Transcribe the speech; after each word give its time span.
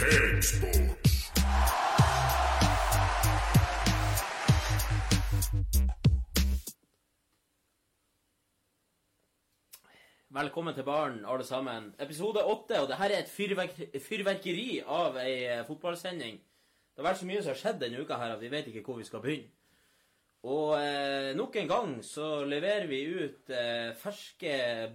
Cakesports. 0.00 1.14
Velkommen 10.30 10.74
til 10.74 10.84
baren, 10.84 11.24
alle 11.28 11.44
sammen. 11.44 11.94
Episode 12.00 12.44
åtte, 12.44 12.80
og 12.80 12.88
det 12.88 12.96
her 12.96 13.04
er 13.10 13.18
et 13.18 13.28
fyrverk 13.28 13.76
fyrverkeri 14.00 14.80
av 14.88 15.20
ei 15.20 15.44
eh, 15.44 15.64
fotballsending. 15.68 16.40
Det 16.40 17.04
har 17.04 17.10
vært 17.10 17.20
så 17.20 17.28
mye 17.28 17.44
som 17.44 17.52
har 17.52 17.60
skjedd 17.66 17.84
denne 17.84 18.00
uka 18.00 18.16
her 18.16 18.38
at 18.38 18.40
vi 18.40 18.54
vet 18.56 18.72
ikke 18.72 18.86
hvor 18.88 19.02
vi 19.04 19.08
skal 19.10 19.20
begynne. 19.20 19.52
Og 20.48 20.78
eh, 20.80 21.34
nok 21.36 21.60
en 21.60 21.74
gang 21.76 21.98
så 22.00 22.38
leverer 22.48 22.88
vi 22.88 23.04
ut 23.04 23.52
eh, 23.52 23.90
ferske, 24.00 24.54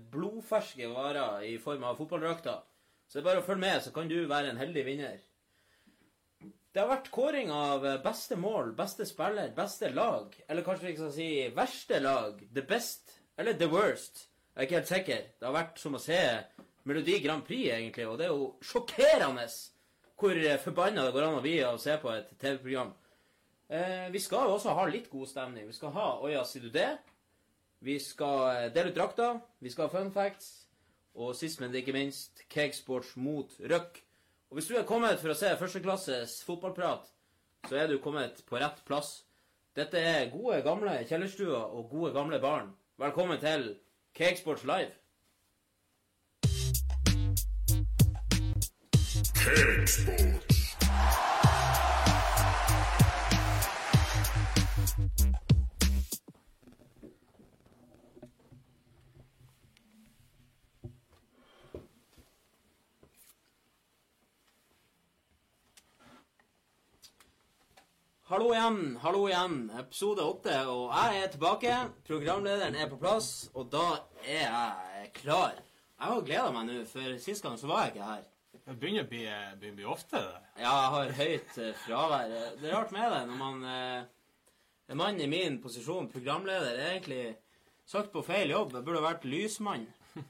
blodferske 0.10 0.90
varer 0.90 1.46
i 1.46 1.60
form 1.62 1.86
av 1.86 2.02
fotballdrakter. 2.02 2.64
Så 3.08 3.18
det 3.18 3.24
er 3.24 3.30
bare 3.30 3.44
å 3.44 3.46
følge 3.46 3.64
med, 3.64 3.80
så 3.84 3.94
kan 3.96 4.10
du 4.10 4.18
være 4.30 4.52
en 4.52 4.60
heldig 4.60 4.84
vinner. 4.88 5.20
Det 6.76 6.82
har 6.82 6.90
vært 6.92 7.12
kåring 7.16 7.52
av 7.56 7.86
eh, 7.88 8.02
beste 8.04 8.36
mål, 8.36 8.74
beste 8.76 9.08
spiller, 9.08 9.54
beste 9.56 9.94
lag. 9.96 10.34
Eller 10.48 10.66
kanskje 10.66 10.90
vi 10.90 10.98
skal 10.98 11.14
si 11.16 11.30
verste 11.56 12.02
lag. 12.04 12.42
The 12.52 12.66
best. 12.68 13.16
Eller 13.40 13.56
the 13.56 13.70
worst. 13.72 14.26
Jeg 14.56 14.60
er 14.60 14.68
ikke 14.68 14.80
helt 14.80 14.92
sikker. 14.92 15.24
Det 15.40 15.48
har 15.48 15.56
vært 15.56 15.80
som 15.80 15.96
å 15.96 16.02
se 16.04 16.20
Melodi 16.86 17.16
Grand 17.24 17.46
Prix, 17.48 17.70
egentlig. 17.78 18.10
Og 18.10 18.20
det 18.20 18.28
er 18.28 18.36
jo 18.36 18.52
sjokkerende 18.64 19.48
hvor 20.20 20.36
eh, 20.36 20.60
forbanna 20.62 21.08
det 21.08 21.16
går 21.16 21.28
an 21.30 21.40
å 21.40 21.44
bli 21.46 21.56
av 21.64 21.80
å 21.80 21.82
se 21.82 21.96
på 22.02 22.12
et 22.12 22.36
TV-program. 22.40 22.92
Eh, 23.68 24.08
vi 24.12 24.20
skal 24.22 24.50
jo 24.50 24.58
også 24.60 24.76
ha 24.78 24.86
litt 24.90 25.10
god 25.12 25.32
stemning. 25.32 25.68
Vi 25.68 25.76
skal 25.80 25.96
ha 25.96 26.12
Oja, 26.28 26.44
sier 26.48 26.68
du 26.68 26.74
det? 26.76 26.92
Vi 27.84 27.98
skal 28.04 28.44
eh, 28.52 28.68
dele 28.76 28.92
ut 28.92 29.00
drakter. 29.00 29.40
Vi 29.60 29.72
skal 29.72 29.88
ha 29.88 29.96
fun 29.96 30.12
facts. 30.14 30.65
Og 31.16 31.36
sist, 31.36 31.62
men 31.62 31.76
ikke 31.76 31.96
minst, 31.96 32.44
Cakesports 32.52 33.16
mot 33.16 33.52
Røk. 33.60 34.02
Og 34.50 34.58
hvis 34.58 34.68
du 34.68 34.76
er 34.76 34.88
kommet 34.88 35.22
for 35.22 35.32
å 35.32 35.38
se 35.38 35.54
førsteklasses 35.60 36.42
fotballprat, 36.48 37.08
så 37.70 37.80
er 37.80 37.88
du 37.88 38.02
kommet 38.04 38.44
på 38.48 38.60
rett 38.60 38.84
plass. 38.88 39.24
Dette 39.76 40.00
er 40.00 40.30
gode, 40.32 40.62
gamle 40.64 40.98
kjellerstuer 41.08 41.56
og 41.56 41.90
gode, 41.92 42.12
gamle 42.16 42.40
barn. 42.44 42.74
Velkommen 43.00 43.40
til 43.40 43.74
Cakesports 44.16 44.68
Live. 44.68 44.92
Cakesports. 49.46 50.55
Hallo 68.26 68.48
igjen, 68.56 68.96
hallo 69.04 69.28
igjen. 69.30 69.68
Episode 69.78 70.24
åtte, 70.26 70.54
og 70.66 70.88
jeg 70.90 71.20
er 71.22 71.28
tilbake. 71.30 71.74
Programlederen 72.08 72.74
er 72.74 72.88
på 72.90 72.98
plass, 72.98 73.52
og 73.54 73.68
da 73.70 74.00
er 74.24 74.48
jeg 74.48 75.12
klar. 75.20 75.60
Jeg 75.60 76.10
har 76.10 76.24
gleda 76.26 76.48
meg 76.56 76.66
nå, 76.66 76.80
for 76.90 77.20
sist 77.22 77.46
gang 77.46 77.60
så 77.62 77.70
var 77.70 77.84
jeg 77.84 77.94
ikke 77.94 78.08
her. 78.08 78.26
Det 78.66 78.78
begynner 78.82 79.06
å 79.06 79.12
bli, 79.12 79.22
begynner 79.62 79.76
å 79.76 79.78
bli 79.78 79.88
ofte, 79.94 80.24
det. 80.26 80.42
Ja, 80.58 80.74
jeg 80.74 80.90
har 80.96 81.14
høyt 81.20 81.62
eh, 81.68 81.78
fravær. 81.84 82.34
Det 82.34 82.66
er 82.66 82.74
rart 82.74 82.98
med 82.98 83.14
det 83.14 83.22
når 83.30 83.42
man 83.44 83.64
eh, 83.76 84.10
En 84.90 85.02
mann 85.04 85.22
i 85.22 85.30
min 85.30 85.62
posisjon, 85.62 86.10
programleder, 86.10 86.82
er 86.82 86.96
egentlig 86.96 87.24
sagt 87.86 88.10
på 88.10 88.26
feil 88.26 88.56
jobb. 88.56 88.74
Jeg 88.74 88.90
burde 88.90 89.06
vært 89.06 89.30
lysmann. 89.30 89.86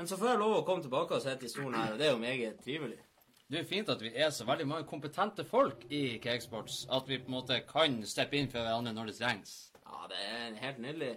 Men 0.00 0.08
så 0.08 0.16
får 0.16 0.32
jeg 0.32 0.40
lov 0.40 0.62
å 0.62 0.64
komme 0.64 0.88
tilbake 0.88 1.20
og 1.20 1.26
sitte 1.28 1.44
i 1.44 1.52
stolen 1.52 1.76
her, 1.76 1.92
og 1.92 2.00
det 2.00 2.08
er 2.08 2.16
jo 2.16 2.24
meget 2.24 2.64
trivelig. 2.64 3.02
Det 3.50 3.60
er 3.60 3.66
fint 3.68 3.90
at 3.92 4.00
vi 4.00 4.10
er 4.16 4.30
så 4.32 4.46
veldig 4.48 4.64
mange 4.66 4.86
kompetente 4.88 5.44
folk 5.44 5.84
i 5.92 6.18
Cakesports, 6.22 6.86
at 6.92 7.08
vi 7.08 7.18
på 7.20 7.28
en 7.28 7.36
måte 7.36 7.60
kan 7.68 7.98
steppe 8.08 8.38
inn 8.38 8.48
for 8.50 8.64
hverandre 8.64 8.94
når 8.96 9.10
det 9.10 9.16
trengs. 9.18 9.52
Ja, 9.84 10.06
det 10.08 10.20
er 10.24 10.54
helt 10.62 10.80
nydelig. 10.80 11.10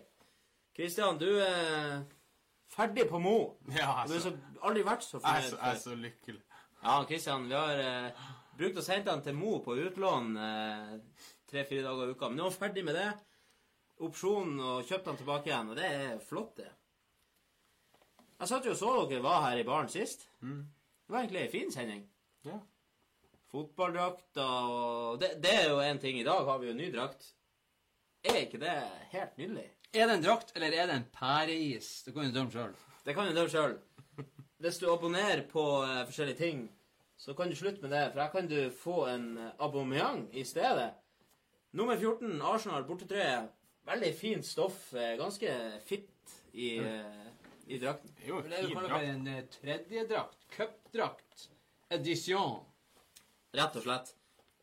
Kristian, 0.75 1.17
du 1.17 1.29
er 1.41 2.03
ferdig 2.75 3.07
på 3.09 3.21
Mo. 3.23 3.37
Ja, 3.71 4.03
Og 4.03 4.11
du 4.11 4.17
har 4.17 4.19
altså, 4.19 4.19
så, 4.33 4.59
aldri 4.61 4.83
vært 4.85 5.07
så 5.07 5.21
er 5.21 5.23
fornøyd 5.23 5.55
jeg 5.55 5.71
er 5.71 5.79
så 5.85 5.95
lykkelig. 6.01 6.43
Ja, 6.83 6.97
Kristian, 7.09 7.47
vi 7.47 7.55
har 7.57 7.81
eh, 7.85 8.27
brukt 8.59 8.81
å 8.81 8.83
sende 8.85 9.15
han 9.15 9.23
til 9.25 9.37
Mo 9.39 9.55
på 9.65 9.77
utlån 9.87 10.35
eh, 10.37 11.23
tre-fire 11.49 11.87
dager 11.87 12.11
i 12.11 12.17
uka. 12.17 12.29
Men 12.29 12.41
nå 12.41 12.45
er 12.45 12.51
han 12.51 12.59
ferdig 12.59 12.83
med 12.85 12.99
det. 12.99 13.07
Opsjonen 14.03 14.59
og 14.59 14.83
kjøpte 14.85 15.13
han 15.13 15.21
tilbake 15.23 15.49
igjen, 15.49 15.71
og 15.71 15.79
det 15.79 15.87
er 15.89 16.19
flott, 16.21 16.59
det. 16.59 16.69
Jeg 18.37 18.51
satt 18.51 18.67
jo 18.67 18.75
og 18.75 18.77
så 18.77 18.93
dere 19.09 19.23
var 19.25 19.47
her 19.47 19.63
i 19.63 19.65
baren 19.65 19.89
sist. 19.89 20.27
Det 20.43 21.15
var 21.15 21.23
egentlig 21.23 21.41
ei 21.41 21.47
en 21.47 21.55
fin 21.55 21.73
sending. 21.73 22.05
Ja. 22.47 22.59
Fotballdrakter 23.51 24.43
og 24.43 25.19
det, 25.21 25.33
det 25.43 25.53
er 25.61 25.69
jo 25.71 25.79
en 25.83 25.99
ting. 26.03 26.19
I 26.19 26.25
dag 26.27 26.45
har 26.49 26.59
vi 26.61 26.67
jo 26.69 26.75
ny 26.77 26.89
drakt. 26.93 27.29
Er 28.27 28.41
ikke 28.43 28.59
det 28.59 28.73
helt 29.13 29.37
nydelig? 29.39 29.67
Er 29.95 30.09
det 30.09 30.17
en 30.17 30.25
drakt, 30.25 30.51
eller 30.55 30.73
er 30.75 30.89
det 30.89 30.97
en 30.97 31.05
pæreis? 31.15 31.91
Det 32.03 32.13
kan 32.13 32.27
du 32.27 32.35
dømme 32.35 32.51
sjøl. 32.51 32.73
Det 33.05 33.15
kan 33.15 33.29
du 33.29 33.37
dømme 33.37 33.53
sjøl. 33.53 33.77
Hvis 34.59 34.79
du 34.81 34.87
abonnerer 34.91 35.45
på 35.47 35.63
uh, 35.85 36.01
forskjellige 36.09 36.39
ting, 36.41 36.63
så 37.17 37.33
kan 37.37 37.49
du 37.49 37.55
slutte 37.55 37.81
med 37.85 37.93
det, 37.93 38.03
for 38.11 38.21
her 38.23 38.31
kan 38.33 38.49
du 38.51 38.57
få 38.73 38.97
en 39.13 39.27
uh, 39.37 39.51
abonnement 39.63 40.27
i 40.35 40.43
stedet. 40.45 40.89
Nummer 41.77 41.95
14, 41.99 42.41
Arsenal 42.41 42.83
bortetrøye. 42.89 43.45
Veldig 43.87 44.11
fint 44.19 44.45
stoff. 44.45 44.89
eh, 44.93 45.13
ganske 45.19 45.51
fitt 45.87 46.33
i, 46.51 46.73
eh, 46.83 47.27
i 47.67 47.77
drakten. 47.79 48.11
Det 48.17 48.25
er 48.25 48.29
jo 48.33 48.41
Det 48.41 48.57
er 48.57 48.63
jo 48.63 48.67
fin 48.67 48.89
drakt. 48.89 49.03
en 49.03 49.47
tredjedrakt. 49.53 50.41
Cupdrakt. 50.57 51.49
Edition. 51.93 52.59
Rett 53.55 53.75
og 53.79 53.85
slett. 53.85 54.13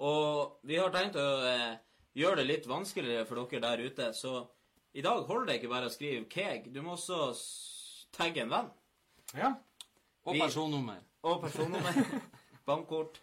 Og 0.05 0.59
vi 0.67 0.77
har 0.81 0.93
tenkt 0.95 1.17
å 1.21 1.27
eh, 1.49 1.77
gjøre 2.19 2.43
det 2.43 2.49
litt 2.49 2.67
vanskeligere 2.69 3.27
for 3.29 3.41
dere 3.49 3.63
der 3.65 3.85
ute, 3.87 4.09
så 4.17 4.43
i 4.95 5.03
dag 5.03 5.25
holder 5.27 5.49
det 5.53 5.59
ikke 5.61 5.71
bare 5.73 5.89
å 5.89 5.93
skrive 5.95 6.25
keg. 6.31 6.69
Du 6.75 6.81
må 6.85 6.97
også 6.97 7.21
tagge 8.15 8.43
en 8.45 8.53
venn. 8.53 8.69
Ja. 9.35 9.55
Og 10.25 10.35
Vi- 10.37 10.43
personnummer. 10.45 11.01
Og 11.25 11.41
personnummer. 11.43 12.03
Bankkort. 12.69 13.21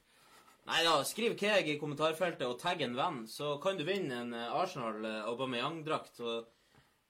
Nei 0.69 0.83
da, 0.85 0.99
skriv 1.05 1.33
Keg 1.39 1.65
i 1.71 1.77
kommentarfeltet 1.81 2.43
og 2.45 2.59
tagg 2.61 2.83
en 2.85 2.93
venn, 2.95 3.23
så 3.27 3.55
kan 3.63 3.79
du 3.79 3.83
vinne 3.87 4.19
en 4.23 4.33
eh, 4.37 4.51
Arsenal 4.53 5.05
eh, 5.05 5.21
Aubameyang-drakt. 5.29 6.19
Og 6.21 6.49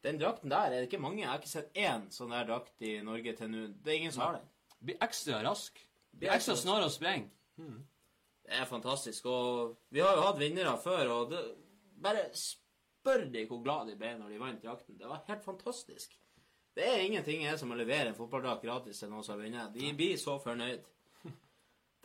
den 0.06 0.20
drakten 0.22 0.52
der 0.52 0.72
er 0.72 0.78
det 0.82 0.88
ikke 0.90 1.02
mange. 1.04 1.22
Jeg 1.24 1.30
har 1.30 1.40
ikke 1.42 1.52
sett 1.52 1.76
én 1.78 2.08
sånn 2.14 2.32
der 2.34 2.48
drakt 2.48 2.84
i 2.88 2.98
Norge 3.06 3.34
til 3.38 3.52
nå. 3.52 3.66
Det 3.84 3.92
er 3.94 4.00
ingen 4.00 4.16
som 4.16 4.24
har 4.26 4.38
den. 4.40 4.48
Blir 4.82 5.02
ekstra 5.06 5.42
rask. 5.46 5.78
Blir 6.18 6.30
er 6.30 6.40
ikke 6.40 6.52
så 6.52 6.58
snar 6.60 6.86
å 6.86 6.92
sprenge. 6.92 7.30
Det 8.46 8.58
er 8.58 8.68
fantastisk. 8.70 9.28
Og 9.32 9.78
vi 9.94 10.02
har 10.04 10.18
jo 10.18 10.26
hatt 10.26 10.40
vinnere 10.42 10.74
før, 10.82 11.14
og 11.16 11.30
det, 11.32 11.42
bare 12.02 12.26
spør 12.36 13.28
de 13.34 13.46
hvor 13.50 13.62
glad 13.64 13.92
de 13.92 13.98
ble 14.00 14.16
når 14.20 14.34
de 14.34 14.42
vant 14.42 14.66
jakten. 14.66 14.98
Det 15.00 15.10
var 15.10 15.24
helt 15.28 15.46
fantastisk. 15.46 16.18
Det 16.76 16.88
er 16.88 17.04
ingenting 17.04 17.44
jeg 17.44 17.60
som 17.60 17.72
å 17.74 17.78
levere 17.78 18.12
en 18.12 18.18
fotballdrakt 18.18 18.64
gratis 18.64 19.02
til 19.02 19.12
noen 19.12 19.26
som 19.26 19.36
har 19.36 19.44
vunnet. 19.44 19.74
De 19.76 19.92
blir 19.98 20.20
så 20.20 20.38
fornøyd. 20.40 20.86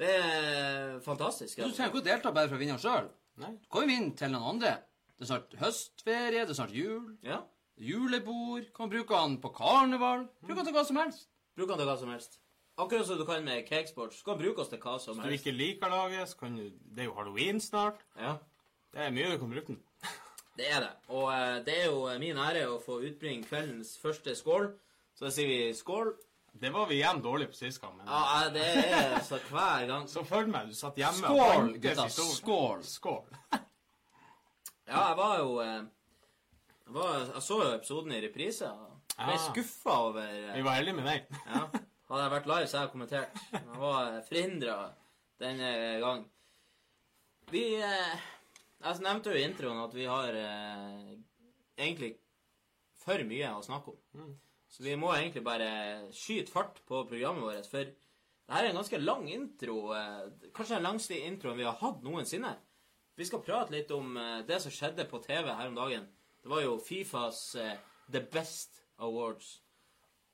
Det 0.00 0.12
er 0.12 0.97
fantastisk. 1.05 1.61
Du 1.62 1.71
trenger 1.71 1.93
ikke 1.93 2.03
å 2.03 2.09
delta 2.09 2.33
bare 2.34 2.50
for 2.50 2.59
å 2.59 2.62
vinne 2.62 2.78
sjøl. 2.83 3.06
Du 3.37 3.44
kan 3.73 3.84
jo 3.84 3.91
vinne 3.91 4.17
til 4.19 4.33
noen 4.33 4.56
andre. 4.56 4.73
Det 5.17 5.25
er 5.25 5.31
snart 5.31 5.55
høstferie, 5.61 6.43
det 6.43 6.53
er 6.53 6.59
snart 6.59 6.75
jul. 6.77 7.15
Ja. 7.25 7.38
Julebord. 7.81 8.67
Kan 8.77 8.91
bruke 8.93 9.21
den 9.23 9.38
på 9.41 9.53
karneval. 9.56 10.27
Bruke 10.43 10.59
den 10.59 10.69
til 10.69 10.77
hva 10.77 10.84
som 10.88 10.99
helst. 11.00 11.31
Bruk 11.56 11.71
den 11.71 11.81
til 11.81 11.88
hva 11.88 11.97
som 12.00 12.12
helst. 12.12 12.41
Akkurat 12.76 13.06
som 13.09 13.19
du 13.19 13.25
kan 13.25 13.44
med 13.44 13.64
Cakesports. 13.69 14.19
Du 14.20 14.31
kan 14.31 14.38
bruke 14.38 14.60
oss 14.60 14.69
til 14.69 14.81
hva 14.82 14.98
som 15.00 15.19
helst. 15.19 15.31
Hvis 15.31 15.42
du 15.42 15.48
ikke 15.48 15.59
liker 15.59 15.92
laget, 15.92 16.28
så 16.28 16.37
kan 16.42 16.56
du 16.56 16.62
Det 16.69 17.04
er 17.04 17.09
jo 17.09 17.14
halloween 17.16 17.60
snart. 17.60 18.03
Ja, 18.20 18.37
Det 18.92 19.00
er 19.04 19.10
mye 19.10 19.32
du 19.32 19.38
kan 19.38 19.50
bruke 19.50 19.66
den. 19.66 19.81
det 20.56 20.69
er 20.72 20.81
det. 20.81 20.92
Og 21.09 21.32
eh, 21.32 21.64
det 21.64 21.81
er 21.82 21.87
jo 21.87 22.19
min 22.20 22.37
ære 22.37 22.66
å 22.69 22.78
få 22.81 23.00
utbringe 23.00 23.44
kveldens 23.44 23.98
første 23.98 24.34
skål. 24.37 24.70
Så 25.16 25.25
da 25.25 25.31
sier 25.32 25.48
vi 25.48 25.75
skål. 25.75 26.12
Det 26.60 26.72
var 26.72 26.87
vi 26.88 26.94
igjen 27.00 27.20
dårlige 27.22 27.53
på 27.53 27.56
sist 27.56 27.81
gang, 27.81 27.96
men 27.96 28.06
Ja, 28.08 28.20
eh, 28.46 28.52
det 28.52 28.67
er 28.93 29.20
så 29.25 29.40
hver 29.50 29.87
gang. 29.87 30.08
Så 30.08 30.25
følg 30.25 30.49
med. 30.49 30.69
Du 30.69 30.75
satt 30.75 30.96
hjemme 30.96 31.32
Skål, 31.32 31.72
gutta. 31.81 32.08
Skål. 32.08 32.84
Skål. 32.84 33.25
Ja, 34.87 35.08
jeg 35.08 35.17
var 35.19 35.38
jo 35.40 35.55
eh, 35.58 35.87
jeg, 36.87 36.93
var, 36.94 37.14
jeg 37.34 37.43
så 37.43 37.56
jo 37.58 37.70
episoden 37.75 38.12
i 38.14 38.20
reprise. 38.22 38.69
Jeg 39.17 39.25
ble 39.26 39.34
ja. 39.34 39.40
skuffa 39.49 39.96
over 40.05 40.29
eh, 40.29 40.52
Vi 40.55 40.62
var 40.62 40.76
heldige 40.79 40.94
med 41.00 41.08
deg. 41.11 41.40
Ja. 41.49 41.64
Hadde 42.06 42.23
jeg 42.23 42.35
vært 42.37 42.49
live, 42.50 42.67
så 42.67 42.79
hadde 42.79 42.87
jeg 42.87 42.93
kommentert. 42.94 43.38
Jeg 43.53 43.81
var 43.82 44.19
forhindra 44.29 44.76
denne 45.43 45.70
gang. 46.03 46.25
Vi 47.50 47.64
eh, 47.82 48.26
Jeg 48.82 49.03
nevnte 49.03 49.32
jo 49.32 49.38
i 49.38 49.47
introen 49.47 49.82
at 49.82 49.94
vi 49.94 50.06
har 50.06 50.37
eh, 50.38 51.17
egentlig 51.79 52.12
for 53.03 53.23
mye 53.26 53.53
å 53.55 53.64
snakke 53.64 53.94
om. 53.94 54.35
Så 54.70 54.85
vi 54.85 54.97
må 54.99 55.12
egentlig 55.14 55.44
bare 55.47 55.70
skyte 56.14 56.53
fart 56.53 56.82
på 56.87 57.05
programmet 57.08 57.47
vårt. 57.47 57.69
For 57.70 57.87
det 57.87 58.55
her 58.55 58.67
er 58.67 58.70
en 58.70 58.81
ganske 58.81 59.03
lang 59.03 59.26
intro. 59.31 59.79
Eh, 59.97 60.50
kanskje 60.55 60.79
den 60.79 60.87
langste 60.87 61.19
introen 61.19 61.58
vi 61.58 61.67
har 61.67 61.79
hatt 61.81 62.03
noensinne. 62.06 62.55
Vi 63.17 63.25
skal 63.25 63.43
prate 63.43 63.75
litt 63.75 63.91
om 63.94 64.17
eh, 64.20 64.43
det 64.47 64.61
som 64.62 64.75
skjedde 64.75 65.08
på 65.11 65.23
TV 65.25 65.50
her 65.50 65.70
om 65.70 65.79
dagen. 65.79 66.06
Det 66.43 66.50
var 66.53 66.62
jo 66.62 66.76
Fifas 66.79 67.55
eh, 67.58 67.79
The 68.12 68.23
Best 68.31 68.82
Awards. 69.03 69.56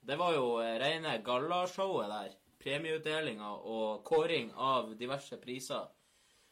Det 0.03 0.17
var 0.19 0.35
jo 0.35 0.47
eh, 0.61 0.79
rene 0.83 1.19
gallashowet 1.23 2.11
der. 2.11 2.33
Premieutdelinga 2.63 3.49
og 3.67 4.05
kåring 4.07 4.53
av 4.55 4.93
diverse 4.99 5.37
priser. 5.43 5.87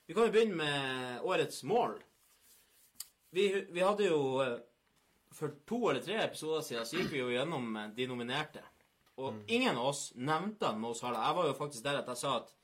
Vi 0.06 0.14
kan 0.14 0.26
jo 0.26 0.34
begynne 0.34 0.58
med 0.58 1.26
årets 1.26 1.62
mål. 1.66 1.96
Vi, 3.30 3.46
vi 3.70 3.82
hadde 3.82 4.06
jo 4.10 4.20
eh, 4.42 4.58
For 5.34 5.52
to 5.66 5.76
eller 5.90 6.02
tre 6.02 6.16
episoder 6.24 6.64
siden 6.66 6.86
så 6.86 6.96
gikk 6.98 7.12
vi 7.12 7.20
jo 7.20 7.30
gjennom 7.30 7.76
eh, 7.78 7.90
de 7.94 8.06
nominerte. 8.10 8.62
Og 9.20 9.42
ingen 9.52 9.76
av 9.76 9.90
oss 9.90 10.08
nevnte 10.14 10.72
Mo 10.78 10.94
Salah. 10.94 11.28
Jeg 11.28 11.36
var 11.36 11.50
jo 11.50 11.58
faktisk 11.58 11.84
der 11.84 12.00
at 12.00 12.08
jeg 12.10 12.22
sa 12.22 12.36
at 12.40 12.54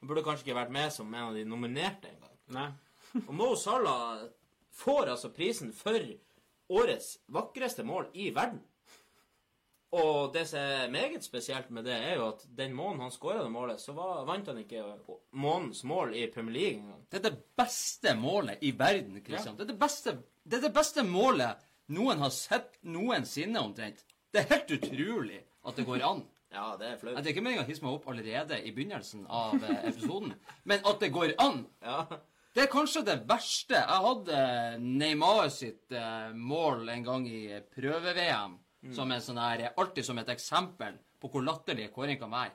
han 0.00 0.10
burde 0.10 0.24
kanskje 0.26 0.46
ikke 0.46 0.58
vært 0.60 0.74
med 0.74 0.94
som 0.94 1.12
en 1.14 1.28
av 1.28 1.36
de 1.36 1.44
nominerte 1.48 2.10
engang. 2.10 2.78
Og 3.26 3.34
Mo 3.34 3.50
Salah 3.58 4.24
får 4.76 5.12
altså 5.12 5.32
prisen 5.34 5.74
for 5.74 5.98
årets 6.72 7.16
vakreste 7.32 7.84
mål 7.86 8.10
i 8.14 8.30
verden. 8.34 8.62
Og 9.96 10.32
det 10.34 10.44
som 10.50 10.60
er 10.60 10.90
meget 10.92 11.24
spesielt 11.24 11.70
med 11.72 11.86
det, 11.88 11.94
er 11.94 12.18
jo 12.18 12.28
at 12.28 12.42
den 12.58 12.74
måneden 12.76 13.06
han 13.06 13.14
skåra 13.14 13.42
det 13.42 13.52
målet, 13.52 13.80
så 13.80 13.94
var, 13.96 14.24
vant 14.28 14.48
han 14.50 14.60
ikke 14.60 14.82
månedens 15.32 15.84
mål 15.88 16.14
i 16.18 16.26
Premier 16.32 16.56
League 16.56 16.80
engang. 16.82 17.04
Det 17.10 17.20
er 17.20 17.28
det 17.30 17.38
beste 17.56 18.14
målet 18.18 18.64
i 18.66 18.74
verden, 18.76 19.22
Kristian. 19.24 19.56
Det, 19.56 19.64
er 19.64 19.72
det, 19.72 19.78
beste, 19.80 20.18
det 20.44 20.58
er 20.58 20.66
det 20.68 20.74
beste 20.76 21.06
målet 21.06 21.64
noen 21.96 22.20
har 22.20 22.32
sett 22.34 22.80
noensinne, 22.82 23.62
omtrent. 23.62 24.02
Det 24.32 24.42
er 24.42 24.50
helt 24.56 24.74
utrolig 24.76 25.40
at 25.66 25.78
det 25.78 25.86
går 25.88 26.08
an. 26.12 26.24
Ja, 26.56 26.70
det 26.78 26.86
er 26.86 26.94
flaut. 26.96 27.16
Det 27.18 27.26
er 27.26 27.34
ikke 27.34 27.42
meningen 27.42 27.66
å 27.66 27.68
hisse 27.68 27.82
meg 27.84 27.96
opp 27.98 28.06
allerede 28.08 28.56
i 28.64 28.70
begynnelsen 28.72 29.24
av 29.28 29.58
eh, 29.58 29.88
episoden, 29.90 30.30
men 30.64 30.86
at 30.88 31.02
det 31.02 31.10
går 31.12 31.34
an. 31.42 31.58
Ja. 31.84 32.04
Det 32.54 32.62
er 32.62 32.70
kanskje 32.72 33.02
det 33.04 33.16
verste. 33.28 33.76
Jeg 33.76 34.04
hadde 34.06 34.38
Neymar 34.80 35.50
sitt 35.52 35.92
eh, 35.92 36.30
mål 36.32 36.86
en 36.94 37.04
gang 37.04 37.26
i 37.28 37.42
prøve-VM 37.74 38.54
som 38.94 39.10
en 39.12 39.22
sånn 39.22 39.40
her, 39.40 39.66
alltid 39.76 40.04
som 40.06 40.18
et 40.18 40.28
eksempel 40.34 40.96
på 41.20 41.30
hvor 41.32 41.44
latterlig 41.44 41.90
kåring 41.94 42.18
kan 42.20 42.30
være. 42.30 42.54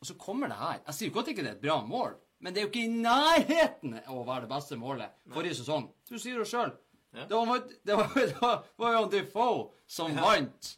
Og 0.00 0.08
så 0.08 0.16
kommer 0.16 0.48
det 0.48 0.56
her. 0.60 0.80
Jeg 0.86 0.96
sier 0.96 1.10
jo 1.10 1.20
ikke 1.24 1.42
det 1.42 1.50
er 1.50 1.56
et 1.58 1.64
bra 1.64 1.80
mål, 1.84 2.14
men 2.40 2.54
det 2.54 2.62
er 2.62 2.68
jo 2.68 2.70
ikke 2.72 2.86
i 2.86 3.00
nærheten 3.02 3.98
å 4.08 4.22
være 4.24 4.46
det 4.46 4.52
beste 4.54 4.78
målet 4.80 5.16
forrige 5.34 5.58
sesong. 5.60 5.90
Du 6.08 6.16
sier 6.18 6.38
det 6.40 6.48
sjøl. 6.50 6.72
Ja. 7.10 7.24
Det 7.26 7.34
var, 7.34 7.62
det 7.82 7.94
var, 7.98 8.12
det 8.14 8.34
var, 8.38 8.58
var 8.78 8.92
jo 8.94 9.06
Defoe 9.10 9.62
som 9.90 10.12
vant 10.14 10.68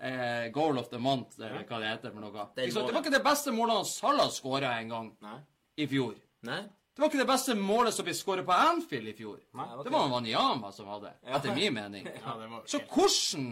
eh, 0.00 0.46
Goal 0.54 0.78
of 0.80 0.86
the 0.88 0.96
Month, 0.96 1.36
eller 1.36 1.66
hva 1.68 1.80
det 1.82 1.90
heter 1.90 2.14
for 2.14 2.24
noe. 2.24 2.46
Det 2.56 2.70
Det 2.72 2.80
var 2.94 3.02
ikke 3.02 3.12
det 3.12 3.20
beste 3.26 3.52
målet 3.52 3.90
Salah 3.90 4.30
skåra 4.32 4.70
en 4.78 4.88
gang 4.88 5.10
Nei. 5.20 5.34
i 5.76 5.86
fjor. 5.86 6.14
Nei. 6.48 6.62
Det 6.92 7.00
var 7.00 7.08
ikke 7.08 7.22
det 7.22 7.28
beste 7.28 7.54
målet 7.56 7.94
som 7.96 8.04
ble 8.04 8.14
skåret 8.16 8.44
på 8.48 8.52
Anfield 8.56 9.08
i 9.08 9.14
fjor. 9.16 9.38
Nei, 9.56 9.68
ok. 9.76 9.84
Det 9.84 9.92
var 9.94 10.10
Wanyama 10.12 10.72
som 10.72 10.88
hadde, 10.92 11.12
etter 11.24 11.54
min 11.56 11.76
mening. 11.76 12.08
Ja, 12.24 12.34
det 12.40 12.48
var 12.50 12.66
Så 12.68 12.80
hvordan 12.88 13.46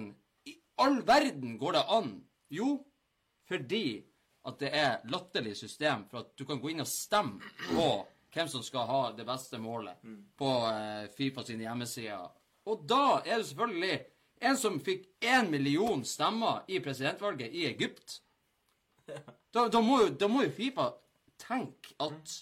all 0.82 1.00
verden 1.06 1.58
går 1.58 1.76
det 1.76 1.84
an? 1.96 2.12
Jo, 2.50 2.70
fordi 3.48 4.00
at 4.48 4.62
det 4.62 4.70
er 4.76 5.02
latterlig 5.12 5.56
system 5.58 6.06
for 6.08 6.24
at 6.24 6.32
du 6.38 6.46
kan 6.48 6.60
gå 6.60 6.72
inn 6.72 6.82
og 6.82 6.88
stemme 6.88 7.52
på 7.68 7.88
hvem 8.30 8.48
som 8.48 8.62
skal 8.64 8.86
ha 8.88 9.00
det 9.16 9.26
beste 9.26 9.58
målet 9.60 10.00
på 10.38 10.50
eh, 10.70 11.10
Fifa 11.16 11.44
sine 11.44 11.66
hjemmesider. 11.66 12.30
Og 12.70 12.86
da 12.88 13.20
er 13.24 13.40
det 13.40 13.48
selvfølgelig 13.50 13.98
en 14.48 14.56
som 14.56 14.78
fikk 14.80 15.08
én 15.20 15.50
million 15.52 16.04
stemmer 16.06 16.62
i 16.70 16.80
presidentvalget 16.80 17.52
i 17.52 17.66
Egypt. 17.68 18.20
Da, 19.50 19.66
da, 19.66 19.80
må, 19.82 20.04
jo, 20.04 20.10
da 20.14 20.28
må 20.30 20.44
jo 20.46 20.54
Fifa 20.54 20.92
tenke 21.42 21.96
at 21.98 22.36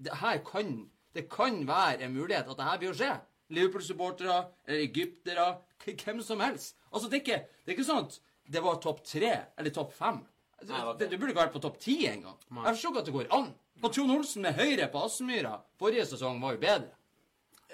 det 0.00 0.18
her 0.20 0.42
kan 0.44 0.90
det 1.14 1.28
kan 1.30 1.66
være 1.66 2.04
en 2.04 2.14
mulighet 2.14 2.48
at 2.48 2.56
det 2.56 2.66
her 2.66 2.78
blir 2.78 2.92
å 2.92 2.98
skje. 2.98 3.14
Liverpool-supportere 3.50 4.40
eller 4.66 4.84
egyptere, 4.84 5.46
hvem 5.84 6.20
som 6.24 6.42
helst. 6.44 6.76
Altså, 6.90 7.08
det 7.08 7.20
er 7.20 7.24
ikke, 7.24 7.40
det 7.64 7.72
er 7.72 7.78
ikke 7.78 7.88
sånn 7.88 8.04
at 8.06 8.20
det 8.50 8.62
var 8.64 8.78
topp 8.82 9.02
tre 9.06 9.32
eller 9.58 9.74
topp 9.74 9.94
fem. 9.94 10.20
Du 10.60 10.72
Nei, 10.74 10.80
det 10.98 11.08
det 11.08 11.18
burde 11.18 11.32
ikke 11.32 11.40
vært 11.40 11.54
på 11.54 11.62
topp 11.64 11.78
ti 11.80 11.96
engang. 12.10 12.36
Jeg 12.50 12.74
forstår 12.74 12.90
ikke 12.90 13.02
at 13.02 13.08
det 13.08 13.14
går 13.16 13.30
an. 13.36 13.52
Og 13.80 13.92
Trond 13.94 14.12
Olsen 14.12 14.44
med 14.44 14.58
høyre 14.58 14.90
på 14.92 15.04
Aspmyra 15.06 15.54
forrige 15.80 16.04
sesong 16.10 16.40
var 16.42 16.56
jo 16.56 16.60
bedre. 16.60 16.90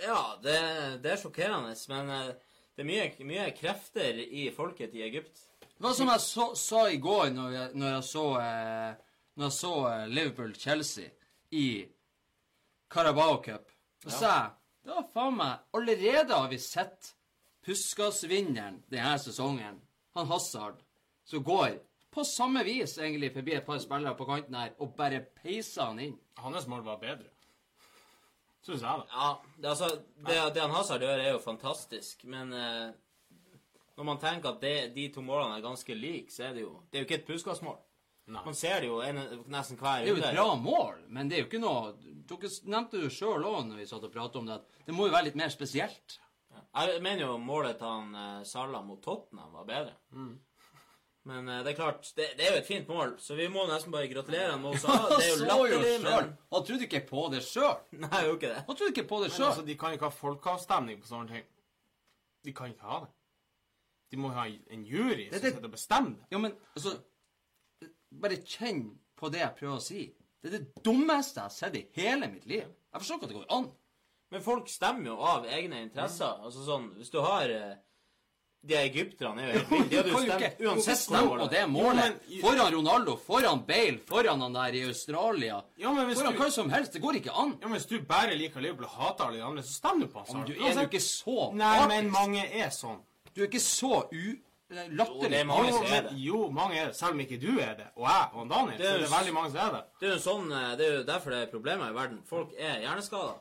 Ja, 0.04 0.20
det, 0.42 0.58
det 1.02 1.14
er 1.14 1.18
sjokkerende, 1.18 1.72
men 1.90 2.12
eh, 2.12 2.28
det 2.76 2.84
er 2.84 2.88
mye, 2.90 3.06
mye 3.26 3.46
krefter 3.56 4.20
i 4.20 4.46
folket 4.54 4.94
i 4.94 5.02
Egypt. 5.06 5.40
Det 5.64 5.84
var 5.84 5.96
som 5.96 6.10
jeg 6.12 6.22
så, 6.24 6.46
sa 6.56 6.82
i 6.92 7.00
går 7.00 7.30
når 7.32 7.54
jeg, 7.54 7.70
når 7.80 7.90
jeg 7.94 8.04
så, 8.10 8.26
eh, 8.42 9.48
så 9.56 9.72
eh, 9.90 10.04
Liverpool-Chelsea 10.12 11.08
i 11.56 11.66
Carabao 12.92 13.40
Cup. 13.42 13.72
Så 14.04 14.12
sa 14.12 14.34
jeg 14.36 14.54
var 14.94 15.06
faen 15.12 15.38
meg 15.38 15.76
Allerede 15.76 16.34
har 16.34 16.48
vi 16.52 16.58
sett 16.62 17.12
Puskas-vinneren 17.66 18.82
denne 18.92 19.16
sesongen, 19.18 19.80
han 20.14 20.28
Hazard, 20.30 20.78
som 21.26 21.42
går 21.42 21.80
på 22.14 22.24
samme 22.24 22.62
vis 22.64 22.94
egentlig 22.98 23.32
forbi 23.34 23.56
et 23.56 23.66
par 23.66 23.80
spillere 23.82 24.14
på 24.16 24.26
kanten 24.28 24.54
her 24.54 24.76
og 24.78 24.94
bare 24.96 25.18
peiser 25.42 25.90
han 25.90 25.98
inn. 26.00 26.14
Hans 26.38 26.68
mål 26.70 26.84
var 26.86 27.00
bedre. 27.02 27.32
Syns 28.62 28.82
jeg, 28.82 29.02
da. 29.02 29.04
Ja, 29.10 29.26
det, 29.56 29.68
altså, 29.72 29.88
det, 30.28 30.38
det 30.54 30.62
han 30.62 30.74
Hazard 30.74 31.02
gjør, 31.02 31.18
er 31.22 31.34
jo 31.34 31.42
fantastisk, 31.42 32.24
men 32.30 32.54
eh, 32.54 32.94
når 33.96 34.08
man 34.08 34.22
tenker 34.22 34.54
at 34.54 34.62
det, 34.62 34.76
de 34.96 35.08
to 35.14 35.22
målene 35.24 35.58
er 35.58 35.66
ganske 35.66 35.94
like, 35.94 36.32
så 36.32 36.48
er 36.48 36.56
det 36.56 36.64
jo 36.64 36.72
Det 36.90 36.98
er 36.98 37.04
jo 37.04 37.08
ikke 37.08 37.20
et 37.20 37.28
puskasmål. 37.28 37.76
Nei. 38.26 38.40
Man 38.44 38.56
ser 38.58 38.80
det 38.82 38.88
jo 38.88 38.96
en, 39.06 39.20
nesten 39.54 39.78
hver 39.78 40.00
Det 40.02 40.08
er 40.10 40.16
jo 40.16 40.22
et 40.22 40.34
bra 40.34 40.46
mål, 40.58 40.96
men 41.14 41.28
det 41.30 41.36
er 41.36 41.44
jo 41.44 41.46
ikke 41.46 41.60
noe 41.62 41.92
Dere 42.26 42.48
nevnte 42.66 42.98
jo 43.04 43.10
sjøl 43.14 43.44
òg 43.46 43.68
når 43.68 43.76
vi 43.78 43.84
satt 43.86 44.02
og 44.02 44.10
pratet 44.10 44.40
om 44.40 44.48
det, 44.48 44.56
at 44.58 44.86
det 44.88 44.94
må 44.96 45.06
jo 45.06 45.12
være 45.14 45.28
litt 45.28 45.36
mer 45.38 45.52
spesielt. 45.54 46.16
Jeg 46.50 46.98
mener 47.04 47.22
jo 47.22 47.36
målet 47.38 47.78
til 47.78 47.86
han 47.86 48.16
eh, 48.18 48.40
Salah 48.48 48.82
mot 48.84 48.98
Tottenham 49.04 49.52
var 49.54 49.68
bedre. 49.68 49.94
Men 51.26 51.48
eh, 51.48 51.62
det 51.62 51.72
er 51.72 51.78
klart, 51.78 52.10
det, 52.18 52.26
det 52.38 52.48
er 52.48 52.52
jo 52.56 52.58
et 52.64 52.66
fint 52.68 52.90
mål, 52.90 53.14
så 53.22 53.34
vi 53.38 53.46
må 53.50 53.62
nesten 53.70 53.94
bare 53.94 54.10
gratulere 54.10 54.50
han 54.56 54.62
med 54.62 54.78
Salah. 54.82 55.06
Det 55.14 55.22
er 55.24 55.30
jo 55.30 55.38
jo 55.38 55.46
latterlig, 55.46 55.94
men 56.04 56.32
Han 56.54 56.66
trodde 56.68 56.86
ikke 56.90 57.04
på 57.08 57.24
det 57.32 57.42
sjøl. 57.46 57.78
Nei, 58.02 58.10
jeg 58.10 58.28
gjorde 58.28 58.36
ikke 58.40 58.52
det. 58.56 58.62
Han 58.68 58.76
trodde 58.80 58.92
ikke 58.96 59.08
på 59.14 59.22
det 59.22 59.30
Men 59.30 59.36
sjøl. 59.38 59.48
altså, 59.52 59.66
de 59.70 59.78
kan 59.84 59.94
ikke 59.96 60.10
ha 60.10 60.14
folkeavstemning 60.20 61.00
på 61.02 61.10
sånne 61.14 61.36
ting. 61.36 61.46
De 62.46 62.54
kan 62.58 62.70
ikke 62.74 62.90
ha 62.90 63.00
det. 63.06 63.12
De 64.14 64.18
må 64.22 64.28
ha 64.34 64.44
en 64.50 64.84
jury 64.86 65.24
som 65.30 65.38
det- 65.38 65.46
sitter 65.48 65.66
og 65.70 65.72
bestemmer 65.78 66.14
det. 66.18 66.26
Ja, 66.34 66.38
men 66.42 66.52
altså 66.78 66.98
Bare 68.12 68.36
kjenn 68.44 68.84
på 69.16 69.30
det 69.32 69.40
jeg 69.42 69.54
prøver 69.58 69.76
å 69.76 69.82
si. 69.82 70.04
Det 70.42 70.52
er 70.52 70.58
det 70.58 70.84
dummeste 70.84 71.40
jeg 71.40 71.48
har 71.48 71.54
sett 71.56 71.74
i 71.76 71.86
hele 71.96 72.28
mitt 72.30 72.46
liv. 72.46 72.62
Jeg 72.92 73.00
forstår 73.02 73.16
ikke 73.18 73.24
at 73.26 73.32
det 73.32 73.40
går 73.40 73.50
an. 73.58 73.66
Men 74.30 74.42
folk 74.42 74.68
stemmer 74.70 75.06
jo 75.12 75.16
av 75.22 75.44
egne 75.46 75.82
interesser. 75.86 76.38
Altså 76.44 76.64
sånn, 76.66 76.88
Hvis 76.98 77.10
du 77.14 77.20
har 77.22 77.50
eh, 77.50 77.74
De 78.66 78.74
egypterne 78.74 79.42
er 79.44 79.52
jo 79.52 79.58
helt 79.58 79.70
ville. 79.70 79.88
De 79.90 79.96
hadde 80.00 80.10
jo 80.10 80.20
stemt 80.22 80.42
ikke 80.42 80.66
uansett 80.70 81.02
hvor 81.12 81.28
på 81.38 81.44
det 81.46 81.50
det 81.60 81.66
målet. 81.70 82.16
Jo, 82.26 82.40
men- 82.40 82.40
Foran 82.42 82.72
Ronaldo, 82.74 83.16
foran 83.22 83.60
Bale, 83.68 83.98
foran 84.08 84.40
han 84.42 84.52
der 84.58 84.74
i 84.74 84.82
Australia. 84.88 85.60
Ja, 85.78 85.92
men 85.94 86.06
hvis 86.08 86.18
Foran 86.18 86.34
du, 86.34 86.40
hva 86.42 86.48
som 86.50 86.70
helst. 86.74 86.92
Det 86.96 87.02
går 87.04 87.20
ikke 87.20 87.30
an. 87.34 87.52
ja, 87.60 87.68
men 87.68 87.76
hvis 87.78 87.86
du 87.90 88.00
bare 88.02 88.34
liker 88.34 88.60
Liverpool 88.64 88.88
og 88.88 88.96
hater 88.98 89.24
alle 89.28 89.38
de 89.38 89.44
andre, 89.46 89.62
så 89.62 89.76
stemmer 89.78 90.06
du 90.06 90.12
på 90.12 90.24
Hazard. 90.24 90.46
du 90.46 90.52
er 90.58 90.72
jo 90.74 90.86
ikke 90.88 91.02
så 91.06 91.52
Nei, 91.54 91.86
men 91.92 92.10
mange 92.10 92.42
er 92.50 92.70
sånn. 92.74 92.98
Du 93.34 93.42
er 93.42 93.46
ikke 93.50 93.62
så 93.62 94.02
u... 94.10 94.24
Jo, 94.70 94.82
latterlig. 94.98 95.30
det 95.30 95.40
er 95.40 95.44
mange 95.46 95.68
Jo, 95.68 95.72
som 95.76 95.84
men, 95.90 96.06
jo, 96.18 96.50
mange 96.50 96.78
er 96.80 96.86
det. 96.86 96.96
Selv 96.98 97.12
om 97.14 97.20
ikke 97.20 97.38
du 97.40 97.58
er 97.62 97.74
det, 97.78 97.86
og 97.94 98.06
jeg 98.08 98.28
og 98.32 98.48
Daniel, 98.50 98.78
Det 98.78 98.86
er 98.86 98.92
så 98.92 98.98
det 98.98 99.06
er 99.06 99.16
veldig 99.18 99.34
mange 99.34 99.50
som 99.50 99.60
er 99.62 99.72
det. 99.76 99.82
Det 100.00 100.08
er 100.08 100.12
jo 100.12 100.22
sånn, 100.24 100.52
eh, 100.52 100.76
det 100.76 100.86
er 100.86 100.94
jo 100.96 101.02
derfor 101.12 101.30
det 101.30 101.42
er 101.42 101.50
problemer 101.52 101.90
i 101.90 101.94
verden. 101.94 102.22
Folk 102.26 102.54
er 102.58 102.80
hjerneskada. 102.82 103.34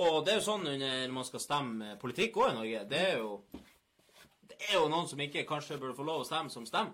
Og 0.00 0.24
det 0.26 0.32
er 0.32 0.36
jo 0.40 0.44
sånn 0.46 0.64
når 0.68 1.12
man 1.12 1.24
skal 1.24 1.40
stemme 1.40 1.96
politikk 2.00 2.36
òg 2.36 2.50
i 2.52 2.54
Norge. 2.58 2.84
Det 2.90 3.00
er 3.08 3.16
jo 3.18 3.40
Det 4.50 4.68
er 4.68 4.74
jo 4.76 4.88
noen 4.92 5.08
som 5.08 5.20
ikke 5.20 5.46
kanskje 5.48 5.78
burde 5.80 5.96
få 5.96 6.04
lov 6.04 6.20
å 6.20 6.24
stemme, 6.28 6.50
som 6.50 6.66
stemmer. 6.66 6.92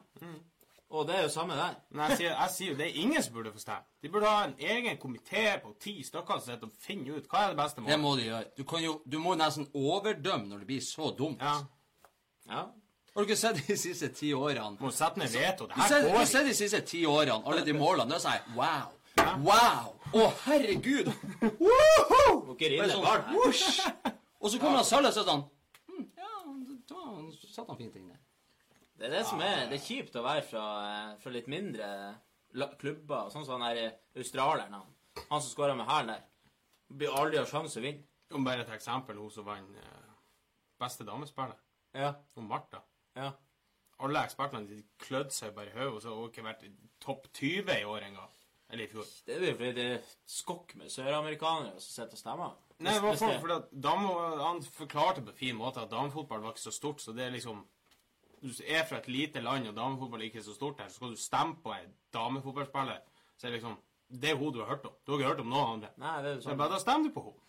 Og 0.90 1.06
det 1.08 1.16
er 1.16 1.22
jo 1.22 1.28
samme 1.34 1.56
der. 1.58 1.74
Men 1.90 2.10
jeg 2.10 2.16
sier, 2.18 2.30
jeg 2.30 2.50
sier 2.54 2.68
jo 2.70 2.76
det 2.78 2.86
er 2.86 2.98
ingen 3.02 3.22
som 3.22 3.34
burde 3.34 3.50
få 3.52 3.58
stemme. 3.58 3.82
De 4.02 4.08
burde 4.08 4.26
ha 4.30 4.44
en 4.46 4.54
egen 4.58 4.96
komité 5.02 5.60
på 5.62 5.74
ti 5.80 6.02
stykker 6.06 6.38
som 6.38 6.52
sitter 6.52 6.68
og 6.68 6.72
finner 6.78 7.16
ut 7.18 7.26
hva 7.26 7.42
er 7.42 7.48
det 7.48 7.56
beste 7.58 7.82
Det 7.82 7.98
må 7.98 8.14
de 8.16 8.28
gjøre. 8.28 8.44
Du, 8.56 8.62
kan 8.64 8.84
jo, 8.84 9.02
du 9.04 9.18
må 9.18 9.34
nesten 9.34 9.66
overdømme 9.74 10.46
når 10.46 10.58
det 10.62 10.66
blir 10.66 10.80
så 10.80 11.10
dumt. 11.18 11.42
Ja. 11.42 11.56
Ja. 12.46 12.62
Har 13.16 13.24
du 13.24 13.30
ikke 13.30 13.40
sett 13.40 13.60
de 13.64 13.74
siste 13.80 14.10
ti 14.12 14.34
årene? 14.36 14.76
Må 14.76 14.90
sette 14.92 15.16
ned 15.16 15.32
veto. 15.32 15.64
Det 15.70 15.76
her 15.80 16.02
går 16.04 16.18
du 16.18 16.20
ikke. 16.20 16.40
de 16.44 16.54
siste 16.58 16.80
ti 16.84 16.98
årene, 17.08 17.38
alle 17.48 17.62
de 17.64 17.72
målene. 17.72 18.10
Da 18.12 18.18
sier 18.20 18.42
jeg 18.42 18.56
wow. 18.58 18.90
Wow! 19.40 19.86
Å, 20.12 20.24
herregud! 20.42 21.08
Woohoo! 21.40 22.56
Sånn! 22.60 24.10
Og 24.36 24.52
så 24.52 24.60
kommer 24.60 24.82
han 24.82 24.84
Salle 24.84 25.08
og 25.08 25.16
sier 25.16 25.24
er 25.24 25.30
sånn 25.30 25.44
hm, 25.88 26.02
Ja, 26.20 26.28
da 26.92 27.04
satt 27.54 27.70
han 27.72 27.78
fint 27.78 27.96
inne. 27.96 28.18
Det 29.00 29.08
er 29.08 29.14
det 29.14 29.22
som 29.30 29.40
er 29.44 29.64
Det 29.70 29.78
er 29.78 29.86
kjipt 29.86 30.18
å 30.20 30.24
være 30.26 30.42
fra, 30.50 30.64
eh, 30.90 31.14
fra 31.22 31.32
litt 31.32 31.48
mindre 31.48 31.88
klubber, 32.76 33.30
sånn 33.32 33.46
som 33.48 33.56
han 33.56 33.64
der 33.70 33.80
eh, 33.80 33.96
australieren. 34.20 34.76
Han, 34.76 35.22
han 35.22 35.40
som 35.40 35.54
skåra 35.54 35.78
med 35.78 35.88
hælen 35.88 36.12
der. 36.12 36.28
Blir 37.00 37.16
aldri 37.16 37.40
ha 37.40 37.48
sjanse 37.48 37.80
å 37.80 37.86
vinne. 37.86 38.04
Om 38.36 38.44
bare 38.44 38.66
et 38.66 38.76
eksempel, 38.76 39.16
hun 39.24 39.32
som 39.32 39.48
vant 39.48 39.80
eh, 39.80 40.12
beste 40.84 41.08
damespillet. 41.08 41.64
Ja. 41.96 42.12
hun 42.36 42.52
Martha. 42.52 42.84
Ja. 43.16 43.30
Alle 44.04 44.20
ekspertene 44.26 44.68
de 44.68 44.82
klødde 45.00 45.32
seg 45.32 45.54
bare 45.56 45.70
i 45.70 45.76
hodet, 45.78 45.94
og 45.94 46.02
så 46.02 46.08
har 46.10 46.16
hun 46.20 46.28
ikke 46.28 46.42
vært 46.44 46.64
topp 47.00 47.28
20 47.32 47.78
i 47.80 47.84
år 47.88 48.04
engang. 48.10 48.32
Eller 48.70 48.84
i 48.84 48.90
fjor. 48.90 49.06
Det 49.26 49.36
er 49.36 49.46
jo 49.46 49.54
fordi 49.56 49.72
det 49.72 49.84
er 49.94 50.02
skokk 50.26 50.74
med 50.76 50.90
søramerikanere 50.90 51.78
som 51.80 51.92
sitter 51.94 52.12
og 52.18 52.20
stemmer. 52.20 52.56
Nei, 52.84 52.92
hva 53.00 53.12
for, 53.16 53.38
for, 53.40 53.48
det- 53.48 53.86
at 53.86 54.42
Han 54.42 54.60
forklarte 54.62 55.22
på 55.24 55.30
en 55.32 55.36
fin 55.38 55.56
måte 55.56 55.80
at 55.80 55.90
damefotball 55.90 56.42
var 56.42 56.52
ikke 56.52 56.60
så 56.66 56.72
stort, 56.74 57.00
så 57.00 57.12
det 57.16 57.24
er 57.24 57.30
liksom 57.30 57.64
Du 58.42 58.50
er 58.68 58.84
fra 58.84 58.98
et 58.98 59.08
lite 59.08 59.40
land, 59.40 59.68
og 59.68 59.74
damefotball 59.76 60.20
er 60.20 60.24
ikke 60.28 60.42
så 60.44 60.52
stort 60.54 60.80
her, 60.80 60.88
så 60.88 60.94
skal 60.96 61.14
du 61.14 61.16
stemme 61.16 61.56
på 61.62 61.72
en 61.72 61.94
damefotballspiller 62.12 62.98
Så 63.38 63.46
er 63.46 63.50
det 63.50 63.60
liksom 63.62 63.78
Det 64.10 64.30
er 64.30 64.36
hun 64.36 64.52
du 64.52 64.58
har 64.60 64.68
hørt 64.68 64.84
om. 64.84 64.92
Du 65.06 65.12
har 65.12 65.18
ikke 65.18 65.28
hørt 65.30 65.40
om 65.40 65.48
noen 65.48 65.72
andre. 65.72 65.88
Nei, 65.96 66.22
det 66.22 66.36
er 66.36 66.40
sånn. 66.44 66.58
bare, 66.58 66.70
da 66.70 66.78
stemmer 66.78 67.08
du 67.08 67.14
på 67.14 67.22
henne. 67.24 67.40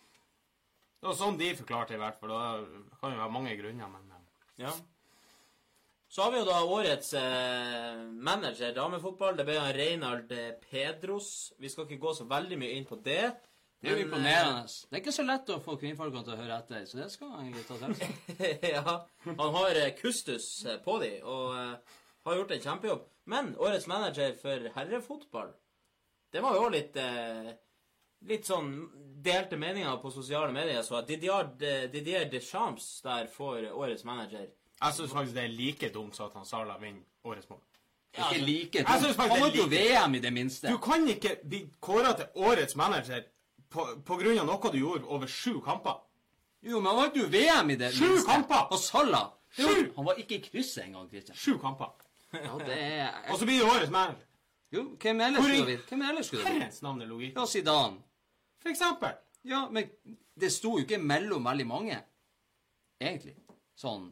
Det 1.00 1.06
var 1.08 1.14
sånn 1.14 1.36
de 1.38 1.50
forklarte 1.54 1.94
i 1.94 1.98
hvert 2.00 2.16
fall. 2.18 2.30
Det 2.30 2.98
kan 3.00 3.12
jo 3.12 3.18
være 3.20 3.30
mange 3.36 3.56
grunner, 3.60 3.88
men 3.88 4.12
Ja. 4.56 4.72
Så 6.08 6.22
har 6.24 6.32
vi 6.32 6.38
jo 6.40 6.46
da 6.48 6.62
årets 6.64 7.12
eh, 7.20 7.98
manager 8.28 8.72
damefotball. 8.76 9.36
Det 9.36 9.44
ble 9.44 9.58
Reinald 9.76 10.32
eh, 10.32 10.54
Pedros. 10.70 11.52
Vi 11.60 11.68
skal 11.68 11.84
ikke 11.84 12.00
gå 12.06 12.14
så 12.16 12.24
veldig 12.30 12.56
mye 12.62 12.78
inn 12.78 12.88
på 12.88 12.96
det. 13.04 13.26
Det 13.78 13.90
er 13.92 14.00
jo 14.00 14.06
imponerende. 14.08 14.64
Det 14.88 14.96
er 14.96 15.02
ikke 15.04 15.14
så 15.14 15.24
lett 15.28 15.50
å 15.54 15.60
få 15.62 15.76
kvinnfolkene 15.78 16.24
til 16.26 16.34
å 16.34 16.38
høre 16.40 16.56
etter, 16.58 16.86
så 16.88 16.98
det 16.98 17.10
skal 17.12 17.28
han 17.30 17.44
egentlig 17.44 17.66
ta 17.68 17.76
til 17.78 17.94
seg. 18.00 18.16
eh, 18.40 18.64
ja, 18.78 18.96
han 19.28 19.54
har 19.54 19.78
eh, 19.84 19.92
kustus 20.00 20.48
eh, 20.64 20.80
på 20.82 20.96
de, 21.04 21.12
og 21.22 21.52
eh, 21.60 22.00
har 22.26 22.40
gjort 22.40 22.56
en 22.56 22.64
kjempejobb. 22.64 23.04
Men 23.30 23.52
årets 23.60 23.86
manager 23.92 24.34
for 24.40 24.66
herrefotball, 24.74 25.52
det 26.34 26.42
var 26.44 26.58
jo 26.58 26.68
litt 26.74 27.00
eh, 27.00 27.56
Litt 28.26 28.48
sånn 28.48 28.72
delte 29.22 29.54
meninger 29.54 30.00
på 30.02 30.10
sosiale 30.10 30.50
medier. 30.50 30.80
Så 30.82 30.96
at 30.98 31.06
Didier, 31.06 31.52
Didier 31.92 32.24
Deschamps 32.26 32.96
der 33.04 33.28
får 33.30 33.68
årets 33.70 34.02
manager. 34.02 34.48
Jeg 34.82 34.94
syns 34.94 35.12
faktisk 35.12 35.34
det 35.34 35.44
er 35.44 35.48
like 35.54 35.88
dumt 35.94 36.16
som 36.16 36.26
at 36.26 36.36
han 36.38 36.44
Sala 36.46 36.78
vinner 36.78 37.02
årets 37.24 37.48
mål. 37.50 37.60
Ikke 38.18 38.38
like 38.44 38.82
dumt. 38.84 39.16
Han 39.18 39.30
vant 39.42 39.56
jo. 39.56 39.66
VM 39.70 40.14
i 40.14 40.20
det 40.24 40.32
minste. 40.32 40.68
Du 40.72 40.78
kan 40.82 41.06
ikke 41.08 41.36
bli 41.44 41.64
kåra 41.80 42.12
til 42.16 42.26
årets 42.34 42.76
manager 42.76 43.24
på, 43.70 43.86
på 44.04 44.16
grunn 44.20 44.38
av 44.38 44.46
noe 44.48 44.70
du 44.72 44.78
gjorde 44.78 45.04
over 45.06 45.26
sju 45.26 45.60
kamper. 45.64 45.98
Jo, 46.62 46.80
men 46.80 46.90
han 46.90 46.96
vant 47.04 47.16
jo 47.16 47.26
VM 47.30 47.70
i 47.70 47.76
det 47.78 47.92
Sju 47.94 48.06
minste. 48.08 48.26
kamper! 48.30 48.64
Og 48.74 48.78
Sala 48.82 49.20
Sju! 49.54 49.92
Han 49.96 50.04
var 50.04 50.18
ikke 50.20 50.34
i 50.36 50.40
krysset 50.44 50.84
engang, 50.84 51.06
Christian. 51.08 51.36
Sju 51.38 51.58
kamper. 51.62 51.92
Ja, 52.34 52.58
det 52.60 52.74
er 52.76 53.30
Og 53.32 53.38
så 53.38 53.46
blir 53.48 53.62
det 53.62 53.68
årets 53.70 53.90
manager. 53.94 54.24
Jo, 54.74 54.82
hvem 55.00 55.20
ellers 55.24 55.44
skulle 55.44 55.56
det 55.56 55.64
blitt? 55.70 55.86
Hvem 55.88 56.02
ellers 56.10 56.26
skulle 56.26 56.42
det 56.42 56.50
blitt? 56.50 56.62
Herrens 56.62 56.82
navn 56.84 57.00
er 57.02 57.08
logikk. 57.08 57.38
Ja, 57.38 57.46
Zidane. 57.46 58.02
For 58.60 58.68
eksempel. 58.68 59.14
Ja, 59.48 59.62
men 59.72 59.88
det 60.40 60.50
sto 60.52 60.74
jo 60.76 60.84
ikke 60.84 60.98
mellom 61.00 61.46
veldig 61.48 61.66
mange. 61.70 61.96
Egentlig. 63.00 63.36
Sånn. 63.78 64.10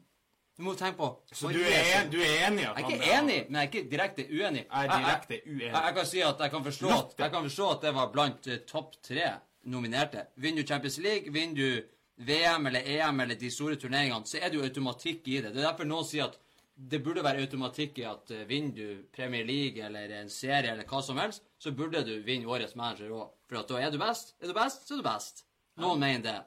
Du 0.56 0.62
må 0.64 0.72
tenke 0.72 0.96
på 0.96 1.08
Så 1.36 1.50
du 1.52 1.58
er, 1.60 2.06
du 2.08 2.16
er 2.24 2.46
enig 2.46 2.64
at 2.64 2.78
Jeg 2.78 2.84
er 2.84 2.84
han 2.84 2.92
ikke 2.94 3.10
enig, 3.18 3.40
men 3.48 3.58
jeg 3.58 3.66
er 3.66 3.72
ikke 3.72 3.90
direkte 3.90 4.24
uenig. 4.30 4.62
Jeg 4.64 4.86
er 4.86 4.92
direkte 4.94 5.40
uenig. 5.44 5.66
Jeg, 5.66 5.82
jeg 5.84 5.96
kan 5.98 6.08
si 6.08 6.22
at 6.24 6.40
jeg 6.40 6.54
kan 6.54 6.64
forstå 6.64 6.94
at, 6.94 7.12
jeg 7.18 7.34
kan 7.34 7.44
forstå 7.48 7.68
at 7.74 7.84
det 7.84 7.92
var 7.98 8.08
blant 8.14 8.48
uh, 8.48 8.56
topp 8.70 8.96
tre 9.04 9.26
nominerte. 9.68 10.24
Vinner 10.40 10.64
du 10.64 10.72
Champions 10.72 10.98
League, 11.04 11.32
vinner 11.34 11.60
du 11.60 12.24
VM 12.30 12.70
eller 12.70 12.88
EM 12.88 13.20
eller 13.20 13.36
de 13.36 13.50
store 13.52 13.76
turneringene, 13.76 14.24
så 14.24 14.40
er 14.40 14.48
det 14.48 14.56
jo 14.56 14.64
automatikk 14.64 15.28
i 15.28 15.40
det. 15.42 15.52
Det 15.52 15.60
er 15.60 15.68
derfor 15.68 15.90
noen 15.92 16.08
sier 16.08 16.30
at 16.30 16.40
det 16.76 17.02
burde 17.04 17.24
være 17.24 17.44
automatikk 17.44 18.00
i 18.00 18.08
at 18.08 18.32
uh, 18.32 18.42
vinner 18.48 18.72
du 18.80 19.04
Premier 19.12 19.44
League 19.44 19.84
eller 19.84 20.16
en 20.22 20.32
serie 20.32 20.72
eller 20.72 20.88
hva 20.88 21.04
som 21.04 21.20
helst, 21.20 21.44
så 21.60 21.76
burde 21.76 22.00
du 22.08 22.16
vinne 22.24 22.48
årets 22.48 22.76
manager 22.80 23.12
òg. 23.12 23.32
For 23.44 23.60
da 23.60 23.84
er 23.84 23.92
du 23.92 24.00
best. 24.00 24.38
Er 24.40 24.48
du 24.48 24.56
best, 24.56 24.88
så 24.88 24.96
er 24.96 25.04
du 25.04 25.08
best. 25.10 25.44
Noen 25.84 26.00
mener 26.00 26.24
det. 26.24 26.38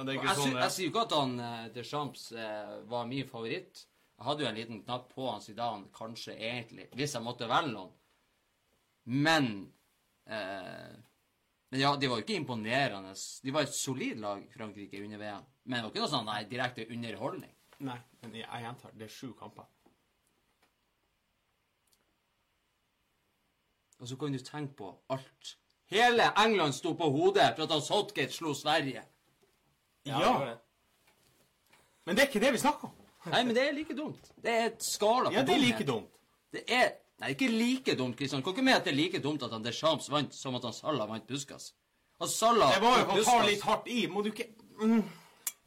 Nå, 0.00 0.06
det 0.06 0.14
er 0.14 0.16
ikke 0.16 0.30
Jeg, 0.30 0.36
sånn 0.38 0.54
det 0.56 0.60
jeg 0.62 0.72
sier 0.72 0.86
jo 0.86 0.90
ikke 0.94 1.02
at 1.04 1.12
han 1.12 1.32
De 1.36 1.72
Deschamps 1.74 2.22
eh, 2.32 2.70
var 2.88 3.08
min 3.10 3.26
favoritt. 3.28 3.82
Jeg 4.16 4.24
hadde 4.24 4.44
jo 4.44 4.48
en 4.48 4.56
liten 4.56 4.78
knapp 4.86 5.10
på 5.12 5.26
han 5.28 5.42
Zidane, 5.44 5.90
kanskje 5.92 6.36
egentlig, 6.38 6.86
hvis 6.96 7.14
jeg 7.16 7.24
måtte 7.24 7.48
velge 7.50 7.74
noen. 7.74 7.92
Men 9.04 9.50
eh, 10.24 10.96
Men 11.70 11.80
ja, 11.84 11.92
de 11.96 12.08
var 12.08 12.18
jo 12.18 12.24
ikke 12.24 12.38
imponerende. 12.40 13.12
De 13.44 13.52
var 13.54 13.68
et 13.68 13.76
solid 13.76 14.18
lag, 14.24 14.40
Frankrike, 14.56 15.04
under 15.04 15.20
VM. 15.20 15.44
Men 15.64 15.76
det 15.76 15.82
var 15.84 15.92
ikke 15.92 16.02
noe 16.02 16.12
sånn 16.16 16.26
nei, 16.26 16.40
direkte 16.50 16.88
underholdning. 16.88 17.52
Nei, 17.86 17.98
men 18.24 18.34
jeg, 18.40 18.48
jeg 18.48 18.64
gjentar. 18.64 18.96
Det 18.96 19.06
er 19.06 19.12
sju 19.14 19.28
kamper. 19.38 19.68
Og 24.00 24.08
så 24.08 24.16
kan 24.16 24.32
du 24.32 24.40
tenke 24.40 24.74
på 24.80 24.90
alt. 25.12 25.54
Hele 25.92 26.32
England 26.40 26.74
sto 26.74 26.94
på 26.96 27.08
hodet 27.12 27.52
for 27.54 27.66
at 27.66 27.74
han 27.76 27.82
Southgate 27.84 28.32
slo 28.34 28.54
Sverige. 28.56 29.04
Ja. 30.08 30.20
ja. 30.20 30.32
det. 30.48 30.56
Men 32.06 32.16
det 32.16 32.24
er 32.24 32.32
ikke 32.32 32.42
det 32.42 32.52
vi 32.56 32.62
snakker 32.62 32.88
om. 32.88 32.96
Nei, 33.28 33.44
men 33.44 33.54
det 33.54 33.66
er 33.68 33.74
like 33.76 33.94
dumt. 33.96 34.32
Det 34.40 34.52
er 34.52 34.66
et 34.70 34.82
skala 34.84 35.28
på 35.28 35.36
Ja, 35.36 35.44
det 35.44 35.54
er 35.54 35.60
like 35.60 35.84
dumt. 35.86 36.20
Det 36.50 36.64
er 36.66 36.92
Nei, 37.20 37.34
ikke 37.34 37.50
like 37.52 37.94
dumt, 37.98 38.16
Kristian. 38.16 38.40
Kan 38.42 38.54
ikke 38.54 38.62
med 38.64 38.78
at 38.78 38.86
det 38.86 38.94
er 38.94 38.96
like 38.96 39.18
dumt 39.20 39.42
at 39.44 39.52
han 39.52 39.64
Deschamps 39.64 40.06
vant 40.08 40.32
som 40.34 40.54
at 40.56 40.64
han 40.64 40.72
Salah 40.72 41.08
vant 41.08 41.26
Puskas. 41.28 41.74
Og 42.18 42.28
Salah 42.32 42.72
Det 42.74 42.80
var 42.80 43.02
jo 43.02 43.18
å 43.20 43.24
ta 43.26 43.34
litt 43.44 43.66
hardt 43.66 43.90
i. 43.92 44.06
Må 44.08 44.24
du 44.24 44.30
ikke 44.32 44.48
mm. 44.80 45.02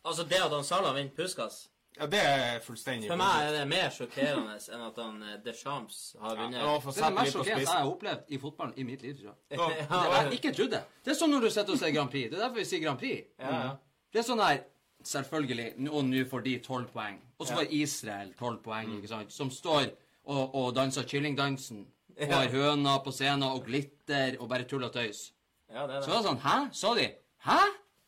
Altså, 0.04 0.26
det 0.28 0.42
at 0.42 0.52
han 0.52 0.66
Salah 0.66 0.96
vinner 0.98 1.14
Puskas 1.16 1.68
Ja, 2.00 2.08
det 2.10 2.20
er 2.26 2.58
fullstendig 2.66 3.08
For 3.12 3.22
meg 3.22 3.46
er 3.46 3.54
det 3.60 3.64
mer 3.70 3.94
sjokkerende 3.94 4.58
enn 4.58 4.84
at 4.90 5.00
han 5.00 5.22
De 5.22 5.38
Deschamps 5.46 6.02
har 6.20 6.36
vunnet. 6.42 6.58
Ja, 6.58 6.74
Det 6.82 6.98
er 6.98 7.06
det 7.06 7.16
mest 7.20 7.38
sjokkerende 7.38 7.68
jeg 7.68 7.72
har 7.72 7.94
opplevd 7.94 8.34
i 8.34 8.42
fotballen 8.42 8.76
i 8.82 8.90
mitt 8.90 9.06
liv, 9.06 9.16
tror 9.22 9.30
jeg. 9.30 9.40
Ja. 9.60 9.70
Det 9.70 9.88
Ja, 9.94 10.04
jeg 10.18 10.40
ikke 10.40 10.56
trodde. 10.58 10.84
Det 11.06 11.14
er 11.14 11.22
sånn 11.22 11.32
når 11.38 11.46
du 11.46 11.50
sitter 11.54 11.78
og 11.78 11.82
ser 11.86 11.94
Grand 11.96 12.12
Prix. 12.12 12.32
Det 12.32 12.40
er 12.40 12.48
derfor 12.48 12.64
vi 12.64 12.70
sier 12.74 12.82
Grand 12.84 13.00
Prix. 13.00 13.30
ja, 13.40 13.58
ja. 13.70 13.74
Det 14.14 14.22
er 14.22 14.28
sånn 14.30 14.44
her 14.44 14.62
Selvfølgelig. 15.04 15.90
Og 15.92 16.06
nå 16.08 16.22
får 16.32 16.44
de 16.46 16.52
tolv 16.64 16.88
poeng. 16.94 17.18
Og 17.36 17.48
så 17.48 17.58
får 17.58 17.74
Israel 17.76 18.30
tolv 18.40 18.62
poeng, 18.64 18.88
ikke 18.96 19.10
sant? 19.12 19.34
Som 19.36 19.50
står 19.52 19.90
og, 20.32 20.54
og 20.56 20.70
danser 20.78 21.04
kyllingdansen. 21.04 21.82
Og 22.16 22.32
har 22.32 22.48
høna 22.54 22.94
på 23.04 23.12
scenen 23.12 23.44
og 23.50 23.66
glitter 23.66 24.38
og 24.40 24.48
bare 24.54 24.64
tull 24.70 24.86
og 24.88 24.94
tøys. 24.96 25.34
ja, 25.68 25.84
det 25.90 25.98
er 25.98 26.02
Så 26.02 26.08
det. 26.08 26.14
var 26.14 26.22
det 26.22 26.30
sånn 26.30 26.40
Hæ? 26.46 26.56
Sa 26.80 26.94
de? 26.96 27.10
Hæ? 27.44 27.58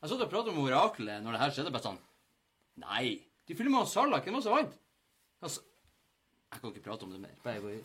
Jeg 0.06 0.10
satt 0.14 0.24
og 0.24 0.30
pratet 0.32 0.54
om 0.54 0.62
oraklet 0.64 1.24
når 1.26 1.36
det 1.36 1.42
her 1.42 1.54
skjedde. 1.58 1.74
Bare 1.76 1.88
sånn 1.90 2.00
Nei. 2.86 3.06
De 3.48 3.56
filma 3.60 3.82
med 3.84 3.90
Salah. 3.92 4.22
Hvem 4.24 4.38
var 4.40 4.42
som 4.46 4.56
vant? 4.56 4.80
Altså, 5.44 5.62
jeg 6.54 6.62
kan 6.62 6.72
ikke 6.72 6.86
prate 6.88 7.04
om 7.04 7.12
det 7.12 7.20
mer. 7.26 7.36
Bare 7.44 7.60
gå 7.64 7.76
i. 7.76 7.80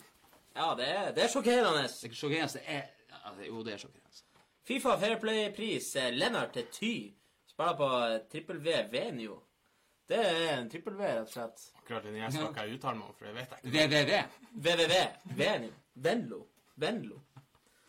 Ja, 0.55 0.73
det 0.79 0.87
er, 0.87 1.11
det 1.15 1.23
er 1.25 1.31
sjokkerende. 1.35 1.83
Det 1.83 2.11
er 2.11 2.15
sjokkerende. 2.15 2.53
Det 2.53 2.79
er 2.79 3.47
Jo, 3.47 3.63
det 3.63 3.73
er 3.75 3.81
sjokkerende. 3.83 4.23
Fifa 4.67 4.95
Fairplay-pris 5.01 5.95
eh, 5.99 6.13
Lennart 6.15 6.53
til 6.55 6.67
Ty. 6.71 6.93
Spiller 7.61 7.77
på 7.77 8.29
trippel 8.31 8.57
V 8.59 8.83
Venio. 8.91 9.39
Det 10.07 10.17
er 10.17 10.57
en 10.57 10.69
trippel 10.69 10.95
V, 10.97 11.01
rett 11.05 11.27
og 11.27 11.29
slett. 11.29 11.65
Akkurat 11.77 12.03
den 12.03 12.15
jeg 12.17 12.33
skal 12.33 12.47
ikke 12.49 12.63
uttale 12.75 12.97
meg 12.97 13.09
om, 13.09 13.17
for 13.17 13.27
det 13.27 13.33
vet 13.35 13.51
jeg 13.51 13.59
ikke. 13.61 13.73
VVV. 13.75 14.13
VVV. 14.65 14.95
Venio. 15.37 15.73
Venlo. 15.93 16.39
Venlo. 16.81 17.19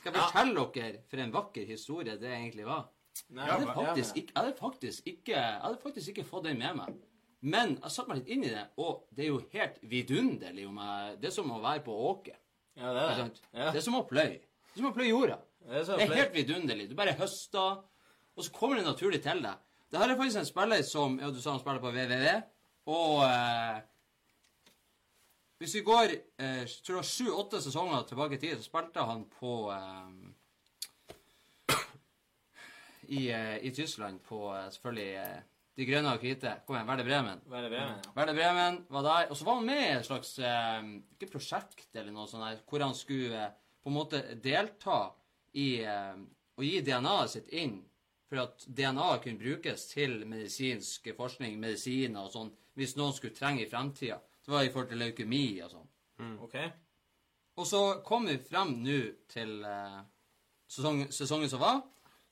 Skal 0.03 0.13
jeg 0.13 0.27
fortelle 0.27 0.67
dere 0.75 1.01
for 1.09 1.23
en 1.25 1.33
vakker 1.33 1.67
historie 1.67 2.19
det 2.21 2.31
egentlig 2.35 2.67
var? 2.67 2.85
Nei, 3.33 3.47
Jeg 3.47 3.53
hadde 3.55 3.75
faktisk 3.77 4.17
ikke, 4.17 4.33
jeg 4.35 4.43
hadde 4.43 4.57
faktisk 4.59 5.07
ikke, 5.07 5.33
jeg 5.33 5.61
hadde 5.63 5.81
faktisk 5.83 6.13
ikke 6.13 6.25
fått 6.29 6.45
den 6.49 6.59
med 6.61 6.77
meg. 6.77 6.99
Men 7.43 7.77
jeg 7.79 7.95
satte 7.95 8.13
meg 8.13 8.21
litt 8.21 8.33
inn 8.35 8.45
i 8.47 8.53
det, 8.53 8.67
og 8.83 9.07
det 9.11 9.25
er 9.25 9.31
jo 9.31 9.41
helt 9.53 9.79
vidunderlig 9.91 10.67
om 10.69 10.79
jeg 10.83 11.17
Det 11.23 11.31
er 11.31 11.35
som 11.35 11.51
å 11.51 11.61
være 11.63 11.85
på 11.87 11.97
åker. 12.11 12.37
Ja, 12.77 12.93
det 12.93 13.03
er 13.07 13.17
det. 13.23 13.41
Ja. 13.53 13.71
Det 13.71 13.81
er 13.81 13.87
som 13.89 13.97
å 13.99 14.05
pløye. 14.09 14.37
Det 14.43 14.77
er 14.77 14.83
som 14.83 14.91
å 14.93 14.95
pløye 14.97 15.11
jorda. 15.11 15.39
Det 15.63 15.81
er 15.81 15.85
så 15.89 15.97
Det 15.97 16.07
er 16.07 16.15
helt 16.21 16.37
vidunderlig. 16.37 16.89
Du 16.91 16.95
bare 16.99 17.17
høster, 17.19 17.83
og 18.37 18.45
så 18.45 18.53
kommer 18.55 18.79
det 18.79 18.87
naturlig 18.87 19.21
til 19.23 19.43
deg. 19.45 19.61
Det 19.93 20.01
her 20.01 20.09
er 20.09 20.17
faktisk 20.17 20.41
en 20.41 20.49
spiller 20.49 20.83
som 20.89 21.19
Ja, 21.21 21.29
du 21.31 21.41
sa 21.41 21.53
han 21.53 21.61
spiller 21.61 21.83
på 21.83 21.93
VVV, 21.93 22.29
og 22.93 23.25
eh, 23.27 23.81
Hvis 25.61 25.75
vi 25.77 25.83
går 25.87 26.15
eh, 26.43 26.63
tror 26.83 26.97
var 26.99 27.07
sju-åtte 27.07 27.61
sesonger 27.63 28.07
tilbake 28.09 28.35
i 28.35 28.41
tid, 28.41 28.57
så 28.57 28.67
spilte 28.67 29.05
han 29.07 29.27
på 29.37 29.53
eh, 29.75 30.09
i, 33.19 33.29
eh, 33.31 33.59
I 33.63 33.75
Tyskland 33.77 34.23
på 34.27 34.49
eh, 34.57 34.71
selvfølgelig 34.73 35.13
eh, 35.21 35.45
De 35.77 35.87
grønne 35.89 36.11
og 36.13 36.21
hvite. 36.25 36.51
Kom 36.67 36.77
igjen, 36.77 36.89
Werder 36.89 37.07
Bremen. 37.07 37.39
Werder 37.49 37.71
Bremen, 37.73 38.01
ja. 38.05 38.11
Werder 38.17 38.35
Bremen 38.37 38.75
var 38.93 39.07
der, 39.07 39.31
og 39.31 39.37
så 39.37 39.47
var 39.47 39.55
han 39.61 39.65
med 39.71 39.81
i 39.81 39.95
et 39.95 40.05
slags 40.05 40.35
ikke 40.37 41.31
prosjekt 41.33 41.97
eller 41.97 42.13
noe 42.13 42.27
sånt, 42.29 42.45
der, 42.45 42.59
hvor 42.69 42.85
han 42.85 42.93
skulle 42.93 43.47
på 43.81 43.89
en 43.89 43.97
måte 43.97 44.21
delta 44.45 44.99
i 45.57 45.81
å 45.89 46.67
gi 46.67 46.83
DNA-et 46.85 47.33
sitt 47.33 47.49
inn, 47.57 47.79
for 48.33 48.41
at 48.47 48.65
DNA 48.65 49.09
kunne 49.21 49.39
brukes 49.39 49.83
til 49.91 50.23
medisinsk 50.25 51.11
forskning, 51.19 51.59
medisiner 51.61 52.25
og 52.25 52.33
sånn, 52.33 52.53
hvis 52.81 52.95
noen 52.97 53.13
skulle 53.13 53.37
trenge 53.37 53.67
i 53.67 53.69
fremtida. 53.69 54.17
Det 54.41 54.55
var 54.55 54.65
i 54.65 54.71
forhold 54.73 54.89
til 54.89 55.03
leukemi 55.03 55.45
og 55.61 55.75
sånn. 55.75 55.91
OK. 56.47 56.55
Og 57.61 57.69
så 57.69 57.81
kom 58.07 58.31
vi 58.31 58.39
frem 58.41 58.79
nå 58.81 59.01
til 59.29 59.59
eh, 59.69 59.99
sesong, 60.73 61.03
sesongen 61.13 61.53
som 61.53 61.61
var. 61.61 61.83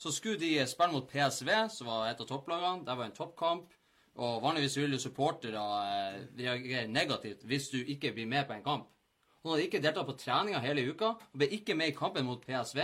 Så 0.00 0.14
skulle 0.16 0.40
de 0.40 0.64
spille 0.64 0.94
mot 0.94 1.10
PSV, 1.10 1.50
som 1.68 1.90
var 1.90 2.08
et 2.08 2.24
av 2.24 2.30
topplagene. 2.30 2.86
Det 2.86 2.96
var 2.96 3.10
en 3.10 3.18
toppkamp. 3.18 3.76
Og 4.24 4.40
vanligvis 4.40 4.78
vil 4.80 4.96
jo 4.96 5.02
supportere 5.04 5.60
eh, 5.60 6.16
reagere 6.40 6.88
negativt 6.88 7.44
hvis 7.44 7.68
du 7.74 7.78
ikke 7.82 8.14
blir 8.16 8.30
med 8.30 8.48
på 8.48 8.56
en 8.56 8.64
kamp. 8.64 8.88
Han 9.44 9.52
hadde 9.52 9.68
ikke 9.68 9.84
deltatt 9.84 10.08
på 10.08 10.16
treninga 10.20 10.64
hele 10.64 10.88
uka 10.88 11.12
og 11.12 11.36
ble 11.36 11.52
ikke 11.60 11.76
med 11.76 11.92
i 11.92 11.96
kampen 11.96 12.24
mot 12.24 12.40
PSV. 12.40 12.80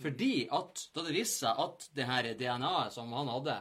Fordi 0.00 0.48
at 0.56 0.86
da 0.94 1.04
det 1.04 1.14
viste 1.14 1.44
seg 1.44 1.60
at 1.60 1.86
det 1.96 2.08
her 2.08 2.28
DNA-et 2.38 2.94
som 2.94 3.12
han 3.12 3.28
hadde, 3.28 3.56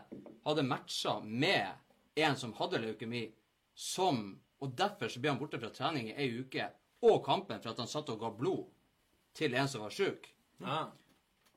hadde 0.48 0.68
matcha 0.68 1.18
med 1.24 2.20
en 2.20 2.38
som 2.40 2.54
hadde 2.60 2.82
leukemi, 2.84 3.28
som 3.76 4.40
Og 4.60 4.74
derfor 4.76 5.08
så 5.08 5.22
ble 5.24 5.30
han 5.32 5.38
borte 5.40 5.56
fra 5.56 5.70
trening 5.72 6.10
i 6.10 6.16
ei 6.20 6.42
uke 6.42 6.66
og 7.08 7.22
kampen 7.24 7.62
for 7.64 7.72
at 7.72 7.78
han 7.80 7.88
satt 7.88 8.10
og 8.12 8.18
ga 8.20 8.32
blod 8.36 8.66
til 9.32 9.54
en 9.56 9.70
som 9.72 9.86
var 9.86 9.94
sjuk. 9.96 10.26
Ja. 10.60 10.82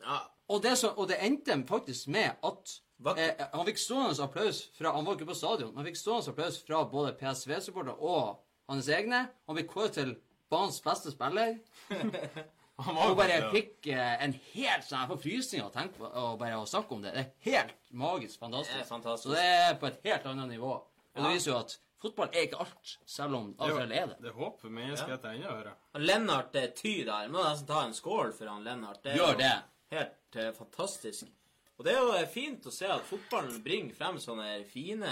ja. 0.05 0.19
Og 0.47 0.63
det, 0.63 0.77
og 0.87 1.09
det 1.11 1.19
endte 1.27 1.57
faktisk 1.67 2.13
med 2.15 2.39
at 2.47 2.77
eh, 3.17 3.43
han 3.43 3.67
fikk 3.67 3.83
stående 3.83 4.23
applaus 4.23 4.63
fra 4.79 4.95
Han 4.95 5.09
var 5.09 5.19
ikke 5.19 5.33
på 5.33 5.35
stadion, 5.35 5.75
han 5.75 5.89
fikk 5.91 5.99
stående 5.99 6.31
applaus 6.31 6.61
fra 6.63 6.85
både 6.87 7.17
PSV-supportere 7.19 7.99
og 7.99 8.39
hans 8.71 8.89
egne. 8.89 9.25
Han 9.49 9.59
ble 9.59 9.67
kåret 9.67 9.99
til 9.99 10.15
banens 10.53 10.79
beste 10.85 11.11
spiller. 11.11 11.57
Han 12.87 12.99
var 12.99 13.11
Og 13.11 13.17
bare 13.17 13.39
det. 13.45 13.51
fikk 13.53 13.87
eh, 13.93 14.25
en 14.25 14.35
helt 14.53 14.87
sånn 14.87 15.01
Jeg 15.01 15.11
får 15.13 15.21
frysninger 15.23 15.65
av 15.65 15.71
å 15.71 15.75
tenke 15.75 16.01
på 16.01 16.11
og 16.23 16.39
bare 16.41 16.59
å 16.61 16.67
snakke 16.69 16.97
om 16.97 17.03
det. 17.05 17.15
Det 17.15 17.23
er 17.23 17.53
helt 17.53 17.95
magisk 18.05 18.41
fantastisk. 18.41 18.77
Det 18.77 18.85
er 18.85 18.91
fantastisk. 18.91 19.29
Så 19.29 19.37
det 19.37 19.47
er 19.69 19.79
på 19.81 19.89
et 19.91 19.99
helt 20.09 20.29
annet 20.33 20.53
nivå. 20.55 20.75
Og 21.13 21.25
det 21.25 21.35
viser 21.35 21.53
jo 21.53 21.59
at 21.61 21.77
fotball 22.03 22.33
er 22.33 22.47
ikke 22.49 22.63
alt, 22.65 22.95
selv 23.07 23.39
om 23.39 23.53
av 23.59 23.71
og 23.71 23.83
til 23.83 23.95
er 23.99 24.09
det. 24.11 24.17
Det 24.25 24.33
håper 24.37 24.75
menneskeheten 24.79 25.29
ja. 25.29 25.37
ennå, 25.37 25.53
hører 25.53 26.03
Lennart 26.09 26.59
eh, 26.59 26.71
Ty 26.79 26.95
der. 27.07 27.31
Må 27.33 27.45
nesten 27.45 27.69
ta 27.69 27.85
en 27.87 27.95
skål 27.97 28.35
for 28.39 28.51
han 28.51 28.65
Lennart. 28.67 29.07
er 29.07 29.21
Gjør 29.21 29.39
det. 29.39 29.55
Helt 29.93 30.39
uh, 30.41 30.51
fantastisk. 30.57 31.29
Og 31.77 31.85
det 31.85 31.93
er 31.97 32.01
jo 32.01 32.27
fint 32.33 32.67
å 32.69 32.73
se 32.73 32.89
at 32.89 33.05
fotballen 33.09 33.61
bringer 33.65 33.97
frem 33.97 34.19
sånne 34.23 34.63
fine, 34.71 35.11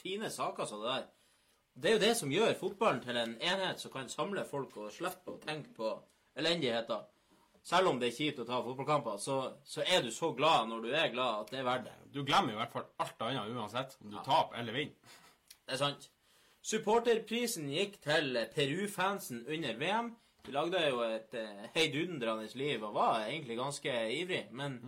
fine 0.00 0.30
saker 0.32 0.68
som 0.68 0.82
det 0.82 0.92
der. 0.92 1.08
Det 1.78 1.90
er 1.90 1.94
jo 1.94 2.02
det 2.02 2.14
som 2.18 2.32
gjør 2.32 2.56
fotballen 2.58 3.00
til 3.04 3.16
en 3.20 3.34
enhet 3.38 3.80
som 3.80 3.92
kan 3.94 4.08
samle 4.10 4.42
folk 4.48 4.74
og 4.82 4.90
slippe 4.90 5.36
å 5.36 5.40
tenke 5.42 5.70
på 5.76 5.92
elendigheter. 6.38 7.06
Selv 7.68 7.90
om 7.90 7.98
det 8.00 8.08
er 8.08 8.16
kjipt 8.16 8.38
å 8.40 8.46
ta 8.48 8.60
fotballkamper, 8.64 9.18
så, 9.20 9.38
så 9.66 9.82
er 9.84 10.04
du 10.06 10.12
så 10.14 10.30
glad 10.36 10.70
når 10.70 10.86
du 10.86 10.92
er 10.94 11.10
glad, 11.12 11.42
at 11.42 11.50
det 11.52 11.58
er 11.60 11.66
verdt 11.66 11.88
det. 11.90 11.96
Du 12.14 12.22
glemmer 12.24 12.54
i 12.54 12.60
hvert 12.60 12.72
fall 12.72 12.86
alt 13.04 13.26
annet 13.26 13.50
uansett, 13.52 13.98
om 14.00 14.14
du 14.14 14.16
taper 14.24 14.62
eller 14.62 14.78
vinner. 14.78 15.18
Det 15.66 15.76
er 15.76 15.82
sant. 15.82 16.08
Supporterprisen 16.64 17.68
gikk 17.72 17.98
til 18.04 18.38
Peru-fansen 18.54 19.44
under 19.46 19.76
VM. 19.80 20.10
De 20.46 20.54
lagde 20.54 20.80
jo 20.86 21.02
et 21.04 21.36
eh, 21.36 21.68
heidundrende 21.74 22.48
liv 22.56 22.84
og 22.84 22.96
var 22.96 23.26
egentlig 23.26 23.58
ganske 23.58 23.94
ivrig. 24.16 24.46
Men 24.56 24.78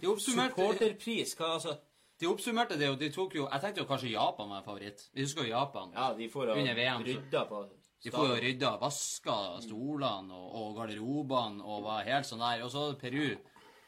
De 0.00 0.08
oppsummerte, 0.08 0.56
supporterpris, 0.56 1.34
hva 1.36 1.54
altså 1.58 1.76
de 2.22 2.28
oppsummerte 2.30 2.78
det 2.78 2.86
jo 2.86 2.94
De 3.00 3.08
tok 3.10 3.34
jo 3.34 3.48
Jeg 3.48 3.60
tenkte 3.60 3.82
jo 3.82 3.86
kanskje 3.88 4.12
Japan 4.12 4.50
var 4.54 4.62
favoritt. 4.62 5.08
Vi 5.12 5.24
husker 5.24 5.42
jo 5.42 5.50
Japan. 5.50 5.92
Ja, 5.94 6.12
de 6.14 6.28
får 6.30 6.52
Under 6.54 6.74
VM, 6.78 7.04
rydda 7.06 7.44
på 7.50 7.62
De 8.02 8.10
får 8.10 8.28
jo 8.28 8.38
rydda, 8.42 8.70
vaska 8.82 9.36
stolene 9.62 10.34
og, 10.34 10.46
og 10.58 10.76
garderobene 10.80 11.62
og 11.62 11.84
var 11.86 12.06
helt 12.08 12.26
sånn 12.26 12.42
der. 12.42 12.64
Og 12.66 12.72
så 12.74 12.86
Peru, 12.98 13.36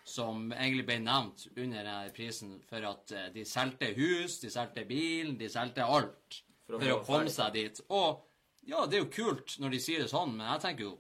som 0.07 0.53
egentlig 0.55 0.85
ble 0.87 1.01
nevnt 1.03 1.49
under 1.57 1.81
denne 1.81 2.13
prisen 2.15 2.59
for 2.69 2.87
at 2.93 3.15
eh, 3.15 3.31
de 3.35 3.47
solgte 3.49 3.91
hus, 3.97 4.39
de 4.45 4.53
solgte 4.53 4.87
bilen, 4.87 5.35
de 5.41 5.51
solgte 5.51 5.87
alt 5.87 6.43
For 6.67 6.77
å 6.77 6.81
for 6.83 6.95
å 6.95 7.01
komme 7.03 7.27
ferdig. 7.27 7.35
seg 7.35 7.59
dit. 7.59 7.83
Og 7.91 8.23
ja, 8.71 8.85
det 8.87 9.01
er 9.01 9.03
jo 9.03 9.11
kult 9.13 9.59
når 9.61 9.75
de 9.75 9.83
sier 9.83 10.05
det 10.05 10.13
sånn, 10.13 10.37
men 10.39 10.47
jeg 10.53 10.65
tenker 10.69 10.89
jo 10.89 10.95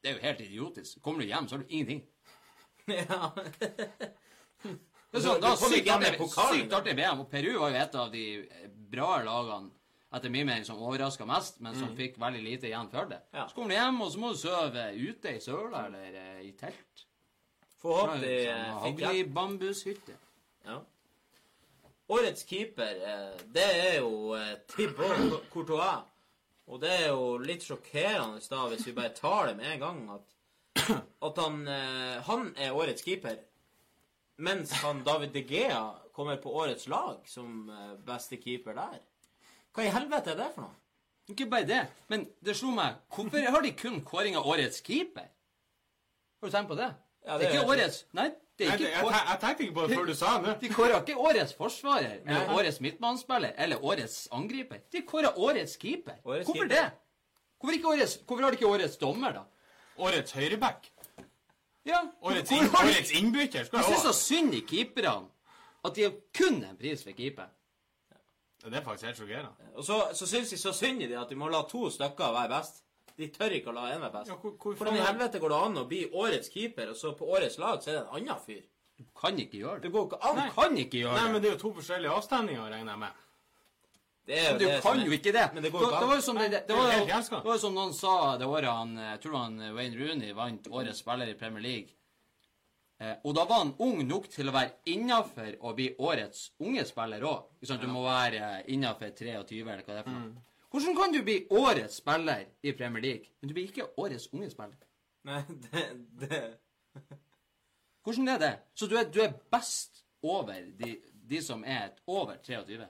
det 0.00 0.08
er 0.08 0.16
jo 0.16 0.24
helt 0.24 0.40
idiotisk. 0.44 1.00
Kommer 1.04 1.20
du 1.24 1.28
hjem, 1.28 1.48
så 1.48 1.56
har 1.56 1.64
du 1.64 1.72
ingenting. 1.74 2.04
ja. 3.00 3.32
Det 5.10 5.18
er 5.18 5.24
sånn, 5.24 5.40
da 5.42 5.56
sykt 5.58 5.88
artig. 5.90 6.92
VM. 6.94 7.22
Og 7.24 7.26
Peru 7.32 7.48
var 7.58 7.72
jo 7.72 7.78
et 7.80 7.94
av 7.98 8.12
de 8.12 8.24
eh, 8.44 8.66
bra 8.92 9.16
lagene 9.26 9.72
etter 10.10 10.30
min 10.32 10.46
mening 10.46 10.64
som 10.66 10.80
overraska 10.82 11.26
mest, 11.28 11.60
men 11.62 11.76
som 11.78 11.92
fikk 11.96 12.16
veldig 12.18 12.42
lite 12.42 12.66
igjen 12.66 12.88
for 12.90 13.06
det. 13.10 13.20
Ja. 13.30 13.46
Så 13.48 13.54
kommer 13.54 13.70
du 13.70 13.76
hjem, 13.76 14.00
og 14.02 14.10
så 14.12 14.22
må 14.22 14.32
du 14.32 14.40
sove 14.40 14.86
ute 14.96 15.36
i 15.36 15.42
søla 15.42 15.84
eller 15.86 16.16
eh, 16.18 16.40
i 16.48 16.52
telt. 16.58 17.04
De 17.82 17.92
eh, 17.92 18.56
Sånn 18.56 18.82
fikk 18.88 19.04
jeg 19.06 19.28
bambushytte. 19.34 20.16
Ja. 20.66 20.80
Årets 22.10 22.42
keeper, 22.44 22.96
eh, 23.06 23.42
det 23.54 23.68
er 23.84 24.00
jo 24.00 24.34
eh, 24.34 24.56
Thibaut 24.68 25.46
Courtois. 25.52 26.02
Og 26.70 26.80
det 26.82 26.90
er 26.90 27.06
jo 27.12 27.36
litt 27.42 27.64
sjokkerende 27.66 28.42
da, 28.50 28.64
hvis 28.70 28.84
vi 28.88 28.94
bare 28.94 29.14
tar 29.14 29.50
det 29.50 29.56
med 29.58 29.70
en 29.72 29.84
gang, 29.84 30.02
at, 30.16 30.90
at 31.28 31.40
han, 31.42 31.62
eh, 31.70 32.18
han 32.26 32.50
er 32.58 32.74
årets 32.74 33.06
keeper. 33.06 33.38
Mens 34.42 34.72
han 34.82 35.04
David 35.06 35.34
De 35.36 35.44
Gea 35.46 35.84
kommer 36.16 36.40
på 36.42 36.52
årets 36.58 36.88
lag 36.90 37.22
som 37.28 37.68
beste 38.06 38.38
keeper 38.40 38.74
der. 38.74 38.98
Hva 39.74 39.84
i 39.86 39.90
helvete 39.94 40.32
er 40.34 40.38
det 40.40 40.48
for 40.54 40.66
noe? 40.66 40.76
Ikke 41.30 41.46
bare 41.46 41.66
det, 41.68 41.80
men 42.10 42.24
det 42.42 42.56
slo 42.58 42.72
meg 42.74 42.96
Hvorfor 43.14 43.44
har 43.54 43.62
de 43.62 43.70
kun 43.78 44.00
kåring 44.02 44.34
av 44.36 44.46
årets 44.50 44.80
keeper? 44.82 45.28
Har 46.40 46.48
du 46.50 46.54
tenkt 46.56 46.70
på 46.72 46.78
det? 46.80 46.88
Ja, 47.26 47.36
det 47.36 47.40
det 47.44 47.48
er 47.50 47.52
ikke 47.60 47.68
årets 47.74 47.98
Nei, 48.16 48.24
det 48.58 48.66
er 48.66 48.72
ikke 48.74 48.88
jeg, 48.88 49.02
kår... 49.04 49.12
jeg, 49.14 49.26
jeg 49.28 49.40
tenkte 49.44 49.62
ikke 49.66 49.74
på 49.76 49.84
det 49.86 49.96
før 49.98 50.08
du 50.08 50.14
sa 50.18 50.32
det. 50.42 50.54
De 50.62 50.70
kårer 50.74 50.96
ikke 51.00 51.16
årets 51.28 51.54
forsvarer, 51.54 52.16
eller 52.24 52.46
Nei. 52.48 52.56
årets 52.56 52.80
midtbanespiller, 52.80 53.52
eller 53.56 53.84
årets 53.92 54.16
angriper. 54.32 54.80
De 54.92 55.02
kårer 55.06 55.38
årets 55.38 55.76
keeper. 55.80 56.16
Årets 56.24 56.48
Hvorfor 56.48 56.66
keeper. 56.66 56.74
det? 56.74 56.90
Hvorfor, 57.60 57.76
ikke 57.76 57.88
årets, 57.94 58.16
hvorfor 58.26 58.42
har 58.44 58.50
de 58.50 58.58
ikke 58.58 58.72
årets 58.72 58.96
dommer, 58.96 59.32
da? 59.36 59.44
Årets 60.00 60.32
høyreback. 60.32 60.90
Ja, 61.88 62.00
Årets, 62.20 62.50
inn, 62.52 62.68
årets 62.76 63.12
innbytter. 63.16 63.68
Jeg 63.72 63.84
syns 63.86 64.02
så 64.08 64.12
synd 64.16 64.54
i 64.56 64.60
keeperne 64.68 65.28
at 65.84 65.94
de 65.96 66.02
har 66.08 66.12
kun 66.36 66.58
en 66.64 66.76
pris 66.80 67.04
for 67.04 67.16
keeper. 67.16 67.48
Det 68.62 68.74
er 68.76 68.82
faktisk 68.84 69.06
helt 69.06 69.16
sjokkerende. 69.16 69.70
Og 69.76 69.84
så, 69.84 69.96
så 70.14 70.26
syns 70.28 70.50
de 70.50 70.56
så 70.60 70.72
synd 70.76 71.02
i 71.02 71.06
det 71.08 71.16
at 71.18 71.28
de 71.28 71.34
må 71.40 71.48
la 71.50 71.62
to 71.68 71.88
stykker 71.90 72.32
være 72.34 72.48
best. 72.52 72.82
De 73.16 73.28
tør 73.28 73.52
ikke 73.56 73.70
å 73.72 73.74
la 73.76 73.86
én 73.94 74.00
være 74.00 74.12
best. 74.12 74.28
Ja, 74.28 74.36
hvor- 74.36 74.56
hvor 74.60 74.74
Hvordan 74.76 74.96
i 74.96 75.00
helvete 75.04 75.40
går 75.40 75.48
det 75.48 75.56
an 75.64 75.76
å 75.80 75.86
bli 75.88 76.02
årets 76.12 76.48
keeper, 76.52 76.90
og 76.90 76.96
så 76.96 77.14
på 77.16 77.24
årets 77.28 77.58
lag 77.58 77.80
så 77.82 77.88
er 77.90 77.92
det 77.98 78.02
en 78.06 78.14
annen 78.20 78.40
fyr? 78.44 78.62
Du 78.98 79.04
kan 79.16 79.36
ikke 79.38 79.58
gjøre 79.62 79.80
Det 79.80 79.82
det. 79.88 79.92
går 79.92 80.06
ikke 80.10 80.20
an. 80.28 80.36
Du 80.36 80.54
kan 80.60 80.76
ikke 80.76 80.98
gjøre 81.00 81.14
det. 81.14 81.22
Nei, 81.22 81.32
men 81.32 81.42
det 81.42 81.48
er 81.50 81.54
jo 81.56 81.58
to 81.58 81.72
forskjellige 81.80 82.10
avstemninger, 82.12 82.70
regner 82.70 82.92
jeg 82.92 82.98
med. 82.98 83.12
Det 84.26 84.38
er 84.38 84.58
Du 84.58 84.64
det 84.66 84.82
kan 84.82 85.00
er- 85.00 85.04
jo 85.06 85.10
ikke 85.12 85.32
det. 85.32 85.46
Men 85.54 85.62
det 85.62 85.72
går 85.72 85.80
det, 85.80 86.00
det 86.00 86.08
var 86.08 86.14
jo 86.14 86.20
som 86.20 86.36
det, 86.36 86.50
det, 86.50 86.66
det 86.68 86.76
var 86.76 86.90
det 87.40 87.44
var 87.44 87.58
som 87.58 87.74
noen 87.74 87.92
sa 87.94 88.36
det 88.36 88.46
året 88.46 88.64
han 88.70 88.96
Jeg 88.96 89.20
tror 89.22 89.36
han 89.38 89.60
eh, 89.60 89.72
Wayne 89.72 89.96
Rooney 89.96 90.32
vant 90.34 90.68
årets 90.68 90.98
spiller 90.98 91.26
i 91.28 91.34
Premier 91.34 91.62
League. 91.62 91.88
Eh, 93.00 93.16
og 93.24 93.34
da 93.36 93.46
var 93.48 93.62
han 93.62 93.72
ung 93.80 94.02
nok 94.04 94.28
til 94.28 94.50
å 94.50 94.52
være 94.52 94.74
innafor 94.92 95.54
å 95.64 95.72
bli 95.76 95.88
årets 96.04 96.50
unge 96.60 96.84
spiller 96.88 97.24
òg. 97.24 97.46
Du 97.80 97.88
må 97.88 98.04
være 98.04 98.62
innafor 98.68 99.14
23, 99.16 99.60
eller 99.64 99.84
hva 99.86 99.94
det 99.94 100.02
er 100.02 100.08
for 100.08 100.16
noe. 100.18 100.46
Hvordan 100.70 100.96
kan 100.98 101.14
du 101.14 101.22
bli 101.26 101.38
årets 101.56 101.96
spiller 102.02 102.44
i 102.62 102.74
Premier 102.76 103.02
League, 103.02 103.32
men 103.40 103.50
du 103.50 103.56
blir 103.56 103.70
ikke 103.70 103.88
årets 103.98 104.28
unge 104.36 104.50
spiller? 104.52 104.76
Nei, 105.26 105.40
det, 105.64 105.86
det 106.20 106.42
Hvordan 108.04 108.28
er 108.34 108.38
det? 108.40 108.52
Så 108.74 108.86
du 108.86 108.94
er, 108.96 109.08
du 109.08 109.20
er 109.24 109.32
best 109.52 110.04
over 110.22 110.60
de, 110.78 110.94
de 111.28 111.42
som 111.44 111.64
er 111.64 111.90
over 112.06 112.36
23? 112.44 112.86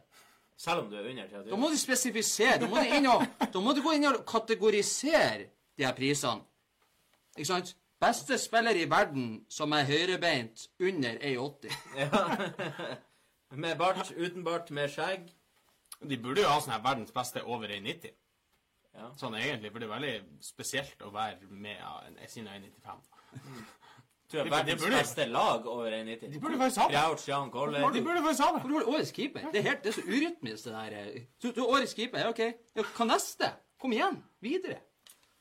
Selv 0.60 0.84
om 0.84 0.90
du 0.90 0.98
er 0.98 1.08
under 1.08 1.30
23. 1.30 1.50
Da 1.50 1.56
må 1.56 1.70
du 1.70 1.78
spesifisere. 1.80 2.58
Da 2.60 2.68
må 2.68 2.82
du, 2.82 3.08
og, 3.08 3.24
da 3.54 3.62
må 3.64 3.72
du 3.72 3.80
gå 3.82 3.94
inn 3.96 4.10
og 4.10 4.20
kategorisere 4.28 5.46
de 5.78 5.86
her 5.86 5.94
prisene. 5.96 6.44
Ikke 7.38 7.48
sant? 7.48 7.76
Beste 8.00 8.38
spiller 8.40 8.76
i 8.80 8.86
verden 8.88 9.42
som 9.52 9.74
er 9.76 9.84
høyrebeint 9.84 10.68
under 10.80 11.18
1,80. 11.20 11.74
Ja. 11.98 12.22
med 13.64 13.76
bart, 13.76 14.12
uten 14.16 14.44
bart, 14.44 14.70
med 14.70 14.88
skjegg. 14.88 15.28
De 16.00 16.16
burde 16.16 16.40
jo 16.40 16.48
ha 16.48 16.62
sånn 16.62 16.72
her 16.72 16.84
verdens 16.84 17.12
beste 17.12 17.42
over 17.44 17.68
1,90. 17.68 18.14
Ja. 18.96 19.10
Sånn 19.20 19.36
egentlig, 19.36 19.70
for 19.74 19.82
det 19.82 19.88
er 19.90 19.92
veldig 19.92 20.14
spesielt 20.42 21.04
å 21.04 21.12
være 21.12 21.50
med 21.50 21.82
av 21.84 22.08
en 22.08 22.16
siden 22.24 22.48
av 22.48 22.56
1,95. 22.56 23.04
Du 24.30 24.38
er 24.38 24.48
verdens 24.48 24.84
beste 24.86 25.26
lag 25.28 25.68
over 25.68 25.92
1,90. 25.92 26.32
De 26.32 26.40
burde 26.40 26.58
faktisk 26.62 26.80
ha 26.80 26.88
det. 26.88 27.04
Crouch, 27.04 27.28
Jan 27.28 27.52
Koller. 27.52 27.86
De 27.92 28.02
burde 28.06 28.24
faktisk 28.24 28.46
ha 28.46 28.50
det. 28.56 28.64
Du 28.64 28.92
årets 28.94 29.12
keeper? 29.12 29.46
Det 29.52 29.60
er, 29.60 29.68
helt, 29.68 29.84
det 29.84 29.92
er 29.92 29.98
så 29.98 30.06
urytmisk, 30.08 30.64
det 30.64 30.72
der. 30.72 31.22
Du, 31.42 31.50
du 31.50 31.64
er 31.66 31.76
årets 31.76 31.94
keeper, 31.98 32.24
ja, 32.24 32.32
OK. 32.32 32.42
Ja, 32.80 32.88
hva 32.96 33.10
neste? 33.12 33.52
Kom 33.80 33.92
igjen. 33.92 34.20
Videre. 34.40 34.80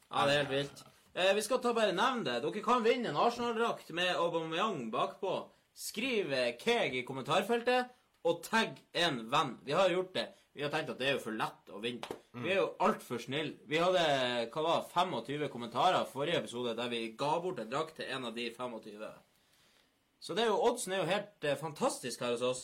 Ja, 0.10 0.26
det 0.26 0.34
er 0.34 0.42
helt 0.42 0.56
vilt. 0.58 0.89
Eh, 1.14 1.34
vi 1.36 1.42
skal 1.42 1.62
ta 1.62 1.74
bare 1.74 1.94
nevne 1.96 2.26
det. 2.28 2.42
Dere 2.44 2.64
kan 2.64 2.84
vinne 2.86 3.10
en 3.10 3.18
Arsenal-drakt 3.18 3.90
med 3.98 4.12
Aubameyang 4.16 4.92
bakpå. 4.94 5.40
Skriv 5.74 6.34
Keg 6.60 6.96
i 7.00 7.06
kommentarfeltet, 7.08 7.90
og 8.28 8.44
tagg 8.44 8.78
en 8.94 9.24
venn. 9.32 9.56
Vi 9.66 9.74
har 9.74 9.90
gjort 9.90 10.14
det. 10.14 10.28
Vi 10.54 10.64
har 10.66 10.72
tenkt 10.74 10.92
at 10.92 11.00
det 11.00 11.08
er 11.08 11.16
jo 11.16 11.24
for 11.24 11.38
lett 11.40 11.72
å 11.72 11.80
vinne. 11.82 12.18
Vi 12.44 12.52
er 12.52 12.60
jo 12.60 12.74
altfor 12.84 13.22
snille. 13.22 13.56
Vi 13.70 13.80
hadde 13.80 14.02
hva 14.52 14.64
var, 14.66 14.86
25 14.92 15.48
kommentarer 15.54 16.10
forrige 16.10 16.42
episode 16.44 16.76
der 16.78 16.90
vi 16.92 17.14
ga 17.18 17.38
bort 17.42 17.62
en 17.64 17.70
drakt 17.72 17.96
til 17.98 18.10
en 18.12 18.28
av 18.28 18.36
de 18.36 18.50
25. 18.54 19.06
Så 20.20 20.36
det 20.36 20.44
er 20.44 20.52
jo, 20.52 20.60
oddsen 20.68 20.94
er 20.94 21.02
jo 21.02 21.10
helt 21.10 21.48
eh, 21.48 21.58
fantastisk 21.58 22.22
her 22.26 22.36
hos 22.36 22.44
oss. 22.44 22.64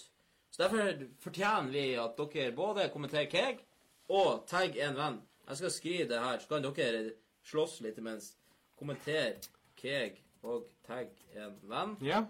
Så 0.52 0.64
derfor 0.64 1.06
fortjener 1.24 1.72
vi 1.72 1.86
at 2.00 2.20
dere 2.20 2.56
både 2.56 2.90
kommenterer 2.92 3.30
Keg 3.32 3.64
og 4.12 4.44
tagg 4.50 4.76
en 4.78 5.00
venn. 5.00 5.22
Jeg 5.48 5.62
skal 5.62 5.72
skrive 5.72 6.10
det 6.10 6.20
her, 6.20 6.42
så 6.42 6.52
kan 6.52 6.68
dere 6.68 7.06
slåss 7.46 7.80
litt 7.86 7.98
imens. 8.02 8.32
Kommenter 8.80 9.38
Keg 9.80 10.18
og 10.44 10.66
tagg 10.88 11.12
en 11.36 11.56
venn. 11.70 11.96
Ja. 12.06 12.24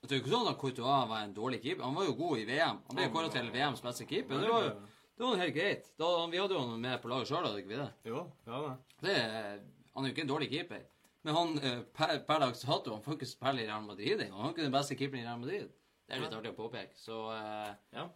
Det 0.00 0.14
er 0.14 0.16
jo 0.16 0.22
ikke 0.24 0.32
sånn 0.32 0.48
at 0.50 0.58
Courtois 0.60 1.08
var 1.10 1.24
en 1.26 1.34
dårlig 1.36 1.60
keeper. 1.62 1.84
Han 1.84 1.94
var 1.98 2.06
jo 2.08 2.14
god 2.18 2.38
i 2.40 2.46
VM. 2.48 2.78
Han 2.88 2.96
ble 2.96 3.08
kåra 3.12 3.28
til 3.34 3.50
VMs 3.52 3.82
beste 3.84 4.06
keeper. 4.08 4.40
Det 4.40 4.48
var 4.50 4.64
jo 4.64 4.72
det 5.20 5.26
var 5.28 5.36
helt 5.42 5.52
greit. 5.54 5.90
Da, 6.00 6.06
vi 6.32 6.38
hadde 6.40 6.54
jo 6.56 6.60
han 6.64 6.80
med 6.80 7.02
på 7.02 7.10
laget 7.12 7.28
sjøl, 7.28 7.44
hadde 7.44 7.60
ikke 7.60 7.68
vi 7.74 7.76
det? 7.76 7.88
Jo, 8.08 8.22
ja 8.46 8.60
det? 9.04 9.16
er- 9.20 9.60
Han 9.94 10.04
er 10.04 10.08
jo 10.08 10.14
ikke 10.14 10.22
en 10.24 10.30
dårlig 10.32 10.48
keeper. 10.50 10.80
Men 11.22 11.34
han 11.36 11.58
eh, 11.58 11.80
per, 11.92 12.14
per 12.24 12.38
dags 12.40 12.62
dato 12.64 12.94
han 12.94 13.02
får 13.04 13.18
ikke 13.18 13.26
spille 13.28 13.60
i 13.60 13.66
Real 13.68 13.82
Madrid 13.84 14.20
engang. 14.22 14.38
Han 14.40 14.48
er 14.48 14.54
ikke 14.54 14.64
den 14.64 14.72
beste 14.78 14.96
keeperen 14.96 15.20
i 15.20 15.26
Real 15.26 15.38
Madrid. 15.42 15.68
Det 16.08 16.16
er 16.16 16.22
litt 16.24 16.32
artig 16.38 16.52
å 16.54 16.56
påpeke. 16.56 16.96
Så, 16.96 17.18
eh, 17.34 17.74
Ja. 17.98 18.06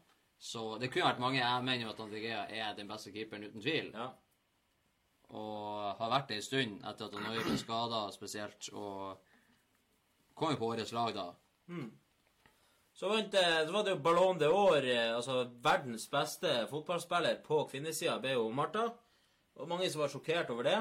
så 0.40 0.78
det 0.80 0.88
kunne 0.94 1.10
vært 1.10 1.20
mange 1.20 1.38
Jeg 1.42 1.64
mener 1.64 1.82
jo 1.84 1.90
at 1.92 2.10
De 2.10 2.20
Gea 2.24 2.46
er 2.48 2.74
den 2.78 2.88
beste 2.88 3.12
keeperen, 3.12 3.44
uten 3.44 3.60
tvil. 3.60 3.92
ja. 3.92 4.08
Og 5.34 5.98
har 5.98 6.12
vært 6.12 6.30
det 6.30 6.38
en 6.38 6.46
stund 6.46 6.86
etter 6.86 7.08
at 7.08 7.16
han 7.16 7.26
Nøye 7.26 7.44
ble 7.44 7.58
skada 7.58 8.04
spesielt. 8.14 8.68
Og 8.72 9.18
kom 10.38 10.54
jo 10.54 10.60
på 10.60 10.70
årets 10.74 10.94
lag 10.94 11.14
da. 11.16 11.28
Så, 12.94 13.08
vant, 13.10 13.34
eh, 13.34 13.64
så 13.66 13.74
var 13.74 13.82
det 13.82 13.96
jo 13.96 14.02
Ballon 14.02 14.38
de 14.38 14.48
År, 14.54 14.86
altså 15.16 15.40
verdens 15.64 16.06
beste 16.12 16.52
fotballspiller 16.70 17.40
på 17.42 17.64
kvinnesida, 17.72 18.20
ble 18.22 18.36
jo 18.36 18.44
Martha. 18.54 18.86
Og 19.58 19.70
mange 19.70 19.88
som 19.90 20.04
var 20.04 20.12
sjokkert 20.12 20.50
over 20.54 20.66
det. 20.68 20.78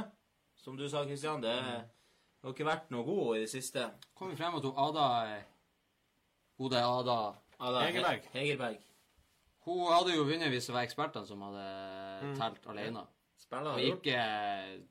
Som 0.61 0.77
du 0.77 0.85
sa, 0.89 1.01
Kristian, 1.05 1.41
det 1.41 1.55
har 1.57 2.53
ikke 2.53 2.67
vært 2.67 2.93
noe 2.93 3.05
god 3.07 3.37
i 3.37 3.43
det 3.45 3.49
siste. 3.51 3.87
Kom 4.13 4.29
vi 4.31 4.37
frem 4.37 4.55
at 4.57 4.65
hun 4.67 4.77
Ada 4.85 5.07
eh, 5.33 5.43
er 6.69 6.85
Ada 6.85 7.17
Ada 7.59 7.85
Hegerberg. 7.87 8.29
Hegerberg. 8.33 8.85
Hun 9.65 9.83
hadde 9.87 10.15
jo 10.15 10.25
vunnet 10.27 10.51
hvis 10.51 10.65
det 10.67 10.75
var 10.75 10.85
ekspertene 10.85 11.27
som 11.27 11.43
hadde 11.45 12.33
telt 12.37 12.65
alene. 12.67 13.05
Spiller 13.53 13.77
Og 13.77 13.79
gjort, 13.85 14.01
ikke 14.03 14.17
eh, 14.17 14.81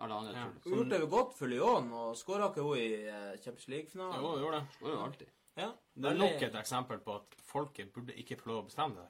alle 0.00 0.14
andre, 0.14 0.32
Ja. 0.38 0.44
hun 0.64 0.72
gjorde 0.74 0.90
det 0.94 1.00
jo 1.00 1.06
godt 1.12 1.34
for 1.36 1.46
Lyon, 1.52 1.92
og 1.92 2.16
skåra 2.16 2.48
ikke 2.50 2.62
hun 2.64 2.78
i 2.78 2.88
eh, 3.04 3.36
Champions 3.42 3.68
League-finalen? 3.68 4.22
det 4.22 4.42
gjorde 4.44 4.56
det. 4.60 4.66
Det 4.78 4.86
var 4.86 4.94
jo 4.96 5.04
alltid. 5.04 5.30
Ja. 5.60 5.70
Det 6.00 6.10
er 6.10 6.14
nok 6.22 6.42
et 6.48 6.54
eksempel 6.62 6.98
på 7.04 7.14
at 7.20 7.34
folket 7.44 7.92
burde 7.92 8.14
ikke 8.16 8.36
få 8.40 8.48
lov 8.52 8.62
å 8.62 8.66
bestemme 8.70 8.96
det. 8.96 9.08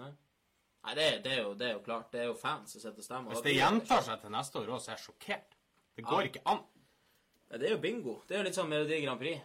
Nei, 0.00 0.10
Nei 0.84 0.94
det, 0.98 1.08
det, 1.24 1.32
er 1.32 1.42
jo, 1.44 1.54
det 1.54 1.68
er 1.68 1.72
jo 1.78 1.82
klart. 1.86 2.10
Det 2.12 2.20
er 2.20 2.26
jo 2.32 2.34
fans 2.34 2.72
som 2.74 2.80
sitter 2.82 2.98
og 2.98 3.04
stemmer. 3.06 3.30
Hvis 3.32 3.44
det 3.46 3.54
gjentar 3.56 4.02
seg 4.04 4.20
til 4.20 4.32
neste 4.34 4.58
år 4.60 4.72
òg, 4.74 4.80
så 4.84 4.90
er 4.90 4.96
jeg 4.98 5.04
sjokkert. 5.06 5.54
Det 5.96 6.04
går 6.04 6.20
Ja. 6.20 6.26
ikke 6.32 6.42
an. 6.50 6.64
Ja, 7.50 7.58
det 7.58 7.68
er 7.68 7.74
jo 7.76 7.78
bingo. 7.84 8.16
Det 8.26 8.34
er 8.34 8.42
jo 8.42 8.44
litt 8.48 8.56
sånn 8.58 8.68
Melodi 8.68 8.98
Grand 9.04 9.20
Prix. 9.20 9.40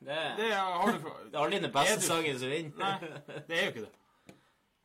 Det 0.00 0.16
er, 0.16 0.36
Det 0.36 0.48
har 0.56 0.86
du 0.92 0.98
det 1.30 1.34
er 1.36 1.42
aldri 1.44 1.60
den 1.60 1.72
beste 1.74 2.00
sangen 2.06 2.38
som 2.40 2.48
vinner. 2.48 2.78
Nei, 2.80 3.42
det 3.46 3.58
er 3.58 3.64
jo 3.66 3.70
ikke 3.74 3.84
det. 3.84 3.92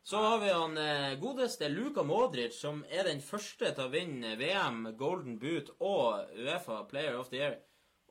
Så 0.06 0.16
har 0.16 0.38
vi 0.38 0.52
han 0.52 0.78
eh, 0.78 1.18
godeste 1.18 1.68
Luka 1.68 2.02
Modric, 2.02 2.60
som 2.60 2.84
er 2.90 3.08
den 3.08 3.18
første 3.18 3.72
til 3.74 3.88
å 3.88 3.90
vinne 3.90 4.36
VM, 4.38 4.92
Golden 4.94 5.34
Boot 5.42 5.72
og 5.82 6.28
Uefa 6.38 6.76
Player 6.86 7.16
of 7.18 7.32
the 7.32 7.40
Year. 7.40 7.56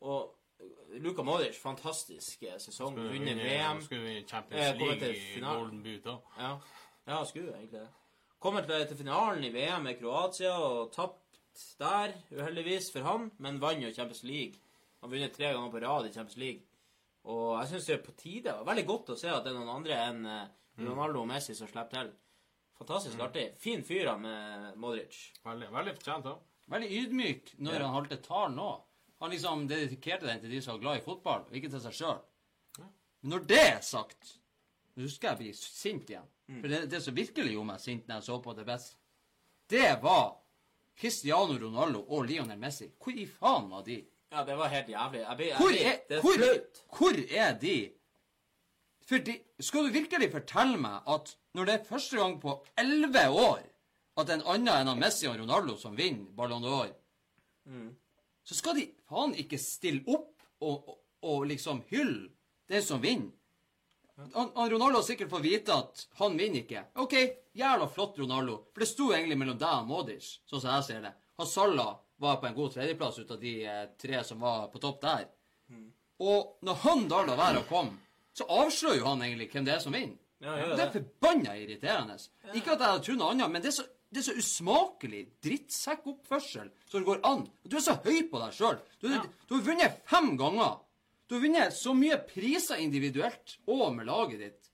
Og 0.03 0.33
eh, 0.59 0.97
Luka 0.99 1.23
Modric, 1.23 1.55
fantastisk 1.55 2.43
eh, 2.43 2.57
sesong. 2.59 2.99
Vunnet 2.99 3.39
VM. 3.39 3.79
Skulle 3.85 4.09
vinne 4.09 4.25
Champions 4.27 4.81
League 4.81 5.11
i. 5.13 5.21
Golden 5.39 5.79
Boot 5.85 6.09
òg. 6.11 6.33
Ja, 6.41 6.49
ja 7.13 7.21
skulle 7.29 7.55
egentlig 7.55 7.85
det. 7.85 7.87
Kommer 8.43 8.67
til, 8.67 8.83
til 8.91 8.99
finalen 8.99 9.47
i 9.47 9.53
VM 9.55 9.87
med 9.87 9.95
Kroatia 10.01 10.51
og 10.65 10.91
tapt 10.91 11.39
der, 11.79 12.17
uheldigvis 12.35 12.91
for 12.91 13.07
han, 13.07 13.31
men 13.39 13.63
vant 13.63 13.87
jo 13.87 13.93
Champions 13.95 14.25
League. 14.27 14.59
Han 14.99 15.07
har 15.07 15.15
vunnet 15.15 15.39
tre 15.39 15.53
ganger 15.55 15.71
på 15.71 15.85
rad 15.87 16.11
i 16.11 16.13
Champions 16.19 16.43
League. 16.43 16.67
Og 17.31 17.55
jeg 17.61 17.71
syns 17.71 17.87
det 17.87 17.97
er 18.01 18.05
på 18.11 18.19
tide. 18.19 18.59
Veldig 18.67 18.87
godt 18.91 19.15
å 19.15 19.19
se 19.23 19.31
at 19.31 19.47
det 19.47 19.55
er 19.55 19.59
noen 19.61 19.75
andre 19.79 20.03
enn 20.09 20.31
Ronaldo 20.77 21.21
og 21.21 21.27
Messi 21.27 21.55
som 21.55 21.67
slipper 21.67 21.89
til. 21.95 22.11
Fantastisk 22.77 23.19
artig. 23.23 23.45
Fin 23.61 23.83
fyr 23.87 24.09
han 24.11 24.21
med 24.21 24.75
Modric. 24.81 25.31
Veldig, 25.45 25.69
veldig 25.71 25.93
fortjent 25.95 26.25
òg. 26.27 26.39
Veldig 26.67 26.89
ydmyk 27.01 27.53
når 27.59 27.73
Ja. 27.77 27.79
han 27.85 27.93
holdt 27.93 28.23
talen 28.25 28.55
nå. 28.57 28.69
Han 29.21 29.31
liksom 29.31 29.67
dedikerte 29.67 30.25
den 30.27 30.41
til 30.41 30.49
de 30.51 30.61
som 30.61 30.73
var 30.75 30.81
glad 30.81 30.97
i 30.97 31.05
fotball, 31.05 31.45
og 31.47 31.53
ikke 31.55 31.69
til 31.71 31.79
seg 31.79 31.93
sjøl. 31.93 32.19
Men 33.21 33.31
når 33.31 33.45
det 33.47 33.59
er 33.75 33.79
sagt 33.81 34.39
Nå 34.95 35.03
husker 35.03 35.27
jeg 35.29 35.37
bli 35.37 35.53
sint 35.53 36.09
igjen. 36.09 36.27
For 36.61 36.67
det, 36.71 36.89
det 36.89 37.01
som 37.03 37.15
virkelig 37.15 37.51
gjorde 37.51 37.67
meg 37.67 37.79
sint 37.83 38.05
når 38.07 38.15
jeg 38.15 38.23
så 38.23 38.37
på 38.41 38.53
det 38.55 38.65
best, 38.65 38.93
det 39.67 40.01
var 40.01 40.37
Cristiano 40.95 41.57
Ronaldo 41.59 42.05
og 42.15 42.23
Lionel 42.29 42.57
Messi. 42.57 42.87
Hvor 43.03 43.11
i 43.19 43.25
faen 43.27 43.67
var 43.69 43.81
de? 43.83 43.97
Ja, 44.31 44.43
det 44.47 44.55
var 44.57 44.67
helt 44.71 44.87
jævlig. 44.87 45.19
Jeg 45.25 45.37
blir, 45.37 45.47
jeg 45.47 45.57
Hvor 45.57 45.73
er 45.75 46.21
hvor, 46.21 46.37
hvor 46.97 47.19
er 47.41 47.53
de? 47.59 47.75
For 49.05 49.21
de, 49.21 49.35
skal 49.61 49.85
du 49.85 49.93
virkelig 49.93 50.31
fortelle 50.33 50.77
meg 50.81 51.05
at 51.13 51.35
når 51.55 51.67
det 51.69 51.73
er 51.77 51.87
første 51.89 52.17
gang 52.17 52.39
på 52.41 52.55
elleve 52.81 53.25
år 53.29 53.61
at 54.17 54.31
en 54.33 54.41
annen 54.47 54.71
enn 54.73 54.89
han 54.89 54.99
Messi 55.01 55.27
og 55.29 55.37
Ronaldo 55.39 55.75
som 55.77 55.95
vinner 55.97 56.29
Ballon 56.37 56.63
d'Or, 56.63 56.93
Mm. 57.65 57.95
så 58.45 58.53
skal 58.53 58.75
de 58.77 58.83
faen 59.09 59.31
ikke 59.41 59.57
stille 59.57 60.03
opp 60.13 60.43
og, 60.61 60.83
og, 60.89 60.97
og 61.25 61.45
liksom 61.49 61.79
hylle 61.89 62.27
den 62.69 62.83
som 62.85 63.01
vinner? 63.01 63.31
Han, 64.35 64.51
han 64.55 64.69
Ronaldo 64.69 64.99
har 64.99 65.07
sikkert 65.07 65.31
fått 65.33 65.43
vite 65.47 65.73
at 65.73 66.03
han 66.19 66.37
vinner 66.37 66.61
ikke. 66.61 66.83
OK, 67.01 67.15
jævla 67.57 67.87
flott, 67.89 68.19
Ronaldo. 68.21 68.59
For 68.71 68.85
det 68.85 68.87
sto 68.91 69.07
egentlig 69.15 69.39
mellom 69.41 69.57
deg 69.57 69.73
og 69.81 69.89
Modic, 69.89 70.29
sånn 70.45 70.61
som 70.61 70.75
jeg 70.75 70.85
ser 70.91 71.01
det. 71.07 71.11
Han 71.41 71.49
Salah 71.49 71.89
var 72.21 72.37
på 72.39 72.47
en 72.47 72.55
god 72.55 72.75
tredjeplass 72.77 73.17
ut 73.19 73.33
av 73.33 73.41
de 73.41 73.55
eh, 73.65 73.81
tre 73.99 74.21
som 74.23 74.39
var 74.45 74.69
på 74.71 74.79
topp 74.85 75.01
der. 75.03 75.25
Og 76.21 76.61
når 76.63 76.81
han 76.85 77.07
da 77.11 77.23
lar 77.27 77.41
være 77.41 77.65
å 77.65 77.67
komme, 77.67 77.97
så 78.35 78.47
avslører 78.51 78.99
jo 78.99 79.09
han 79.09 79.23
egentlig 79.25 79.49
hvem 79.53 79.67
det 79.67 79.75
er 79.75 79.83
som 79.83 79.95
vinner. 79.95 80.21
Ja, 80.43 80.55
ja, 80.59 80.71
det 80.75 80.83
er 80.83 80.91
forbanna 80.93 81.53
irriterende. 81.57 82.17
Ikke 82.53 82.73
at 82.75 82.81
jeg 82.81 82.89
hadde 82.89 83.03
trodd 83.05 83.21
noe 83.21 83.29
annet, 83.33 83.51
men 83.53 83.63
det 83.63 83.69
er 83.71 83.75
så, 83.77 83.85
det 84.11 84.19
er 84.19 84.25
så 84.27 84.35
usmakelig 84.37 85.21
drittsekkoppførsel 85.45 86.67
som 86.89 86.99
det 86.99 87.07
går 87.07 87.21
an. 87.25 87.45
Du 87.63 87.77
er 87.79 87.85
så 87.85 87.95
høy 88.03 88.25
på 88.29 88.41
deg 88.43 88.57
sjøl. 88.57 88.81
Du, 88.99 89.07
du 89.09 89.55
har 89.55 89.63
vunnet 89.69 90.01
fem 90.11 90.33
ganger. 90.39 90.75
Du 91.25 91.37
har 91.37 91.45
vunnet 91.47 91.73
så 91.73 91.95
mye 91.97 92.19
priser 92.27 92.83
individuelt 92.83 93.55
og 93.71 93.87
med 93.95 94.09
laget 94.11 94.43
ditt. 94.43 94.71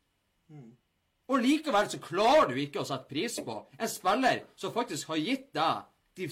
Og 1.31 1.39
likevel 1.45 1.87
så 1.93 2.01
klarer 2.03 2.49
du 2.51 2.57
ikke 2.59 2.81
å 2.81 2.87
sette 2.89 3.07
pris 3.07 3.37
på 3.45 3.55
en 3.77 3.87
spiller 3.89 4.41
som 4.59 4.73
faktisk 4.75 5.13
har 5.13 5.21
gitt 5.21 5.51
deg 5.55 5.85
de 6.19 6.27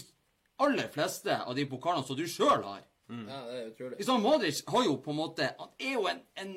aller 0.59 0.89
fleste 0.91 1.37
av 1.39 1.55
de 1.55 1.63
pokalene 1.69 2.03
som 2.03 2.17
du 2.19 2.25
sjøl 2.27 2.65
har. 2.65 2.81
Ja, 3.09 3.39
det 3.49 3.59
er 3.59 3.69
utrolig. 3.71 4.07
Modric 4.21 4.59
har 4.67 4.83
jo 4.85 4.97
på 5.01 5.09
en 5.11 5.17
måte 5.17 5.47
Han 5.57 5.71
er 5.81 5.93
jo 5.95 6.03
en, 6.11 6.19
en, 6.37 6.51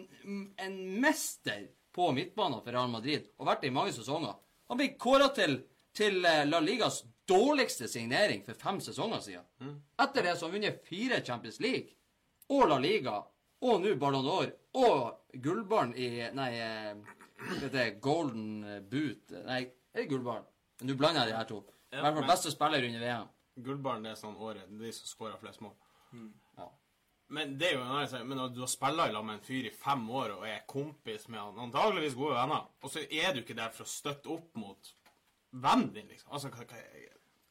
en 0.61 0.75
mester 1.01 1.69
på 1.93 2.11
midtbanen 2.13 2.61
for 2.61 2.73
Real 2.73 2.91
Madrid 2.93 3.31
og 3.39 3.49
vært 3.49 3.65
det 3.65 3.71
i 3.71 3.75
mange 3.75 3.93
sesonger. 3.97 4.37
Han 4.69 4.81
ble 4.81 4.91
kåra 5.01 5.31
til, 5.37 5.59
til 5.97 6.25
eh, 6.25 6.45
La 6.49 6.61
Ligas 6.61 7.03
dårligste 7.29 7.89
signering 7.89 8.45
for 8.45 8.59
fem 8.59 8.81
sesonger 8.85 9.21
siden. 9.25 9.75
Etter 10.01 10.27
det 10.29 10.37
så 10.37 10.47
har 10.47 10.53
han 10.53 10.57
vunnet 10.59 10.87
fire 10.89 11.21
Champions 11.25 11.61
League 11.61 11.95
og 12.53 12.69
La 12.69 12.79
Liga 12.83 13.19
og 13.63 13.83
nå 13.85 13.95
Ballon 14.01 14.25
d'Or 14.27 14.51
og 14.83 15.37
gullbarn 15.45 15.93
i 15.97 16.09
Nei, 16.35 16.49
det 16.57 17.21
hva 17.43 17.61
heter 17.61 17.95
Golden 18.03 18.65
Boot 18.91 19.33
Nei, 19.47 19.63
er 19.93 20.03
det 20.03 20.09
gullbarn? 20.11 20.45
Nå 20.83 20.97
blander 20.99 21.27
jeg 21.27 21.33
de 21.33 21.39
her 21.39 21.49
to. 21.49 21.61
I 21.93 22.01
hvert 22.01 22.17
fall 22.19 22.29
beste 22.33 22.51
spiller 22.51 22.85
under 22.89 23.03
VM. 23.05 23.29
Gullbarn 23.63 24.07
det 24.07 24.15
er 24.15 24.19
sånn 24.19 24.37
året. 24.41 24.65
Det 24.67 24.81
er 24.81 24.89
de 24.89 24.93
som 24.97 25.11
skårer 25.11 25.39
flest 25.39 25.61
mål. 25.63 25.75
Ja. 26.17 26.25
Men 27.33 27.55
det 27.59 27.71
er 27.71 27.79
jo 27.79 27.85
en. 27.85 28.27
Men 28.29 28.43
du 28.55 28.61
har 28.61 28.69
spilt 28.71 29.01
sammen 29.01 29.27
med 29.27 29.39
en 29.39 29.47
fyr 29.47 29.69
i 29.71 29.73
fem 29.75 30.03
år 30.11 30.35
og 30.37 30.47
er 30.49 30.65
kompis 30.69 31.29
med 31.33 31.41
han, 31.41 31.59
antageligvis 31.69 32.15
gode 32.19 32.37
venner, 32.37 32.67
og 32.83 32.93
så 32.93 33.05
er 33.09 33.33
du 33.33 33.41
ikke 33.43 33.57
der 33.57 33.73
for 33.73 33.87
å 33.87 33.93
støtte 33.93 34.29
opp 34.35 34.51
mot 34.61 34.93
vennen 35.53 35.93
din, 35.95 36.09
liksom. 36.09 36.31
Altså, 36.33 36.51
hva, 36.53 36.65
hva, 36.69 36.83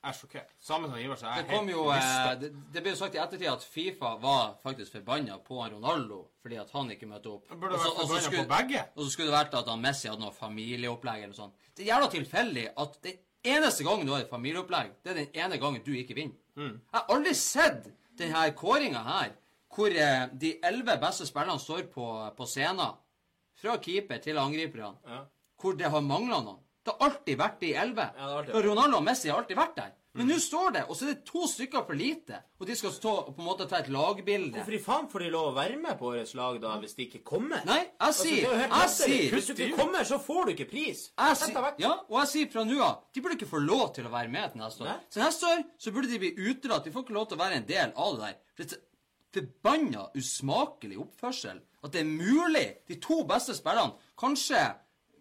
er 0.02 0.16
sjokkert. 0.18 0.54
Samme 0.60 0.88
som 0.90 0.98
Ivar, 0.98 1.18
så 1.20 1.28
er 1.30 1.44
Det 1.44 1.52
kom 1.52 1.68
jo 1.70 1.84
eh, 1.94 2.32
det, 2.42 2.48
det 2.74 2.82
ble 2.82 2.94
jo 2.96 2.98
sagt 2.98 3.16
i 3.18 3.20
ettertid 3.22 3.50
at 3.52 3.66
Fifa 3.66 4.16
var 4.22 4.56
faktisk 4.64 4.96
forbanna 4.96 5.36
på 5.46 5.60
Ronaldo 5.62 6.24
fordi 6.42 6.58
at 6.58 6.72
han 6.74 6.90
ikke 6.96 7.10
møtte 7.10 7.30
opp. 7.30 7.50
Burde 7.52 7.76
Og 7.78 7.84
så- 7.84 7.92
vært 7.92 8.00
forbanna 8.00 8.22
skulle- 8.26 8.46
på 8.48 8.56
begge. 8.56 8.86
Og 8.96 9.04
så 9.06 9.12
skulle 9.12 9.30
det 9.30 9.38
vært 9.38 9.60
at 9.60 9.68
han 9.70 9.82
Messi 9.82 10.08
hadde 10.10 10.22
noe 10.24 10.32
familieopplegg 10.34 11.18
eller 11.22 11.28
noe 11.36 11.42
sånt. 11.44 11.54
Det 11.76 11.86
er 11.86 11.92
jævla 11.94 12.10
tilfeldig 12.16 12.66
at 12.78 12.98
den 13.04 13.20
eneste 13.46 13.84
gangen 13.84 14.06
du 14.08 14.14
har 14.14 14.22
et 14.22 14.30
familieopplegg, 14.30 14.90
det 15.04 15.12
er 15.12 15.20
den 15.26 15.36
ene 15.46 15.58
gangen 15.62 15.84
du 15.86 15.92
ikke 15.94 16.16
vinner. 16.18 16.36
Mm. 16.56 16.82
Jeg 16.82 16.98
har 16.98 17.06
aldri 17.10 17.34
sett 17.38 17.92
denne 18.18 18.52
kåringa 18.58 19.04
her 19.06 19.32
hvor 19.76 19.94
eh, 19.96 20.26
de 20.34 20.56
elleve 20.68 20.98
beste 21.02 21.26
spillerne 21.30 21.60
står 21.62 21.88
på, 21.94 22.08
på 22.38 22.48
scenen, 22.50 22.98
fra 23.62 23.78
keeper 23.78 24.18
til 24.24 24.38
angriperne, 24.42 24.98
Ja. 25.08 25.24
hvor 25.62 25.78
det 25.78 25.92
har 25.94 26.02
mangla 26.02 26.42
noen. 26.42 26.60
Det 26.84 26.94
har 26.98 27.10
alltid 27.12 27.38
vært 27.38 27.60
de 27.62 27.74
elleve. 27.78 28.08
Ja. 28.18 28.62
Ronaldo 28.66 28.98
og 28.98 29.04
Messi 29.06 29.30
har 29.30 29.38
alltid 29.44 29.58
vært 29.60 29.76
der. 29.78 29.92
Men 30.18 30.28
nå 30.28 30.36
står 30.44 30.74
det, 30.76 30.82
og 30.90 30.96
så 30.98 31.06
er 31.06 31.14
det 31.14 31.22
to 31.30 31.46
stykker 31.48 31.86
for 31.88 31.96
lite. 31.96 32.36
Og 32.60 32.66
de 32.68 32.76
skal 32.76 32.92
stå 32.92 33.12
og 33.22 33.28
på 33.36 33.40
en 33.40 33.46
måte 33.48 33.68
ta 33.70 33.78
et 33.80 33.88
lagbilde. 33.88 34.58
Hvorfor 34.58 34.76
i 34.76 34.80
faen 34.84 35.06
får 35.08 35.24
de 35.24 35.30
lov 35.32 35.52
å 35.52 35.56
være 35.56 35.78
med 35.80 35.96
på 36.02 36.10
årets 36.10 36.34
lag 36.36 36.58
da, 36.60 36.74
hvis 36.82 36.98
de 36.98 37.06
ikke 37.06 37.22
kommer? 37.24 37.62
Nei, 37.70 37.78
jeg 37.86 37.94
Altså, 38.10 38.26
sier 38.28 38.50
altså, 38.66 39.08
Jeg 39.08 39.22
sier 39.22 39.32
Hvis 39.38 39.48
du 39.48 39.54
ikke 39.64 39.78
kommer, 39.78 40.04
så 40.10 40.18
får 40.20 40.50
du 40.50 40.52
ikke 40.52 40.68
pris. 40.74 41.06
jeg 41.16 41.38
sier, 41.40 41.70
ja, 41.80 41.94
og 42.10 42.18
jeg 42.20 42.28
sier 42.34 42.52
fra 42.52 42.66
nå 42.68 42.82
av 42.84 43.06
De 43.14 43.22
burde 43.24 43.38
ikke 43.40 43.48
få 43.54 43.62
lov 43.64 43.94
til 43.96 44.10
å 44.10 44.12
være 44.12 44.28
med 44.36 44.52
til 44.52 44.60
neste 44.66 44.84
år. 44.84 44.90
Nei. 44.92 45.00
Så 45.16 45.24
neste 45.24 45.54
år 45.54 45.64
så 45.80 45.92
burde 45.96 46.12
de 46.12 46.20
bli 46.26 46.34
utelatt. 46.50 46.84
De 46.84 46.92
får 46.92 47.06
ikke 47.08 47.16
lov 47.22 47.30
til 47.32 47.40
å 47.40 47.44
være 47.46 47.62
en 47.62 47.70
del 47.72 47.94
av 47.96 48.18
det 48.20 48.34
der. 48.34 48.78
For 49.32 49.46
forbanna 49.46 50.10
usmakelig 50.18 50.98
oppførsel. 51.00 51.62
At 51.84 51.94
det 51.94 52.02
er 52.02 52.10
mulig. 52.10 52.68
De 52.88 52.98
to 53.00 53.22
beste 53.28 53.56
spillerne 53.56 53.96
Kanskje 54.20 54.60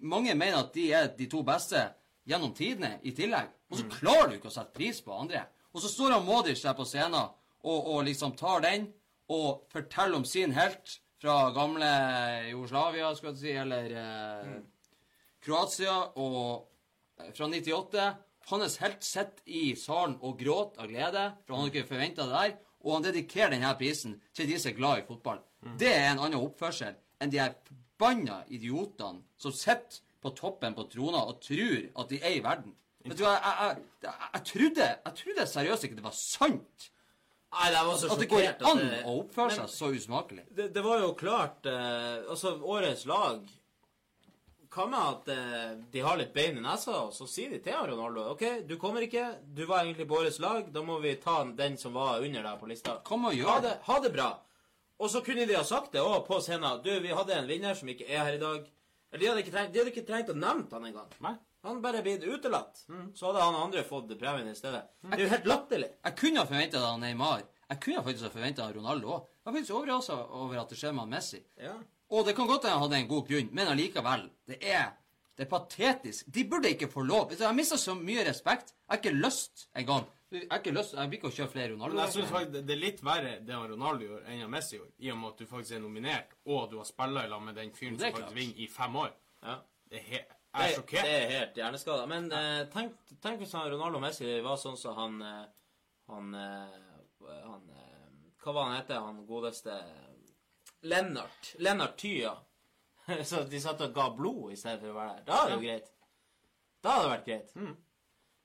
mange 0.00 0.34
mener 0.34 0.64
at 0.64 0.74
de 0.74 0.88
er 0.92 1.10
de 1.16 1.28
to 1.30 1.42
beste 1.46 1.82
gjennom 2.28 2.54
tidene 2.56 2.98
i 3.06 3.12
tillegg. 3.16 3.50
Og 3.70 3.78
så 3.78 3.86
klarer 3.92 4.30
du 4.30 4.38
ikke 4.38 4.50
å 4.50 4.54
sette 4.54 4.74
pris 4.76 5.00
på 5.04 5.14
andre. 5.14 5.44
Og 5.70 5.82
så 5.82 5.90
står 5.92 6.16
han 6.16 6.26
Modic 6.26 6.62
der 6.64 6.74
på 6.76 6.86
scenen 6.88 7.20
og, 7.20 7.78
og 7.78 8.02
liksom 8.08 8.34
tar 8.38 8.64
den 8.64 8.88
og 9.30 9.66
forteller 9.70 10.18
om 10.18 10.26
sin 10.26 10.54
helt 10.56 10.96
fra 11.20 11.50
gamle 11.54 11.90
Jugoslavia, 12.48 13.12
skal 13.14 13.34
jeg 13.34 13.40
si, 13.42 13.52
eller 13.60 13.92
eh, 14.00 14.54
Kroatia 15.44 15.98
og 16.18 16.40
eh, 17.20 17.28
fra 17.36 17.46
98. 17.52 18.08
Hans 18.50 18.78
helt 18.82 19.04
sitter 19.06 19.52
i 19.52 19.76
salen 19.78 20.16
og 20.26 20.40
gråter 20.40 20.82
av 20.82 20.90
glede, 20.90 21.26
for 21.44 21.54
han 21.54 21.66
hadde 21.66 21.76
ikke 21.76 21.92
forventa 21.92 22.26
det 22.26 22.38
der. 22.38 22.56
Og 22.84 22.94
han 22.96 23.04
dedikerer 23.04 23.50
denne 23.54 23.70
prisen 23.78 24.14
til 24.34 24.48
de 24.48 24.58
som 24.58 24.70
er 24.72 24.76
glad 24.78 25.02
i 25.02 25.06
fotball. 25.08 25.40
Det 25.78 25.90
er 25.92 26.10
en 26.14 26.22
annen 26.24 26.40
oppførsel 26.40 26.94
enn 27.20 27.30
de 27.32 27.40
her 27.42 27.52
forbanna 27.66 28.38
idiotene 28.48 29.20
som 29.36 29.52
sitter 29.52 30.00
på 30.20 30.32
toppen 30.36 30.74
på 30.76 30.86
trona 30.92 31.20
og 31.28 31.40
tror 31.44 31.90
at 32.00 32.08
de 32.12 32.20
er 32.22 32.38
i 32.38 32.44
verden. 32.44 32.72
Vet 33.04 33.16
du 33.18 33.24
jeg, 33.24 33.40
jeg, 33.44 33.76
jeg, 34.04 34.14
jeg, 34.34 34.42
trodde, 34.52 34.88
jeg 35.04 35.14
trodde 35.20 35.46
seriøst 35.52 35.84
ikke 35.88 35.96
det 36.00 36.04
var 36.04 36.16
sant. 36.16 36.90
Nei, 37.50 37.68
det 37.74 37.80
var 37.86 37.96
så 37.98 38.10
At 38.14 38.20
det 38.22 38.28
går 38.30 38.44
an 38.70 38.78
det- 38.78 39.04
å 39.08 39.14
oppføre 39.24 39.54
seg 39.56 39.70
så 39.72 39.88
usmakelig. 39.96 40.44
Det, 40.54 40.68
det 40.74 40.82
var 40.84 41.00
jo 41.02 41.14
klart 41.18 41.66
eh, 41.66 42.20
Altså, 42.30 42.52
årets 42.62 43.06
lag 43.10 43.40
hva 44.70 44.86
med 44.86 45.00
at 45.00 45.30
eh, 45.34 45.70
de 45.90 46.02
har 46.04 46.18
litt 46.18 46.32
bein 46.34 46.58
i 46.60 46.62
nesa, 46.62 46.94
og 47.06 47.14
så 47.14 47.26
sier 47.26 47.50
de 47.50 47.58
til 47.64 47.74
Ronaldo 47.90 48.28
OK, 48.34 48.44
du 48.68 48.76
kommer 48.78 49.02
ikke. 49.06 49.24
Du 49.42 49.64
var 49.66 49.82
egentlig 49.82 50.06
på 50.10 50.20
årets 50.20 50.38
lag. 50.42 50.68
Da 50.70 50.84
må 50.86 51.00
vi 51.02 51.16
ta 51.22 51.40
den 51.44 51.78
som 51.80 51.96
var 51.98 52.22
under 52.22 52.46
deg 52.46 52.60
på 52.60 52.70
lista. 52.70 53.00
Kom 53.06 53.26
og 53.26 53.34
Ha 53.34 53.40
gjør 53.40 53.64
det, 53.66 53.74
ha 53.88 53.98
det 54.04 54.12
bra. 54.14 54.30
Og 55.00 55.10
så 55.10 55.24
kunne 55.26 55.46
de 55.48 55.56
ha 55.56 55.64
sagt 55.64 55.94
det 55.96 56.02
òg 56.04 56.26
på 56.26 56.38
scenen. 56.44 56.82
Du, 56.84 56.90
vi 57.02 57.14
hadde 57.16 57.34
en 57.34 57.48
vinner 57.50 57.74
som 57.74 57.88
ikke 57.90 58.06
er 58.06 58.22
her 58.26 58.36
i 58.36 58.42
dag. 58.42 58.66
Eller 59.10 59.22
de 59.22 59.30
hadde 59.30 59.44
ikke 59.44 59.54
trengt, 59.54 59.72
de 59.74 59.80
hadde 59.80 59.94
ikke 59.94 60.06
trengt 60.06 60.30
å 60.30 60.36
nevne 60.38 60.68
han 60.70 60.90
engang. 60.90 61.38
Han 61.66 61.80
bare 61.82 62.02
blitt 62.04 62.24
utelatt. 62.24 62.84
Mm. 62.88 63.08
Så 63.16 63.26
hadde 63.26 63.42
han 63.42 63.58
andre 63.58 63.82
fått 63.84 64.12
premien 64.20 64.48
i 64.48 64.56
stedet. 64.56 64.84
Det 65.02 65.16
er 65.18 65.24
jo 65.24 65.32
helt 65.32 65.48
latterlig. 65.50 65.88
Jeg 66.04 66.16
kunne 66.20 66.44
ha 66.44 66.48
forventa 66.48 66.84
av 66.86 67.00
Neymar. 67.02 67.42
Jeg 67.70 67.82
kunne 67.84 68.04
faktisk 68.06 68.28
ha 68.28 68.34
forventa 68.34 68.68
Ronaldo 68.74 69.16
òg. 69.16 69.26
Jeg 69.40 69.50
er 69.50 69.56
faktisk 69.56 69.76
overraska 69.78 70.20
over 70.40 70.60
at 70.62 70.72
det 70.72 70.78
skjer 70.80 70.94
med 70.96 71.10
Messi. 71.10 71.42
Ja. 71.60 71.74
Og 72.10 72.24
det 72.26 72.34
kan 72.36 72.48
godt 72.50 72.66
hende 72.66 72.78
han 72.78 72.86
hadde 72.86 73.02
en 73.04 73.10
god 73.10 73.28
grunn, 73.28 73.50
men 73.54 73.70
allikevel. 73.70 74.24
Det 74.50 74.58
er, 74.66 74.88
det 75.38 75.46
er 75.46 75.50
patetisk. 75.50 76.30
De 76.34 76.44
burde 76.50 76.72
ikke 76.74 76.88
få 76.90 77.04
lov. 77.06 77.30
Jeg 77.34 77.46
har 77.46 77.54
mista 77.56 77.78
så 77.78 77.94
mye 77.98 78.24
respekt. 78.26 78.74
Jeg 78.74 78.90
har 78.94 79.02
ikke 79.02 79.14
lyst 79.18 79.68
engang. 79.78 80.08
Jeg 80.30 80.46
har 80.50 80.60
ikke 80.62 80.74
lyst, 80.74 80.94
jeg 80.94 81.10
blir 81.10 81.18
ikke 81.18 81.30
å 81.30 81.34
kjøre 81.34 81.50
flere 81.50 81.70
Ronaldo. 81.72 81.96
Men 81.96 82.04
jeg 82.04 82.14
synes 82.14 82.28
faktisk 82.30 82.66
det 82.66 82.74
er 82.74 82.82
litt 82.82 83.00
verre 83.02 83.32
det 83.46 83.54
han 83.54 83.70
Ronaldo 83.72 84.06
gjorde, 84.06 84.26
enn 84.30 84.44
han 84.44 84.52
Messi 84.52 84.76
gjorde, 84.76 84.92
I 85.02 85.10
og 85.10 85.16
med 85.18 85.32
at 85.32 85.40
du 85.40 85.48
faktisk 85.50 85.74
er 85.74 85.82
nominert, 85.82 86.36
og 86.46 86.68
du 86.70 86.76
har 86.78 86.86
spilt 86.86 87.18
i 87.18 87.30
lag 87.32 87.42
med 87.42 87.58
den 87.58 87.72
fyren 87.74 87.96
som 87.98 88.14
faktisk 88.14 88.36
vinner 88.36 88.60
i 88.62 88.68
fem 88.70 89.00
år. 89.06 89.16
ja. 89.46 89.56
Det 89.90 90.04
er 90.06 90.28
jeg 90.50 90.70
er 90.70 90.74
sjokkert. 90.74 91.06
det 91.06 91.14
er 91.14 91.32
helt 91.38 91.58
hjerneskada. 91.58 92.06
Men 92.10 92.28
eh, 92.34 92.60
tenk, 92.70 92.94
tenk 93.22 93.42
hvis 93.42 93.52
han 93.54 93.68
Ronaldo 93.70 94.00
Messi 94.02 94.36
var 94.42 94.58
sånn 94.58 94.78
som 94.78 94.96
han 94.98 95.20
eh, 95.22 95.42
Han, 96.10 96.32
eh, 96.34 96.78
han 97.46 97.68
eh, 97.70 98.06
Hva 98.42 98.54
var 98.56 98.66
han 98.66 98.78
heter, 98.80 99.02
han 99.04 99.20
godeste 99.28 99.76
Lennart. 100.82 101.54
Lennart 101.58 101.96
Tya. 102.00 102.34
Så 103.26 103.42
de 103.50 103.60
satt 103.60 103.80
og 103.84 103.94
ga 103.96 104.08
blod 104.16 104.52
i 104.54 104.58
stedet 104.58 104.80
for 104.82 104.92
å 104.92 104.98
være 104.98 105.16
der. 105.18 105.24
Da 105.30 105.38
er 105.44 105.48
det 105.50 105.56
jo 105.58 105.64
greit. 105.66 105.88
Da 106.80 106.92
hadde 106.96 107.06
det 107.08 107.14
vært 107.14 107.26
greit. 107.30 107.54
Mm. 107.60 107.72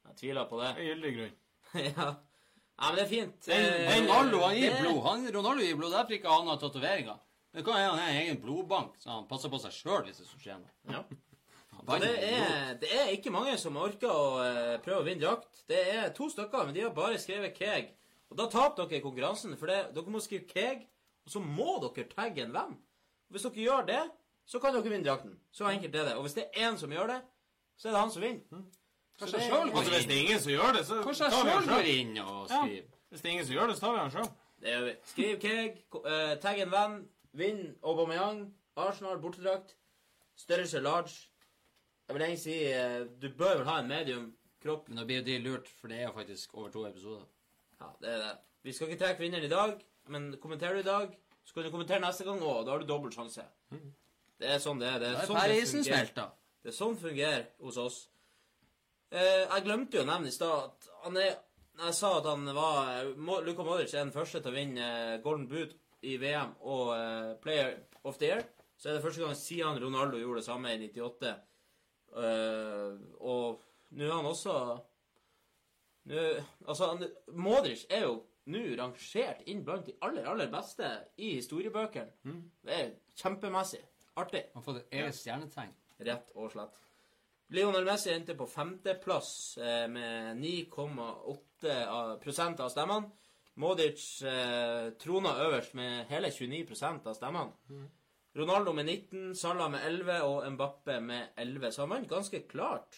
Jeg 0.06 0.18
tviler 0.22 0.48
på 0.50 0.62
det. 0.62 0.72
Er 0.74 0.88
gyldig 0.90 1.12
grunn. 1.18 1.36
ja. 1.86 2.08
ja, 2.08 2.88
men 2.88 2.98
det 3.00 3.06
er 3.06 3.12
fint. 3.14 3.38
Den- 3.46 3.70
Eh, 3.70 3.92
den 3.92 4.10
Ronaldo 4.10 4.42
han 4.46 4.58
gir 4.60 4.76
blod. 4.82 5.00
Han, 5.06 5.28
Ronaldo 5.38 5.64
gir 5.68 5.78
blod. 5.80 5.94
Derfor 5.96 6.18
ikke 6.18 6.34
han 6.34 6.50
har 6.52 6.60
tatoveringer. 6.62 7.22
Det 7.56 7.64
kan 7.64 7.78
hende 7.80 7.92
han 7.94 8.02
har 8.04 8.10
en 8.12 8.22
egen 8.26 8.42
blodbank, 8.44 8.98
så 9.00 9.14
han 9.14 9.28
passer 9.30 9.48
på 9.54 9.60
seg 9.64 9.72
sjøl 9.72 10.02
hvis 10.10 10.18
det 10.20 10.26
skulle 10.28 10.44
skje 10.44 10.58
noe. 10.60 10.74
Ja. 10.92 11.06
Det 12.02 12.10
er, 12.26 12.74
det 12.82 12.90
er 12.98 13.12
ikke 13.14 13.32
mange 13.32 13.54
som 13.62 13.78
orker 13.80 14.10
å 14.12 14.26
eh, 14.44 14.74
prøve 14.84 15.04
å 15.04 15.06
vinne 15.06 15.22
drakt. 15.22 15.62
Det 15.70 15.78
er 15.94 16.10
to 16.18 16.28
stykker, 16.34 16.66
men 16.68 16.76
de 16.76 16.82
har 16.84 16.92
bare 16.98 17.20
skrevet 17.22 17.56
Keg. 17.56 17.94
Og 18.34 18.40
da 18.40 18.48
taper 18.52 18.90
dere 18.90 19.04
konkurransen, 19.04 19.54
for 19.60 19.70
det, 19.72 19.78
dere 19.96 20.12
må 20.12 20.20
skrive 20.24 20.50
Keg, 20.50 20.84
og 21.26 21.32
så 21.32 21.40
må 21.42 21.80
dere 21.82 22.08
tagge 22.12 22.44
en 22.46 22.54
venn. 22.54 22.76
Hvis 23.34 23.42
dere 23.48 23.54
gjør 23.66 23.86
det, 23.88 24.02
så 24.46 24.60
kan 24.62 24.74
dere 24.76 24.84
vinne 24.90 25.06
drakten. 25.08 25.40
Så 25.52 25.66
enkelt 25.70 25.96
er 25.96 26.06
det. 26.10 26.16
Og 26.16 26.22
hvis 26.28 26.34
det 26.38 26.44
er 26.54 26.70
én 26.70 26.78
som 26.78 26.92
gjør 26.94 27.08
det, 27.08 27.22
så 27.78 27.88
er 27.90 27.92
det 27.96 28.00
han 28.02 28.12
som 28.12 28.22
vinner. 28.22 28.44
Så 29.16 29.26
Kanskje 29.26 29.40
jeg 29.40 29.50
sjøl 29.50 29.62
Altså, 29.62 29.82
inn. 29.82 29.94
hvis 29.96 30.06
det 30.08 30.16
er 30.16 30.22
ingen 30.26 30.40
som 30.44 30.52
gjør 30.52 30.74
det, 30.76 30.86
så 30.86 30.96
Kanskje 31.04 31.30
tar 31.32 31.44
vi 31.46 31.50
han 31.52 31.64
sjøl 31.64 31.76
selv. 31.76 31.88
inn 32.00 32.18
og 32.18 32.50
Ja. 32.50 32.62
Hvis 33.10 33.22
det 33.22 33.26
er 33.30 33.32
ingen 33.34 33.46
som 33.46 33.56
gjør 33.56 33.68
det, 33.68 33.76
så 33.76 33.80
tar 33.86 33.92
vi 33.94 34.00
han 34.00 34.12
sjøl. 34.12 34.30
Det 34.62 34.70
gjør 34.74 34.84
vi. 34.86 34.94
Skriv 35.12 35.40
Keg, 35.42 35.84
eh, 36.06 36.36
tagg 36.44 36.60
en 36.60 36.72
venn, 36.72 37.10
vinn 37.34 37.62
Aubameyang, 37.84 38.42
Arsenal, 38.78 39.18
bortedrakt, 39.20 39.76
størrelse 40.38 40.80
large. 40.84 41.30
Jeg 42.08 42.14
vil 42.16 42.22
egentlig 42.22 42.44
si 42.44 42.58
eh, 42.66 43.06
du 43.22 43.30
bør 43.30 43.58
vel 43.58 43.66
ha 43.66 43.80
en 43.80 43.88
medium 43.88 44.34
kropp. 44.62 44.90
Men 44.90 44.98
da 44.98 45.06
blir 45.06 45.22
jo 45.22 45.24
de 45.24 45.40
lurt, 45.40 45.68
for 45.80 45.88
det 45.88 45.98
er 46.00 46.08
jo 46.10 46.12
faktisk 46.14 46.54
over 46.58 46.70
to 46.70 46.86
episoder. 46.88 47.26
Ja, 47.82 47.88
det 48.02 48.10
er 48.10 48.18
det. 48.18 48.38
Vi 48.64 48.72
skal 48.74 48.88
ikke 48.90 49.00
trekke 49.06 49.20
vinneren 49.24 49.44
i 49.46 49.50
dag, 49.50 49.80
men 50.12 50.34
kommenterer 50.42 50.78
du 50.80 50.84
i 50.84 50.88
dag, 50.88 51.14
så 51.46 51.54
kan 51.54 51.68
du 51.68 51.72
kommentere 51.74 52.02
neste 52.04 52.26
gang 52.28 52.42
òg. 52.42 52.66
Da 52.66 52.74
har 52.74 52.84
du 52.84 52.90
dobbelt 52.90 53.16
sjanse. 53.16 53.46
Det 54.40 54.50
er 54.52 54.60
sånn 54.62 54.82
det 54.82 54.90
er. 54.90 55.00
Det 55.00 55.12
er 55.14 55.30
sånn 55.30 55.40
det 55.40 55.66
fungerer. 55.72 56.30
Det 56.66 56.72
er 56.72 56.76
sånn 56.76 56.98
fungerer 57.00 57.44
hos 57.64 57.78
oss. 57.82 58.00
Eh, 59.14 59.44
jeg 59.46 59.66
glemte 59.68 60.00
jo 60.00 60.04
å 60.04 60.10
nevne 60.10 60.32
i 60.32 60.36
stad 60.36 60.70
at 60.70 60.88
han 61.06 61.20
er 61.22 61.36
jeg 61.76 61.96
sa 61.96 62.12
at 62.20 62.28
han 62.30 62.46
var 62.56 63.04
Luka 63.44 63.64
Modric 63.64 63.94
er 63.94 64.06
den 64.06 64.14
første 64.16 64.40
til 64.40 64.54
å 64.54 64.56
vinne 64.56 64.86
eh, 64.86 65.18
Golden 65.24 65.48
Boot 65.50 65.74
i 66.08 66.16
VM 66.22 66.54
og 66.64 66.92
eh, 66.96 67.34
Player 67.44 67.74
of 68.08 68.20
the 68.22 68.30
Year, 68.30 68.44
så 68.78 68.90
er 68.90 68.98
det 68.98 69.04
første 69.04 69.24
gang 69.24 69.36
siden 69.36 69.82
Ronaldo 69.84 70.20
gjorde 70.22 70.40
det 70.42 70.48
samme 70.48 70.72
i 70.72 70.80
98. 70.88 71.34
Eh, 72.16 73.02
og 73.20 73.66
nå 73.96 74.08
er 74.08 74.14
han 74.14 74.30
også 74.30 74.56
nå, 76.06 76.24
Altså, 76.68 76.92
han, 76.94 77.04
Modric 77.34 77.86
er 77.90 78.06
jo 78.06 78.20
nå 78.48 78.62
rangert 78.78 79.42
inn 79.50 79.64
blant 79.66 79.86
de 79.88 79.96
aller, 80.06 80.26
aller 80.30 80.48
beste 80.54 80.90
i 81.18 81.36
historiebøkene. 81.40 82.12
Det 82.66 82.74
er 82.80 82.92
kjempemessig. 83.18 83.82
Artig. 84.18 84.44
Han 84.54 84.62
har 84.62 84.66
fått 84.68 84.82
et 84.84 84.94
eget 85.00 85.16
stjernetegn. 85.18 85.74
Rett 86.08 86.30
og 86.36 86.52
slett. 86.54 86.78
Lionel 87.56 87.86
Messi 87.86 88.10
endte 88.14 88.34
på 88.36 88.48
femteplass 88.50 89.58
eh, 89.62 89.88
med 89.92 90.38
9,8 90.42 91.76
av- 91.88 92.70
stemmene. 92.70 93.12
Modic 93.62 94.22
eh, 94.28 94.90
trona 95.00 95.36
øverst 95.46 95.74
med 95.78 96.06
hele 96.10 96.28
29% 96.34 97.06
av 97.08 97.14
stemmene. 97.16 97.86
Ronaldo 98.36 98.74
med 98.76 98.86
19, 98.90 99.36
Salah 99.40 99.70
med 99.72 99.86
11 99.88 100.18
og 100.28 100.48
Mbappe 100.52 100.98
med 101.02 101.28
11. 101.40 101.72
Så 101.72 101.86
han 101.86 101.90
vant 101.94 102.10
ganske 102.12 102.42
klart. 102.52 102.98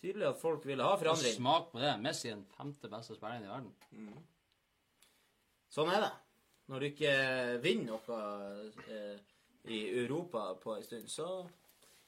Tydelig 0.00 0.28
at 0.28 0.38
folk 0.40 0.62
ville 0.66 0.82
ha 0.86 0.92
Og 0.94 1.00
forandring. 1.02 1.34
smak 1.34 1.72
på 1.72 1.80
det. 1.82 1.96
Messi 2.00 2.28
er 2.30 2.36
den 2.38 2.46
femte 2.56 2.88
beste 2.88 3.16
spilleren 3.18 3.44
i 3.44 3.50
verden. 3.50 3.72
Sånn 5.70 5.90
er 5.94 6.02
det. 6.02 6.10
Når 6.70 6.82
du 6.82 6.86
ikke 6.86 7.14
vinner 7.62 7.96
noe 7.96 8.18
eh, 8.90 9.16
i 9.70 9.80
Europa 10.02 10.52
på 10.62 10.76
en 10.76 10.84
stund, 10.86 11.08
så 11.10 11.26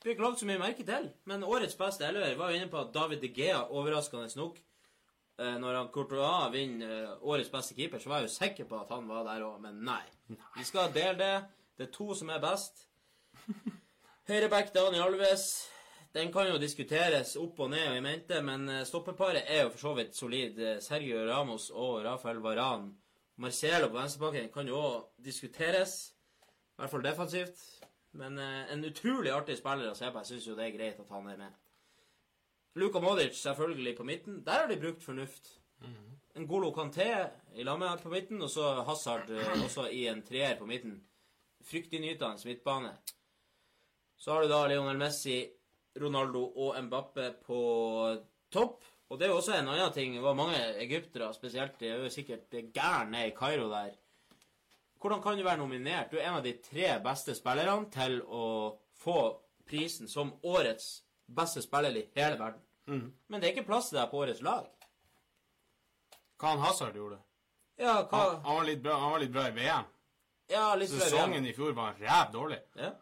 blir 0.02 0.12
det 0.12 0.16
ikke 0.16 0.26
lagt 0.26 0.42
så 0.42 0.48
mye 0.50 0.62
merke 0.62 0.86
til. 0.86 1.08
Men 1.30 1.46
årets 1.46 1.78
beste 1.78 2.06
elver 2.06 2.36
var 2.38 2.50
jo 2.50 2.58
inne 2.58 2.70
på 2.70 2.80
at 2.80 2.92
David 2.94 3.22
De 3.22 3.30
Gea 3.34 3.60
overraskende 3.70 4.30
nok 4.38 4.58
eh, 4.58 5.58
Når 5.62 5.78
han 5.78 5.90
Courtois 5.94 6.50
vinner 6.54 6.94
eh, 6.96 7.26
årets 7.26 7.50
beste 7.54 7.78
keeper, 7.78 8.02
så 8.02 8.10
var 8.10 8.22
jeg 8.22 8.30
jo 8.30 8.36
sikker 8.36 8.70
på 8.70 8.80
at 8.82 8.94
han 8.94 9.10
var 9.10 9.26
der 9.26 9.46
òg, 9.46 9.60
men 9.62 9.82
nei. 9.86 10.02
Vi 10.58 10.66
skal 10.66 10.94
dele 10.94 11.18
det. 11.18 11.34
Det 11.78 11.88
er 11.88 11.94
to 11.94 12.10
som 12.18 12.30
er 12.30 12.42
best. 12.42 12.88
Høyreback 14.30 14.74
Daniel 14.74 15.06
Alves. 15.08 15.68
Den 16.14 16.30
kan 16.34 16.50
jo 16.50 16.58
diskuteres 16.60 17.36
opp 17.40 17.62
og 17.64 17.70
ned 17.72 17.86
og 17.88 17.96
i 17.96 18.02
mente, 18.04 18.42
men 18.44 18.68
stoppeparet 18.86 19.46
er 19.48 19.64
jo 19.64 19.70
for 19.72 19.86
så 19.86 19.94
vidt 19.96 20.18
solid. 20.18 20.58
Sergio 20.84 21.22
Ramos 21.30 21.70
og 21.70 22.02
Rafael 22.04 22.42
Varan. 22.44 22.90
Marcelo 23.36 23.88
på 23.88 23.96
venstrebakken 23.96 24.50
kan 24.52 24.68
jo 24.68 24.80
òg 24.80 25.24
diskuteres. 25.24 26.12
I 26.76 26.82
hvert 26.82 26.92
fall 26.92 27.04
defensivt. 27.04 27.64
Men 28.18 28.38
eh, 28.38 28.72
en 28.72 28.84
utrolig 28.84 29.32
artig 29.32 29.56
spiller 29.60 29.90
å 29.90 29.96
se 29.96 30.10
på. 30.10 30.20
Jeg 30.20 30.34
syns 30.34 30.48
jo 30.50 30.56
det 30.58 30.68
er 30.68 30.76
greit 30.76 31.00
at 31.00 31.12
han 31.14 31.30
er 31.32 31.40
med. 31.40 31.58
Luka 32.80 33.00
Modic 33.00 33.36
selvfølgelig 33.40 33.96
på 33.96 34.04
midten. 34.08 34.42
Der 34.44 34.64
har 34.64 34.68
de 34.68 34.80
brukt 34.80 35.04
fornuft. 35.04 35.58
En 36.34 36.46
Golo 36.48 36.70
Kanté 36.72 37.08
i 37.54 37.64
lammet 37.64 38.00
på 38.00 38.08
midten, 38.08 38.40
og 38.40 38.48
så 38.50 38.70
Hazard 38.86 39.30
eh, 39.30 39.50
også 39.64 39.88
i 39.92 40.06
en 40.08 40.22
treer 40.24 40.56
på 40.56 40.68
midten. 40.68 40.96
Fryktinngytende 41.68 42.48
midtbane. 42.48 42.94
Så 44.16 44.32
har 44.32 44.42
du 44.42 44.48
da 44.48 44.62
Lionel 44.70 45.00
Messi, 45.00 45.42
Ronaldo 46.00 46.46
og 46.56 46.78
Mbappe 46.86 47.28
på 47.44 47.60
topp. 48.54 48.84
Og 49.12 49.18
det 49.20 49.26
er 49.26 49.34
jo 49.34 49.40
også 49.42 49.58
en 49.58 49.68
annen 49.68 49.92
ting. 49.92 50.14
Det 50.16 50.22
var 50.24 50.36
mange 50.38 50.56
egyptere, 50.80 51.26
spesielt 51.36 51.74
de 51.80 51.90
er 51.92 52.00
jo 52.00 52.10
sikkert 52.10 52.54
gærne 52.72 53.26
i 53.28 53.34
Kairo 53.36 53.66
der. 53.68 53.90
Hvordan 55.02 55.20
kan 55.22 55.36
du 55.36 55.44
være 55.44 55.60
nominert? 55.60 56.08
Du 56.12 56.16
er 56.16 56.30
en 56.30 56.38
av 56.38 56.46
de 56.46 56.54
tre 56.64 56.94
beste 57.04 57.34
spillerne 57.36 57.90
til 57.92 58.22
å 58.24 58.46
få 59.02 59.18
prisen 59.68 60.08
som 60.08 60.32
årets 60.42 61.02
beste 61.26 61.60
spiller 61.60 61.98
i 62.00 62.06
hele 62.16 62.40
verden. 62.40 62.64
Men 63.28 63.40
det 63.40 63.50
er 63.50 63.54
ikke 63.56 63.68
plass 63.68 63.90
til 63.90 64.00
deg 64.00 64.08
på 64.08 64.22
årets 64.24 64.40
lag. 64.46 64.64
Hva 66.40 66.54
han 66.54 66.64
Hazard 66.64 66.96
gjorde? 66.96 67.20
Ja, 67.76 68.00
hva 68.08 68.18
Han, 68.18 68.40
han, 68.46 68.56
var 68.56 68.66
litt 68.70 68.82
bra, 68.82 68.96
han 69.04 69.12
var 69.12 69.22
litt 69.26 69.36
bra 69.36 69.46
i 69.50 69.54
VM. 69.60 69.92
Ja, 70.52 70.66
litt 70.74 70.90
Sesongen 70.90 71.46
i 71.46 71.52
fjor 71.52 71.76
var 71.76 72.00
ræv 72.00 72.32
dårlig. 72.32 72.62
Ja. 72.80 72.94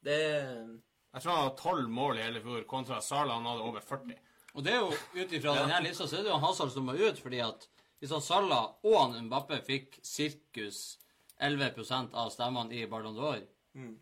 Det 0.00 0.20
Jeg 0.20 1.22
tror 1.22 1.32
han 1.32 1.42
hadde 1.42 1.58
tolv 1.58 1.88
mål 1.90 2.18
i 2.18 2.26
hele 2.28 2.40
fjor, 2.40 2.62
kontra 2.70 3.02
Sala 3.02 3.34
han 3.34 3.50
hadde 3.50 3.66
over 3.66 3.82
40. 3.82 4.20
Og 4.54 4.64
det 4.66 4.74
er 4.74 4.80
jo 4.82 4.90
ut 5.14 5.36
ifra 5.36 5.54
denne 5.60 5.82
lista 5.84 6.08
så 6.08 6.18
er 6.18 6.26
det 6.26 6.32
jo 6.32 6.40
Hazard 6.42 6.72
som 6.74 6.88
må 6.88 6.96
ut, 6.98 7.20
fordi 7.22 7.42
at 7.44 7.68
hvis 8.00 8.12
han 8.14 8.24
Salah 8.24 8.72
og 8.86 8.96
han 8.96 9.26
Mbappe 9.26 9.60
fikk 9.66 10.00
sirkus 10.06 10.98
11% 11.40 12.16
av 12.16 12.32
stemmene 12.32 12.74
i 12.76 12.86
Ballon 12.88 13.16
d'Or, 13.16 13.44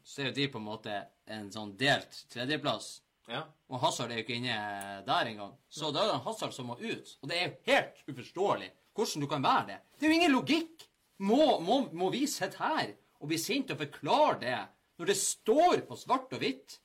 så 0.05 0.23
er 0.23 0.31
jo 0.31 0.37
de 0.39 0.49
på 0.49 0.61
en 0.61 0.67
måte 0.67 0.95
en 1.29 1.51
sånn 1.53 1.75
delt 1.79 2.25
tredjeplass. 2.33 3.03
Ja. 3.29 3.43
Og 3.69 3.83
Hazard 3.83 4.11
er 4.11 4.21
jo 4.21 4.25
ikke 4.25 4.39
inne 4.39 5.03
der 5.07 5.29
engang. 5.29 5.53
Så 5.69 5.91
da 5.93 6.07
er 6.07 6.15
det 6.15 6.23
Hazard 6.25 6.55
som 6.57 6.71
må 6.71 6.79
ut. 6.81 7.11
Og 7.21 7.29
det 7.29 7.37
er 7.37 7.49
jo 7.49 7.57
helt 7.69 8.03
uforståelig 8.09 8.71
hvordan 8.97 9.23
du 9.23 9.29
kan 9.31 9.45
være 9.45 9.67
det. 9.69 9.79
Det 9.99 10.07
er 10.07 10.11
jo 10.11 10.19
ingen 10.19 10.35
logikk. 10.35 10.89
Må, 11.19 11.59
må, 11.61 11.81
må 11.99 12.09
vi 12.15 12.25
sitte 12.31 12.63
her 12.63 12.95
og 13.19 13.31
bli 13.31 13.39
sinte 13.43 13.75
og 13.75 13.83
forklare 13.83 14.39
det 14.43 14.59
når 14.99 15.11
det 15.11 15.17
står 15.19 15.83
på 15.87 15.99
svart 15.99 16.33
og 16.35 16.43
hvitt 16.43 16.79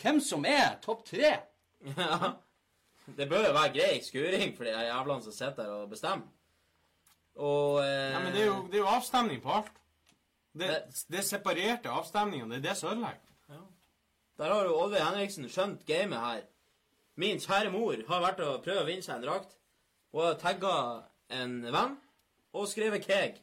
hvem 0.00 0.20
som 0.24 0.46
er 0.48 0.78
topp 0.84 1.04
tre? 1.12 1.34
ja. 1.94 2.32
Det 3.16 3.28
bør 3.30 3.46
jo 3.48 3.56
være 3.56 3.72
grei 3.74 4.02
skuring 4.04 4.54
for 4.56 4.68
de 4.68 4.74
jævlene 4.74 5.22
som 5.22 5.32
sitter 5.32 5.62
der 5.64 5.74
og 5.80 5.90
bestemmer. 5.90 6.28
Og 7.40 7.80
eh, 7.84 8.12
Nei, 8.14 8.22
men 8.24 8.32
det 8.34 8.42
er, 8.42 8.46
jo, 8.46 8.56
det 8.66 8.78
er 8.80 8.84
jo 8.84 8.94
avstemning 8.94 9.42
på 9.42 9.52
alt. 9.60 9.76
Det, 10.52 10.70
det 11.08 11.20
er 11.20 11.26
separerte 11.26 11.92
avstemninger. 11.92 12.48
Det 12.50 12.58
er 12.58 12.68
det 12.68 12.76
som 12.76 12.90
ødelegger. 12.92 13.26
Der 14.40 14.54
har 14.54 14.64
jo 14.64 14.76
Oddveig 14.80 15.04
Henriksen 15.04 15.48
skjønt 15.52 15.82
gamet 15.86 16.20
her. 16.20 16.44
Min 17.20 17.40
kjære 17.42 17.72
mor 17.74 17.98
har 18.08 18.22
vært 18.24 18.38
og 18.40 18.62
prøvd 18.64 18.80
å 18.80 18.86
vinne 18.88 19.04
seg 19.04 19.18
en 19.18 19.26
drakt. 19.26 19.56
Hun 20.12 20.24
har 20.24 20.38
tagga 20.40 20.76
en 21.36 21.58
venn 21.66 21.98
og 22.56 22.68
skrevet 22.70 23.04
Keg. 23.04 23.36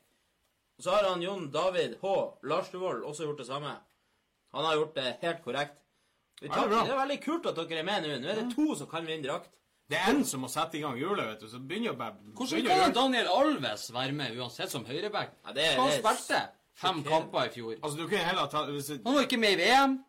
Og 0.78 0.86
så 0.86 0.96
har 0.96 1.06
han 1.10 1.22
Jon 1.22 1.52
David 1.54 2.00
H. 2.02 2.14
Larstuvold 2.50 3.06
også 3.06 3.28
gjort 3.28 3.44
det 3.44 3.48
samme. 3.50 3.76
Han 4.58 4.66
har 4.66 4.80
gjort 4.80 4.98
det 4.98 5.14
helt 5.22 5.44
korrekt. 5.46 5.78
Det 6.42 6.50
er 6.52 6.70
det 6.70 6.92
er 6.94 7.00
veldig 7.00 7.22
kult 7.24 7.46
at 7.50 7.56
dere 7.56 7.80
er 7.82 7.84
med 7.88 8.04
nå. 8.06 8.18
Nå 8.22 8.30
er 8.30 8.42
det 8.44 8.50
to 8.56 8.76
som 8.78 8.88
kan 8.92 9.06
vinne 9.08 9.26
drakt. 9.26 9.50
Det 9.90 9.98
er 9.98 10.10
en 10.12 10.26
som 10.28 10.42
må 10.44 10.50
sette 10.52 10.78
i 10.78 10.82
gang 10.84 10.98
hjulet, 11.00 11.26
vet 11.30 11.40
du, 11.42 11.48
så 11.48 11.60
begynner 11.64 11.94
jo 11.94 11.96
bare 11.98 12.18
Hvordan 12.36 12.66
kan 12.68 12.78
hjulet. 12.78 12.96
Daniel 12.96 13.28
Alves 13.32 13.86
være 13.94 14.12
med 14.12 14.36
uansett 14.38 14.72
som 14.72 14.84
høyreback? 14.86 15.32
Ja, 15.48 15.54
det 15.56 15.64
er- 15.66 15.80
Han 15.80 15.90
det 15.90 16.02
spilte 16.02 16.42
fem 16.76 17.00
okay. 17.00 17.12
kamper 17.12 17.44
i 17.46 17.50
fjor. 17.50 17.72
Altså, 17.84 17.98
du 17.98 18.04
kunne 18.08 18.26
heller 18.28 18.48
ta 18.52 18.66
hvis 18.66 18.86
det, 18.92 19.02
Han 19.06 19.16
var 19.16 19.22
ikke 19.22 19.38
med 19.38 19.52
i 19.52 19.62
VM. 19.64 20.04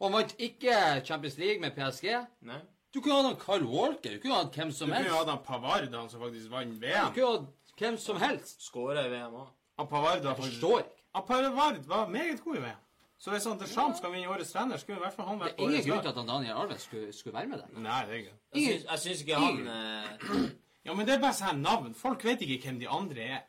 Og 0.00 0.10
han 0.10 0.18
vant 0.18 0.34
ikke 0.38 1.04
Champions 1.04 1.36
League 1.38 1.60
med 1.60 1.70
PSG. 1.76 2.26
Nei. 2.42 2.60
Du 2.94 3.00
kunne 3.00 3.28
hatt 3.28 3.38
Carl 3.38 3.64
Walker. 3.64 4.16
Du 4.16 4.20
kunne 4.20 4.34
hatt 4.34 4.54
hvem 4.56 4.72
som 4.72 4.90
helst. 4.92 5.08
Du 5.10 5.14
kunne 5.14 5.30
hatt 5.32 5.44
Pavard, 5.44 5.94
han 5.94 6.08
som 6.08 6.20
faktisk 6.20 6.50
vant 6.50 6.80
VM. 6.80 7.12
Du 7.12 7.20
kunne 7.20 7.32
hatt 7.38 7.78
hvem 7.78 7.98
som 7.98 8.16
helst. 8.16 8.62
Skåra 8.64 9.04
i 9.06 9.10
VM 9.12 9.34
òg. 9.42 9.46
Pavard 9.76 10.22
var 10.24 10.34
faktisk 10.34 10.60
forstår 10.60 10.78
ikke. 10.78 11.26
Pavard 11.26 11.84
var 11.86 12.08
meget 12.08 12.44
god 12.44 12.56
i 12.56 12.60
VM. 12.60 12.82
Så 13.18 13.32
hvis 13.32 13.46
han 13.48 13.58
Deschamps 13.58 13.98
skal 13.98 14.12
vinne 14.12 14.28
årets 14.28 14.52
trener, 14.52 14.76
skulle 14.76 14.98
i 15.00 15.04
hvert 15.06 15.14
fall 15.16 15.26
han 15.30 15.38
Det 15.40 15.52
er 15.54 15.62
ingen 15.64 15.86
grunn 15.86 16.02
til 16.04 16.10
at 16.10 16.18
han 16.20 16.28
Daniel 16.28 16.58
Alves 16.62 16.82
skulle, 16.84 17.12
skulle 17.16 17.38
være 17.38 17.48
med 17.48 17.62
der. 17.62 17.78
Nei, 17.80 18.00
det 18.04 18.12
er 18.12 18.18
ikke 18.22 18.34
Jeg 18.54 18.64
syns, 18.66 18.86
jeg 18.90 19.02
syns 19.04 19.22
ikke 19.24 19.40
han 19.40 19.68
eh, 19.72 20.48
Ja, 20.84 20.94
men 20.94 21.08
det 21.08 21.14
er 21.16 21.22
bare 21.22 21.34
sånn 21.34 21.62
navn. 21.64 21.94
Folk 21.96 22.24
vet 22.28 22.44
ikke 22.44 22.60
hvem 22.68 22.80
de 22.82 22.90
andre 22.92 23.28
er. 23.38 23.46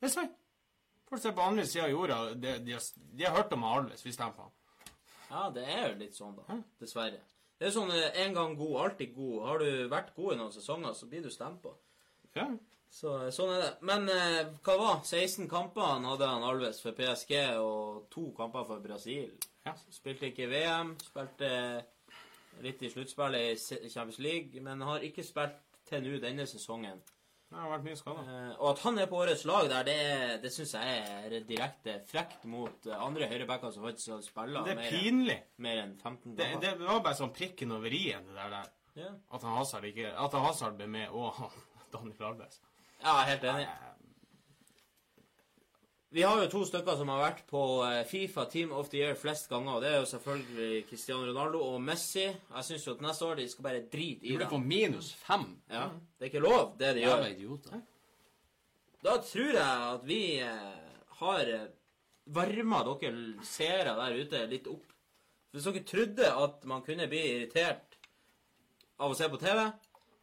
Det 0.00 0.08
er 0.08 0.12
sant. 0.14 0.36
Folk 1.10 1.22
ser 1.22 1.34
på 1.36 1.42
andre 1.44 1.66
sida 1.66 1.84
av 1.86 1.92
jorda, 1.92 2.20
de, 2.34 2.54
de, 2.66 2.72
har, 2.74 2.86
de 3.18 3.26
har 3.26 3.34
hørt 3.36 3.52
om 3.54 3.66
Alves, 3.68 4.02
vi 4.06 4.14
stemmer 4.14 4.38
på 4.38 4.46
han. 4.46 4.54
Ja, 5.30 5.42
det 5.54 5.66
er 5.66 5.82
jo 5.88 5.98
litt 6.00 6.16
sånn, 6.16 6.34
da. 6.38 6.56
Dessverre. 6.82 7.20
Det 7.58 7.68
er 7.68 7.74
sånn 7.74 7.92
eh, 7.94 8.08
en 8.24 8.34
gang 8.36 8.56
god, 8.58 8.74
alltid 8.84 9.12
god. 9.16 9.36
Har 9.48 9.62
du 9.62 9.68
vært 9.92 10.14
god 10.16 10.34
i 10.34 10.38
noen 10.40 10.54
sesonger, 10.54 10.94
så 10.98 11.08
blir 11.10 11.22
du 11.26 11.30
stemt 11.34 11.60
på. 11.64 11.74
Ja. 12.36 12.48
Så 12.96 13.10
sånn 13.34 13.50
er 13.52 13.60
det. 13.60 13.72
Men 13.84 14.06
eh, 14.08 14.46
hva 14.64 14.76
var 14.80 15.02
16 15.04 15.50
kamper 15.50 15.84
han 15.84 16.06
hadde 16.08 16.28
han 16.30 16.46
Alves 16.48 16.78
for 16.80 16.96
PSG, 16.96 17.34
og 17.60 18.06
to 18.12 18.30
kamper 18.38 18.64
for 18.68 18.80
Brasil. 18.84 19.34
Ja. 19.66 19.74
Spilte 19.92 20.30
ikke 20.30 20.46
VM, 20.48 20.94
spilte 21.04 21.50
litt 22.64 22.80
i 22.86 22.88
sluttspillet 22.88 23.52
i 23.84 23.90
Champions 23.92 24.20
League, 24.24 24.62
men 24.64 24.84
har 24.88 25.04
ikke 25.04 25.24
spilt 25.26 25.58
til 25.86 26.06
nå 26.06 26.16
denne 26.22 26.46
sesongen. 26.48 27.02
Det 27.46 27.60
har 27.60 27.68
vært 27.70 27.84
mye 27.86 27.98
skada. 28.00 28.22
Eh, 28.26 28.54
og 28.56 28.70
at 28.72 28.80
han 28.82 28.96
er 28.98 29.10
på 29.10 29.18
årets 29.20 29.44
lag 29.46 29.68
der, 29.70 29.84
det, 29.86 29.98
det 30.42 30.50
syns 30.54 30.72
jeg 30.74 31.02
er 31.28 31.36
direkte 31.46 31.98
frekt 32.08 32.48
mot 32.50 32.88
eh, 32.88 32.96
andre 32.96 33.28
høyrebacker 33.30 33.70
som 33.74 33.84
faktisk 33.86 34.14
har 34.16 34.24
spilla 34.24 34.64
Det 34.66 34.72
er 34.72 34.80
mer, 34.80 34.96
pinlig. 34.96 35.36
mer 35.68 35.82
enn 35.84 35.92
15 36.00 36.34
Det, 36.40 36.48
det 36.64 36.72
var 36.80 37.04
bare 37.04 37.20
sånn 37.20 37.34
prikken 37.36 37.76
over 37.76 37.92
i-en, 37.94 38.26
det 38.32 38.34
der. 38.40 38.56
der. 38.56 38.72
Ja. 39.04 39.12
At 39.36 39.44
han 39.44 39.54
Hazard 39.60 39.84
ikke 39.84 40.10
At 40.16 40.34
han 40.34 40.46
Hazard 40.48 40.80
ble 40.80 40.88
med, 40.96 41.12
og 41.12 41.38
Daniel 41.94 42.26
Alves. 42.32 42.58
Ja, 43.02 43.12
jeg 43.12 43.22
er 43.22 43.30
helt 43.32 43.44
enig. 43.52 43.66
Vi 46.16 46.22
har 46.24 46.38
jo 46.40 46.48
to 46.48 46.60
stykker 46.64 46.96
som 46.96 47.10
har 47.12 47.18
vært 47.20 47.40
på 47.50 47.60
eh, 47.84 47.98
Fifa 48.08 48.46
Team 48.48 48.70
of 48.72 48.88
the 48.92 49.02
Year 49.02 49.16
flest 49.18 49.50
ganger. 49.50 49.74
og 49.76 49.82
Det 49.84 49.90
er 49.90 49.98
jo 49.98 50.06
selvfølgelig 50.08 50.84
Cristiano 50.88 51.26
Ronaldo 51.28 51.60
og 51.74 51.82
Messi. 51.84 52.24
Jeg 52.30 52.64
syns 52.68 52.86
jo 52.86 52.94
at 52.94 53.02
neste 53.04 53.26
år 53.26 53.40
de 53.40 53.48
skal 53.52 53.66
bare 53.66 53.82
drite 53.92 54.24
i 54.24 54.30
det. 54.30 54.38
Du 54.38 54.38
burde 54.38 54.52
få 54.54 54.60
minus 54.62 55.10
fem. 55.26 55.44
Ja, 55.68 55.88
det 56.16 56.24
er 56.24 56.30
ikke 56.30 56.44
lov, 56.46 56.76
det 56.80 56.94
de 56.96 57.02
Jævla 57.04 57.26
gjør. 57.26 57.34
idioter. 57.34 57.82
Da 59.04 59.16
tror 59.28 59.52
jeg 59.58 59.90
at 59.90 60.06
vi 60.08 60.20
eh, 60.46 61.02
har 61.20 61.52
eh, 61.58 61.66
varma 62.38 62.80
dere 62.86 63.44
seere 63.46 63.92
der 63.98 64.16
ute 64.22 64.46
litt 64.54 64.70
opp. 64.72 64.86
Hvis 65.52 65.68
dere 65.68 65.84
trodde 65.88 66.32
at 66.46 66.64
man 66.70 66.86
kunne 66.86 67.10
bli 67.12 67.20
irritert 67.34 67.98
av 68.96 69.12
å 69.12 69.18
se 69.18 69.28
på 69.28 69.42
TV, 69.42 69.66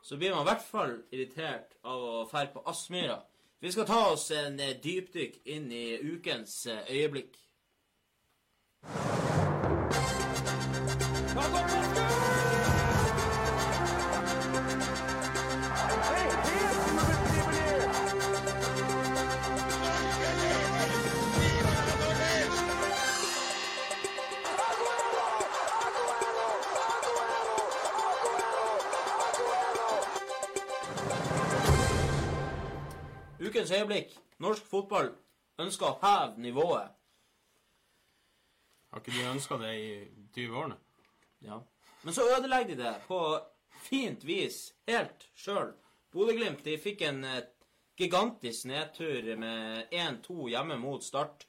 så 0.03 0.17
blir 0.17 0.33
man 0.35 0.43
i 0.43 0.49
hvert 0.51 0.65
fall 0.67 0.97
irritert 1.15 1.77
av 1.87 2.01
å 2.03 2.25
fære 2.27 2.51
på 2.53 2.63
Aspmyra. 2.67 3.21
Vi 3.63 3.71
skal 3.71 3.87
ta 3.87 4.01
oss 4.11 4.25
en 4.35 4.59
eh, 4.59 4.75
dypdykk 4.83 5.37
inn 5.55 5.69
i 5.71 5.85
ukens 6.03 6.65
eh, 6.67 6.83
øyeblikk. 6.91 7.37
Øyeblikk. 33.83 34.15
Norsk 34.39 34.65
fotball 34.67 35.11
ønsker 35.59 35.89
å 35.89 35.99
heve 36.01 36.41
nivået. 36.41 36.91
Har 38.91 39.01
ikke 39.01 39.15
de 39.15 39.29
ønska 39.29 39.57
det 39.61 39.71
i 39.79 39.93
20 40.35 40.57
årene? 40.57 40.77
Ja. 41.41 41.59
Men 42.03 42.13
så 42.13 42.27
ødelegger 42.37 42.75
de 42.75 42.83
det 42.83 42.93
på 43.07 43.19
fint 43.83 44.23
vis 44.25 44.73
helt 44.87 45.27
sjøl. 45.35 45.73
Bodø-Glimt 46.13 46.67
fikk 46.83 47.01
en 47.07 47.23
eh, 47.25 47.41
gigantisk 47.97 48.67
nedtur 48.69 49.33
med 49.39 49.89
1-2 49.91 50.49
hjemme 50.53 50.77
mot 50.77 51.03
Start. 51.03 51.47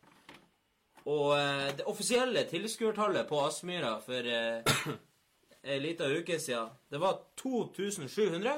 Og 1.05 1.35
eh, 1.37 1.75
det 1.77 1.87
offisielle 1.91 2.47
tilskuertallet 2.49 3.29
på 3.29 3.43
Aspmyra 3.45 3.99
for 4.03 4.31
eh, 4.31 4.79
en 5.75 5.83
liten 5.85 6.17
uke 6.17 6.41
siden, 6.41 6.73
det 6.91 7.03
var 7.03 7.21
2700. 7.41 8.57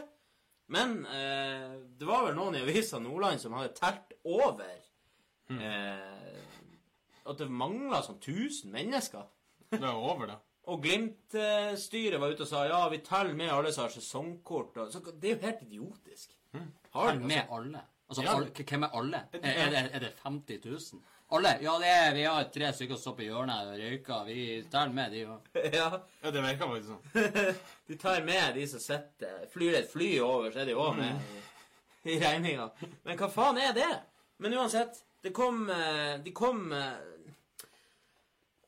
Men 0.75 0.97
eh, 1.07 1.77
det 1.99 2.07
var 2.09 2.25
vel 2.27 2.35
noen 2.39 2.57
i 2.59 2.63
avisa 2.65 2.99
Nordland 2.99 3.39
som 3.43 3.55
hadde 3.55 3.75
telt 3.77 4.17
over 4.27 4.73
eh, 5.55 6.41
at 7.27 7.39
det 7.39 7.47
mangla 7.51 8.01
sånn 8.03 8.19
1000 8.19 8.73
mennesker. 8.75 9.27
Det 9.71 9.83
er 9.83 9.95
over, 9.95 10.27
det. 10.33 10.39
Og 10.71 10.81
Glimt-styret 10.83 12.19
var 12.19 12.33
ute 12.35 12.43
og 12.43 12.49
sa 12.51 12.65
ja, 12.67 12.81
vi 12.91 12.99
teller 13.07 13.37
med 13.39 13.53
alle 13.55 13.71
som 13.75 13.85
har 13.87 13.93
sesongkort. 13.95 14.81
Og, 14.83 14.89
så 14.91 14.99
det 15.13 15.31
er 15.31 15.37
jo 15.37 15.45
helt 15.45 15.61
idiotisk. 15.69 16.33
Har 16.57 17.13
Følg 17.13 17.23
de 17.23 17.29
med 17.31 17.53
alle. 17.55 17.83
Altså, 18.09 18.23
Ja. 18.23 18.35
alle, 18.35 18.51
hvem 18.51 18.83
er 18.87 18.97
alle? 18.99 19.21
Er, 19.35 19.47
er, 19.53 19.71
det, 19.71 19.85
er 19.95 20.03
det 20.07 20.11
50 20.25 20.65
000? 20.65 21.03
Alle? 21.29 21.57
Ja, 21.63 21.73
det 21.83 21.89
er, 21.91 22.13
vi 22.15 22.23
har 22.23 22.45
tre 22.55 22.69
stykker 22.71 22.95
som 22.95 23.03
står 23.03 23.15
på 23.19 23.25
hjørnet 23.27 23.71
og 23.73 23.81
røyker. 23.81 24.29
Vi 24.29 24.43
tar 24.71 24.93
med 24.95 25.11
de 25.11 25.25
òg. 25.27 25.49
ja, 25.79 25.89
Ja, 26.23 26.31
det 26.31 26.45
virker 26.45 26.71
faktisk 26.71 26.93
sånn. 26.93 27.49
de 27.89 27.99
tar 27.99 28.23
med 28.27 28.55
de 28.55 28.67
som 28.71 28.83
sitter 28.83 29.49
Flyr 29.51 29.81
et 29.81 29.91
fly 29.91 30.13
over, 30.23 30.53
så 30.55 30.63
er 30.63 30.71
de 30.71 30.77
òg 30.79 31.01
med 31.01 31.27
i, 31.35 31.43
i 32.15 32.21
regninga. 32.23 32.69
Men 33.09 33.19
hva 33.19 33.31
faen 33.33 33.59
er 33.59 33.75
det? 33.75 33.91
Men 34.39 34.55
uansett, 34.55 35.03
det 35.25 35.33
kom 35.35 35.65
eh, 35.73 36.15
De 36.23 36.31
kom 36.37 36.71
eh, 36.77 36.95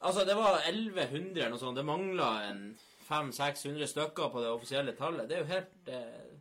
Altså, 0.00 0.24
det 0.26 0.34
var 0.38 0.60
1100 0.66 1.38
eller 1.38 1.54
noe 1.54 1.62
sånt. 1.62 1.78
Det 1.78 1.86
mangla 1.86 2.28
en 2.48 2.60
500-600 3.08 3.86
stykker 3.90 4.30
på 4.30 4.42
det 4.42 4.50
offisielle 4.50 4.94
tallet. 4.98 5.26
Det 5.30 5.38
er 5.38 5.42
jo 5.42 5.52
helt 5.54 5.90
eh, 5.94 6.36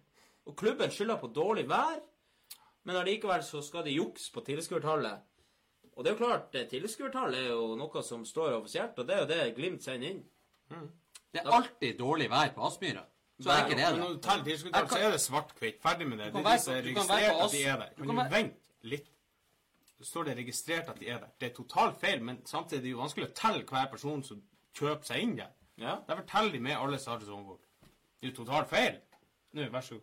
Og 0.49 0.57
klubben 0.57 0.93
skylder 0.93 1.21
på 1.21 1.29
dårlig 1.33 1.65
vær, 1.69 1.97
men 2.87 2.97
allikevel 3.01 3.41
så 3.43 3.61
skal 3.61 3.85
de 3.85 3.97
jukse 3.97 4.29
på 4.33 4.45
tilskuertallet. 4.47 5.25
Og 5.97 6.03
det 6.05 6.11
er 6.11 6.15
jo 6.15 6.21
klart, 6.25 6.55
tilskuertall 6.69 7.33
er 7.33 7.47
jo 7.49 7.75
noe 7.79 8.01
som 8.05 8.23
står 8.25 8.53
offisielt, 8.59 8.97
og 9.01 9.07
det 9.09 9.15
er 9.15 9.21
jo 9.23 9.27
det 9.31 9.55
Glimt 9.57 9.83
sender 9.83 10.11
inn. 10.13 10.23
Det 11.33 11.41
er 11.41 11.49
alltid 11.57 11.97
dårlig 11.99 12.27
vær 12.29 12.51
på 12.53 12.65
Aspmyra. 12.67 13.03
Så 13.41 13.49
er 13.53 13.63
ikke 13.65 13.77
det 13.77 13.85
det. 13.85 13.99
når 14.01 14.13
du 14.15 14.19
teller 14.25 14.43
tilskuddstall, 14.45 14.87
så 14.89 14.97
er 14.97 15.11
det 15.13 15.21
svart-hvitt. 15.21 15.81
Ferdig 15.81 16.07
med 16.09 16.17
det. 16.17 16.31
Du 16.33 16.37
Det 16.37 16.43
kan 16.43 16.45
er 16.45 16.49
være 16.49 16.57
de 16.57 16.63
som 16.63 16.73
er 16.73 16.81
kan 16.81 17.03
registrert 17.09 17.43
at 17.45 17.51
de 17.51 17.63
er 17.63 17.77
der. 17.81 17.89
Kan 17.97 18.05
kan 18.05 18.07
du 18.15 18.21
være- 18.21 18.31
vente 18.31 18.55
litt? 18.93 19.07
Så 19.97 20.03
står 20.05 20.23
det 20.23 20.37
registrert 20.37 20.89
at 20.89 20.99
de 20.99 21.09
er 21.09 21.17
der. 21.19 21.27
Det 21.39 21.49
er 21.51 21.55
totalt 21.55 21.99
feil, 22.01 22.23
men 22.23 22.45
samtidig 22.45 22.77
er 22.77 22.81
det 22.81 22.91
jo 22.91 22.97
vanskelig 23.01 23.27
å 23.29 23.33
telle 23.33 23.63
hver 23.63 23.89
person 23.91 24.23
som 24.23 24.41
kjøper 24.77 25.03
seg 25.05 25.21
inn 25.21 25.35
der. 25.37 25.51
Ja. 25.77 25.95
Derfor 26.07 26.23
teller 26.29 26.51
de 26.51 26.59
med 26.59 26.75
alle 26.77 26.99
som 26.99 27.13
har. 27.13 27.19
Det 27.19 28.27
er 28.27 28.31
jo 28.31 28.35
totalt 28.45 28.69
feil. 28.69 28.99
Nå, 29.53 29.69
vær 29.69 29.81
så 29.81 29.89
god. 29.97 30.01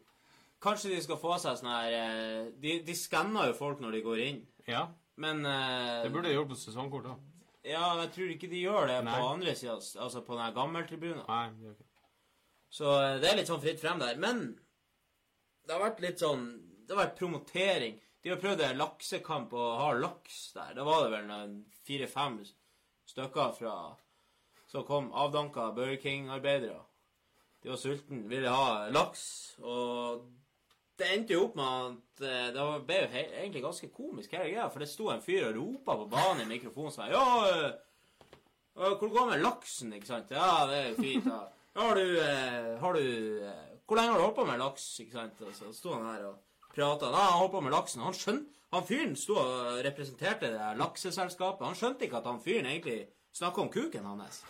Kanskje 0.62 0.90
de 0.94 1.02
skal 1.02 1.16
få 1.16 1.38
seg 1.38 1.58
sånn 1.58 1.70
her 1.70 1.92
eh, 1.92 2.50
De, 2.62 2.78
de 2.82 2.94
skanner 2.94 3.46
jo 3.46 3.52
folk 3.58 3.80
når 3.80 3.90
de 3.92 4.02
går 4.02 4.18
inn. 4.18 4.46
Ja, 4.66 4.86
Men 5.20 5.44
eh, 5.46 6.02
det 6.04 6.12
burde 6.12 6.28
de 6.28 6.34
gjort 6.36 6.50
på 6.50 6.58
sesongkort 6.58 7.08
òg. 7.12 7.30
Ja, 7.64 7.94
jeg 8.02 8.10
tror 8.12 8.30
ikke 8.34 8.50
de 8.50 8.60
gjør 8.60 8.88
det 8.90 8.98
Nei. 9.06 9.16
på 9.16 9.28
andre 9.30 9.54
sida, 9.56 9.78
altså 10.04 10.20
på 10.26 10.36
den 10.36 10.54
gammeltribunen. 10.56 11.22
Nei, 11.28 11.44
det 11.60 11.70
er 11.70 11.76
ikke. 11.76 11.90
Så 12.74 12.94
eh, 13.00 13.18
det 13.22 13.30
er 13.30 13.38
litt 13.40 13.50
sånn 13.52 13.62
fritt 13.62 13.80
frem 13.80 14.02
der. 14.02 14.18
Men 14.20 14.46
det 15.64 15.76
har 15.76 15.84
vært 15.86 16.02
litt 16.04 16.20
sånn 16.20 16.48
Det 16.84 16.92
har 16.92 17.06
vært 17.06 17.20
promotering. 17.20 18.00
De 18.24 18.32
har 18.32 18.40
prøvd 18.40 18.60
en 18.64 18.80
laksekamp 18.80 19.52
og 19.56 19.70
har 19.80 20.00
laks 20.02 20.40
der. 20.56 20.74
Da 20.76 20.84
var 20.84 21.04
det 21.04 21.12
vel 21.14 21.54
fire-fem 21.86 22.42
stykker 23.08 23.54
fra 23.56 23.76
som 24.68 24.84
kom 24.84 25.12
avdanka 25.12 25.70
Burger 25.76 26.00
King-arbeidere. 26.02 26.80
De 27.62 27.70
var 27.70 27.78
sultne, 27.80 28.24
ville 28.28 28.50
ha 28.50 28.88
laks. 28.92 29.24
Og 29.62 30.24
det 31.00 31.08
endte 31.10 31.34
jo 31.34 31.46
opp 31.48 31.56
med 31.58 31.88
at 31.88 32.22
eh, 32.28 32.50
det 32.54 32.66
ble 32.86 33.00
jo 33.00 33.08
egentlig 33.18 33.62
ganske 33.64 33.88
komisk 33.94 34.36
hele 34.36 34.52
greia, 34.52 34.68
for 34.70 34.84
det 34.84 34.88
sto 34.90 35.08
en 35.10 35.24
fyr 35.24 35.48
og 35.48 35.56
ropa 35.58 35.96
på 35.98 36.06
banen 36.12 36.44
i 36.44 36.52
mikrofonen 36.54 36.94
sånn 36.94 37.10
Ja, 37.14 37.24
hvor 38.74 39.08
går 39.08 39.18
det 39.20 39.28
med 39.32 39.44
laksen, 39.44 39.92
ikke 39.94 40.10
sant? 40.10 40.32
Ja, 40.34 40.64
det 40.70 40.78
er 40.80 40.88
jo 40.90 40.96
fint. 41.02 41.26
Ja. 41.30 41.42
Har 41.74 41.98
du, 41.98 42.18
eh, 42.22 42.78
har 42.78 42.92
du 42.94 43.04
Hvor 43.86 43.96
lenge 43.98 44.12
har 44.12 44.18
du 44.18 44.24
holdt 44.24 44.36
på 44.36 44.46
med 44.46 44.58
laks? 44.58 45.00
ikke 45.00 45.12
sant? 45.18 45.40
Og 45.42 45.54
så 45.54 45.72
sto 45.74 45.92
han 45.92 46.06
her 46.06 46.24
og 46.30 46.36
prata. 46.74 47.10
Ja, 47.10 47.24
han 47.30 47.40
holdt 47.42 47.52
på 47.52 47.62
med 47.66 47.74
laksen. 47.74 48.02
Han 48.02 48.14
skjønte 48.14 48.50
Han 48.74 48.82
fyren 48.82 49.12
sto 49.14 49.36
og 49.38 49.84
representerte 49.86 50.48
det 50.50 50.70
lakseselskapet. 50.80 51.62
Han 51.66 51.76
skjønte 51.78 52.08
ikke 52.08 52.18
at 52.18 52.26
han 52.26 52.40
fyren 52.42 52.66
egentlig 52.66 53.04
snakka 53.34 53.60
om 53.64 53.70
kuken 53.72 54.04
hans. 54.06 54.42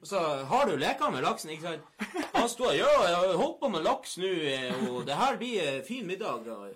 Og 0.00 0.06
så 0.08 0.20
har 0.48 0.66
du 0.66 0.76
leka 0.76 1.10
med 1.12 1.24
laksen, 1.24 1.52
ikke 1.52 1.74
sant? 1.74 2.06
Han 2.34 2.48
og 2.48 2.76
Ja, 2.76 2.88
jeg 3.06 3.16
har 3.16 3.36
holdt 3.36 3.60
på 3.60 3.68
med 3.72 3.84
laks 3.84 4.16
nå, 4.20 4.30
eh, 4.52 4.88
og 4.90 5.04
det 5.06 5.18
her 5.18 5.36
blir 5.40 5.60
eh, 5.62 5.82
fin 5.86 6.06
middag. 6.06 6.48
og 6.48 6.72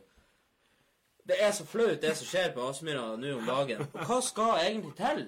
det 1.27 1.43
er 1.43 1.51
så 1.51 1.65
flaut, 1.67 1.99
det 2.03 2.13
som 2.17 2.27
skjer 2.29 2.53
på 2.55 2.63
Aspmyra 2.69 3.17
nå 3.19 3.33
om 3.35 3.47
dagen. 3.49 3.81
Og 3.83 4.05
hva 4.07 4.19
skal 4.23 4.61
egentlig 4.63 4.93
til 4.95 5.25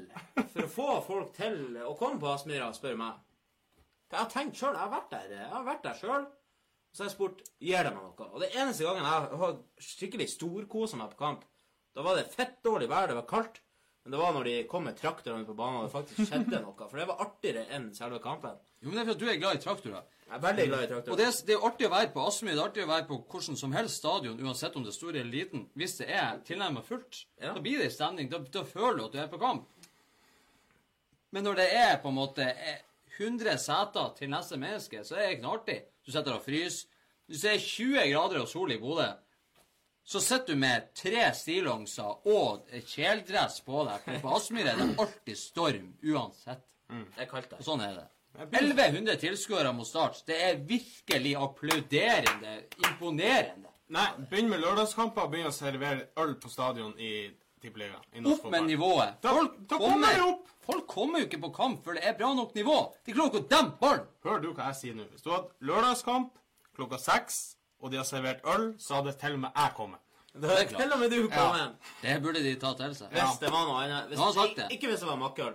for 0.53 0.62
å 0.62 0.70
få 0.70 0.91
folk 1.09 1.33
til 1.35 1.57
å 1.83 1.97
komme 1.99 2.20
på 2.22 2.29
Aspmyra, 2.31 2.68
spør 2.76 2.95
meg? 3.01 3.16
Jeg 4.09 4.20
har 4.20 4.29
tenkt 4.31 4.61
sjøl, 4.61 4.76
jeg 4.76 4.85
har 4.85 4.93
vært 4.93 5.11
der 5.12 5.33
Jeg 5.35 5.49
har 5.53 5.64
vært 5.66 5.83
der 5.85 5.99
sjøl. 5.99 6.29
Så 6.95 7.03
har 7.03 7.11
jeg 7.11 7.16
spurt 7.16 7.43
gir 7.61 7.85
det 7.85 7.91
meg 7.93 8.05
noe. 8.07 8.29
Og 8.31 8.41
det 8.45 8.53
eneste 8.55 8.87
gangen 8.87 9.05
jeg 9.05 9.41
har 9.43 9.59
skikkelig 9.89 10.29
storkosa 10.33 11.01
meg 11.01 11.11
på 11.12 11.20
kamp, 11.24 11.43
da 11.99 12.05
var 12.07 12.16
det 12.16 12.31
fett 12.31 12.61
dårlig 12.64 12.89
vær, 12.89 13.11
det 13.11 13.18
var 13.18 13.26
kaldt. 13.29 13.59
Men 14.09 14.15
det 14.15 14.21
var 14.23 14.33
når 14.33 14.45
de 14.49 14.53
kom 14.65 14.87
med 14.89 14.95
traktorene 14.97 15.45
på 15.45 15.53
banen, 15.59 15.83
og 15.83 15.85
det 15.85 15.93
faktisk 15.93 16.31
skjedde 16.31 16.61
noe. 16.65 16.87
For 16.89 16.97
det 16.97 17.05
var 17.11 17.19
artigere 17.27 17.67
enn 17.77 17.91
selve 17.93 18.17
kampen. 18.25 18.55
Jo, 18.81 18.89
men 18.89 18.95
det 18.97 19.03
er 19.03 19.09
for 19.11 19.19
at 19.19 19.21
du 19.21 19.27
er 19.29 19.41
glad 19.43 19.59
i 19.59 19.61
traktorer. 19.61 20.07
Jeg 20.29 20.37
er 20.39 20.41
veldig 20.47 20.65
glad 20.71 20.79
i 20.81 20.87
Og 20.87 20.89
traktorer. 20.95 21.19
det, 21.21 21.27
er- 21.29 21.45
det 21.51 21.55
er 21.59 21.67
artig 21.69 21.87
å 21.89 21.91
være 21.93 22.11
på 22.15 22.23
Aspmyr, 22.31 22.55
det 22.55 22.63
er 22.63 22.71
artig 22.71 22.85
å 22.87 22.89
være 22.89 23.07
på 23.11 23.19
hvordan 23.35 23.59
som 23.61 23.75
helst 23.77 24.01
stadion, 24.01 24.41
uansett 24.41 24.77
om 24.81 24.87
det 24.87 24.95
er 24.95 24.97
stor 24.97 25.11
eller 25.13 25.29
liten. 25.35 25.67
Hvis 25.77 25.99
det 26.01 26.09
er 26.09 26.41
tilnærmet 26.49 26.89
fullt, 26.89 27.21
Ja. 27.43 27.53
da 27.53 27.61
blir 27.61 27.79
det 27.85 27.93
stemning. 27.93 28.31
Da, 28.33 28.39
da 28.39 28.65
føler 28.65 28.97
du 28.97 29.05
at 29.05 29.13
du 29.13 29.19
er 29.19 29.29
på 29.29 29.39
kamp. 29.45 29.69
Men 31.37 31.45
når 31.45 31.55
det 31.61 31.69
er 31.77 31.97
på 32.01 32.09
en 32.09 32.17
måte 32.17 32.49
eh, 32.49 32.81
100 33.21 33.59
seter 33.61 34.15
til 34.17 34.31
neste 34.33 34.57
menneske, 34.57 35.05
så 35.05 35.17
er 35.19 35.27
det 35.27 35.33
ikke 35.37 35.45
noe 35.45 35.59
artig. 35.61 35.81
Du 36.07 36.13
sitter 36.15 36.33
og 36.39 36.45
fryser. 36.49 36.87
Hvis 37.29 37.43
det 37.45 37.51
er 37.53 37.61
20 37.61 38.07
grader 38.15 38.41
og 38.41 38.49
sol 38.49 38.73
i 38.73 38.79
Bodø, 38.81 39.05
så 40.09 40.21
sitter 40.25 40.55
du 40.55 40.61
med 40.63 40.87
tre 40.97 41.27
stillongser 41.37 42.29
og 42.33 42.71
kjeledress 42.89 43.59
på 43.67 43.83
deg. 43.89 43.99
For 44.07 44.23
på 44.25 44.37
Aspmyr 44.39 44.71
er 44.73 44.79
det 44.81 44.87
alltid 45.05 45.37
storm 45.41 45.91
uansett. 46.09 46.63
Det 46.89 47.27
er 47.27 47.29
kaldt 47.29 47.51
der. 47.53 47.61
Sånn 47.67 47.83
er 47.85 47.99
det. 47.99 48.07
1100 48.39 49.19
tilskuere 49.21 49.73
mot 49.77 49.87
start. 49.89 50.23
Det 50.29 50.37
er 50.47 50.61
virkelig 50.69 51.35
applauderende, 51.37 52.55
imponerende. 52.87 53.69
Nei, 53.93 54.07
begynn 54.31 54.49
med 54.53 54.61
lørdagskamper 54.63 55.29
begynn 55.33 55.49
å 55.51 55.55
servere 55.57 56.09
øl 56.21 56.35
på 56.41 56.51
stadion 56.53 56.95
i 57.01 57.13
Tippeligaen. 57.61 58.27
Opp 58.31 58.45
med 58.53 58.69
nivået. 58.69 59.17
Da- 59.25 59.33
Folk 59.35 59.57
da 59.69 59.77
kommer 59.81 60.13
kommer, 60.15 60.27
opp. 60.33 60.49
folk 60.63 60.87
kommer 60.87 61.19
jo 61.21 61.27
ikke 61.27 61.41
på 61.43 61.53
kamp 61.57 61.85
før 61.85 61.95
det 61.99 62.05
er 62.05 62.15
bra 62.21 62.33
nok 62.35 62.55
nivå. 62.55 62.77
De 63.05 63.13
klarer 63.13 63.33
ikke 63.33 63.45
å 63.45 63.49
dempe 63.49 63.81
ballen. 63.81 64.07
Hør 64.25 64.41
du 64.45 64.53
hva 64.53 64.69
jeg 64.71 64.77
sier 64.77 64.95
nå. 64.95 65.09
Hvis 65.11 65.23
du 65.25 65.31
hadde 65.31 65.51
lørdagskamp 65.61 66.39
klokka 66.77 66.99
seks, 67.03 67.57
og 67.81 67.91
de 67.93 67.97
har 68.01 68.05
servert 68.09 68.41
øl, 68.55 68.74
så 68.83 68.99
hadde 68.99 69.12
til 69.20 69.39
og 69.39 69.41
med 69.47 69.51
jeg 69.57 69.72
kommet. 69.76 70.01
Det 70.39 70.51
er 70.55 70.66
til 70.70 70.93
og 70.93 70.99
med 71.01 71.11
du 71.11 71.29
kommet. 71.33 71.74
Det 72.03 72.18
burde 72.22 72.43
de 72.45 72.53
ta 72.61 72.74
til 72.79 72.95
seg. 72.95 73.09
Hvis 73.14 73.41
det 73.41 73.51
var 73.53 73.64
noe 73.66 73.81
annet. 73.85 74.11
Hvis, 74.11 74.18
Han 74.18 74.26
har 74.26 74.37
sagt 74.37 74.57
det. 74.61 74.66
Ikke 74.76 74.91
hvis 74.91 75.01
det 75.03 75.09
var 75.09 75.16
makkøl. 75.16 75.55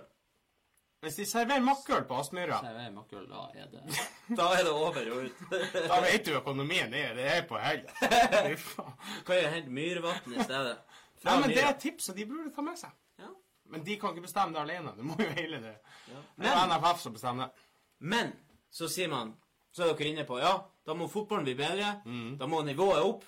Hvis 1.04 1.18
de 1.20 1.26
serverer 1.28 1.60
makkøl 1.60 2.04
på 2.08 2.16
Aspmyra, 2.16 2.62
Nei, 2.64 2.72
det 2.72 2.84
er 2.86 2.92
makkøl, 2.94 3.24
da 3.28 3.42
er 3.60 3.66
det 3.68 3.82
Da 4.38 4.46
er 4.56 4.62
det 4.64 4.72
over 4.72 5.10
og 5.12 5.26
ut. 5.26 5.42
da 5.90 5.98
vet 6.00 6.24
du 6.26 6.32
økonomien 6.38 6.94
er. 6.96 7.12
Det 7.18 7.26
er 7.28 7.42
på 7.48 7.58
helg. 7.60 7.90
Fy. 8.64 8.84
Kan 9.26 9.40
jo 9.42 9.50
hente 9.52 9.74
myrvann 9.78 10.32
i 10.32 10.46
stedet. 10.46 10.78
Fra 11.20 11.34
Nei, 11.34 11.40
men 11.42 11.52
det 11.52 11.60
er 11.60 11.70
et 11.74 11.82
tips, 11.84 12.08
og 12.08 12.16
de 12.16 12.24
burde 12.28 12.52
ta 12.56 12.64
med 12.64 12.80
seg. 12.80 12.96
Ja. 13.20 13.28
Men 13.72 13.84
de 13.84 13.98
kan 14.00 14.16
ikke 14.16 14.24
bestemme 14.24 14.56
det 14.56 14.62
alene. 14.64 14.94
Du 14.96 15.04
må 15.10 15.16
jo 15.20 15.28
hele 15.36 15.60
det. 15.60 15.74
Det 16.08 16.16
Men- 16.36 16.48
er 16.52 16.66
NFF 16.72 17.04
som 17.04 17.12
bestemmer 17.16 17.52
det. 17.52 17.68
Men 18.00 18.32
så 18.72 18.88
sier 18.88 19.08
man 19.12 19.36
Så 19.74 19.82
er 19.82 19.94
dere 19.94 20.10
inne 20.12 20.24
på 20.28 20.38
ja, 20.38 20.54
da 20.86 20.94
må 20.94 21.08
fotballen 21.10 21.46
bli 21.48 21.56
bedre. 21.58 21.96
Da 22.38 22.46
må 22.46 22.62
nivået 22.62 23.02
opp. 23.02 23.24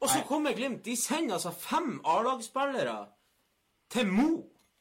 Og 0.00 0.10
så 0.10 0.18
Nei. 0.20 0.26
kommer 0.28 0.52
Glimt. 0.52 0.82
De 0.84 0.96
sender 0.96 1.38
altså 1.38 1.54
fem 1.56 1.96
A-lagsspillere 2.04 2.98
til 3.90 4.10
Mo 4.12 4.28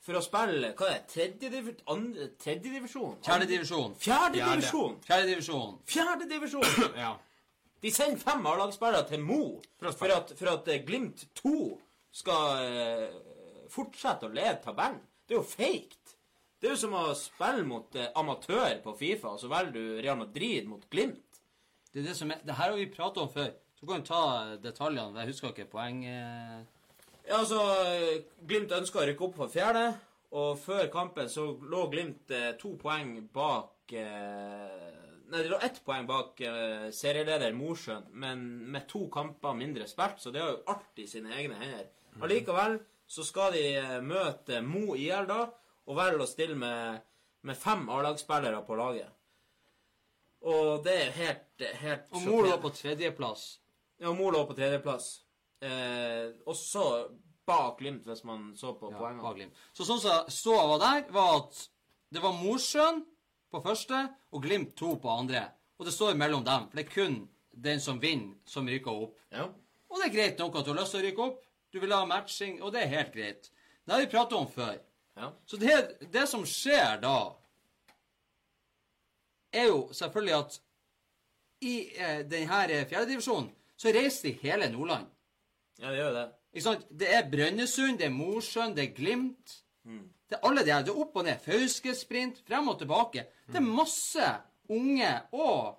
for 0.06 0.20
å 0.20 0.22
spille 0.22 0.74
hva 0.78 0.90
er 0.92 1.00
det, 1.00 1.06
tredjedivisjon? 1.14 1.86
Andre, 1.90 2.28
tredjedivisjon? 2.42 3.16
Fjerdedivisjon. 3.26 3.96
Fjerdedivisjon! 4.04 5.00
Fjerdedivisjon. 5.08 5.80
Fjerdedivisjon! 5.94 6.92
Ja. 7.06 7.16
De 7.82 7.92
sender 7.94 8.22
fem 8.22 8.46
A-lagsspillere 8.50 9.06
til 9.10 9.22
Mo 9.22 9.42
For 9.82 10.10
at, 10.10 10.32
for 10.38 10.50
at 10.50 10.70
eh, 10.74 10.84
Glimt 10.86 11.26
2 11.38 11.56
skal 12.16 12.62
eh, 12.66 13.18
fortsette 13.70 14.28
å 14.28 14.34
lede 14.34 14.60
tabellen. 14.64 15.02
Det 15.26 15.36
er 15.36 15.42
jo 15.42 15.48
feigt. 15.48 16.05
Det 16.62 16.70
er 16.70 16.74
jo 16.76 16.80
som 16.86 16.96
å 16.98 17.04
spille 17.20 17.66
mot 17.68 17.96
eh, 18.00 18.08
amatør 18.18 18.80
på 18.84 18.94
Fifa, 18.98 19.34
og 19.36 19.42
så 19.42 19.50
velger 19.52 19.76
du 19.76 20.02
Real 20.02 20.18
Madrid 20.20 20.68
mot 20.70 20.86
Glimt. 20.92 21.42
Det 21.92 22.02
er 22.02 22.10
det 22.10 22.16
som 22.18 22.32
er 22.34 22.42
Det 22.44 22.56
her 22.58 22.72
har 22.72 22.80
vi 22.80 22.88
pratet 22.92 23.22
om 23.24 23.30
før. 23.32 23.52
Så 23.76 23.88
kan 23.90 24.02
du 24.02 24.08
ta 24.08 24.22
detaljene. 24.64 25.20
Jeg 25.22 25.34
husker 25.34 25.52
ikke 25.54 25.70
poeng... 25.76 26.04
eh, 26.08 26.64
Ja, 27.26 27.40
altså, 27.42 27.60
Glimt 28.48 28.72
ønska 28.76 29.02
å 29.02 29.08
rykke 29.10 29.26
opp 29.28 29.38
for 29.40 29.50
fjerde, 29.52 29.86
og 30.36 30.60
før 30.62 30.88
kampen 30.94 31.30
så 31.32 31.48
lå 31.66 31.88
Glimt 31.94 32.32
eh, 32.34 32.52
to 32.62 32.76
poeng 32.82 33.18
bak 33.34 33.94
eh, 33.98 35.02
Nei, 35.26 35.40
det 35.42 35.50
lå 35.50 35.58
ett 35.66 35.80
poeng 35.86 36.06
bak 36.06 36.38
eh, 36.46 36.88
serieleder 36.94 37.56
Mosjøen, 37.58 38.04
men 38.14 38.44
med 38.72 38.86
to 38.92 39.08
kamper 39.10 39.56
mindre 39.58 39.88
spilt, 39.90 40.20
så 40.22 40.30
det 40.32 40.44
har 40.44 40.52
jo 40.54 40.60
alt 40.76 41.02
i 41.02 41.08
sine 41.10 41.34
egne 41.34 41.58
hender. 41.58 41.88
Allikevel 42.22 42.78
så 43.10 43.26
skal 43.26 43.56
de 43.58 43.64
møte 44.06 44.62
Mo 44.62 44.94
IL 44.94 45.26
da, 45.30 45.40
og 45.86 45.98
velger 46.00 46.22
å 46.24 46.28
stille 46.30 46.56
med, 46.58 47.02
med 47.46 47.58
fem 47.58 47.86
A-lagsspillere 47.94 48.64
på 48.66 48.78
laget. 48.80 49.12
Og 50.46 50.84
det 50.86 50.96
er 51.08 51.14
helt, 51.18 51.64
helt 51.82 52.12
Og 52.14 52.26
Mor 52.26 52.46
lå 52.46 52.58
på 52.62 52.70
tredjeplass. 52.76 53.46
Ja, 54.02 54.12
mor 54.14 54.34
lå 54.36 54.44
på 54.46 54.54
tredjeplass. 54.58 55.22
Eh, 55.64 56.34
også 56.46 56.84
bak 57.48 57.80
Glimt, 57.80 58.06
hvis 58.06 58.24
man 58.28 58.52
så 58.58 58.74
på 58.78 58.92
Ja, 58.92 58.98
poengene. 59.00 59.24
bak 59.24 59.38
Glimt. 59.40 59.62
Så 59.74 59.86
sånn 59.88 60.02
som 60.04 60.30
ståa 60.30 60.66
var 60.74 60.82
der, 60.84 61.06
var 61.16 61.38
at 61.40 61.62
det 62.14 62.22
var 62.22 62.36
Mosjøen 62.38 63.04
på 63.52 63.62
første 63.64 64.02
og 64.34 64.44
Glimt 64.44 64.76
to 64.78 64.96
på 65.02 65.10
andre. 65.10 65.48
Og 65.80 65.86
det 65.88 65.94
står 65.96 66.18
mellom 66.20 66.44
dem, 66.46 66.68
for 66.70 66.78
det 66.78 66.86
er 66.86 66.94
kun 66.94 67.18
den 67.56 67.80
som 67.80 68.00
vinner, 68.04 68.36
som 68.46 68.68
rykker 68.68 68.92
opp. 68.92 69.18
Ja. 69.32 69.48
Og 69.90 70.02
det 70.02 70.10
er 70.10 70.16
greit 70.16 70.40
nok 70.40 70.56
at 70.60 70.66
du 70.68 70.74
har 70.74 70.82
lyst 70.82 70.92
til 70.96 71.02
å 71.02 71.06
rykke 71.08 71.26
opp. 71.26 71.42
Du 71.72 71.80
vil 71.80 71.92
ha 71.96 72.06
matching, 72.06 72.60
og 72.62 72.74
det 72.76 72.84
er 72.84 72.92
helt 72.92 73.14
greit. 73.16 73.50
Det 73.86 73.94
har 73.96 74.02
vi 74.04 74.12
pratet 74.12 74.38
om 74.38 74.48
før. 74.48 74.78
Ja. 75.16 75.32
Så 75.48 75.58
det, 75.58 75.76
det 76.12 76.26
som 76.28 76.44
skjer 76.48 77.00
da, 77.04 77.18
er 79.56 79.70
jo 79.70 79.86
selvfølgelig 79.96 80.38
at 80.38 80.58
i 81.66 81.76
eh, 81.96 82.24
denne 82.28 82.82
fjerdedivisjonen 82.90 83.48
så 83.80 83.94
reiser 83.96 84.30
de 84.30 84.34
hele 84.44 84.68
Nordland. 84.72 85.08
ja, 85.80 85.92
det 85.92 86.02
gjør 86.02 86.18
det. 86.18 86.26
Ikke 86.56 86.64
sant? 86.64 86.84
Det 86.90 87.08
er 87.12 87.30
Brønnøysund, 87.32 87.98
det 88.00 88.08
er 88.08 88.16
Mosjøen, 88.16 88.76
det 88.76 88.84
er 88.84 88.94
Glimt. 88.96 89.62
Det 90.30 90.38
er 90.38 90.48
alle 90.48 90.64
de 90.66 90.72
her. 90.72 90.84
Det 90.84 90.94
er 90.94 91.02
opp 91.04 91.18
og 91.20 91.26
ned. 91.28 91.42
Fauskesprint, 91.44 92.40
frem 92.48 92.70
og 92.72 92.80
tilbake. 92.80 93.26
Det 93.48 93.60
er 93.60 93.66
masse 93.68 94.30
unge 94.72 95.12
og 95.36 95.76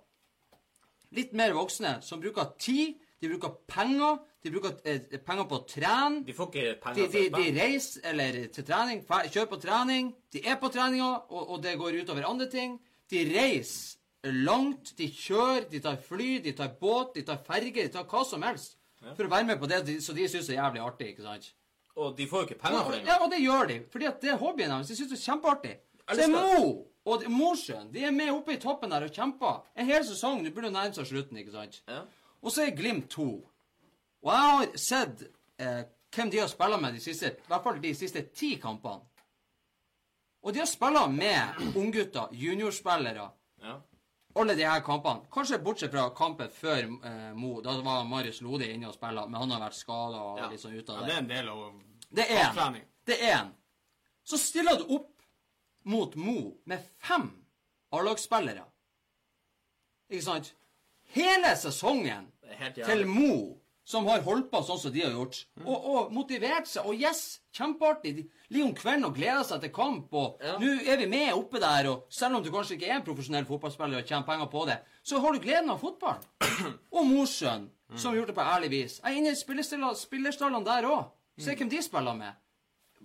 litt 1.17 1.33
mer 1.39 1.55
voksne 1.57 1.97
som 2.05 2.21
bruker 2.23 2.53
tid, 2.61 3.01
de 3.21 3.31
bruker 3.33 3.57
penger, 3.71 4.21
de 4.47 4.53
bruker 4.55 4.79
eh, 4.87 5.19
penger 5.27 5.49
på 5.51 5.59
å 5.59 5.65
trene. 5.69 6.23
De 6.27 6.35
får 6.37 6.49
ikke 6.53 6.75
penger 6.85 7.11
de, 7.13 7.23
de, 7.27 7.43
de 7.43 7.61
reiser 7.61 8.09
eller 8.13 8.41
til 8.55 8.67
trening, 8.69 9.03
kjører 9.09 9.51
på 9.51 9.61
trening. 9.63 10.11
De 10.33 10.43
er 10.47 10.59
på 10.63 10.71
treninga, 10.73 11.11
og, 11.29 11.43
og 11.57 11.63
det 11.65 11.77
går 11.81 12.01
utover 12.03 12.29
andre 12.29 12.49
ting. 12.53 12.79
De 13.11 13.23
reiser 13.29 14.33
langt. 14.47 14.95
De 14.99 15.11
kjører, 15.11 15.69
de 15.71 15.83
tar 15.83 15.99
fly, 16.03 16.31
de 16.45 16.55
tar 16.57 16.73
båt, 16.81 17.15
de 17.19 17.27
tar 17.27 17.43
ferge, 17.47 17.77
de 17.83 17.93
tar 17.93 18.07
hva 18.11 18.25
som 18.27 18.47
helst. 18.47 18.79
For 19.13 19.27
å 19.27 19.31
være 19.31 19.47
med 19.51 19.61
på 19.61 19.69
det 19.71 19.83
de, 19.87 20.01
så 20.03 20.15
de 20.17 20.27
syns 20.31 20.49
er 20.51 20.61
jævlig 20.61 20.83
artig. 20.83 21.13
ikke 21.13 21.27
sant? 21.27 21.53
Og 21.97 22.17
de 22.17 22.27
får 22.29 22.43
jo 22.43 22.49
ikke 22.51 22.61
penger 22.63 22.85
for 22.85 22.97
det. 22.97 23.05
Ja, 23.07 23.17
og 23.25 23.31
det 23.33 23.41
gjør 23.43 23.71
de. 23.71 23.81
Fordi 23.93 24.09
at 24.09 24.21
det 24.23 24.33
er 24.35 24.41
hobbyen 24.41 24.73
deres. 24.73 24.91
De 24.91 24.99
syns 24.99 25.13
det 25.13 25.19
er 25.19 25.25
kjempeartig. 25.27 25.75
Så 26.07 26.19
det 26.19 26.27
er 26.29 26.35
Mo 26.35 26.75
og 27.07 27.23
Mosjøen 27.31 27.91
de 27.95 28.03
er 28.03 28.15
med 28.15 28.33
oppe 28.35 28.57
i 28.57 28.61
toppen 28.63 28.91
der 28.91 29.07
og 29.07 29.15
kjemper 29.15 29.61
en 29.79 29.87
hel 29.87 30.03
sesong. 30.07 30.41
Nå 30.43 30.51
burde 30.55 30.73
nærme 30.75 30.95
seg 30.97 31.07
slutten, 31.07 31.39
ikke 31.39 31.55
sant? 31.55 31.79
Ja. 31.87 32.03
Og 32.43 32.53
så 32.55 32.67
er 32.67 32.75
Glimt 32.79 33.09
2. 33.15 33.27
Og 34.27 34.33
jeg 34.33 34.47
har 34.51 34.79
sett 34.83 35.21
eh, 35.63 35.83
hvem 36.17 36.31
de 36.33 36.41
har 36.43 36.49
spilt 36.51 36.81
med 36.83 36.97
de 36.97 37.01
siste, 37.05 37.29
i 37.39 37.51
hvert 37.51 37.63
fall 37.63 37.77
de 37.83 37.93
siste 37.95 38.23
ti 38.35 38.57
kampene. 38.59 39.05
Og 40.43 40.55
de 40.55 40.61
har 40.63 40.67
spilt 40.71 41.13
med 41.15 41.77
unggutter, 41.79 42.29
juniorspillere, 42.35 43.29
Ja. 43.63 43.77
alle 44.37 44.55
de 44.55 44.67
her 44.69 44.81
kampene. 44.85 45.27
Kanskje 45.33 45.59
bortsett 45.63 45.91
fra 45.95 46.09
kampen 46.15 46.51
før 46.53 46.83
eh, 46.83 47.33
Mo. 47.35 47.61
Da 47.63 47.77
var 47.83 48.05
Marius 48.05 48.41
Lode 48.45 48.67
inne 48.69 48.89
og 48.91 48.95
spilte, 48.95 49.29
men 49.29 49.41
han 49.41 49.51
har 49.51 49.61
vært 49.69 49.79
skada 49.79 50.19
og 50.21 50.39
Ja. 50.43 50.49
litt 50.51 50.61
sånn 50.61 50.75
ute 50.77 50.93
Ja, 50.93 50.99
av 50.99 51.07
det 51.07 51.07
det. 51.07 51.15
er 51.15 51.19
en 51.19 51.29
del 51.29 51.49
av 51.49 51.83
Det 52.13 52.31
er 52.31 52.67
en. 52.67 52.81
Det 53.07 53.21
er 53.23 53.39
en. 53.41 53.55
Så 54.25 54.37
stiller 54.39 54.77
du 54.79 54.95
opp 54.95 55.23
mot 55.85 56.17
Mo 56.17 56.57
med 56.67 56.83
fem 56.99 57.31
A-lagsspillere. 57.93 58.65
Ikke 60.11 60.23
sant? 60.23 60.53
Hele 61.15 61.55
sesongen 61.57 62.27
til. 62.75 63.07
Mo 63.07 63.61
som 63.87 64.07
har 64.11 64.25
holdt 64.27 64.49
på 64.51 64.59
sånn 64.67 64.81
som 64.83 64.91
de 64.93 65.05
har 65.05 65.13
gjort, 65.15 65.37
og, 65.63 65.85
og 65.87 66.09
motivert 66.15 66.67
seg. 66.67 66.89
Og 66.91 66.99
yes, 66.99 67.39
kjempeartig. 67.55 68.25
Ligger 68.51 68.67
om 68.67 68.75
kvelden 68.75 69.07
og 69.07 69.15
gleder 69.15 69.45
seg 69.47 69.61
til 69.63 69.71
kamp, 69.75 70.13
og 70.19 70.43
Ja. 70.43 70.57
nå 70.59 70.73
er 70.91 70.99
vi 70.99 71.07
med 71.11 71.33
oppe 71.37 71.61
der, 71.63 71.87
og 71.93 72.07
selv 72.11 72.37
om 72.39 72.43
du 72.43 72.51
kanskje 72.51 72.75
ikke 72.77 72.89
er 72.91 72.97
en 72.99 73.07
profesjonell 73.07 73.47
fotballspiller 73.47 74.03
og 74.03 74.09
tjener 74.11 74.27
penger 74.27 74.51
på 74.51 74.65
det, 74.67 74.79
så 75.07 75.21
har 75.23 75.33
du 75.33 75.39
gleden 75.45 75.71
av 75.71 75.79
fotball. 75.83 76.19
Og 76.97 77.07
Mosjøen, 77.07 77.69
som 77.95 78.11
har 78.11 78.19
gjort 78.19 78.33
det 78.33 78.37
på 78.41 78.47
ærlig 78.57 78.71
vis. 78.73 78.99
Jeg 79.05 79.13
er 79.13 79.21
inne 79.21 79.31
i 79.37 79.39
spillerstallene 79.39 80.65
der 80.67 80.89
òg. 80.91 81.05
Se 81.39 81.55
hvem 81.55 81.71
de 81.71 81.83
spiller 81.85 82.17
med. 82.19 82.35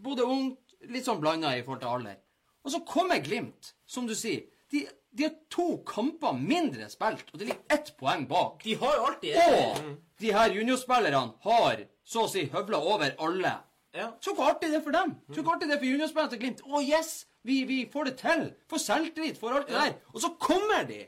Både 0.02 0.26
ungt, 0.26 0.76
litt 0.90 1.06
sånn 1.06 1.20
blanda 1.22 1.52
i 1.58 1.62
forhold 1.66 1.82
til 1.84 1.92
alder. 1.94 2.18
Og 2.66 2.72
så 2.74 2.80
kommer 2.88 3.22
Glimt, 3.22 3.74
som 3.86 4.08
du 4.10 4.16
sier. 4.18 4.48
De, 4.72 4.86
de 5.12 5.26
har 5.28 5.34
to 5.52 5.66
kamper 5.88 6.38
mindre 6.40 6.88
spilt, 6.90 7.28
og 7.34 7.40
det 7.40 7.50
ligger 7.50 7.76
ett 7.76 7.92
poeng 8.00 8.24
bak. 8.30 8.64
De 8.64 8.76
har 8.80 8.96
jo 8.96 9.08
alltid 9.10 9.36
Og 9.42 9.82
de 10.24 10.32
her 10.32 10.54
juniorspillerne 10.56 11.34
har 11.44 11.84
så 12.04 12.26
å 12.26 12.32
si 12.32 12.46
høvla 12.54 12.80
over 12.80 13.16
alle. 13.20 13.52
Ja. 13.96 14.12
Så 14.24 14.34
hvor 14.38 14.54
artig 14.54 14.70
det 14.72 14.80
er 14.80 14.86
for 14.86 14.96
dem. 14.96 15.18
Så 15.34 15.44
hvor 15.44 15.58
artig 15.58 15.68
det 15.68 15.76
er 15.76 15.82
for 15.82 15.90
juniorspillerne 15.90 16.32
til 16.32 16.42
Glimt. 16.46 16.64
Å, 16.64 16.84
yes! 16.86 17.12
Vi, 17.44 17.64
vi 17.66 17.80
får 17.92 18.12
det 18.12 18.16
til. 18.22 18.46
Får 18.70 18.84
selvtillit, 18.84 19.40
får 19.42 19.58
alt 19.58 19.68
det 19.72 19.80
der. 19.80 19.98
Og 20.14 20.22
så 20.24 20.30
kommer 20.40 20.86
de. 20.88 21.02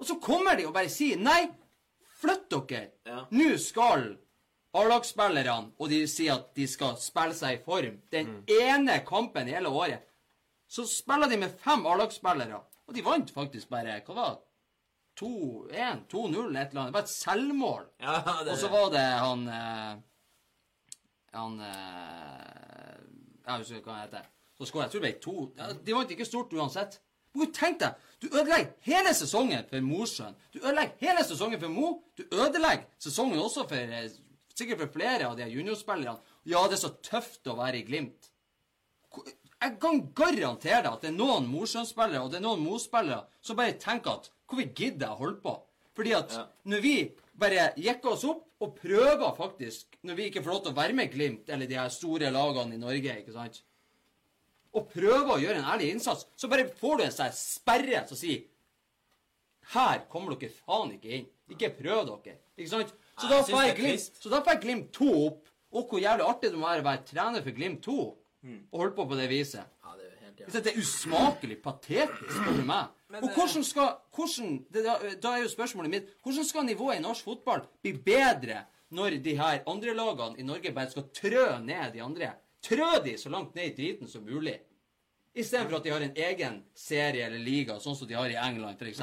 Og 0.00 0.08
så 0.08 0.16
kommer 0.22 0.56
de 0.56 0.66
og 0.66 0.74
bare 0.74 0.90
sier 0.90 1.20
nei, 1.20 1.44
flytt 2.22 2.48
dere. 2.50 2.86
Ja. 3.06 3.22
Nå 3.36 3.52
skal 3.60 4.08
A-lagsspillerne, 4.80 5.72
og 5.78 5.90
de 5.90 6.04
sier 6.08 6.38
at 6.38 6.52
de 6.56 6.66
skal 6.70 6.94
spille 7.02 7.34
seg 7.34 7.58
i 7.58 7.62
form, 7.64 7.96
den 8.14 8.36
ene 8.54 9.00
kampen 9.06 9.48
i 9.50 9.56
hele 9.56 9.72
året, 9.74 10.04
så 10.70 10.84
spiller 10.86 11.26
de 11.30 11.40
med 11.42 11.56
fem 11.58 11.82
A-lagsspillere. 11.90 12.60
Og 12.90 12.96
de 12.96 13.04
vant 13.06 13.30
faktisk 13.30 13.70
bare 13.70 14.00
Hva 14.06 14.16
var 14.16 14.30
det? 14.34 14.46
2-1, 15.20 16.06
2-0, 16.08 16.56
et 16.56 16.70
eller 16.70 16.80
annet. 16.80 16.90
Det 16.90 16.94
var 16.94 17.02
et 17.04 17.12
selvmål. 17.12 17.82
Ja, 18.00 18.14
det, 18.44 18.52
Og 18.54 18.58
så 18.58 18.70
var 18.72 18.86
det 18.94 19.02
han 19.04 19.42
eh, 19.52 19.90
Han 21.36 21.58
eh, 21.66 22.96
Jeg 23.46 23.58
husker 23.58 23.80
ikke 23.80 23.90
hva 23.90 23.98
han 23.98 24.06
heter. 24.06 24.28
Så 24.56 24.68
skåret 24.68 24.86
jeg. 24.86 24.92
tror 24.94 25.02
det 25.02 25.06
ble 25.06 25.20
to 25.24 25.34
ja, 25.58 25.68
De 25.86 25.96
vant 25.96 26.14
ikke 26.16 26.28
stort 26.28 26.54
uansett. 26.56 26.98
Men 27.38 27.52
tenk 27.54 27.78
deg, 27.78 27.98
du 28.18 28.26
ødelegger 28.32 28.72
hele 28.82 29.12
sesongen 29.14 29.68
for 29.70 29.84
Mosjøen. 29.86 30.34
Du 30.50 30.58
ødelegger 30.64 30.96
hele 31.04 31.22
sesongen 31.28 31.60
for 31.62 31.70
Mo. 31.70 31.92
Du 32.18 32.24
ødelegger 32.26 32.88
sesongen 32.98 33.38
også 33.38 33.68
for 33.70 33.94
eh, 34.00 34.08
sikkert 34.56 34.82
for 34.82 34.94
flere 34.96 35.28
av 35.28 35.36
de 35.38 35.46
juniorspillerne. 35.52 36.18
Ja, 36.50 36.64
det 36.66 36.80
er 36.80 36.82
så 36.82 36.94
tøft 37.06 37.46
å 37.46 37.54
være 37.60 37.80
i 37.80 37.86
Glimt. 37.86 38.29
Jeg 39.60 39.76
kan 39.80 39.98
garantere 40.16 40.82
deg 40.84 40.92
at 40.92 41.02
det 41.04 41.10
er 41.10 41.16
noen 41.18 41.48
Mosjøen-spillere 41.52 42.22
og 42.24 42.30
det 42.32 42.38
er 42.40 42.44
noen 42.46 42.62
Mo-spillere 42.64 43.26
som 43.44 43.58
bare 43.58 43.74
tenker 43.80 44.16
at 44.16 44.30
hvorfor 44.48 44.70
gidder 44.74 45.06
jeg 45.06 45.14
å 45.16 45.20
holde 45.20 45.40
på? 45.44 45.56
Fordi 45.96 46.14
at 46.16 46.30
Ja. 46.32 46.46
når 46.64 46.80
vi 46.80 46.94
bare 47.40 47.72
jekker 47.76 48.12
oss 48.14 48.24
opp 48.24 48.46
og 48.60 48.76
prøver 48.76 49.34
faktisk, 49.36 49.98
når 50.02 50.16
vi 50.16 50.30
ikke 50.30 50.42
får 50.44 50.52
lov 50.52 50.62
til 50.64 50.72
å 50.72 50.76
være 50.76 50.94
med 50.96 51.12
Glimt 51.12 51.48
eller 51.48 51.66
de 51.66 51.74
her 51.76 51.88
store 51.92 52.30
lagene 52.32 52.74
i 52.74 52.80
Norge, 52.80 53.18
ikke 53.20 53.32
sant, 53.32 53.62
og 54.72 54.88
prøver 54.92 55.34
å 55.34 55.40
gjøre 55.40 55.58
en 55.58 55.64
ærlig 55.74 55.90
innsats, 55.92 56.26
så 56.36 56.48
bare 56.48 56.68
får 56.68 56.96
du 56.98 57.02
en 57.04 57.10
sånn 57.12 57.32
sperre 57.34 58.06
som 58.08 58.16
sier 58.16 58.44
her 59.74 60.00
kommer 60.10 60.34
dere 60.34 60.50
faen 60.66 60.92
ikke 60.96 61.12
inn. 61.18 61.26
Ikke 61.50 61.70
prøv 61.76 62.06
dere. 62.08 62.38
Ikke 62.58 62.70
sant? 62.72 62.92
Så 63.20 63.28
da 63.28 63.42
får 63.42 63.66
jeg 63.66 63.76
Glimt, 63.76 64.16
så 64.22 64.30
da 64.32 64.40
får 64.40 64.54
jeg 64.56 64.62
Glimt 64.64 64.92
2 64.96 65.10
opp. 65.26 65.46
Og 65.72 65.86
hvor 65.88 66.00
jævlig 66.02 66.26
artig 66.26 66.50
det 66.50 66.58
må 66.58 66.66
være 66.66 66.82
å 66.82 66.88
være 66.88 67.04
trener 67.06 67.42
for 67.44 67.54
Glimt 67.54 67.82
2 67.84 67.96
og 68.72 68.80
holdt 68.80 68.96
på 68.96 69.04
på 69.10 69.16
det 69.18 69.28
viset. 69.28 69.64
ja, 69.84 69.92
det 69.98 70.06
er 70.06 70.16
helt 70.24 70.40
jævlig. 70.40 70.62
Det 70.64 70.72
er 70.72 70.78
usmakelig 70.80 71.56
patetisk, 71.62 72.30
spør 72.32 72.56
du 72.56 72.64
meg. 72.64 72.86
Men, 73.10 73.22
Og 73.24 73.28
eh, 73.28 73.34
hvordan 73.36 73.64
skal 73.64 73.88
hvordan, 74.16 74.58
det, 74.72 74.84
da, 74.84 74.94
da 75.22 75.32
er 75.36 75.42
jo 75.42 75.48
spørsmålet 75.52 75.90
mitt 75.90 76.12
hvordan 76.22 76.44
skal 76.44 76.64
nivået 76.64 77.00
i 77.00 77.02
norsk 77.04 77.24
fotball 77.24 77.64
bli 77.82 77.92
bedre 77.92 78.64
når 78.90 79.18
de 79.22 79.36
her 79.38 79.62
andre 79.70 79.94
lagene 79.94 80.38
i 80.38 80.46
Norge 80.46 80.72
bare 80.72 80.90
skal 80.90 81.08
trø 81.14 81.46
ned 81.64 81.92
de 81.92 82.02
andre? 82.02 82.32
Trø 82.62 82.90
de 83.04 83.16
så 83.18 83.28
langt 83.32 83.54
ned 83.54 83.70
i 83.70 83.74
driten 83.76 84.08
som 84.08 84.22
mulig. 84.24 84.58
Istedenfor 85.34 85.76
at 85.78 85.84
de 85.84 85.90
har 85.94 86.02
en 86.02 86.16
egen 86.16 86.62
serie 86.74 87.26
eller 87.26 87.38
liga, 87.38 87.78
sånn 87.80 87.96
som 87.96 88.08
de 88.08 88.16
har 88.18 88.30
i 88.30 88.38
England 88.38 88.80
f.eks. 88.82 89.02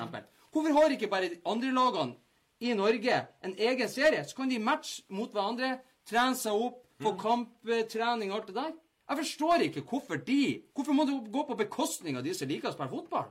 Hvorfor 0.51 0.73
har 0.75 0.91
ikke 0.95 1.07
bare 1.11 1.29
de 1.31 1.39
andre 1.47 1.71
lagene 1.71 2.17
i 2.59 2.73
Norge 2.73 3.21
en 3.45 3.55
egen 3.55 3.89
serie? 3.89 4.25
Så 4.27 4.35
kan 4.35 4.49
de 4.49 4.59
matche 4.59 5.05
mot 5.13 5.31
hverandre, 5.31 5.77
trene 6.07 6.35
seg 6.35 6.57
opp, 6.57 6.81
få 7.03 7.13
kamptrening 7.21 8.31
og 8.31 8.39
alt 8.41 8.47
det 8.51 8.55
der. 8.57 8.75
Jeg 9.08 9.18
forstår 9.22 9.64
ikke 9.68 9.82
hvorfor 9.88 10.20
de 10.28 10.41
Hvorfor 10.76 10.95
må 10.95 11.05
du 11.08 11.16
gå 11.32 11.43
på 11.47 11.55
bekostning 11.60 12.18
av 12.20 12.26
de 12.26 12.34
som 12.36 12.49
liker 12.49 12.70
å 12.70 12.76
spille 12.76 12.91
fotball? 12.91 13.30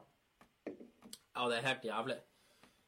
Ja, 1.37 1.49
det 1.51 1.59
er 1.59 1.67
helt 1.67 1.85
jævlig. 1.85 2.17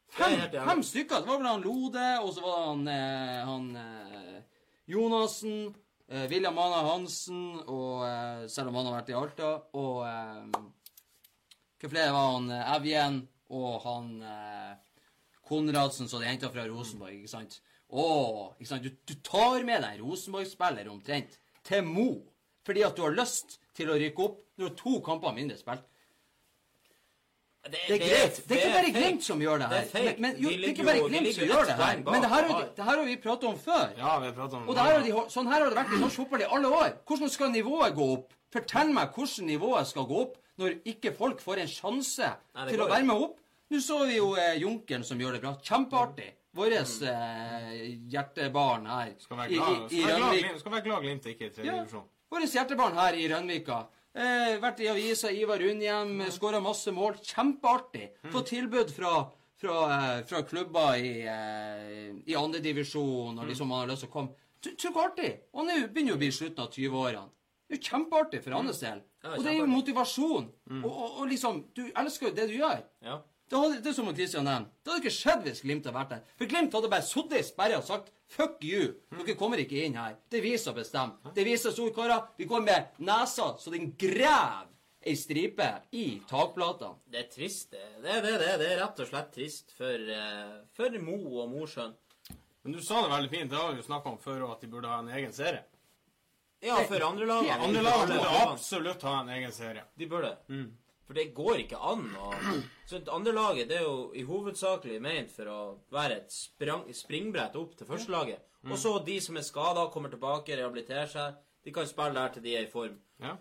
Fem, 0.09 0.31
helt 0.39 0.53
jævlig. 0.53 0.69
fem 0.71 0.81
stykker. 0.83 1.21
Det 1.21 1.29
var 1.29 1.37
vel 1.37 1.51
han 1.51 1.61
Lode, 1.61 2.07
og 2.23 2.31
så 2.33 2.41
var 2.41 2.55
det 2.57 2.65
han, 2.65 2.87
eh, 2.89 3.43
han 3.45 3.67
eh, 3.77 4.63
Jonassen, 4.89 5.75
eh, 6.09 6.25
William 6.31 6.57
Mana 6.57 6.79
Hansen, 6.87 7.59
og 7.67 8.07
eh, 8.07 8.47
selv 8.49 8.71
om 8.71 8.79
han 8.79 8.89
har 8.89 8.97
vært 8.97 9.11
i 9.13 9.17
Alta, 9.19 9.51
og 9.77 10.01
eh, 10.07 10.61
Hva 11.79 11.91
flere 11.93 12.15
var 12.15 12.31
han? 12.33 12.49
Eh, 12.55 12.73
Evjen, 12.73 13.21
og 13.53 13.77
han 13.85 14.09
eh, 14.25 14.73
Konradsen, 15.45 16.09
som 16.09 16.21
de 16.21 16.31
henta 16.31 16.49
fra 16.49 16.65
Rosenborg, 16.65 17.13
ikke 17.21 17.35
sant? 17.37 17.61
Å, 17.89 18.09
ikke 18.57 18.71
sant? 18.71 18.83
Du, 18.89 18.97
du 19.05 19.15
tar 19.25 19.61
med 19.65 19.85
deg 19.85 20.01
Rosenborg-spiller 20.01 20.89
omtrent 20.89 21.37
til 21.69 21.85
Mo 21.85 22.09
fordi 22.69 22.85
at 22.85 22.95
du 22.97 23.01
har 23.07 23.15
lyst 23.17 23.57
til 23.77 23.89
å 23.89 23.97
rykke 23.99 24.25
opp 24.29 24.37
når 24.59 24.61
du 24.61 24.69
har 24.69 24.75
to 24.83 24.99
kamper 25.09 25.33
mindre 25.41 25.57
spilt. 25.57 25.85
Det 27.69 27.79
er 27.91 27.97
greit. 27.99 28.37
Det 28.47 28.55
er 28.55 28.61
ikke 28.63 28.73
bare. 28.73 28.91
Glimt 28.95 29.23
som 29.25 29.41
gjør 29.43 29.57
det 29.59 29.67
Det 29.69 29.79
er 29.79 29.87
her. 29.99 30.05
Men, 30.15 30.21
men, 30.23 30.37
jo, 30.41 30.49
det 30.49 30.59
er 30.63 30.71
ikke 30.71 30.85
bare 30.87 31.01
Glimt 31.11 31.33
som 31.35 31.43
gjør 31.49 31.65
det 31.67 31.73
her. 31.75 31.97
Men 32.05 32.23
det 32.23 32.29
her, 32.31 32.45
har 32.53 32.67
det 32.77 32.85
her 32.87 32.95
har 33.01 33.05
vi 33.09 33.15
pratet 33.25 33.47
om 33.49 33.57
før. 33.59 33.83
Ja, 33.99 34.13
vi 34.23 34.29
har 34.29 34.35
pratet 34.37 34.55
om 34.61 34.69
Og 34.69 34.77
det 34.77 34.85
her 34.85 34.93
har 34.95 35.03
de, 35.03 35.11
sånn 35.33 35.49
her 35.51 35.59
har 35.65 35.73
det 35.73 35.77
vært 35.81 35.91
i 35.97 35.99
norsk 35.99 36.21
fotball 36.21 36.43
i 36.45 36.47
alle 36.57 36.71
år. 36.77 36.93
Hvordan 37.09 37.33
skal 37.33 37.51
nivået 37.53 37.97
gå 37.97 38.07
opp? 38.15 38.31
Fortell 38.55 38.93
meg 38.95 39.11
hvordan 39.17 39.49
nivået 39.51 39.89
skal 39.91 40.07
gå 40.09 40.21
opp 40.23 40.37
når 40.63 40.77
ikke 40.93 41.11
folk 41.19 41.43
får 41.43 41.61
en 41.65 41.69
sjanse 41.71 42.29
Nei, 42.31 42.67
til 42.71 42.81
å 42.81 42.87
være 42.89 43.05
med 43.11 43.25
opp. 43.27 43.35
Nå 43.69 43.81
så 43.85 43.99
vi 44.07 44.15
jo 44.17 44.31
eh, 44.39 44.55
Junkeren 44.63 45.03
som 45.05 45.19
gjør 45.21 45.35
det 45.37 45.41
bra. 45.43 45.51
Kjempeartig. 45.61 46.29
Vårt 46.57 46.73
Mm. 46.73 47.03
eh, 47.11 47.83
hjertebarn 48.09 48.87
her 48.89 49.11
Skal 49.21 49.37
være 49.37 49.51
glad, 49.53 49.91
i, 49.91 49.99
i 49.99 50.01
skal 50.01 50.07
være 50.09 50.23
glad. 50.23 50.39
Glimt- 50.39 50.59
skal 50.63 50.71
være 50.73 50.85
glad 50.87 51.03
Glimt 51.05 51.27
ikke 51.29 51.45
er 51.45 51.51
i 51.51 51.53
tredje 51.59 51.75
Ja. 51.75 52.01
Vårt 52.29 52.53
hjertebarn 52.53 52.97
her 52.99 53.17
i 53.17 53.27
Rønvika. 53.31 53.87
Eh, 54.13 54.57
vært 54.61 54.81
i 54.83 54.89
avisa, 54.89 55.31
Ivar 55.31 55.61
Undhjem, 55.61 56.15
mm. 56.19 56.31
skåra 56.33 56.59
masse 56.61 56.91
mål. 56.93 57.17
Kjempeartig. 57.25 58.09
Fått 58.33 58.51
tilbud 58.51 58.91
fra, 58.93 59.13
fra, 59.61 59.77
eh, 59.95 60.21
fra 60.29 60.41
klubber 60.49 60.97
i, 60.97 61.13
eh, 61.25 62.13
i 62.29 62.35
andredivisjon, 62.37 63.37
og 63.39 63.49
liksom 63.49 63.71
han 63.71 63.83
har 63.85 63.91
lyst 63.93 64.05
til 64.05 64.09
å 64.09 64.13
komme. 64.13 64.35
Tr- 64.61 64.75
Tror 64.77 65.03
artig. 65.07 65.31
Og 65.53 65.65
nå 65.65 65.77
begynner 65.87 66.13
jo 66.13 66.17
å 66.19 66.23
bli 66.23 66.31
slutten 66.35 66.65
av 66.65 66.71
20-årene. 66.73 67.29
Det 67.69 67.77
er 67.77 67.79
jo 67.79 67.89
kjempeartig 67.89 68.43
for 68.43 68.57
hans 68.57 68.79
del. 68.81 69.01
Ja, 69.23 69.29
Og 69.35 69.43
det 69.43 69.51
er 69.51 69.59
jo 69.59 69.65
motivasjon. 69.69 70.47
motivasjon. 70.49 70.83
Og, 70.83 70.91
og, 70.91 71.19
og 71.21 71.27
liksom 71.29 71.65
Du 71.75 71.83
elsker 71.95 72.27
jo 72.29 72.33
det 72.33 72.47
du 72.49 72.55
gjør. 72.57 72.83
Ja. 73.05 73.19
Det, 73.49 73.57
hadde, 73.57 73.81
det 73.81 73.89
er 73.89 73.95
som 73.97 74.09
Christian 74.13 74.45
nevnte. 74.45 74.71
Det 74.83 74.91
hadde 74.91 75.01
ikke 75.03 75.15
skjedd 75.15 75.45
hvis 75.47 75.61
Glimt 75.65 75.87
hadde 75.87 75.97
vært 75.97 76.11
der. 76.13 76.25
For 76.37 76.49
Glimt 76.51 76.75
hadde 76.77 76.91
bare 76.91 77.05
sittet 77.07 77.39
i 77.39 77.45
sperra 77.47 77.79
og 77.81 77.87
sagt 77.87 78.11
fuck 78.29 78.59
you. 78.61 78.91
Dere 79.15 79.37
kommer 79.39 79.61
ikke 79.63 79.79
inn 79.85 79.97
her. 79.97 80.19
Det 80.29 80.43
viser 80.45 80.75
bestemt. 80.77 81.23
Det 81.33 81.45
viser 81.47 81.71
vi 81.71 81.73
er 81.73 81.77
storkarer. 81.79 82.27
Vi 82.37 82.49
går 82.49 82.65
med 82.67 82.99
nesa 83.09 83.55
så 83.57 83.73
den 83.73 83.93
graver 83.97 84.67
ei 85.01 85.15
stripe 85.15 85.69
i 85.95 86.19
takplatene. 86.29 86.99
Det 87.09 87.23
er 87.23 87.29
trist, 87.31 87.71
det. 87.71 87.85
Det 88.03 88.13
er 88.17 88.21
det, 88.21 88.35
det. 88.41 88.53
Det 88.61 88.69
er 88.69 88.81
rett 88.83 89.01
og 89.01 89.09
slett 89.09 89.33
trist 89.33 89.73
for, 89.77 90.13
eh, 90.15 90.55
for 90.75 91.01
Mo 91.01 91.17
og 91.41 91.49
Mosjøen. 91.53 91.95
Men 92.61 92.75
du 92.75 92.81
sa 92.83 93.01
det 93.05 93.13
veldig 93.13 93.31
fint. 93.31 93.49
Det 93.49 93.57
har 93.57 93.71
vi 93.71 93.79
jo 93.79 93.87
snakka 93.87 94.11
om 94.11 94.17
før 94.21 94.43
at 94.51 94.61
de 94.61 94.67
burde 94.69 94.91
ha 94.91 94.99
en 94.99 95.13
egen 95.15 95.33
serie. 95.33 95.63
Ja, 96.59 96.75
for 96.83 96.99
andre 97.07 97.25
lag. 97.25 97.47
Andre 97.55 97.81
lag 97.81 98.07
burde 98.07 98.29
absolutt 98.43 99.01
ha 99.07 99.21
en 99.21 99.29
egen 99.37 99.51
serie. 99.55 99.85
De 99.95 100.07
burde. 100.11 100.33
Mm. 100.51 100.67
For 101.09 101.17
det 101.17 101.31
går 101.33 101.63
ikke 101.63 101.77
an 101.89 102.03
å 102.21 102.27
Så 102.85 102.99
det 103.01 103.09
andre 103.09 103.31
laget 103.33 103.71
er 103.73 103.81
jo 103.81 104.11
i 104.13 104.21
hovedsakelig 104.27 104.99
ment 105.01 105.31
for 105.33 105.49
å 105.49 105.59
være 105.93 106.19
et 106.19 106.31
sprang, 106.33 106.83
springbrett 106.93 107.55
opp 107.57 107.73
til 107.79 107.87
førstelaget. 107.89 108.43
Mm. 108.61 108.71
Og 108.75 108.77
så 108.77 108.91
de 109.05 109.15
som 109.25 109.37
er 109.39 109.45
skada, 109.47 109.87
kommer 109.89 110.13
tilbake, 110.13 110.53
rehabiliterer 110.59 111.09
seg. 111.09 111.39
De 111.65 111.73
kan 111.73 111.87
spille 111.89 112.13
der 112.13 112.29
til 112.35 112.43
de 112.45 112.53
er 112.59 112.67
i 112.67 112.69
form. 112.69 112.99
Ja. 113.23 113.33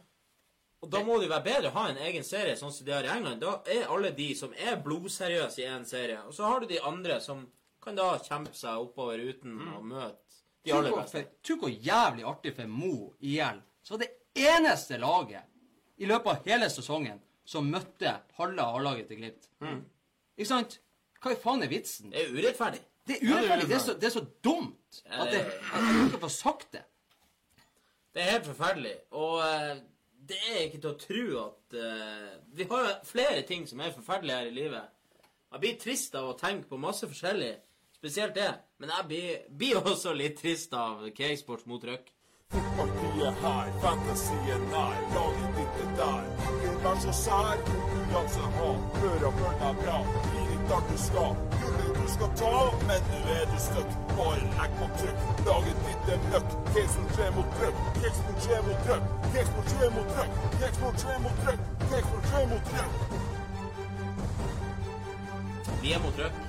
Og 0.80 0.88
da 0.94 1.02
må 1.04 1.18
det 1.18 1.26
jo 1.28 1.32
være 1.34 1.44
bedre 1.44 1.68
å 1.72 1.76
ha 1.76 1.84
en 1.90 2.00
egen 2.08 2.24
serie, 2.24 2.56
sånn 2.56 2.72
som 2.72 2.86
de 2.86 2.92
har 2.94 3.04
i 3.04 3.12
England. 3.12 3.40
Da 3.42 3.58
er 3.66 3.88
alle 3.92 4.12
de 4.16 4.30
som 4.38 4.52
er 4.56 4.80
blodseriøse 4.84 5.60
i 5.60 5.68
én 5.68 5.84
serie. 5.84 6.20
Og 6.24 6.32
så 6.36 6.48
har 6.48 6.60
du 6.60 6.66
de 6.70 6.80
andre 6.80 7.20
som 7.20 7.44
kan 7.84 7.96
da 7.98 8.14
kjempe 8.18 8.54
seg 8.56 8.80
oppover 8.80 9.20
uten 9.28 9.58
Mm. 9.58 9.76
å 9.76 9.82
møte 9.82 10.40
de 10.64 10.72
aller 10.72 10.92
beste. 10.96 11.26
tror 11.42 11.58
hvor 11.58 11.70
jævlig 11.70 12.24
artig 12.24 12.54
for 12.56 12.66
Mo 12.66 13.14
IL. 13.20 13.60
Så 13.82 13.98
det 13.98 14.08
eneste 14.34 14.98
laget 14.98 15.44
i 15.98 16.06
løpet 16.06 16.26
av 16.26 16.44
hele 16.46 16.70
sesongen 16.70 17.20
som 17.49 17.68
møtte 17.72 18.12
halve 18.36 18.64
A-laget 18.76 19.09
til 19.09 19.20
Glimt. 19.22 19.49
Mm. 19.64 19.80
Ikke 20.36 20.51
sant? 20.51 20.78
Hva 21.22 21.32
i 21.34 21.38
faen 21.42 21.64
er 21.64 21.70
vitsen? 21.72 22.12
Det 22.12 22.20
er 22.26 22.34
urettferdig. 22.36 22.80
Det 23.09 23.16
er 23.16 23.24
er 23.24 23.30
urettferdig. 23.32 23.68
Det 23.70 23.76
er 23.78 23.84
så, 23.86 23.94
det 23.99 24.09
er 24.11 24.14
så 24.14 24.24
dumt 24.44 24.99
at, 25.07 25.30
det- 25.32 25.38
det, 25.38 25.55
at 25.72 25.86
jeg 25.88 26.03
ikke 26.11 26.20
får 26.26 26.34
sagt 26.34 26.68
det. 26.76 26.82
Det 28.14 28.22
er 28.22 28.30
helt 28.34 28.46
forferdelig. 28.51 28.92
Og 29.16 29.38
eh, 29.46 29.80
det 30.28 30.38
er 30.53 30.61
ikke 30.66 30.80
til 30.82 30.90
å 30.90 30.99
tro 31.01 31.24
at 31.46 31.76
uh, 31.78 32.32
Vi 32.59 32.66
har 32.68 32.84
jo 32.84 32.94
flere 33.09 33.42
ting 33.49 33.64
som 33.70 33.80
er 33.80 33.94
forferdelige 33.94 34.36
her 34.36 34.51
i 34.51 34.55
livet. 34.57 34.94
Jeg 35.53 35.61
blir 35.62 35.78
trist 35.80 36.14
av 36.18 36.28
å 36.28 36.36
tenke 36.36 36.68
på 36.68 36.76
masse 36.80 37.09
forskjellig. 37.09 37.55
Spesielt 37.96 38.34
det. 38.36 38.51
Men 38.78 38.92
jeg 38.92 39.07
blir, 39.09 39.30
blir 39.62 39.78
også 39.80 40.12
litt 40.14 40.36
trist 40.42 40.74
av 40.76 41.07
Cakesports 41.16 41.64
mot 41.70 41.84
Røk. 41.88 42.11
Fotballtid 42.53 43.22
er 43.28 43.34
her, 43.42 43.66
fantasien 43.82 44.62
nær, 44.72 44.94
laget 45.14 45.51
ditt 45.57 45.80
er 45.84 45.90
der. 45.99 46.22
Ikke 46.55 46.70
vær 46.84 46.96
så 47.03 47.12
sær, 47.12 47.59
konkurranse 47.66 48.44
ha, 48.55 48.68
følg 48.94 49.24
deg 49.24 49.74
bra. 49.80 49.99
Gi 50.28 50.44
ikke 50.55 50.74
alt 50.78 50.88
du 50.92 50.96
skal, 51.03 51.34
gullet 51.59 51.92
du 51.99 52.07
skal 52.14 52.30
ta, 52.40 52.55
men 52.88 53.01
nå 53.11 53.20
er 53.34 53.44
du 53.53 53.59
støtt, 53.66 53.92
Bare 54.14 54.40
legg 54.57 54.72
på 54.80 54.88
trykk, 55.03 55.20
laget 55.51 55.78
ditt 55.84 56.11
er 56.14 56.24
møkk. 56.30 56.57
Kexport 56.72 57.12
3 57.18 57.28
mot 57.36 57.53
trøkk, 57.59 57.84
Kexport 58.01 58.40
3 58.49 58.62
mot 58.66 58.82
trøkk, 58.88 59.05
Kexport 59.36 59.68
3 59.76 59.92
mot 59.99 60.09
trøkk, 60.16 60.42
Kexport 60.59 60.96
3 61.05 61.20
mot 61.26 61.36
trøkk, 61.44 61.62
Kexport 61.92 62.24
3 62.32 62.44
mot 62.55 62.64
trøkk. 62.72 62.92
Vi 65.82 65.92
er 65.92 66.01
mot 66.03 66.16
Røk. 66.18 66.44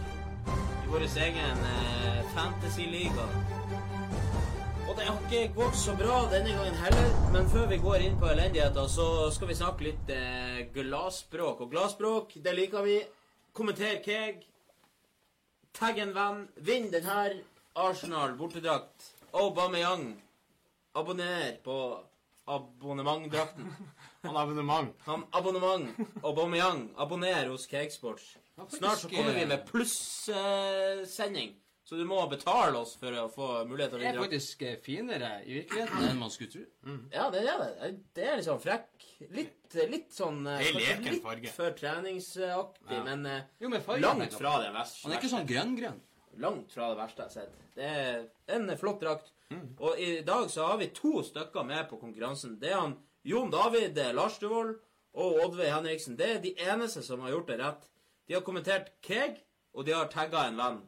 I 0.83 0.91
vår 0.91 1.09
egen 1.27 1.65
eh, 1.75 2.21
fantasy-liga. 2.35 3.27
Og 4.89 4.95
det 4.97 5.05
har 5.05 5.17
ikke 5.27 5.53
gått 5.53 5.75
så 5.77 5.93
bra 5.93 6.15
denne 6.31 6.49
gangen 6.49 6.77
heller, 6.81 7.09
men 7.29 7.49
før 7.51 7.67
vi 7.69 7.77
går 7.77 8.03
inn 8.07 8.15
på 8.17 8.25
elendigheter, 8.31 8.87
så 8.89 9.27
skal 9.29 9.51
vi 9.51 9.57
snakke 9.59 9.85
litt 9.85 10.09
eh, 10.09 10.63
gladspråk. 10.73 11.61
Og 11.61 11.69
gladspråk, 11.69 12.33
det 12.41 12.55
liker 12.57 12.87
vi. 12.87 12.95
Kommenter 13.53 13.99
Keg. 14.01 14.41
Tagg 15.77 16.01
en 16.01 16.15
venn. 16.15 16.41
Vinn 16.65 16.89
den 16.89 17.05
her. 17.05 17.37
Arsenal 17.77 18.33
bortedrakt. 18.39 19.11
Aubameyang. 19.29 20.09
Abonner 20.97 21.61
på 21.61 21.77
abonnementdrakten. 22.49 23.69
Han 24.25 24.41
abonnement. 24.41 24.97
Han 25.05 25.29
abonnement. 25.29 26.01
Aubameyang. 26.23 26.87
Abonner 26.97 27.53
hos 27.53 27.69
Cakesports. 27.69 28.39
Snart 28.73 29.05
så 29.05 29.13
kommer 29.13 29.37
vi 29.37 29.45
eh, 29.45 29.53
med 29.53 29.69
plussending. 29.69 31.53
Så 31.89 31.97
du 31.97 32.03
må 32.05 32.19
betale 32.29 32.77
oss 32.77 32.91
for 33.01 33.15
å 33.17 33.23
få 33.33 33.45
mulighet 33.65 33.89
til 33.95 33.97
å 33.97 34.01
Det 34.03 34.09
er 34.11 34.17
faktisk 34.21 34.59
eh, 34.61 34.75
finere 34.85 35.29
i 35.41 35.55
virkeligheten 35.55 36.03
enn 36.05 36.19
man 36.19 36.29
skulle 36.29 36.51
tro. 36.53 36.65
Ja, 37.09 37.23
det 37.33 37.39
er 37.49 37.63
det. 37.63 37.87
Det 38.13 38.27
er 38.29 38.43
sånn 38.45 38.59
frekk. 38.61 39.07
Litt, 39.33 39.77
litt 39.89 40.11
sånn 40.13 40.43
eh, 40.51 40.67
leken 40.75 41.07
litt 41.07 41.23
farge. 41.23 41.53
for 41.55 41.73
treningsaktig, 41.79 42.93
Ja. 42.93 42.99
men 43.07 43.25
eh, 43.25 43.47
Jo, 43.57 43.71
fargen 43.81 44.05
langt 44.05 44.37
fra 44.37 44.51
det 44.61 44.69
verste. 44.75 45.01
Han 45.07 45.15
er 45.15 45.17
ikke 45.17 45.31
sånn 45.31 45.49
grønn-grønn. 45.49 45.97
Langt 46.45 46.75
fra 46.77 46.91
det 46.91 46.99
verste 46.99 47.25
jeg 47.25 47.31
har 47.31 47.33
sett. 47.39 47.65
Det 47.79 47.89
er 47.89 48.29
en 48.59 48.69
flott 48.77 49.01
drakt. 49.01 49.33
Mm. 49.49 49.65
Og 49.81 49.97
i 49.97 50.11
dag 50.29 50.45
så 50.53 50.69
har 50.69 50.77
vi 50.77 50.91
to 50.93 51.23
stykker 51.25 51.65
med 51.65 51.89
på 51.89 51.97
konkurransen. 51.97 52.59
Det 52.61 52.69
er 52.69 52.83
han 52.83 52.95
Jon 53.25 53.49
David 53.49 53.97
eh, 53.97 54.13
Larstevold 54.13 54.75
og 55.17 55.41
Oddveig 55.47 55.73
Henriksen. 55.73 56.21
Det 56.21 56.29
er 56.35 56.45
de 56.45 56.53
eneste 56.69 57.01
som 57.01 57.25
har 57.25 57.33
gjort 57.33 57.49
det 57.49 57.57
rett. 57.65 57.89
De 58.29 58.37
har 58.37 58.45
kommentert 58.45 58.93
Keg, 59.01 59.41
og 59.73 59.89
de 59.89 59.97
har 59.97 60.13
tagga 60.13 60.45
en 60.45 60.61
venn. 60.61 60.79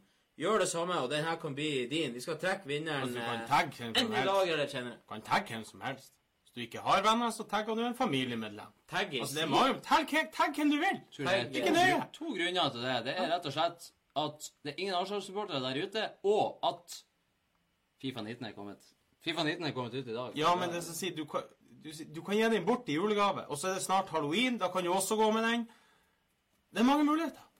Gjør 0.41 0.57
det 0.63 0.67
samme, 0.71 0.95
og 0.99 1.09
den 1.11 1.23
her 1.23 1.35
kan 1.41 1.53
bli 1.55 1.85
din. 1.91 2.13
Vi 2.15 2.21
skal 2.21 2.37
trekke 2.41 2.65
vinneren 2.65 3.01
Altså, 3.01 3.19
du 3.19 3.25
kan 3.25 3.41
eh, 3.41 3.47
tagge 3.47 3.71
hvem 3.77 3.95
som 3.95 4.11
helst. 4.11 5.05
kan 5.09 5.21
tagge 5.21 5.47
hvem 5.53 5.65
som 5.65 5.81
helst. 5.81 6.13
Hvis 6.41 6.51
du 6.55 6.59
ikke 6.61 6.79
har 6.81 7.01
venner, 7.05 7.29
så 7.29 7.43
tagger 7.49 7.75
du 7.75 7.81
en 7.85 7.95
familiemedlem. 7.95 8.59
Altså. 8.91 9.35
Tagg, 9.83 10.07
hvem- 10.09 10.31
tagg 10.33 10.55
hvem 10.55 10.71
du 10.71 10.77
vil. 10.77 11.25
Tagg, 11.27 11.55
Ikke 11.55 11.69
nøye. 11.71 12.03
to 12.13 12.25
grunner 12.25 12.69
til 12.71 12.81
det. 12.81 13.05
Det 13.05 13.13
er 13.17 13.29
rett 13.35 13.45
og 13.45 13.53
slett 13.53 13.91
at 14.15 14.49
det 14.63 14.71
er 14.73 14.75
ingen 14.77 14.95
Arsenal-supportere 14.95 15.59
der 15.61 15.87
ute, 15.87 16.09
og 16.23 16.59
at 16.63 17.03
Fifa 18.01 18.21
19 18.21 18.45
er 18.45 18.51
kommet. 18.51 18.77
Fifa 19.23 19.43
19 19.43 19.65
er 19.65 19.71
kommet 19.71 19.93
ut 19.93 20.07
i 20.07 20.13
dag. 20.13 20.31
Ja, 20.35 20.55
men 20.55 20.69
det 20.69 20.83
som 20.83 20.95
sier, 20.95 21.15
du 21.15 21.25
kan, 21.25 21.41
du, 21.83 21.91
du 22.15 22.21
kan 22.21 22.35
gi 22.35 22.41
den 22.55 22.65
bort 22.65 22.89
i 22.89 22.93
julegave. 22.97 23.45
Og 23.47 23.57
så 23.57 23.67
er 23.67 23.73
det 23.73 23.83
snart 23.83 24.09
halloween. 24.09 24.57
Da 24.57 24.67
kan 24.71 24.83
du 24.83 24.93
også 24.93 25.15
gå 25.15 25.31
med 25.31 25.43
den. 25.43 25.67
Det 26.73 26.79
er 26.79 26.83
mange 26.83 27.03
muligheter. 27.03 27.50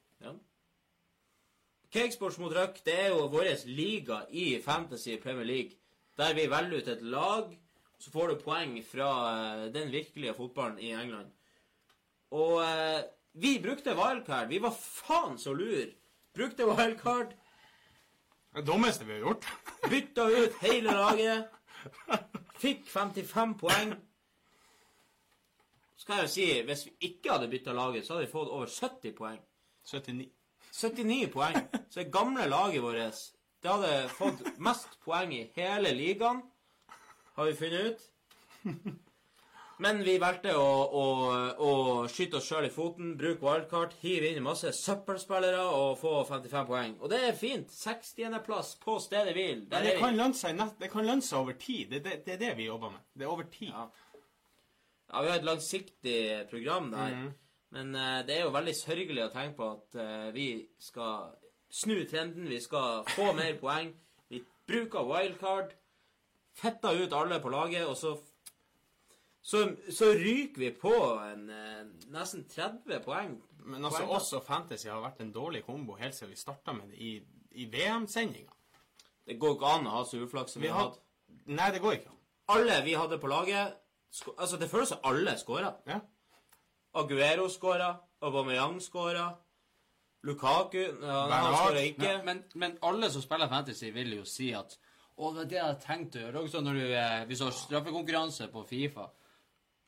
Cakesports 1.92 2.38
mot 2.40 2.54
Røk 2.56 2.80
det 2.86 2.94
er 2.96 3.10
jo 3.12 3.28
vår 3.32 3.50
liga 3.68 4.22
i 4.30 4.62
Fantasy 4.64 5.18
Premier 5.20 5.46
League, 5.46 5.72
der 6.18 6.34
vi 6.34 6.48
velger 6.48 6.78
ut 6.78 6.88
et 6.88 7.02
lag, 7.02 7.58
så 8.00 8.12
får 8.12 8.28
du 8.28 8.44
poeng 8.44 8.78
fra 8.86 9.10
eh, 9.32 9.66
den 9.74 9.92
virkelige 9.92 10.34
fotballen 10.34 10.80
i 10.80 10.94
England. 10.96 11.32
Og 12.32 12.62
eh, 12.64 13.02
vi 13.34 13.60
brukte 13.64 13.96
wildcard. 13.96 14.48
Vi 14.48 14.62
var 14.62 14.72
faen 14.72 15.38
så 15.38 15.54
lur. 15.54 15.92
Brukte 16.34 16.66
wildcard, 16.66 17.36
Det 18.56 18.68
dummeste 18.68 19.06
vi 19.06 19.14
har 19.14 19.20
gjort. 19.20 19.46
bytta 19.92 20.24
ut 20.28 20.56
hele 20.62 20.92
laget, 20.92 21.48
fikk 22.60 22.88
55 22.88 23.56
poeng. 23.60 23.94
Så 25.96 26.06
kan 26.06 26.16
jeg 26.16 26.24
jo 26.24 26.34
si, 26.34 26.48
hvis 26.68 26.86
vi 26.86 26.92
ikke 27.12 27.32
hadde 27.32 27.48
bytta 27.48 27.74
laget, 27.74 28.06
så 28.06 28.14
hadde 28.14 28.26
vi 28.26 28.32
fått 28.32 28.50
over 28.50 28.68
70 28.68 29.16
poeng. 29.16 29.40
79. 29.84 30.41
79 30.72 31.28
poeng. 31.34 31.58
Så 31.90 32.00
det 32.02 32.12
gamle 32.14 32.48
laget 32.50 32.84
vårt 32.84 33.32
det 33.62 33.70
hadde 33.70 34.10
fått 34.18 34.42
mest 34.58 34.98
poeng 35.06 35.34
i 35.36 35.44
hele 35.54 35.92
ligaen, 35.94 36.42
har 37.38 37.46
vi 37.46 37.54
funnet 37.60 37.92
ut. 37.92 38.08
Men 39.82 40.04
vi 40.06 40.16
valgte 40.22 40.54
å, 40.58 40.66
å, 40.94 41.06
å 41.58 41.70
skyte 42.10 42.38
oss 42.38 42.46
sjøl 42.50 42.68
i 42.68 42.74
foten, 42.74 43.16
bruke 43.18 43.42
wildcard, 43.42 43.96
hive 44.04 44.30
inn 44.30 44.44
masse 44.46 44.70
søppelspillere 44.78 45.64
og 45.74 45.96
få 45.98 46.12
55 46.30 46.68
poeng. 46.70 46.94
Og 47.02 47.10
det 47.10 47.22
er 47.26 47.38
fint. 47.38 47.70
60.-plass 47.74 48.76
på 48.84 49.00
stedet 49.02 49.34
hvil. 49.38 49.64
Det, 49.70 49.82
det 49.88 49.96
kan 50.02 50.18
lønne 50.18 50.38
seg, 50.38 50.62
det 50.78 50.90
kan 50.94 51.08
lønne 51.08 51.26
seg 51.26 51.42
over 51.42 51.58
tid. 51.58 51.96
Det, 51.96 52.04
det, 52.06 52.20
det 52.28 52.36
er 52.36 52.44
det 52.44 52.52
vi 52.60 52.70
jobber 52.70 52.94
med. 52.94 53.06
Det 53.18 53.26
er 53.26 53.34
over 53.34 53.50
tid. 53.50 53.74
Ja. 53.74 53.88
Ja, 55.12 55.22
vi 55.22 55.32
har 55.32 55.40
et 55.42 55.50
langsiktig 55.50 56.20
program 56.50 56.92
der. 56.94 57.16
Mhm. 57.18 57.32
Men 57.76 57.96
eh, 57.96 58.22
det 58.28 58.38
er 58.38 58.46
jo 58.46 58.56
veldig 58.56 58.74
sørgelig 58.76 59.26
å 59.26 59.32
tenke 59.34 59.58
på 59.60 59.70
at 59.78 60.00
eh, 60.04 60.28
vi 60.36 60.48
skal 60.82 61.32
snu 61.72 62.02
trenden. 62.10 62.50
Vi 62.52 62.60
skal 62.64 63.06
få 63.16 63.32
mer 63.40 63.56
poeng. 63.62 63.94
Vi 64.32 64.44
bruker 64.68 65.08
wildcard. 65.08 65.72
Fetta 66.60 66.92
ut 66.92 67.14
alle 67.16 67.40
på 67.40 67.52
laget, 67.54 67.88
og 67.88 67.96
så 67.98 68.18
så, 69.42 69.72
så 69.90 70.06
ryker 70.14 70.60
vi 70.60 70.70
på 70.78 70.94
en 71.26 71.48
eh, 71.50 71.86
nesten 72.14 72.44
30 72.50 73.00
poeng. 73.06 73.40
Men 73.66 73.86
altså, 73.86 74.04
Poeng, 74.04 74.16
også 74.18 74.42
Fantasy 74.46 74.90
har 74.90 75.02
vært 75.02 75.22
en 75.24 75.32
dårlig 75.34 75.64
kombo 75.66 75.96
helt 75.98 76.18
siden 76.18 76.34
vi 76.34 76.38
starta 76.38 76.74
med 76.78 76.92
det 76.94 77.00
i, 77.02 77.16
i 77.58 77.66
VM-sendinga. 77.70 78.54
Det 79.26 79.38
går 79.42 79.56
ikke 79.56 79.74
an 79.78 79.90
å 79.90 79.96
ha 79.96 80.04
så 80.06 80.22
uflaks 80.22 80.56
som 80.56 80.62
vi, 80.62 80.68
Vi 80.68 80.74
har 80.74 80.90
hatt. 80.90 81.02
Nei, 81.50 81.70
det 81.74 81.82
går 81.82 81.98
ikke 81.98 82.12
an. 82.14 82.20
Alle 82.54 82.80
vi 82.86 82.98
hadde 82.98 83.22
på 83.22 83.30
laget 83.32 83.78
Altså, 84.36 84.58
det 84.60 84.68
føles 84.68 84.90
som 84.92 85.06
alle 85.08 85.38
skåra. 85.40 85.70
Ja. 85.88 86.02
Aguero 86.94 87.48
skåra. 87.50 87.96
Aubameyang 88.22 88.82
skåra. 88.82 89.32
Lukaku 90.24 90.82
ja, 91.02 91.28
Han 91.32 91.56
skåra 91.58 91.82
ikke. 91.82 92.22
Men, 92.26 92.44
men 92.54 92.78
alle 92.82 93.10
som 93.12 93.24
spiller 93.24 93.50
Fantasy, 93.50 93.92
vil 93.92 94.14
jo 94.20 94.26
si 94.26 94.52
at 94.54 94.78
å, 95.16 95.32
det 95.36 95.42
er 95.42 95.50
det 95.50 95.58
jeg 95.58 95.66
hadde 95.66 95.86
tenkt 95.86 96.16
å 96.18 96.22
gjøre. 96.26 96.44
Også 96.46 96.62
når 96.64 96.78
du, 96.80 96.86
eh, 96.98 97.24
vi 97.30 97.38
så 97.38 97.50
straffekonkurranse 97.54 98.48
på 98.54 98.64
Fifa, 98.70 99.08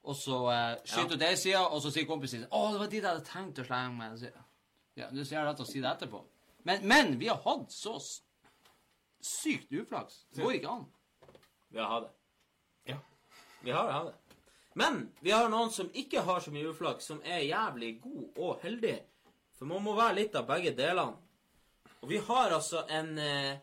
og 0.04 0.18
så 0.20 0.40
eh, 0.52 0.74
skyter 0.84 1.18
du 1.18 1.26
ja. 1.26 1.32
i 1.32 1.40
sida, 1.40 1.64
og 1.70 1.82
så 1.82 1.94
sier 1.94 2.08
kompisen 2.10 2.44
sin 2.44 2.52
å, 2.52 2.66
det 2.74 2.82
var 2.82 2.92
de 2.92 3.00
jeg 3.00 3.08
hadde 3.08 3.26
tenkt 3.30 3.62
å 3.64 3.68
slenge 3.68 3.96
meg. 3.98 4.18
Så, 4.20 4.32
ja, 5.00 5.08
det 5.10 5.24
er 5.24 5.30
så 5.30 5.46
rett 5.48 5.64
å 5.64 5.68
si 5.70 5.82
det 5.82 5.90
etterpå. 5.94 6.22
Men, 6.68 6.84
men 6.90 7.16
vi 7.20 7.30
har 7.32 7.40
hatt 7.46 7.72
så 7.74 7.96
sykt 9.24 9.72
uflaks. 9.72 10.24
Det 10.36 10.44
går 10.44 10.60
ikke 10.60 10.76
an. 10.76 10.86
Vi 11.74 11.82
har 11.82 11.90
hatt 11.96 12.10
det. 12.10 12.14
Ja. 12.94 13.00
Vi 13.64 13.74
har 13.74 13.92
hatt 13.92 14.12
det. 14.12 14.18
Men 14.80 15.04
vi 15.22 15.32
har 15.32 15.50
noen 15.54 15.70
som 15.72 15.90
ikke 15.94 16.22
har 16.26 16.40
så 16.42 16.52
mye 16.52 16.70
uflaks, 16.72 17.06
som 17.12 17.20
er 17.26 17.44
jævlig 17.46 17.92
god 18.02 18.40
og 18.42 18.64
heldig. 18.64 18.96
For 19.58 19.70
man 19.70 19.84
må 19.86 19.94
være 19.98 20.16
litt 20.22 20.36
av 20.36 20.48
begge 20.50 20.72
delene. 20.78 21.20
Og 22.04 22.10
vi 22.10 22.18
har 22.28 22.52
altså 22.52 22.82
en 22.92 23.14
eh, 23.22 23.54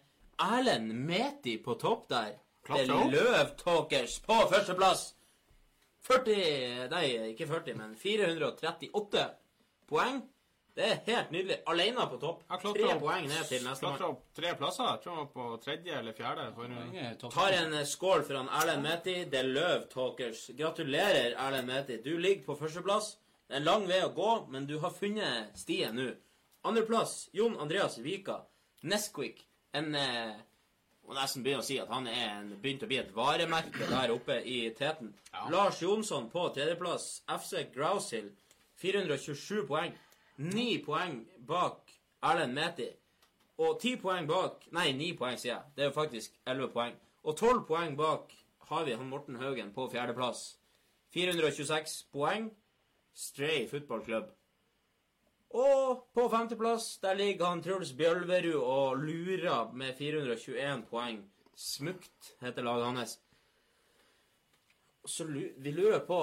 Erlend 0.40 0.94
Meti 0.94 1.58
på 1.61 1.74
topp 1.82 2.06
der. 2.12 2.36
Klatre 2.64 2.86
Det 2.86 2.94
opp. 2.94 3.06
er 3.06 3.16
Løvtalkers 3.16 4.18
på 4.24 4.36
førsteplass. 4.52 5.02
40 6.06 6.88
Nei, 6.94 7.06
ikke 7.34 7.46
40, 7.50 7.74
men 7.76 7.96
438 8.00 9.26
poeng. 9.90 10.22
Det 10.74 10.84
er 10.86 10.98
helt 11.06 11.30
nydelig. 11.34 11.56
Alene 11.66 12.04
på 12.10 12.18
topp. 12.22 12.42
Tre 12.62 12.84
opp, 12.86 13.00
poeng 13.02 13.26
ned 13.28 13.48
til 13.48 13.64
neste 13.66 13.82
klatra 13.84 14.06
mann. 14.06 14.14
opp 14.14 14.34
tre 14.38 14.52
plasser. 14.56 14.84
Jeg 14.90 15.00
tror 15.02 15.14
han 15.16 15.24
var 15.24 15.32
på 15.34 15.46
tredje 15.64 15.96
eller 15.98 16.12
fjerde. 16.16 16.44
For, 16.54 16.64
Ingen 16.70 17.16
topp- 17.18 17.34
Tar 17.34 17.56
en 17.58 17.74
eh, 17.74 17.84
skål 17.90 18.22
for 18.28 18.38
han 18.38 18.48
Erlend 18.60 18.82
Meti. 18.86 19.16
Det 19.32 19.38
er 19.40 19.48
Løv 19.50 19.88
Talkers. 19.92 20.44
Gratulerer, 20.58 21.34
Erlend 21.46 21.66
Meti. 21.68 21.96
Du 22.04 22.12
ligger 22.18 22.44
på 22.46 22.56
førsteplass. 22.60 23.16
Det 23.48 23.56
er 23.56 23.60
en 23.64 23.66
lang 23.66 23.86
vei 23.90 23.98
å 24.06 24.12
gå, 24.14 24.30
men 24.54 24.66
du 24.70 24.76
har 24.78 24.90
funnet 24.94 25.56
stien 25.58 25.96
nå. 25.98 26.12
Andreplass, 26.64 27.28
Jon 27.34 27.56
Andreas 27.58 27.98
Vika. 27.98 28.42
Nesquik. 28.82 29.42
En 29.74 29.94
eh, 29.94 30.36
Må 31.08 31.14
nesten 31.16 31.42
begynne 31.42 31.64
å 31.64 31.66
si 31.66 31.78
at 31.82 31.88
han 31.90 32.06
er 32.06 32.36
en, 32.36 32.50
begynt 32.62 32.84
å 32.84 32.86
bli 32.86 32.98
et 33.00 33.08
varemerke 33.16 33.86
der 33.90 34.12
oppe 34.14 34.36
i 34.46 34.58
teten. 34.78 35.08
Ja. 35.32 35.48
Lars 35.50 35.80
Jonsson 35.82 36.28
på 36.30 36.44
tredjeplass. 36.54 37.22
FC 37.26 37.64
Groushill. 37.74 38.28
427 38.78 39.64
poeng. 39.66 39.96
Ni 40.41 40.78
poeng 40.80 41.26
bak 41.45 41.91
Erlend 42.24 42.55
Meti. 42.57 42.88
Og 43.61 43.76
ti 43.80 43.97
poeng 44.01 44.24
bak 44.28 44.64
Nei, 44.72 44.93
ni 44.97 45.12
poeng, 45.12 45.36
sier 45.36 45.53
jeg. 45.53 45.72
Det 45.76 45.84
er 45.84 45.91
jo 45.91 45.97
faktisk 45.99 46.38
elleve 46.49 46.70
poeng. 46.72 46.95
Og 47.28 47.36
tolv 47.36 47.66
poeng 47.68 47.97
bak 47.99 48.32
har 48.70 48.86
vi 48.86 48.95
han 48.97 49.11
Morten 49.11 49.36
Haugen 49.36 49.72
på 49.74 49.84
fjerdeplass. 49.93 50.57
426 51.12 52.07
poeng. 52.14 52.49
Stray 53.12 53.66
fotballklubb. 53.68 54.30
Og 55.61 56.07
på 56.14 56.28
femteplass 56.32 56.95
der 57.03 57.18
ligger 57.18 57.51
han 57.51 57.61
Truls 57.62 57.93
Bjølverud 57.99 58.62
og 58.62 59.03
lurer 59.03 59.72
med 59.74 59.97
421 59.99 60.86
poeng. 60.88 61.20
Smukt 61.55 62.32
heter 62.41 62.64
laget 62.64 62.86
hans. 62.86 63.18
Så 65.05 65.26
vi 65.26 65.70
lurer 65.74 66.01
på 66.07 66.22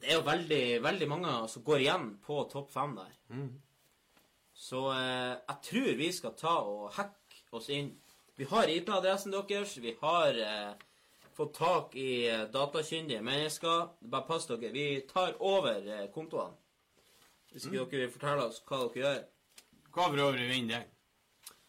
Det 0.00 0.10
er 0.12 0.18
jo 0.20 0.26
veldig, 0.26 0.62
veldig 0.84 1.08
mange 1.10 1.32
som 1.52 1.64
går 1.66 1.84
igjen 1.84 2.10
på 2.24 2.42
topp 2.52 2.70
fem 2.72 2.94
der. 2.98 3.14
Så 4.58 4.84
eh, 4.92 5.34
jeg 5.48 5.58
tror 5.68 5.96
vi 6.02 6.10
skal 6.12 6.34
ta 6.38 6.54
og 6.66 6.92
hacke 6.96 7.42
oss 7.58 7.68
inn. 7.70 7.92
Vi 8.38 8.46
har 8.50 8.70
IP-adressen 8.70 9.32
deres. 9.34 9.76
Vi 9.82 9.96
har 10.00 10.38
eh, 10.38 10.72
fått 11.34 11.54
tak 11.58 11.94
i 11.98 12.28
eh, 12.28 12.44
datakyndige 12.54 13.22
mennesker. 13.22 13.88
Bare 14.00 14.26
pass 14.26 14.46
dere. 14.46 14.70
Vi 14.74 15.00
tar 15.10 15.36
over 15.42 15.86
eh, 15.86 16.06
kontoene. 16.14 16.54
Hvis 17.52 17.66
ikke 17.66 17.86
dere 17.90 18.04
vil 18.06 18.12
fortelle 18.12 18.46
oss 18.50 18.60
hva 18.68 18.82
dere 18.84 19.02
gjør. 19.02 19.20
Hva 19.94 20.08
for 20.10 20.24
øvrig 20.28 20.48
vinner 20.50 20.82
den? 20.82 20.90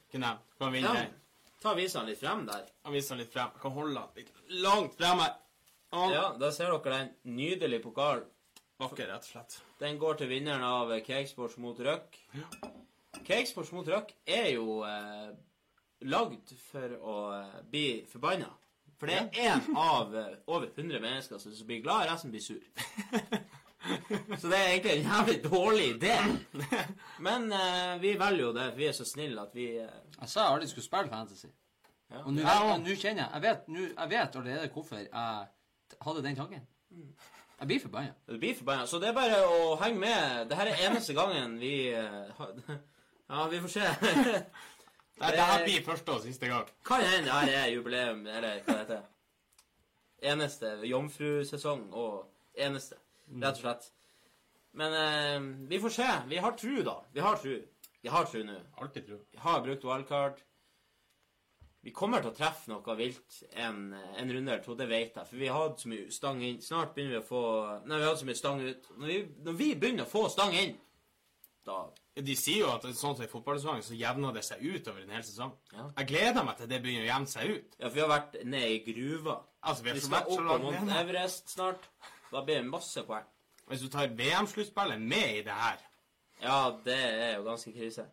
Ikke 0.08 0.22
nevnt. 0.22 0.46
Hva 0.60 0.72
vinner 0.74 0.98
Ja, 1.00 1.06
ta 1.64 1.74
visene 1.78 2.10
litt 2.10 2.20
frem 2.22 2.44
der. 2.50 2.66
Jeg 2.86 2.96
viser 2.98 3.20
litt 3.20 3.32
frem. 3.34 3.54
Jeg 3.54 3.62
kan 3.64 3.78
holde 3.78 4.04
den 4.16 4.26
litt 4.26 4.62
langt 4.66 4.98
fremme. 5.00 5.30
Å, 5.92 6.04
Ja, 6.14 6.26
Da 6.38 6.52
ser 6.54 6.72
dere 6.76 6.98
den 7.00 7.36
nydelige 7.36 7.84
pokalen. 7.84 8.26
Vakker, 8.80 9.08
rett 9.12 9.26
og 9.26 9.32
slett. 9.34 9.58
Den 9.82 9.98
går 10.00 10.16
til 10.22 10.30
vinneren 10.32 10.64
av 10.64 10.92
Cakesports 11.04 11.58
mot 11.60 11.80
Røk. 11.84 12.16
Cakesports 13.28 13.72
mot 13.76 13.88
Røk 13.92 14.14
er 14.30 14.54
jo 14.54 14.84
eh, 14.88 15.34
lagd 16.08 16.54
for 16.70 16.94
å 17.02 17.16
eh, 17.42 17.58
bli 17.70 17.86
forbanna. 18.08 18.48
For 19.00 19.08
det 19.12 19.18
er 19.18 19.52
én 19.58 19.66
av 19.80 20.16
eh, 20.16 20.38
over 20.48 20.70
100 20.76 21.02
mennesker 21.04 21.40
som 21.44 21.68
blir 21.68 21.82
glad, 21.84 22.08
resten 22.12 22.32
blir 22.32 22.44
sur. 22.44 22.64
Så 24.40 24.48
det 24.52 24.58
er 24.60 24.74
egentlig 24.74 24.96
en 24.98 25.06
jævlig 25.08 25.38
dårlig 25.44 25.86
idé. 25.96 26.16
Men 27.24 27.52
eh, 27.56 27.94
vi 28.04 28.16
velger 28.20 28.44
jo 28.46 28.54
det, 28.56 28.66
for 28.72 28.80
vi 28.80 28.88
er 28.90 28.96
så 28.98 29.06
snille 29.08 29.44
at 29.44 29.56
vi 29.56 29.70
eh, 29.80 29.94
Jeg 30.20 30.28
sa 30.32 30.44
jeg 30.46 30.56
aldri 30.56 30.68
skulle 30.72 30.88
spille 30.88 31.12
Fantasy. 31.12 31.48
Ja. 32.10 32.24
Og 32.26 32.34
nå 32.36 32.42
Ja, 32.44 32.58
ja. 32.72 32.76
kjenner 32.96 33.24
jeg 33.24 33.32
Jeg 33.36 33.42
vet, 33.50 33.68
nu, 33.72 33.82
jeg 33.88 34.10
vet 34.16 34.36
allerede 34.40 34.72
hvorfor 34.74 34.98
jeg 35.04 35.48
hadde 36.02 36.24
den 36.24 36.36
tanken. 36.36 36.66
Jeg 37.60 37.68
blir 37.68 37.80
forbanna. 37.80 38.14
Det 38.28 38.40
blir 38.40 38.56
forbanna. 38.56 38.86
Så 38.88 39.00
det 39.00 39.10
er 39.10 39.16
bare 39.18 39.40
å 39.46 39.76
henge 39.82 40.00
med. 40.00 40.50
Dette 40.50 40.68
er 40.72 40.86
eneste 40.88 41.14
gangen 41.18 41.58
vi 41.60 41.74
eh, 41.92 42.44
Ja, 43.30 43.48
vi 43.52 43.60
får 43.62 43.74
se. 43.74 43.88
Nei, 45.20 45.32
det 45.36 45.46
her 45.46 45.64
blir 45.66 45.84
første 45.86 46.16
og 46.16 46.24
siste 46.24 46.48
gang. 46.48 46.70
Kan 46.88 47.04
hende 47.04 47.28
det 47.28 47.36
her 47.36 47.52
er 47.60 47.74
jubileum, 47.74 48.24
eller 48.28 48.62
hva 48.64 48.78
det 48.78 48.86
heter. 48.86 49.02
Eneste 50.32 50.72
jomfrusesong 50.88 51.90
og 51.96 52.30
eneste, 52.56 52.96
rett 53.36 53.60
og 53.60 53.62
slett. 53.62 53.90
Men 54.80 54.96
eh, 54.96 55.68
vi 55.70 55.82
får 55.84 55.96
se. 56.00 56.08
Vi 56.32 56.40
har 56.40 56.56
tru, 56.58 56.80
da. 56.88 56.96
Vi 57.14 57.24
har 57.26 57.38
tru. 57.44 57.58
Vi 58.02 58.10
har 58.10 58.26
tru 58.32 58.44
nå. 58.48 58.56
Alltid 58.80 59.06
tru. 59.06 59.20
Vi 59.32 59.44
har 59.44 59.62
brukt 59.66 59.84
wildcard. 59.84 60.40
Vi 61.80 61.94
kommer 61.96 62.20
til 62.20 62.34
å 62.34 62.36
treffe 62.36 62.68
noe 62.74 62.96
vilt 63.00 63.38
en, 63.56 63.94
en 63.94 64.32
runde 64.36 64.52
eller 64.52 64.64
to, 64.66 64.76
det 64.76 64.90
vet 64.90 65.16
jeg. 65.16 65.28
For 65.30 65.40
vi 65.40 65.48
hadde 65.48 65.80
så 65.80 65.92
mye 65.92 66.12
stang 66.12 66.42
inn. 66.44 66.60
Snart 66.64 66.92
begynner 66.96 67.16
vi 67.16 67.22
å 67.22 67.28
få 67.30 67.44
Nei, 67.86 68.02
vi 68.02 68.08
hadde 68.10 68.20
så 68.20 68.28
mye 68.28 68.40
stang 68.40 68.62
ut. 68.66 68.90
Når 68.98 69.12
vi, 69.12 69.18
når 69.46 69.58
vi 69.62 69.70
begynner 69.80 70.08
å 70.08 70.12
få 70.12 70.26
stang 70.34 70.56
inn, 70.60 70.76
da 71.68 71.80
De 72.20 72.36
sier 72.36 72.66
jo 72.66 72.70
at 72.74 72.84
sånn 72.84 73.16
som 73.16 73.24
i 73.24 73.32
fotballsesongen, 73.32 73.84
så 73.86 73.96
jevner 73.96 74.36
det 74.36 74.44
seg 74.44 74.60
ut 74.66 74.88
over 74.92 75.06
en 75.06 75.16
hel 75.16 75.24
sesong. 75.24 75.54
Ja. 75.72 75.86
Jeg 76.02 76.10
gleder 76.12 76.44
meg 76.44 76.60
til 76.60 76.68
det 76.68 76.82
begynner 76.84 77.06
å 77.06 77.12
jevne 77.14 77.32
seg 77.32 77.54
ut. 77.54 77.78
Ja, 77.78 77.86
for 77.86 77.96
vi 77.96 78.04
har 78.04 78.12
vært 78.12 78.36
nede 78.44 78.72
i 78.74 78.82
gruva. 78.84 79.38
Altså, 79.64 79.86
vi 79.86 79.94
Vi 79.94 79.94
har 79.94 80.02
så 80.04 80.10
skal 80.10 80.34
opp 80.36 80.50
på 80.50 80.58
Mount. 80.66 80.96
Everest 81.00 81.54
snart. 81.56 81.88
Da 82.34 82.44
blir 82.44 82.60
det 82.60 82.68
masse 82.68 83.06
poeng. 83.08 83.28
Hvis 83.70 83.86
du 83.86 83.88
tar 83.94 84.12
VM-sluttspillet 84.20 85.00
med 85.00 85.38
i 85.38 85.44
det 85.46 85.56
her 85.56 85.80
Ja, 86.42 86.60
det 86.84 86.98
er 86.98 87.36
jo 87.38 87.46
ganske 87.48 87.72
krise. 87.72 88.10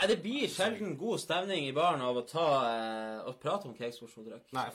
Nei, 0.00 0.06
det 0.08 0.22
blir 0.22 0.48
sjelden 0.48 0.94
god 0.96 1.20
stemning 1.20 1.66
i 1.68 1.72
baren 1.76 2.00
av 2.00 2.16
å 2.16 2.22
ta 2.24 2.44
eh, 2.70 3.18
å 3.28 3.34
prate 3.36 3.68
om 3.68 3.74
cakesportsmotdrikk. 3.76 4.46
Nei. 4.56 4.70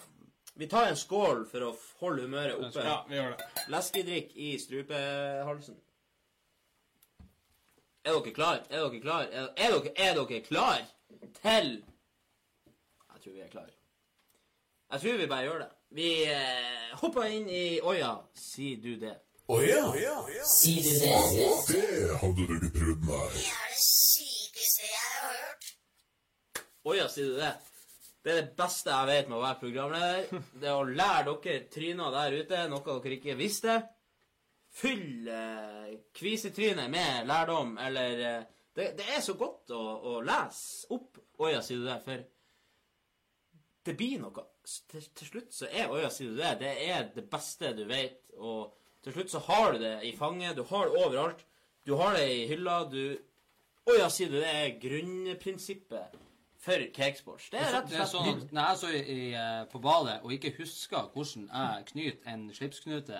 Vi 0.55 0.67
tar 0.69 0.91
en 0.91 0.99
skål 0.99 1.41
for 1.49 1.65
å 1.65 1.71
holde 1.99 2.27
humøret 2.27 2.59
oppe. 2.61 2.83
Ja, 2.85 2.99
vi 3.09 3.17
gjør 3.17 3.33
det. 3.33 3.47
Leskedrikk 3.73 4.35
i 4.37 4.51
strupehalsen. 4.61 5.79
Er 8.05 8.13
dere 8.13 8.35
klar? 8.37 8.61
Er 8.69 8.85
dere 8.85 9.01
klar? 9.01 9.25
Er, 9.31 9.49
er, 9.57 9.73
dere, 9.73 9.95
er 9.97 10.13
dere 10.21 10.41
klar 10.45 10.85
til 11.41 11.73
Jeg 11.81 13.25
tror 13.25 13.33
vi 13.33 13.41
er 13.41 13.51
klar. 13.57 13.73
Jeg 14.93 15.01
tror 15.01 15.17
vi 15.23 15.27
bare 15.33 15.49
gjør 15.49 15.61
det. 15.65 15.71
Vi 15.97 16.09
eh, 16.29 16.97
hopper 17.01 17.33
inn 17.33 17.49
i 17.49 17.65
Oja, 17.81 18.13
sier 18.37 18.77
du 18.77 18.93
det. 19.01 19.17
Å 19.49 19.57
ja, 19.61 19.85
Sier 20.45 20.85
du 20.85 20.93
det? 21.01 21.49
det 21.73 22.17
hadde 22.21 22.45
du 22.45 22.53
ikke 22.59 22.75
trodd 22.77 23.09
meg. 23.09 23.64
Sykeste 24.75 24.91
jeg 24.91 25.21
har 25.21 25.35
hørt. 25.39 25.67
Oja, 26.85 27.07
sier 27.09 27.31
du 27.31 27.39
det? 27.39 27.53
Det 28.23 28.31
er 28.31 28.39
det 28.41 28.55
beste 28.57 28.91
jeg 28.91 29.07
vet 29.07 29.27
med 29.29 29.37
å 29.37 29.43
være 29.43 29.59
programleder. 29.61 30.39
Det 30.59 30.69
er 30.69 30.75
å 30.75 30.87
lære 30.87 31.35
dere 31.43 31.67
tryner 31.71 32.15
der 32.15 32.35
ute, 32.41 32.63
noe 32.71 32.95
dere 33.03 33.15
ikke 33.15 33.37
visste. 33.39 33.75
Fyll 34.75 35.29
eh, 35.31 35.93
kvisetrynet 36.17 36.91
med 36.91 37.29
lærdom, 37.29 37.77
eller 37.79 38.23
eh, 38.31 38.47
det, 38.75 38.89
det 38.97 39.05
er 39.15 39.21
så 39.23 39.37
godt 39.39 39.71
å, 39.71 39.83
å 40.11 40.17
lese 40.25 40.89
opp 40.95 41.21
Åja, 41.45 41.61
sier 41.63 41.81
du 41.81 41.87
det, 41.87 41.95
for 42.03 42.25
det 43.85 43.95
blir 43.99 44.21
noe. 44.23 44.43
Til, 44.65 45.07
til 45.15 45.29
slutt 45.29 45.55
så 45.55 45.69
er 45.69 45.91
Åja, 45.91 46.09
sier 46.11 46.33
du 46.33 46.41
det, 46.41 46.51
det 46.63 46.73
er 46.89 47.07
det 47.15 47.25
beste 47.31 47.71
du 47.77 47.85
vet, 47.87 48.19
og 48.39 48.75
til 49.05 49.15
slutt 49.15 49.31
så 49.35 49.43
har 49.47 49.75
du 49.75 49.83
det 49.83 49.95
i 50.09 50.15
fanget, 50.17 50.57
du 50.57 50.65
har 50.67 50.89
det 50.89 51.05
overalt. 51.05 51.45
Du 51.85 51.93
har 51.99 52.15
det 52.17 52.27
i 52.33 52.45
hylla, 52.49 52.81
du 52.89 53.15
Oja, 53.85 54.09
sier 54.09 54.31
du 54.33 54.39
det, 54.39 54.49
er 54.49 54.77
grunnprinsippet 54.81 56.15
for 56.65 56.85
cakesports. 56.93 57.49
Det 57.53 57.59
er 57.61 57.73
rett 57.75 57.89
Det 57.89 57.99
og 58.01 58.07
slett 58.09 58.13
sånn 58.15 58.47
når 58.55 58.69
jeg 58.69 58.77
så 58.79 58.91
i, 58.97 59.17
eh, 59.37 59.65
på 59.69 59.81
badet 59.83 60.15
og 60.23 60.31
ikke 60.33 60.55
husker 60.57 61.11
hvordan 61.13 61.49
jeg 61.51 61.85
knyter 61.91 62.31
en 62.33 62.47
slipsknute, 62.53 63.19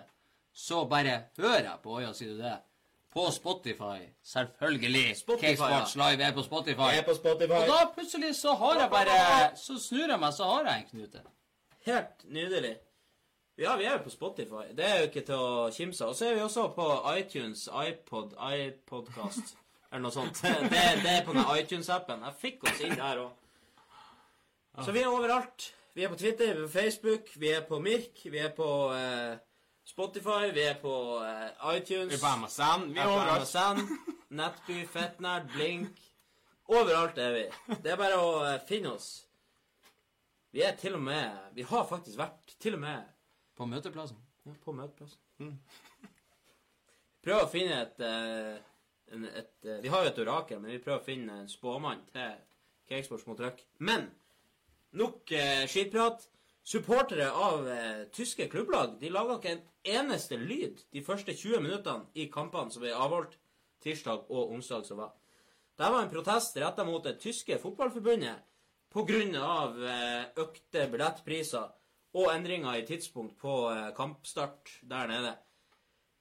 så 0.55 0.85
bare 0.89 1.19
hører 1.37 1.67
jeg 1.67 1.83
på 1.83 1.99
Oja, 1.99 2.13
sier 2.17 2.33
du 2.33 2.41
det? 2.41 2.55
På 3.13 3.27
Spotify. 3.31 4.09
Selvfølgelig. 4.23 5.03
Cakesports 5.05 5.41
Cakesports 5.41 5.95
Live 5.95 6.23
er 6.23 6.33
på 6.35 6.43
Spotify. 6.43 6.89
Jeg 6.95 7.03
er 7.03 7.05
på 7.07 7.13
Spotify. 7.15 7.59
Og 7.61 7.67
da 7.69 7.77
plutselig 7.95 8.35
så 8.35 8.55
har 8.59 8.79
jeg 8.79 8.89
bare 8.91 9.57
Så 9.57 9.77
snur 9.79 10.09
jeg 10.09 10.19
meg, 10.19 10.33
så 10.33 10.43
har 10.49 10.65
jeg 10.65 10.81
en 10.81 10.89
knute. 10.89 11.21
Helt 11.85 12.25
nydelig. 12.25 12.73
Ja, 13.57 13.77
vi 13.77 13.85
er 13.85 13.91
jo 13.91 14.01
på 14.03 14.09
Spotify. 14.09 14.65
Det 14.75 14.85
er 14.89 14.97
jo 14.97 15.05
ikke 15.11 15.23
til 15.29 15.35
å 15.35 15.69
kimse 15.71 16.03
av. 16.03 16.09
Og 16.09 16.15
så 16.15 16.25
er 16.27 16.35
vi 16.35 16.41
også 16.43 16.65
på 16.75 16.89
iTunes, 17.13 17.69
iPod, 17.87 18.33
iPodcast 18.57 19.55
eller 19.95 20.03
noe 20.05 20.13
sånt. 20.13 20.41
Det, 20.43 20.83
det 21.03 21.11
er 21.15 21.25
på 21.25 21.33
den 21.35 21.47
iTunes-appen. 21.55 22.23
Jeg 22.27 22.39
fikk 22.41 22.67
oss 22.69 22.81
inn 22.85 22.95
der 22.99 23.23
òg. 23.23 23.41
Så 24.83 24.91
vi 24.91 25.01
er 25.01 25.09
overalt. 25.11 25.69
Vi 25.95 26.03
er 26.03 26.11
på 26.11 26.17
Twitter, 26.19 26.51
vi 26.51 26.59
er 26.59 26.65
på 26.67 26.73
Facebook, 26.73 27.29
vi 27.39 27.51
er 27.55 27.61
på 27.63 27.77
Mirk, 27.79 28.25
vi 28.27 28.39
er 28.43 28.49
på 28.51 28.67
eh, 28.91 29.37
Spotify, 29.87 30.49
vi 30.51 30.65
er 30.67 30.75
på 30.81 30.95
eh, 31.23 31.77
iTunes. 31.77 32.11
Vi 32.11 32.17
er 32.17 32.23
på 32.25 32.33
MSN. 32.41 32.89
Vi 32.91 32.99
er 32.99 33.07
på 33.07 33.13
overalt. 33.15 33.45
MSN, 33.45 34.19
Nettby, 34.35 34.81
Fettnerd, 34.91 35.47
Blink. 35.53 36.01
Overalt 36.67 37.17
er 37.21 37.31
vi. 37.37 37.45
Det 37.85 37.93
er 37.93 38.01
bare 38.01 38.19
å 38.19 38.33
eh, 38.49 38.59
finne 38.67 38.91
oss. 38.97 39.09
Vi 40.55 40.63
er 40.63 40.75
til 40.79 40.95
og 40.95 41.01
med 41.03 41.55
Vi 41.55 41.65
har 41.67 41.87
faktisk 41.87 42.15
vært 42.19 42.53
til 42.63 42.77
og 42.77 42.79
med 42.83 43.07
På 43.55 43.65
møteplassen. 43.67 44.19
ja, 44.47 44.53
på 44.63 44.71
møteplassen. 44.75 45.57
Prøv 47.25 47.41
å 47.41 47.49
finne 47.51 47.79
et, 47.85 48.03
eh, 48.03 48.59
en, 49.13 49.25
et 49.25 49.67
eh, 49.67 49.81
Vi 49.83 49.91
har 49.93 50.03
jo 50.03 50.11
et 50.11 50.21
orakel, 50.25 50.61
men 50.61 50.71
vi 50.73 50.81
prøver 50.83 51.01
å 51.01 51.05
finne 51.05 51.41
en 51.41 51.51
spåmann 51.51 52.05
til 52.11 52.37
Cakesports 52.89 53.27
mot 53.29 53.39
Røk. 53.39 53.61
Men 53.79 54.09
nok 54.97 55.31
eh, 55.35 55.65
skitprat. 55.69 56.29
Supportere 56.65 57.27
av 57.29 57.67
eh, 57.69 58.07
tyske 58.09 58.47
klubblag 58.49 58.95
de 58.97 59.11
laga 59.13 59.35
ikke 59.37 59.51
en 59.53 59.59
eneste 59.99 60.39
lyd 60.41 60.79
de 60.95 61.03
første 61.05 61.35
20 61.37 61.61
minuttene 61.61 62.09
i 62.17 62.25
kampene 62.33 62.73
som 62.73 62.81
ble 62.81 62.89
avholdt 62.89 63.35
tirsdag 63.85 64.31
og 64.33 64.55
onsdag 64.55 64.87
som 64.87 64.97
var. 64.97 65.11
Det 65.77 65.91
var 65.93 66.01
en 66.01 66.09
protest 66.09 66.57
retta 66.57 66.85
mot 66.87 67.03
det 67.05 67.19
tyske 67.21 67.59
fotballforbundet 67.61 68.41
pga. 68.95 69.21
Eh, 69.91 70.25
økte 70.41 70.87
billettpriser 70.89 71.69
og 72.15 72.31
endringer 72.31 72.79
i 72.79 72.85
tidspunkt 72.87 73.37
på 73.37 73.69
eh, 73.69 73.91
kampstart 73.93 74.71
der 74.89 75.07
nede. 75.11 75.35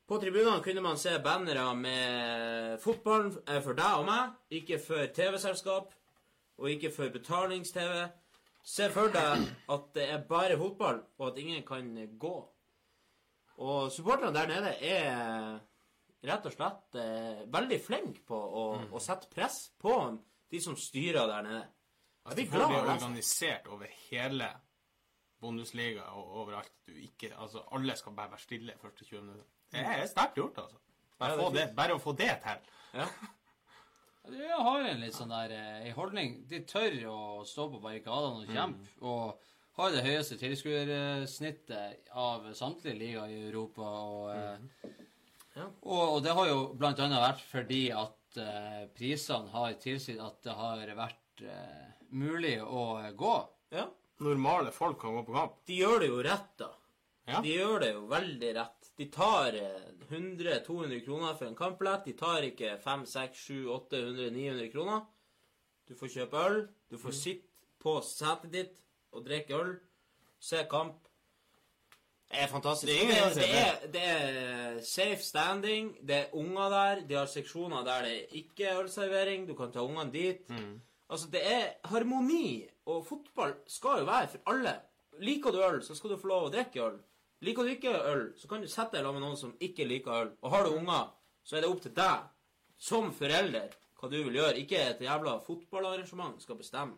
På 0.04 0.18
tribunene 0.20 0.60
kunne 0.60 0.82
man 0.84 0.98
se 1.00 1.18
bannere 1.24 1.74
med 1.76 2.80
'Fotballen 2.80 3.30
er 3.46 3.60
for 3.64 3.72
deg 3.72 4.00
og 4.00 4.04
meg', 4.04 4.34
ikke 4.50 4.78
for 4.78 5.06
TV-selskap 5.16 5.94
og 6.58 6.70
ikke 6.70 6.90
for 6.92 7.08
betalings-TV. 7.08 8.08
Se 8.64 8.88
for 8.92 9.12
deg 9.12 9.46
at 9.68 9.86
det 9.94 10.08
er 10.10 10.26
bare 10.28 10.58
fotball, 10.60 11.00
og 11.18 11.26
at 11.30 11.38
ingen 11.38 11.62
kan 11.66 11.88
gå. 12.18 12.36
Og 13.64 13.92
supporterne 13.92 14.34
der 14.34 14.46
nede 14.46 14.74
er 14.82 15.58
rett 16.24 16.46
og 16.48 16.52
slett 16.52 16.96
eh, 17.00 17.44
veldig 17.52 17.80
flinke 17.80 18.24
på 18.28 18.36
å, 18.36 18.64
å 18.92 19.02
sette 19.02 19.28
press 19.32 19.70
på 19.78 19.94
de 20.50 20.60
som 20.60 20.76
styrer 20.76 21.28
der 21.28 21.48
nede. 21.48 21.64
At 22.24 22.36
de 22.36 22.46
blir 22.48 22.64
av 22.64 22.76
organisert 22.80 23.68
over 23.68 23.90
hele 24.08 24.48
Bundesliga 25.40 26.06
og 26.16 26.38
overalt. 26.40 26.72
Du 26.86 26.94
ikke, 26.96 27.34
altså, 27.36 27.66
alle 27.76 27.96
skal 28.00 28.16
bare 28.16 28.32
være 28.32 28.46
stille 28.46 28.76
første 28.80 29.04
20 29.04 29.20
minutter. 29.20 29.53
Det 29.74 29.84
er 29.98 30.06
sterkt 30.10 30.36
gjort, 30.38 30.58
altså. 30.64 30.78
Bare, 31.18 31.30
Ja, 31.30 31.36
det 31.36 31.44
få 31.44 31.52
det, 31.54 31.64
bare 31.76 31.94
å 31.96 32.02
få 32.02 32.12
det 32.18 32.30
til. 32.42 32.68
Ja. 32.98 33.08
Jeg 34.34 34.56
har 34.66 34.86
en 34.88 35.00
litt 35.02 35.14
sånn 35.16 35.32
der 35.34 35.52
eh, 35.52 35.90
holdning. 35.96 36.38
De 36.48 36.62
tør 36.68 36.94
å 37.12 37.18
stå 37.46 37.66
på 37.74 37.80
barrikadene 37.84 38.44
og 38.46 38.52
kjempe. 38.54 38.88
Og 39.04 39.50
har 39.76 39.90
det 39.92 40.04
høyeste 40.06 40.38
tilskuersnittet 40.40 42.08
av 42.14 42.46
samtlige 42.56 42.96
ligaer 42.98 43.32
i 43.34 43.42
Europa. 43.50 43.82
Og, 43.82 44.30
eh, 44.34 44.92
Ja. 45.54 45.66
og, 45.82 46.02
og 46.16 46.22
det 46.24 46.32
har 46.34 46.48
jo 46.48 46.62
annet 46.80 47.20
vært 47.22 47.42
fordi 47.46 47.82
at 47.94 48.38
eh, 48.42 48.86
prisene 48.96 49.52
har 49.52 49.76
tilsitt 49.78 50.18
at 50.18 50.40
det 50.42 50.54
har 50.58 50.80
vært 50.98 51.44
eh, 51.46 51.92
mulig 52.10 52.56
å 52.62 52.86
gå. 53.14 53.36
ja. 53.76 53.86
Normale 54.24 54.70
folk 54.70 55.00
kan 55.02 55.16
gå 55.16 55.24
på 55.26 55.34
kamp. 55.34 55.54
De 55.66 55.74
gjør 55.80 55.98
det 56.00 56.08
jo 56.08 56.18
rett, 56.22 56.50
da. 56.60 56.68
Ja. 57.26 57.40
De 57.42 57.50
gjør 57.50 57.80
det 57.82 57.88
jo 57.92 58.02
veldig 58.06 58.50
rett. 58.56 58.83
De 58.98 59.08
tar 59.10 59.54
eh, 59.58 59.88
100-200 60.10 61.00
kroner 61.04 61.34
for 61.34 61.46
en 61.48 61.56
kampbillett. 61.58 62.04
De 62.04 62.12
tar 62.18 62.46
ikke 62.46 62.76
500-800-900 62.84 64.70
kroner. 64.72 65.00
Du 65.88 65.94
får 65.98 66.12
kjøpe 66.18 66.44
øl. 66.46 66.60
Du 66.90 66.98
får 66.98 67.16
sitte 67.18 67.48
på 67.82 67.98
setet 68.06 68.52
ditt 68.52 68.76
og 69.12 69.26
drikke 69.26 69.58
øl. 69.58 69.74
Se 70.40 70.62
kamp. 70.70 71.00
Det 72.30 72.40
er 72.42 72.48
fantastisk. 72.50 72.88
Det 72.92 73.16
er 73.16 73.34
det, 73.34 73.48
er, 73.58 73.74
det 73.92 74.04
er 74.04 74.78
safe 74.82 75.22
standing. 75.22 75.92
Det 76.08 76.16
er 76.16 76.32
unger 76.32 76.68
der. 76.72 77.02
De 77.08 77.14
har 77.18 77.26
seksjoner 77.30 77.84
der 77.86 78.06
det 78.08 78.16
ikke 78.40 78.64
er 78.70 78.80
ølservering. 78.82 79.48
Du 79.48 79.54
kan 79.54 79.72
ta 79.72 79.84
ungene 79.84 80.12
dit. 80.12 80.50
Altså, 81.10 81.28
det 81.30 81.42
er 81.52 81.66
harmoni. 81.84 82.64
Og 82.86 83.06
fotball 83.06 83.54
skal 83.66 83.98
jo 84.02 84.04
være 84.08 84.28
for 84.28 84.54
alle. 84.54 84.74
Liker 85.20 85.50
du 85.54 85.60
øl, 85.62 85.82
så 85.82 85.94
skal 85.94 86.10
du 86.10 86.16
få 86.18 86.26
lov 86.26 86.48
å 86.48 86.54
drikke 86.54 86.82
øl. 86.82 86.96
Liker 87.44 87.66
du 87.66 87.72
ikke 87.74 87.94
øl, 88.10 88.26
så 88.40 88.48
kan 88.50 88.62
du 88.62 88.68
sette 88.70 88.96
deg 88.96 89.04
sammen 89.04 89.20
med 89.20 89.26
noen 89.28 89.40
som 89.40 89.54
ikke 89.60 89.86
liker 89.88 90.20
øl. 90.22 90.30
Og 90.42 90.52
har 90.54 90.64
du 90.66 90.76
unger, 90.78 91.08
så 91.44 91.56
er 91.56 91.64
det 91.64 91.70
opp 91.72 91.82
til 91.84 91.94
deg 91.96 92.28
som 92.80 93.10
forelder 93.14 93.74
hva 94.00 94.10
du 94.12 94.16
vil 94.26 94.38
gjøre. 94.40 94.60
Ikke 94.60 94.80
et 94.80 95.02
jævla 95.04 95.38
fotballarrangement 95.44 96.42
skal 96.42 96.58
bestemme. 96.60 96.96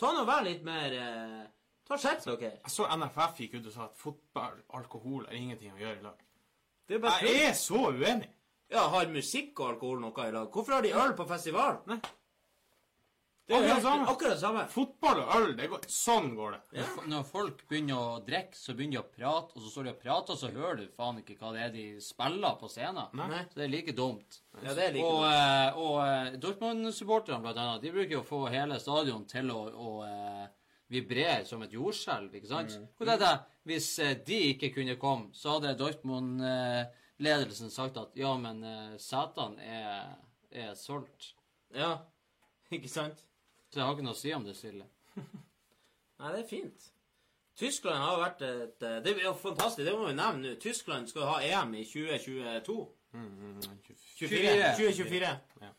Ta 0.00 0.10
nå 0.14 0.24
Vær 0.26 0.42
litt 0.46 0.64
mer 0.66 0.96
eh, 0.98 1.44
Ta 1.84 1.98
Skjerp 2.00 2.24
dere. 2.24 2.50
Jeg 2.64 2.72
så 2.72 2.86
NFF 2.96 3.40
gikk 3.42 3.58
ut 3.58 3.68
og 3.68 3.74
sa 3.74 3.86
at 3.86 3.98
fotball, 4.00 4.56
alkohol, 4.78 5.26
har 5.28 5.36
ingenting 5.36 5.74
å 5.74 5.80
gjøre 5.82 6.00
i 6.00 6.04
lag. 6.06 6.22
Er 6.88 7.26
Jeg 7.26 7.42
er 7.48 7.56
så 7.56 7.90
uenig. 7.92 8.30
Ja, 8.72 8.88
Har 8.88 9.06
musikk 9.12 9.60
og 9.60 9.74
alkohol 9.74 10.00
noe 10.00 10.26
i 10.26 10.32
lag? 10.32 10.48
Hvorfor 10.52 10.78
har 10.78 10.82
de 10.82 10.94
øl 10.96 11.12
på 11.16 11.26
festival? 11.28 11.82
Nei. 11.86 12.00
Det 13.46 13.52
er 13.52 13.60
Akkurat 13.60 13.82
samme. 13.84 14.04
akkurat 14.08 14.38
samme. 14.40 14.60
Fotball 14.72 15.18
og 15.20 15.32
øl, 15.36 15.50
det 15.58 15.66
går, 15.68 15.82
sånn 15.92 16.30
går 16.36 16.54
det. 16.54 16.60
Når 16.78 17.08
Når 17.12 17.24
folk 17.28 17.58
begynner 17.68 17.98
å 18.00 18.20
drikke, 18.24 18.56
så 18.56 18.72
begynner 18.72 18.96
de 18.96 19.00
å 19.02 19.10
prate, 19.12 19.52
og 19.52 19.60
så 19.60 19.72
står 19.72 19.84
de 19.84 19.90
og 19.92 19.98
prater, 20.00 20.32
og 20.32 20.38
så 20.40 20.48
hører 20.54 20.78
du 20.80 20.86
faen 20.96 21.18
ikke 21.20 21.36
hva 21.42 21.50
det 21.52 21.60
er 21.66 21.74
de 21.74 21.82
spiller 22.00 22.54
på 22.56 22.70
scenen. 22.72 23.12
Nei. 23.20 23.42
Så 23.50 23.58
det 23.60 23.66
er 23.66 23.72
like 23.74 23.92
dumt. 23.98 24.38
Ja, 24.62 24.72
det 24.72 24.86
er 24.86 24.94
like 24.96 25.10
og 25.10 25.18
dumt. 25.20 25.76
og, 25.76 25.82
og 25.84 25.98
eh, 26.06 26.38
Dortmund-supporterne, 26.40 27.42
blant 27.44 27.60
annet, 27.60 27.82
de 27.84 27.92
bruker 27.98 28.16
jo 28.16 28.22
å 28.22 28.28
få 28.30 28.40
hele 28.54 28.78
stadion 28.80 29.26
til 29.28 29.52
å, 29.52 29.60
å 29.68 29.92
eh, 30.08 30.46
vibrere 30.96 31.44
som 31.44 31.60
et 31.66 31.76
jordskjelv, 31.76 32.32
ikke 32.40 32.48
sant? 32.48 32.78
Mm. 32.80 32.88
Og 32.96 33.04
det 33.10 33.18
er 33.18 33.22
det, 33.26 33.34
hvis 33.68 33.90
eh, 34.00 34.14
de 34.24 34.40
ikke 34.54 34.72
kunne 34.78 34.96
komme, 34.96 35.28
så 35.36 35.58
hadde 35.58 35.76
Dortmund-ledelsen 35.84 37.68
sagt 37.76 38.00
at 38.00 38.16
ja, 38.16 38.32
men 38.40 38.64
setene 38.96 39.68
er, 39.68 40.16
er 40.64 40.74
solgt. 40.80 41.34
Ja, 41.76 41.98
ikke 42.72 42.88
sant? 42.88 43.20
Så 43.74 43.80
jeg 43.80 43.86
har 43.88 43.94
ikke 43.96 44.04
noe 44.06 44.14
å 44.14 44.18
si 44.20 44.30
om 44.36 44.44
det 44.46 44.54
stille. 44.54 44.84
Nei, 46.20 46.28
det 46.36 46.44
er 46.44 46.46
fint. 46.46 46.84
Tyskland 47.58 47.98
har 48.02 48.20
vært 48.20 48.42
et 48.46 48.82
eh, 48.86 49.00
Det 49.02 49.12
er 49.16 49.24
jo 49.26 49.32
fantastisk, 49.38 49.82
det 49.86 49.94
må 49.98 50.06
vi 50.08 50.14
nevne 50.18 50.42
nå. 50.46 50.52
Tyskland 50.62 51.10
skal 51.10 51.26
ha 51.26 51.40
EM 51.42 51.74
i 51.78 51.82
2022. 51.86 52.76
24. 54.18 54.76
2024. 54.78 55.32
Ja. 55.62 55.72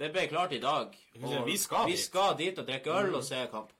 Det 0.00 0.08
ble 0.14 0.26
klart 0.30 0.52
i 0.56 0.60
dag. 0.62 0.94
Og 1.22 1.46
vi 1.46 1.56
skal 1.60 1.86
vi 1.90 1.96
skal 2.00 2.34
dit 2.38 2.58
og 2.58 2.66
drikke 2.68 2.94
øl 2.98 3.14
og 3.18 3.24
se 3.26 3.40
kamp. 3.52 3.70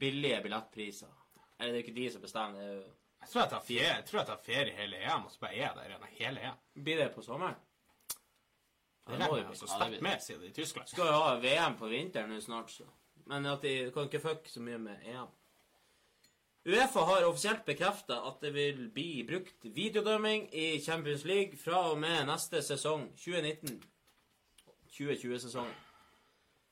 Billige 0.00 0.40
billettpriser. 0.44 1.10
Eller 1.58 1.72
det 1.76 1.80
er 1.80 1.84
ikke 1.86 1.96
de 2.00 2.10
som 2.16 2.22
bestemmer. 2.24 2.58
det 2.60 2.68
er 2.68 2.74
jo- 2.74 2.92
Jeg 3.22 3.28
tror 3.30 3.40
jeg 3.42 3.50
tar 3.50 3.60
ferie, 3.66 3.82
jeg 3.96 4.04
tror 4.06 4.18
jeg 4.20 4.26
tar 4.26 4.40
ferie 4.44 4.72
hele 4.76 4.96
EM, 4.96 5.24
og 5.26 5.30
så 5.30 5.38
bare 5.40 5.52
er 5.54 5.60
jeg 5.60 5.74
der 5.76 6.06
hele 6.18 6.40
EM. 6.40 6.56
Blir 6.84 6.96
det 6.96 7.12
på 7.14 7.22
sommeren? 7.22 7.54
Det 9.06 9.12
regner 9.18 9.48
jo 9.48 9.54
så 9.58 9.66
sterkt 9.66 10.02
med, 10.04 10.20
sier 10.22 10.38
det 10.38 10.48
i 10.52 10.54
Tyskland. 10.62 10.88
Skal 10.88 11.06
jo 11.10 11.22
ha 11.24 11.38
VM 11.42 11.74
på 11.78 11.86
vinteren 11.90 12.42
snart, 12.42 12.70
så. 12.70 12.84
Men 13.26 13.46
at 13.50 13.62
de 13.62 13.90
kan 13.94 14.04
ikke 14.06 14.20
fucke 14.22 14.50
så 14.50 14.60
mye 14.62 14.78
med 14.78 14.96
EM. 15.10 15.26
Uefa 16.62 17.00
har 17.08 17.24
offisielt 17.26 17.64
bekrefta 17.66 18.14
at 18.28 18.36
det 18.42 18.52
vil 18.54 18.90
bli 18.94 19.26
brukt 19.26 19.64
videodømming 19.64 20.54
i 20.54 20.80
Champions 20.80 21.24
League 21.26 21.56
fra 21.58 21.90
og 21.90 21.98
med 21.98 22.26
neste 22.28 22.62
sesong, 22.62 23.12
2019-2020-sesongen. 23.18 25.74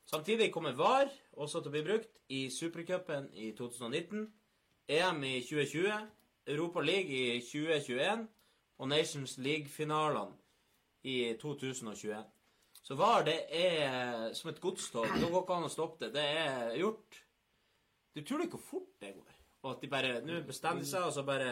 Samtidig 0.07 0.53
kommer 0.53 0.71
VAR 0.71 1.09
også 1.33 1.59
til 1.59 1.67
å 1.67 1.71
bli 1.75 1.83
brukt 1.83 2.17
i 2.31 2.49
Supercupen 2.51 3.29
i 3.35 3.51
2019, 3.57 4.33
EM 4.87 5.23
i 5.23 5.41
2020, 5.43 6.07
Europa 6.47 6.79
League 6.79 7.11
i 7.11 7.41
2021 7.43 8.27
og 8.77 8.87
Nations 8.87 9.37
League-finalene 9.37 10.40
i 11.03 11.33
2021. 11.41 12.23
Så 12.81 12.95
VAR, 12.97 13.23
det 13.25 13.37
er 13.53 14.33
som 14.37 14.49
et 14.49 14.61
godstog. 14.61 15.07
Det 15.13 15.29
går 15.29 15.43
ikke 15.43 15.57
an 15.59 15.67
å 15.67 15.71
stoppe 15.71 16.07
det. 16.07 16.13
Det 16.15 16.25
er 16.41 16.79
gjort. 16.81 17.19
Du 18.15 18.23
tror 18.25 18.43
ikke 18.45 18.57
hvor 18.57 18.67
fort 18.69 18.91
det 19.03 19.13
går. 19.15 19.37
Og 19.61 19.75
at 19.75 19.83
de 19.83 19.89
bare 19.91 20.13
Nå 20.25 20.41
bestemmer 20.47 20.81
de 20.81 20.89
seg, 20.89 21.05
og 21.05 21.13
så 21.13 21.23
bare 21.25 21.51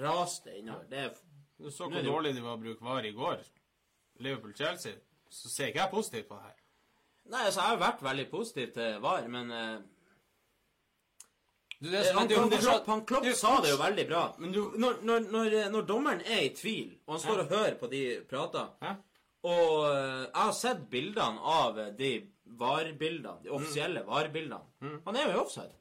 raser 0.00 0.50
det 0.50 0.58
innover. 0.60 0.88
Det 0.90 1.02
er 1.04 1.12
Du 1.56 1.70
så 1.70 1.86
hvor 1.88 2.02
dårlig 2.04 2.34
de 2.36 2.42
var 2.44 2.58
å 2.58 2.62
bruke 2.62 2.84
VAR 2.84 3.06
i 3.06 3.14
går. 3.16 3.44
Liverpool-Chelsea. 4.24 4.98
Så 5.30 5.48
ser 5.50 5.70
ikke 5.70 5.84
jeg 5.84 5.94
positivt 5.94 6.28
på 6.28 6.38
det 6.38 6.48
her. 6.50 6.58
Nei, 7.26 7.44
altså, 7.48 7.60
jeg 7.60 7.70
har 7.72 7.80
vært 7.80 8.02
veldig 8.06 8.26
positiv 8.30 8.72
til 8.74 8.98
VAR, 9.02 9.24
men 9.30 9.50
eh, 9.50 9.78
Du, 11.80 11.90
det, 11.90 12.02
han, 12.16 12.28
det 12.28 12.36
er 12.36 12.40
jo 12.40 12.48
han, 12.48 12.50
Klopp, 12.62 12.86
han 12.88 13.02
Klopp 13.06 13.24
det 13.24 13.34
sa 13.36 13.60
det 13.60 13.70
jo 13.70 13.76
veldig 13.76 14.06
bra. 14.08 14.22
Men 14.38 14.52
du- 14.52 14.76
når, 14.80 15.02
når, 15.02 15.26
når, 15.34 15.56
når 15.74 15.82
dommeren 15.86 16.20
er 16.24 16.40
i 16.46 16.54
tvil, 16.56 16.94
og 17.06 17.14
han 17.14 17.20
står 17.20 17.42
og 17.44 17.48
hører 17.52 17.74
på 17.80 17.90
de 17.92 18.00
prater 18.30 18.70
Hæ? 18.82 18.94
Og 19.46 19.72
eh, 19.86 20.22
jeg 20.22 20.42
har 20.42 20.52
sett 20.56 20.86
bildene 20.90 21.38
av 21.56 21.76
de 21.98 22.12
VAR-bildene, 22.58 23.42
de 23.44 23.50
offisielle 23.54 24.02
VAR-bildene. 24.06 24.62
Han 25.06 25.16
er 25.16 25.28
jo 25.28 25.34
i 25.36 25.42
offside. 25.42 25.74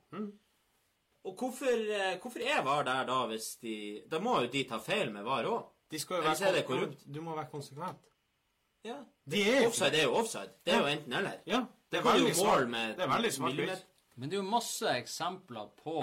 Og 1.26 1.34
hvorfor, 1.40 1.72
eh, 1.96 2.18
hvorfor 2.22 2.44
er 2.46 2.62
VAR 2.68 2.84
der 2.86 3.06
da, 3.08 3.22
hvis 3.32 3.56
de 3.62 4.04
Da 4.12 4.20
må 4.20 4.36
jo 4.42 4.48
de 4.54 4.64
ta 4.70 4.78
feil 4.78 5.10
med 5.16 5.24
VAR 5.26 5.48
òg. 5.50 5.64
De 5.90 6.00
skal 6.00 6.18
jo 6.22 6.24
det 6.30 6.42
være 6.42 6.64
korrupt. 6.68 7.08
Du 7.16 7.22
må 7.22 7.36
være 7.36 7.48
konsekvent. 7.52 8.04
Ja. 8.86 9.00
De 9.32 9.42
er 9.50 9.66
Offside 9.68 9.98
er 9.98 10.04
jo 10.04 10.14
offside. 10.20 10.52
Det 10.66 10.74
er 10.74 10.80
jo 10.84 10.86
enten 10.92 11.14
eller. 11.14 11.40
Ja, 11.48 11.60
det 11.64 11.92
Det 11.92 12.00
er 12.00 12.04
veldig 12.12 12.36
mål 12.36 12.36
smart. 12.36 12.98
Det 12.98 13.04
er 13.04 13.14
veldig 13.16 13.34
smart. 13.34 13.86
Men 14.16 14.30
det 14.30 14.38
er 14.38 14.44
jo 14.44 14.48
masse 14.48 14.92
eksempler 14.96 15.68
på 15.82 15.98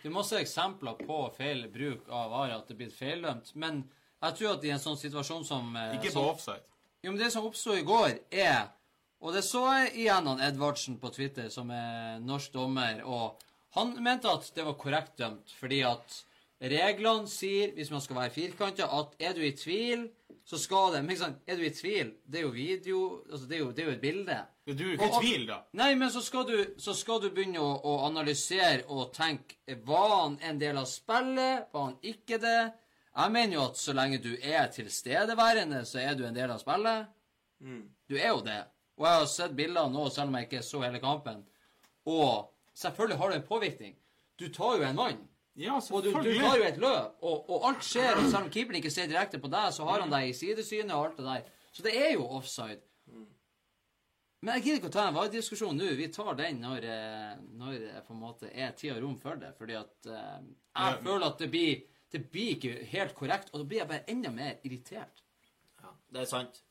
Det 0.00 0.08
er 0.08 0.14
masse 0.14 0.38
eksempler 0.40 0.96
på 1.02 1.18
feil 1.36 1.66
bruk 1.72 2.08
av 2.08 2.30
VAR, 2.32 2.54
at 2.56 2.70
det 2.70 2.78
blir 2.78 2.92
feildømt. 2.92 3.52
Men 3.60 3.82
jeg 4.24 4.38
tror 4.38 4.54
at 4.54 4.64
i 4.64 4.72
en 4.72 4.80
sånn 4.80 4.96
situasjon 5.00 5.44
som 5.44 5.74
eh, 5.76 5.98
Ikke 5.98 6.12
som, 6.14 6.24
på 6.24 6.32
offside. 6.32 6.64
Jo, 7.04 7.12
men 7.12 7.20
det 7.20 7.28
som 7.34 7.44
oppsto 7.46 7.76
i 7.76 7.84
går, 7.86 8.22
er 8.32 8.72
Og 9.20 9.32
det 9.32 9.42
så 9.46 9.62
jeg 9.72 9.92
igjen 10.02 10.26
han 10.28 10.40
Edvardsen 10.44 10.98
på 11.00 11.08
Twitter, 11.12 11.48
som 11.48 11.70
er 11.72 12.18
norsk 12.20 12.52
dommer, 12.52 13.00
og 13.04 13.40
han 13.76 13.94
mente 14.04 14.28
at 14.28 14.50
det 14.54 14.64
var 14.64 14.76
korrekt 14.80 15.16
dømt, 15.20 15.54
fordi 15.56 15.80
at 15.88 16.18
reglene 16.60 17.28
sier, 17.28 17.72
hvis 17.76 17.90
man 17.92 18.04
skal 18.04 18.20
være 18.20 18.34
firkanta, 18.34 18.88
at 18.88 19.16
er 19.20 19.32
du 19.36 19.40
i 19.44 19.54
tvil, 19.56 20.06
så 20.46 20.60
skal 20.60 20.92
det 20.92 21.02
Men 21.02 21.14
ikke 21.14 21.24
sant, 21.24 21.40
er 21.46 21.56
du 21.56 21.64
i 21.64 21.72
tvil, 21.74 22.12
det 22.24 22.40
er 22.40 22.44
jo 22.44 22.52
video 22.54 23.00
Altså, 23.30 23.48
det 23.48 23.56
er 23.56 23.64
jo, 23.64 23.70
det 23.72 23.82
er 23.82 23.88
jo 23.88 23.96
et 23.96 24.04
bilde. 24.04 24.38
Du 24.66 24.72
er 24.82 24.88
jo 24.88 24.94
ikke 24.96 25.06
i 25.06 25.20
tvil, 25.22 25.44
da. 25.46 25.60
Nei, 25.78 25.92
men 25.94 26.10
så 26.10 26.20
skal 26.26 26.46
du, 26.48 26.56
så 26.82 26.94
skal 26.98 27.20
du 27.22 27.28
begynne 27.30 27.60
å, 27.62 27.68
å 27.86 27.92
analysere 28.08 28.82
og 28.90 29.12
tenke 29.14 29.76
Var 29.86 30.08
han 30.16 30.38
en 30.42 30.58
del 30.58 30.80
av 30.80 30.88
spillet? 30.90 31.68
Var 31.70 31.84
han 31.84 31.94
ikke 32.02 32.40
det? 32.42 32.56
Jeg 33.16 33.32
mener 33.32 33.54
jo 33.56 33.66
at 33.68 33.78
så 33.80 33.94
lenge 33.96 34.18
du 34.24 34.32
er 34.42 34.66
tilstedeværende, 34.74 35.84
så 35.88 36.02
er 36.02 36.18
du 36.18 36.24
en 36.26 36.34
del 36.34 36.50
av 36.50 36.58
spillet. 36.60 37.06
Du 38.10 38.16
er 38.18 38.28
jo 38.32 38.42
det. 38.44 38.58
Og 38.98 39.06
jeg 39.06 39.20
har 39.20 39.30
sett 39.30 39.54
bilder 39.56 39.88
nå, 39.92 40.08
selv 40.10 40.32
om 40.32 40.36
jeg 40.40 40.48
ikke 40.48 40.64
så 40.66 40.82
hele 40.82 41.00
kampen. 41.00 41.40
Og 42.10 42.50
selvfølgelig 42.76 43.18
har 43.22 43.30
du 43.32 43.36
en 43.38 43.46
påvirkning. 43.48 43.94
Du 44.36 44.48
tar 44.52 44.76
jo 44.80 44.84
en 44.90 44.98
mann. 44.98 45.22
Ja, 45.56 45.78
Og 45.78 46.02
du, 46.04 46.10
du 46.12 46.34
tar 46.36 46.58
jo 46.60 46.66
et 46.66 46.76
løp, 46.76 47.14
og, 47.24 47.46
og 47.48 47.64
alt 47.70 47.86
skjer. 47.86 48.18
Og 48.18 48.26
selv 48.28 48.42
om 48.42 48.50
keeperen 48.52 48.82
ikke 48.82 48.92
ser 48.92 49.08
direkte 49.08 49.40
på 49.40 49.48
deg, 49.48 49.70
så 49.72 49.86
har 49.88 50.02
han 50.04 50.12
deg 50.12 50.28
i 50.28 50.36
sidesynet 50.36 50.92
og 50.92 51.06
alt 51.06 51.22
det 51.22 51.24
der. 51.30 51.46
Så 51.72 51.86
det 51.86 51.94
er 51.96 52.10
jo 52.18 52.26
offside. 52.36 52.82
Men 54.46 54.54
jeg 54.60 54.62
gidder 54.62 54.78
ikke 54.78 54.90
å 54.92 54.94
ta 54.94 55.04
en 55.10 55.16
VAR-diskusjon 55.16 55.74
nå. 55.80 55.86
Vi 55.98 56.06
tar 56.14 56.36
den 56.38 56.60
når, 56.62 56.84
eh, 56.86 57.32
når 57.58 57.78
det 57.82 58.02
på 58.06 58.14
en 58.14 58.20
måte 58.22 58.46
er 58.54 58.76
tid 58.78 58.92
og 58.94 59.00
rom 59.02 59.16
for 59.18 59.40
det. 59.42 59.48
Fordi 59.58 59.74
at 59.74 60.06
eh, 60.06 60.36
jeg 60.38 60.92
Ja. 60.92 61.00
føler 61.02 61.26
at 61.26 61.38
det 61.42 61.48
blir, 61.50 61.82
det 62.14 62.20
blir 62.30 62.52
ikke 62.54 62.76
helt 62.92 63.14
korrekt, 63.18 63.50
og 63.52 63.58
da 63.60 63.66
blir 63.72 63.80
jeg 63.82 63.88
bare 63.90 64.04
enda 64.12 64.30
mer 64.30 64.60
irritert. 64.62 65.24
Ja, 65.82 65.90
det 66.14 66.20
er 66.22 66.30
sant. 66.30 66.62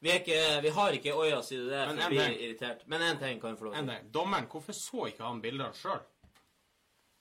Vi, 0.00 0.08
er 0.10 0.18
ikke, 0.24 0.40
vi 0.64 0.70
har 0.74 0.96
ikke 0.96 1.12
øya 1.22 1.38
si 1.44 1.56
det, 1.60 1.68
der, 1.70 1.86
for 1.92 2.10
vi 2.10 2.16
blir 2.16 2.40
irritert. 2.48 2.82
Men 2.88 3.00
én 3.12 3.18
ting 3.20 3.38
kan 3.40 3.50
jeg 3.54 3.58
få 3.60 3.68
lov 3.68 3.74
til. 3.78 4.10
Dommeren, 4.10 4.48
hvorfor 4.50 4.72
så 4.74 5.06
ikke 5.12 5.22
han 5.28 5.42
bildene 5.44 5.70
sjøl? 5.76 6.00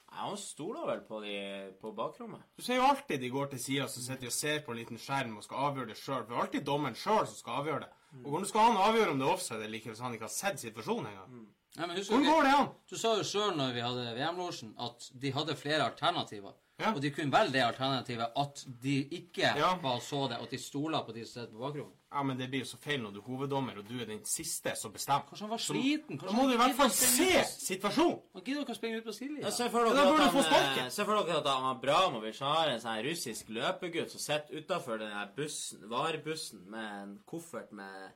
Ja, 0.10 0.24
han 0.26 0.38
stoler 0.42 0.88
vel 0.90 1.02
på, 1.06 1.20
de, 1.22 1.36
på 1.82 1.92
bakrommet. 1.94 2.42
Du 2.58 2.64
ser 2.66 2.80
jo 2.80 2.88
alltid 2.88 3.20
de 3.22 3.30
går 3.30 3.52
til 3.52 3.60
sida 3.62 3.86
så 3.88 4.02
sitter 4.02 4.24
de 4.26 4.32
og 4.32 4.34
ser 4.34 4.64
på 4.66 4.72
en 4.74 4.80
liten 4.80 4.98
skjerm 4.98 5.38
og 5.38 5.44
skal 5.46 5.68
avgjøre 5.70 5.92
det 5.92 6.00
sjøl. 6.02 6.24
For 6.24 6.32
det 6.34 6.38
er 6.40 6.46
alltid 6.48 6.66
dommeren 6.66 6.98
sjøl 6.98 7.28
som 7.28 7.36
skal 7.38 7.60
avgjøre 7.62 7.84
det. 7.86 7.92
Og 8.24 8.30
hvordan 8.32 8.48
skal 8.50 8.60
han 8.70 8.78
avgjøre 8.88 9.12
om 9.14 9.20
det 9.22 9.28
er 9.28 9.32
offside 9.36 9.64
eller 9.64 9.78
ikke 9.80 9.92
hvis 9.94 10.00
han 10.04 10.14
ikke 10.16 10.26
har 10.26 10.34
sett 10.34 10.62
situasjonen 10.62 11.12
engang? 11.12 11.30
Mm. 11.30 11.48
Ja, 11.78 11.86
Hvordan 11.86 12.26
går 12.26 12.42
det 12.48 12.54
an? 12.58 12.70
du 12.90 12.96
sa 12.98 13.12
jo 13.20 13.24
sjøl 13.24 13.52
når 13.56 13.76
vi 13.76 13.84
hadde 13.86 14.06
VM-losjen, 14.18 14.72
at 14.82 15.06
de 15.22 15.32
hadde 15.36 15.56
flere 15.56 15.86
alternativer. 15.86 16.56
Ja. 16.80 16.94
Og 16.96 17.02
de 17.04 17.10
kunne 17.12 17.32
velge 17.34 17.52
det 17.58 17.62
alternativet 17.66 18.32
at 18.40 18.66
de 18.84 18.94
ikke 19.12 19.50
Ja. 19.58 19.76
bare 19.84 20.00
så 20.02 20.28
det, 20.30 20.38
at 20.42 20.50
de 20.52 20.58
stoler 20.58 21.04
på 21.06 21.12
de 21.14 21.26
som 21.26 21.42
sitter 21.42 21.54
på 21.54 21.60
bakrommet. 21.60 21.96
Ja, 22.12 22.24
men 22.24 22.38
det 22.40 22.48
blir 22.50 22.60
jo 22.64 22.66
så 22.66 22.78
feil 22.82 23.02
når 23.04 23.12
du 23.14 23.20
er 23.20 23.26
hoveddommer, 23.28 23.78
og 23.78 23.86
du 23.88 24.00
er 24.02 24.06
den 24.10 24.24
siste 24.26 24.72
som 24.76 24.92
bestemmer. 24.94 25.28
Kanskje 25.30 25.46
han 25.46 25.50
var 25.52 25.58
sliten? 25.62 26.18
Da 26.18 26.32
må 26.34 26.48
du 26.48 26.54
i 26.56 26.58
hvert 26.58 26.76
fall 26.76 26.90
se 26.90 27.44
situasjonen. 27.46 28.22
Han 28.34 28.44
gidder 28.48 28.62
ikke 28.64 28.74
å 28.74 28.80
springe 28.80 28.98
ut 28.98 29.06
på 29.06 29.14
sidelinja. 29.14 29.52
Se 29.52 29.68
for 29.70 29.86
dere 29.86 29.94
da 30.00 30.06
burde 30.10 30.24
at 30.26 30.34
få 30.34 30.42
han, 30.42 30.80
eh, 30.80 30.90
se 30.90 31.06
for 31.06 31.20
dere 31.24 31.38
at 31.38 31.46
han 31.52 31.68
Abramovic 31.76 32.40
har 32.40 32.70
en 32.70 32.80
sånn 32.82 33.04
russisk 33.06 33.50
løpegutt 33.50 34.10
som 34.16 34.20
sitter 34.24 34.58
utafor 34.64 34.98
den 35.00 35.12
her 35.12 35.30
bussen, 35.36 35.84
varebussen 35.90 36.66
med 36.66 37.04
en 37.04 37.20
koffert 37.28 37.72
med 37.72 38.12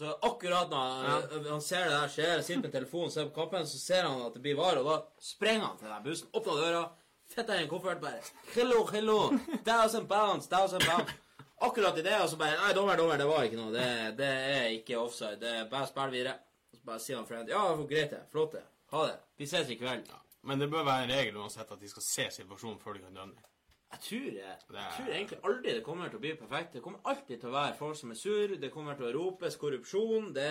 Så 0.00 0.06
akkurat 0.22 0.70
når 0.70 1.06
han, 1.06 1.44
han 1.44 1.60
ser 1.60 1.84
det 1.84 1.90
der 1.90 2.08
skjer, 2.08 2.42
sitter 2.42 2.62
med 2.62 2.72
telefonen, 2.72 3.10
ser 3.10 3.26
på 3.28 3.34
kappen, 3.34 3.66
så 3.66 3.76
ser 3.78 4.02
han 4.08 4.22
at 4.22 4.32
det 4.34 4.40
blir 4.42 4.56
vare, 4.56 4.78
og 4.80 4.86
da 4.86 5.02
sprenger 5.20 5.66
han 5.66 5.76
til 5.78 5.88
den 5.88 6.02
bussen, 6.06 6.28
åpner 6.32 6.56
døra, 6.56 6.90
fetter 7.34 7.58
i 7.60 7.64
en 7.64 7.68
koffert, 7.70 8.00
bare 8.02 8.20
Hello, 8.54 8.84
hello, 8.92 9.18
thousand 9.66 10.08
pounds, 10.10 10.48
thousand 10.50 10.84
pounds. 10.86 11.12
Akkurat 11.60 11.98
i 11.98 12.02
det, 12.02 12.14
og 12.22 12.28
så 12.32 12.38
bare 12.40 12.56
Nei, 12.62 12.72
dommer, 12.76 12.96
dommer, 12.96 13.18
det 13.20 13.26
var 13.28 13.44
ikke 13.44 13.58
noe. 13.60 13.72
Det, 13.74 13.88
det 14.18 14.30
er 14.54 14.70
ikke 14.78 14.96
offside. 14.98 15.36
Det 15.42 15.50
er 15.58 15.68
bare 15.68 15.86
spill 15.90 16.14
videre. 16.14 16.38
Og 16.72 16.78
så 16.78 16.86
bare 16.88 17.02
sier 17.04 17.18
han 17.20 17.26
friend 17.28 17.50
Ja, 17.52 17.64
greit 17.84 18.14
det. 18.14 18.22
Flott 18.32 18.54
det. 18.56 18.62
Ha 18.94 19.02
det. 19.10 19.18
Vi 19.38 19.46
ses 19.50 19.68
i 19.70 19.76
kveld. 19.78 20.08
Men 20.48 20.58
det 20.62 20.70
bør 20.72 20.86
være 20.88 21.04
en 21.04 21.12
regel 21.12 21.36
uansett 21.36 21.68
at 21.74 21.80
de 21.82 21.88
skal 21.90 22.02
se 22.06 22.24
situasjonen 22.38 22.78
før 22.80 22.96
de 22.96 23.02
kan 23.04 23.18
dømme. 23.20 23.46
Jeg 23.90 24.00
tror, 24.06 24.26
jeg, 24.38 24.56
jeg 24.70 24.90
tror 24.96 25.12
egentlig 25.12 25.38
aldri 25.50 25.72
det 25.74 25.82
kommer 25.84 26.08
til 26.08 26.20
å 26.20 26.22
bli 26.22 26.32
perfekt. 26.38 26.72
Det 26.78 26.82
kommer 26.84 27.00
alltid 27.10 27.40
til 27.42 27.50
å 27.50 27.54
være 27.58 27.76
folk 27.76 27.96
som 27.98 28.12
er 28.14 28.18
sur, 28.20 28.52
det 28.62 28.70
kommer 28.72 28.96
til 28.96 29.08
å 29.08 29.12
ropes 29.18 29.56
korrupsjon. 29.60 30.28
Det, 30.36 30.48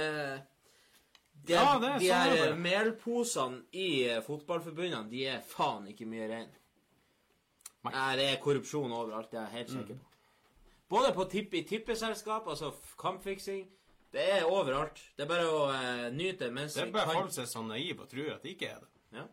det 1.48 1.56
Ja, 1.56 1.78
det 1.80 1.90
er 1.96 2.00
De 2.04 2.10
her 2.12 2.36
er. 2.50 2.56
melposene 2.60 3.64
i 3.72 3.88
fotballforbundene, 4.28 5.08
de 5.10 5.24
er 5.32 5.42
faen 5.56 5.88
ikke 5.90 6.06
mye 6.12 6.28
rein. 6.30 6.52
Nei. 7.88 7.96
Det 8.20 8.28
er 8.34 8.40
korrupsjon 8.44 8.92
overalt, 8.92 9.32
det 9.32 9.40
er 9.40 9.46
jeg 9.48 9.58
helt 9.58 9.74
sikker 9.76 10.00
på. 10.00 10.06
Både 10.90 11.12
på 11.14 11.26
tipp, 11.30 11.54
i 11.54 11.64
tippeselskap, 11.64 12.48
altså 12.50 12.72
kampfiksing. 13.00 13.68
Det 14.12 14.24
er 14.40 14.48
overalt. 14.50 15.02
Det 15.16 15.26
er 15.26 15.30
bare 15.30 15.50
å 15.54 15.66
eh, 15.70 16.08
nyte 16.14 16.50
mens 16.52 16.74
Det 16.74 16.88
er 16.88 16.96
bare 16.96 17.14
folk 17.14 17.34
som 17.36 17.44
er 17.44 17.52
så 17.52 17.62
naive 17.62 18.08
og 18.08 18.10
tror 18.10 18.32
at 18.34 18.46
det 18.46 18.56
ikke 18.56 18.72
er 18.74 18.80
det. 18.82 18.90
Ja. 19.20 19.26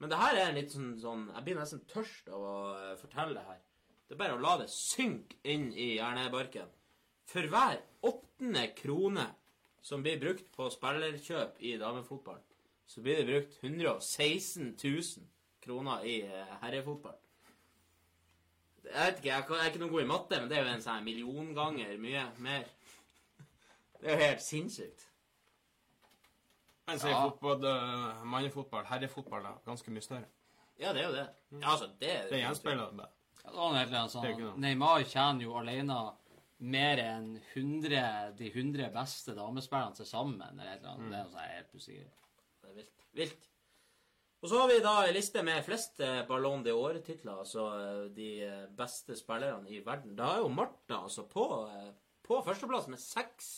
Men 0.00 0.10
det 0.10 0.18
her 0.18 0.38
er 0.40 0.54
litt 0.56 0.72
sånn, 0.72 0.94
sånn 0.98 1.26
Jeg 1.30 1.44
blir 1.46 1.58
nesten 1.60 1.82
tørst 1.90 2.30
av 2.32 2.42
å 2.42 2.54
uh, 2.72 2.94
fortelle 2.98 3.36
det 3.36 3.44
her. 3.46 3.60
Det 4.08 4.16
er 4.16 4.22
bare 4.24 4.38
å 4.38 4.40
la 4.42 4.56
det 4.62 4.70
synke 4.72 5.38
inn 5.48 5.68
i 5.76 5.92
hjernebarken. 5.98 6.72
For 7.28 7.46
hver 7.52 7.78
åttende 8.08 8.64
krone 8.80 9.28
som 9.84 10.02
blir 10.02 10.18
brukt 10.20 10.48
på 10.56 10.66
spillerkjøp 10.72 11.60
i 11.64 11.76
damefotball, 11.80 12.40
så 12.88 13.04
blir 13.04 13.20
det 13.20 13.28
brukt 13.28 13.60
116 13.62 14.74
000 14.80 15.28
kroner 15.62 16.04
i 16.08 16.18
eh, 16.26 16.56
herrefotball. 16.64 17.16
Jeg 18.84 19.06
vet 19.06 19.16
ikke, 19.18 19.28
jeg 19.28 19.44
kan- 19.46 19.56
jeg 19.56 19.64
er 19.66 19.70
ikke 19.70 19.80
noe 19.80 19.90
god 19.90 20.02
i 20.02 20.06
matte, 20.06 20.40
men 20.40 20.48
det 20.48 20.58
er 20.58 20.64
jo 20.64 20.74
en 20.74 20.80
sånn 20.82 21.04
million 21.04 21.54
ganger 21.54 21.98
mye 21.98 22.24
mer. 22.38 22.64
Det 24.00 24.08
er 24.10 24.16
jo 24.18 24.24
helt 24.24 24.40
sinnssykt. 24.42 25.06
Mens 26.88 27.04
i 27.04 27.08
Ja. 27.08 27.28
fotball, 27.28 27.64
øh, 27.64 28.24
mannefotball, 28.26 28.84
herrefotball, 28.84 29.42
da, 29.42 29.52
ganske 29.64 29.90
mye 29.90 30.00
større. 30.02 30.24
Ja, 30.80 30.92
det 30.92 31.02
er 31.02 31.08
jo 31.08 31.12
det. 31.14 31.28
Ja, 31.60 31.70
altså, 31.70 31.90
det 32.00 32.10
er 32.10 32.28
Det 32.28 32.40
gjenspeiler 32.42 32.90
det. 32.96 33.06
Ja, 33.44 33.50
det 33.50 33.56
noe 33.56 33.74
helt 33.78 33.92
er 33.92 34.08
ikke 34.08 34.52
sånn. 34.52 34.58
Neymar 34.58 35.04
tjener 35.04 35.42
jo 35.42 35.54
alene 35.58 36.16
mer 36.58 36.96
enn 36.98 37.40
100, 37.54 38.32
de 38.36 38.50
100 38.50 38.90
beste 38.92 39.34
damespillerne 39.34 39.94
til 39.94 40.06
sammen. 40.06 40.42
Eller 40.50 40.72
et 40.72 40.78
eller 40.78 40.90
annet. 40.90 41.10
Det 41.10 41.18
er 41.18 41.24
noe 41.24 41.32
sånn 41.32 41.50
helt 41.56 41.72
usikkert. 41.74 42.10
Det 42.62 42.70
er 42.70 42.74
vilt. 42.74 43.06
Vilt. 43.14 43.48
Og 44.42 44.48
så 44.50 44.58
har 44.58 44.70
vi 44.72 44.80
da 44.82 44.92
ei 45.06 45.12
liste 45.14 45.42
med 45.46 45.62
flest 45.62 46.00
Ballon 46.02 46.24
Ballon 46.26 46.64
altså 47.30 47.66
eh, 47.78 48.06
de 48.10 48.30
eh, 48.42 48.64
beste 48.74 49.14
spillerne 49.14 49.70
i 49.70 49.78
verden. 49.86 50.16
Da 50.18 50.32
er 50.34 50.42
jo 50.42 50.48
Marta 50.50 50.98
altså 51.04 51.28
på, 51.30 51.44
eh, 51.70 51.92
på 52.26 52.40
førsteplass 52.42 52.88
med 52.90 52.98
seks 52.98 53.52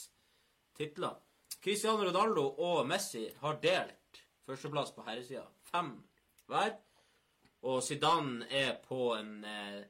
titler. 0.76 1.16
Cristiano 1.64 2.04
Ronaldo 2.04 2.44
og 2.60 2.84
Messi 2.86 3.24
har 3.40 3.56
delt 3.62 4.20
førsteplass 4.44 4.92
på 4.92 5.06
herresida. 5.08 5.46
Fem 5.72 5.94
hver. 6.52 6.76
Og 7.64 7.80
Zidane 7.80 8.44
er 8.52 8.76
på 8.84 9.14
en, 9.16 9.40
eh, 9.44 9.82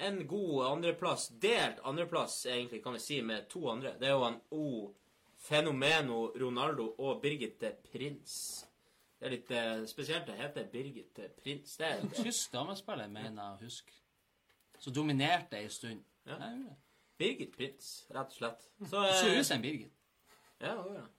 en 0.00 0.26
god 0.26 0.66
andreplass. 0.70 1.28
Delt 1.28 1.84
andreplass, 1.84 2.46
egentlig, 2.46 2.82
kan 2.82 2.96
vi 2.96 3.04
si, 3.04 3.20
med 3.20 3.50
to 3.50 3.68
andre. 3.68 3.98
Det 4.00 4.08
er 4.08 4.16
jo 4.16 4.24
han 4.24 4.40
O. 4.50 4.94
Fenomeno 5.36 6.32
Ronaldo 6.40 6.94
og 6.98 7.20
Birgitte 7.20 7.76
Prins. 7.92 8.64
Det 9.22 9.28
er 9.28 9.34
litt 9.36 9.50
eh, 9.54 9.84
spesielt 9.86 10.24
det 10.26 10.34
heter 10.34 10.64
Birgit 10.66 11.18
Prins. 11.44 11.76
Det 11.78 11.86
er 11.86 12.00
En 12.02 12.08
tysk 12.10 12.50
damespiller, 12.50 13.06
mener 13.06 13.36
jeg 13.38 13.52
å 13.52 13.60
huske. 13.60 13.92
Så 14.82 14.90
dominerte 14.90 15.60
ei 15.60 15.68
stund. 15.70 16.00
Ja. 16.26 16.40
Nei. 16.40 16.72
Birgit 17.22 17.52
Prins, 17.54 17.90
rett 18.10 18.34
og 18.34 18.34
slett. 18.34 18.66
Så, 18.80 19.04
eh, 19.06 19.38
ut 19.38 19.46
som 19.46 19.60
en 19.60 19.62
Birgit. 19.62 19.92
Ja, 20.58 20.74
hun 20.80 20.96
gjør 20.96 21.04
det. 21.04 21.12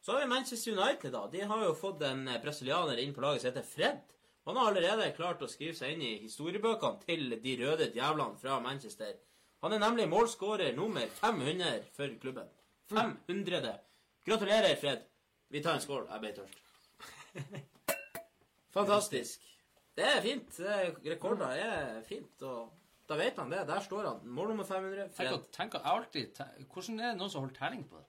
Så 0.00 0.14
har 0.14 0.24
vi 0.24 0.30
Manchester 0.32 0.72
United, 0.78 1.12
da. 1.12 1.26
De 1.36 1.44
har 1.52 1.66
jo 1.66 1.76
fått 1.76 2.06
en 2.08 2.24
eh, 2.24 2.40
brasilianer 2.40 3.04
inn 3.04 3.12
på 3.12 3.26
laget 3.26 3.44
som 3.44 3.52
heter 3.52 3.68
Fred. 3.68 4.00
Han 4.48 4.56
har 4.56 4.72
allerede 4.72 5.12
klart 5.20 5.44
å 5.44 5.52
skrive 5.52 5.76
seg 5.76 5.92
inn 5.98 6.08
i 6.08 6.16
historiebøkene 6.24 7.04
til 7.04 7.36
de 7.36 7.56
røde 7.66 7.92
djevlene 7.92 8.40
fra 8.40 8.62
Manchester. 8.64 9.12
Han 9.60 9.76
er 9.76 9.84
nemlig 9.84 10.08
målskårer 10.08 10.72
nummer 10.76 11.04
500 11.20 11.84
for 11.92 12.16
klubben. 12.20 12.48
500. 12.88 13.76
Gratulerer, 14.24 14.76
Fred. 14.80 15.04
Vi 15.52 15.60
tar 15.60 15.76
en 15.76 15.84
skål. 15.84 16.08
Jeg 16.08 16.24
ble 16.24 16.36
tørst. 16.40 16.63
Fantastisk. 18.74 19.42
Det 19.94 20.04
er 20.08 20.22
fint. 20.24 20.56
Er 20.60 20.94
rekorder 21.14 21.52
er 21.54 22.00
fint. 22.08 22.42
og 22.42 22.72
da 23.08 23.18
vet 23.20 23.36
han 23.38 23.50
det. 23.52 23.66
Der 23.68 23.80
står 23.84 24.06
han. 24.08 24.22
Mål 24.26 24.48
nummer 24.54 24.64
500. 24.64 25.04
Tenk, 25.12 25.14
Fred. 25.18 25.44
tenk, 25.52 25.74
å- 25.78 25.84
alltid, 25.92 26.32
tenk, 26.34 26.64
hvordan 26.72 27.00
er 27.00 27.10
det 27.12 27.18
noen 27.20 27.30
som 27.30 27.42
holder 27.44 27.58
telling 27.58 27.84
på 27.90 27.98
det? 28.00 28.06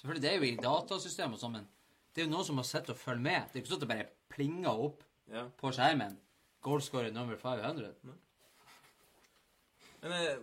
Selvfølgelig, 0.00 0.22
det 0.24 0.30
er 0.30 0.36
jo 0.38 0.48
i 0.48 0.56
datasystemet 0.64 1.36
og 1.36 1.40
sånn, 1.42 1.52
men 1.58 1.66
det 2.14 2.22
er 2.22 2.26
jo 2.26 2.32
noen 2.32 2.46
som 2.48 2.56
har 2.56 2.64
sett 2.64 2.88
og 2.90 2.96
følger 2.96 3.20
med. 3.26 3.50
Det 3.52 3.58
er 3.58 3.62
ikke 3.62 3.72
sånn 3.74 3.82
at 3.82 3.86
det 3.86 3.92
bare 3.92 4.08
plinger 4.32 4.70
opp 4.88 5.02
Ja. 5.30 5.44
på 5.60 5.70
skjermen. 5.76 6.16
Goalscorer 6.64 7.12
nummer 7.12 7.36
500. 7.36 7.94
Men 10.02 10.12
eh, 10.12 10.38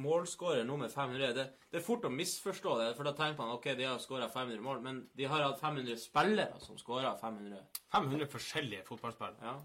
målskårer 0.00 0.64
med 0.66 0.90
500 0.92 1.32
det, 1.36 1.44
det 1.70 1.78
er 1.80 1.84
fort 1.84 2.04
å 2.04 2.10
misforstå 2.12 2.76
det, 2.80 2.88
for 2.96 3.04
da 3.04 3.12
tenker 3.16 3.38
man 3.42 3.52
ok, 3.56 3.68
de 3.78 3.84
har 3.84 3.98
skåra 4.02 4.28
500 4.32 4.62
mål, 4.64 4.80
men 4.84 5.02
de 5.16 5.24
har 5.28 5.44
hatt 5.44 5.60
500 5.60 5.96
spillere 6.00 6.60
som 6.64 6.78
skåra 6.80 7.12
500. 7.20 7.60
500 7.92 8.26
forskjellige 8.32 8.86
fotballspillere, 8.88 9.42
Ja. 9.44 9.58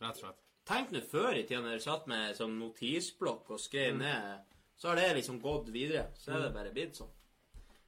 rett 0.00 0.16
og 0.16 0.22
slett. 0.24 0.40
Tenk 0.70 0.92
nå 0.92 1.00
før 1.02 1.34
i 1.34 1.42
tida 1.42 1.60
når 1.60 1.74
dere 1.74 1.80
satt 1.80 2.06
med 2.06 2.36
sånn 2.36 2.58
notisblokk 2.60 3.50
og 3.50 3.60
skrev 3.60 3.96
ned, 3.98 4.44
så 4.76 4.88
har 4.88 4.96
det 4.96 5.14
liksom 5.16 5.40
gått 5.42 5.68
videre. 5.72 6.06
Så 6.16 6.32
er 6.32 6.44
det 6.44 6.54
bare 6.54 6.70
blitt 6.72 6.94
sånn. 6.96 7.10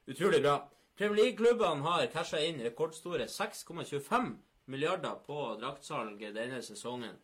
Utrolig 0.07 0.41
bra. 0.43 0.57
Premier 0.97 1.23
League-klubbene 1.23 1.81
har 1.81 2.07
casha 2.13 2.37
inn 2.43 2.59
rekordstore 2.61 3.25
6,25 3.31 4.35
milliarder 4.67 5.15
på 5.25 5.37
draktsalg 5.61 6.19
denne 6.35 6.59
sesongen 6.61 7.15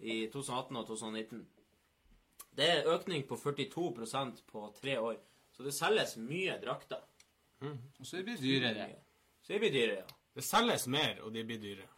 i 0.00 0.26
2018 0.32 0.76
og 0.80 0.86
2019. 0.88 1.46
Det 2.56 2.68
er 2.72 2.86
økning 2.94 3.26
på 3.28 3.36
42% 3.36 4.42
på 4.48 4.62
tre 4.80 4.98
år. 5.00 5.18
Så 5.52 5.62
det 5.64 5.74
selges 5.74 6.16
mye 6.16 6.56
drakter. 6.62 7.02
Og 7.62 8.04
så 8.06 8.22
blir 8.22 8.36
det 8.36 8.42
dyrere. 8.42 8.86
Så 9.42 9.52
det 9.52 9.60
blir 9.60 9.72
dyrere, 9.74 9.98
ja. 10.04 10.16
Det 10.36 10.44
selges 10.44 10.86
mer, 10.92 11.20
og 11.24 11.32
de 11.34 11.44
blir 11.48 11.58
dyrere. 11.60 11.88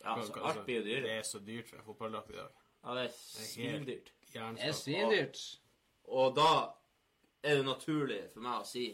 Ja, 0.00 0.14
så 0.24 0.32
alt 0.40 0.64
blir 0.64 0.76
jo 0.76 0.82
Det 0.82 0.90
dyrere. 0.90 1.18
er 1.18 1.22
så 1.22 1.38
dyrt 1.38 1.68
for 1.68 1.82
fotballdrakt 1.84 2.30
i 2.30 2.36
dag. 2.38 2.48
Ja, 2.84 2.94
det 2.94 3.04
er 3.04 3.12
svindyrt. 3.12 4.12
Det 4.32 4.62
er 4.64 4.72
svindyrt. 4.72 5.40
Og 6.04 6.36
da 6.36 6.72
er 7.42 7.56
det 7.56 7.64
naturlig 7.66 8.20
for 8.32 8.40
meg 8.40 8.62
å 8.62 8.66
si 8.66 8.86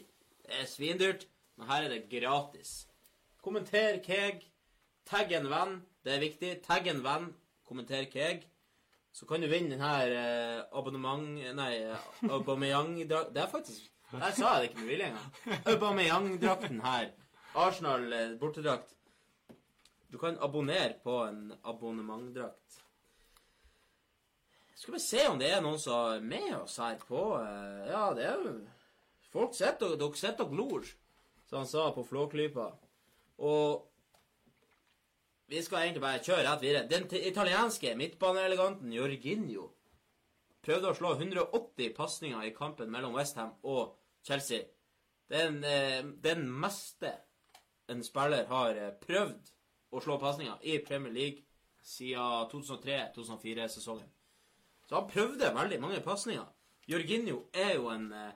det 0.47 0.59
er 0.61 0.65
svindyrt, 0.65 1.25
men 1.57 1.67
her 1.67 1.83
er 1.83 1.89
det 1.89 2.09
gratis. 2.11 2.87
Kommenter 3.43 3.99
Keg. 4.03 4.43
Tagg 5.05 5.31
en 5.31 5.47
venn. 5.49 5.81
Det 6.03 6.13
er 6.13 6.19
viktig. 6.19 6.51
Tagg 6.63 6.87
en 6.87 7.01
venn. 7.03 7.29
Kommenter 7.67 8.05
Keg. 8.11 8.45
Så 9.17 9.25
kan 9.25 9.41
du 9.41 9.47
vinne 9.49 9.73
den 9.73 9.81
her 9.81 10.11
eh, 10.13 10.59
abonnement... 10.77 11.39
Nei, 11.57 11.71
eh, 11.89 12.09
Aubameyang-drakt... 12.29 13.31
Det 13.33 13.41
er 13.41 13.47
faktisk 13.49 13.87
Der 14.11 14.35
sa 14.37 14.51
jeg 14.51 14.59
det 14.59 14.67
ikke 14.67 14.81
med 14.83 14.91
vilje 14.91 15.07
engang. 15.07 15.31
Aubameyang-drakten 15.71 16.83
her. 16.83 17.07
Arsenal 17.57 18.13
eh. 18.13 18.35
Du 20.13 20.19
kan 20.21 20.37
abonnere 20.37 20.99
på 21.03 21.15
en 21.25 21.49
abonnementdrakt. 21.65 22.77
Skal 24.75 24.93
vi 24.93 25.01
se 25.01 25.25
om 25.31 25.41
det 25.41 25.49
er 25.49 25.65
noen 25.65 25.81
som 25.81 26.13
er 26.13 26.21
med 26.21 26.53
oss 26.59 26.77
her 26.77 27.01
på 27.01 27.23
Ja, 27.89 28.11
det 28.13 28.29
er 28.29 28.37
jo 28.37 28.53
Folk 29.33 29.57
sitter 29.57 29.95
og 29.95 29.99
Dere 30.03 30.21
sitter 30.21 30.45
og 30.45 30.53
glor, 30.53 30.85
som 31.49 31.63
han 31.63 31.71
sa 31.73 31.89
på 31.95 32.05
Flåklypa. 32.05 32.69
Og 33.41 33.81
Vi 35.47 35.61
skal 35.63 35.85
egentlig 35.85 36.03
bare 36.03 36.23
kjøre 36.23 36.43
rett 36.43 36.63
videre. 36.63 36.87
Den 36.91 37.05
italienske 37.23 37.93
midtbaneeleganten 37.95 38.91
Jorginho 38.91 39.69
prøvde 40.65 40.89
å 40.91 40.97
slå 40.97 41.13
180 41.15 41.93
pasninger 41.95 42.49
i 42.49 42.55
kampen 42.55 42.91
mellom 42.91 43.15
Westham 43.15 43.53
og 43.63 43.95
Chelsea. 44.27 44.65
Den, 45.31 45.63
eh, 45.63 46.03
den 46.03 46.43
meste 46.51 47.13
en 47.87 48.03
spiller 48.03 48.43
har 48.51 48.75
eh, 48.75 48.91
prøvd 48.99 49.53
å 49.95 50.03
slå 50.03 50.17
pasninger 50.19 50.59
i 50.67 50.81
Premier 50.83 51.15
League 51.15 51.45
siden 51.79 52.51
2003-2004-sesongen. 52.51 54.09
Så 54.87 54.99
han 54.99 55.07
prøvde 55.07 55.53
veldig 55.55 55.79
mange 55.79 56.03
pasninger. 56.03 56.43
Jorginho 56.87 57.45
er 57.53 57.73
jo 57.75 57.87
en, 57.91 58.11
eh, 58.11 58.35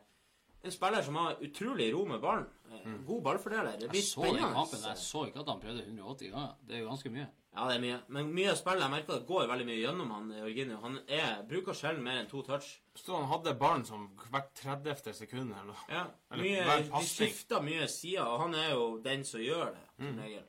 en 0.63 0.71
spiller 0.71 1.03
som 1.03 1.19
har 1.19 1.43
utrolig 1.43 1.91
ro 1.91 2.05
med 2.05 2.23
ballen. 2.23 2.47
Eh, 2.71 2.97
God 3.05 3.21
ballfordeler. 3.23 3.77
Det 3.79 3.89
blir 3.91 3.99
Jeg 4.01 4.07
så 4.09 4.21
spennende. 4.23 4.53
kampen. 4.53 4.79
Jeg 4.87 4.97
så 4.97 5.25
ikke 5.27 5.39
at 5.39 5.47
han 5.51 5.59
prøvde 5.61 5.83
180 5.85 6.29
ganger. 6.31 6.53
Det 6.67 6.75
er 6.75 6.79
jo 6.79 6.89
ganske 6.89 7.09
mye. 7.11 7.27
Ja, 7.55 7.65
det 7.67 7.75
er 7.75 7.81
mye. 7.83 7.97
Men 8.07 8.29
mye 8.33 8.51
av 8.51 8.55
spillet 8.55 8.81
jeg 8.85 8.91
merker 8.93 9.13
det 9.19 9.27
går 9.27 9.47
veldig 9.49 9.65
mye 9.67 9.79
gjennom 9.81 10.11
han 10.15 10.29
Jorginho. 10.37 10.77
Han 10.85 10.99
er, 11.07 11.41
bruker 11.49 11.73
sjelden 11.75 12.03
mer 12.03 12.21
enn 12.21 12.29
to 12.31 12.41
touch. 12.47 12.69
Så 12.95 13.15
han 13.17 13.27
hadde 13.27 13.53
ballen 13.59 13.83
som 13.85 14.05
hvert 14.31 14.53
30. 14.55 15.13
sekund 15.13 15.51
eller 15.51 15.67
noe. 15.73 15.83
Ja, 15.89 16.05
Eller 16.31 16.43
mye, 16.43 16.63
hver 16.63 16.85
De 17.01 17.05
skifter 17.09 17.61
mye 17.61 17.87
sider, 17.91 18.23
og 18.23 18.39
han 18.45 18.55
er 18.55 18.71
jo 18.71 18.85
den 19.03 19.25
som 19.27 19.41
gjør 19.43 19.73
det, 19.75 19.83
som 19.99 20.19
regel. 20.23 20.43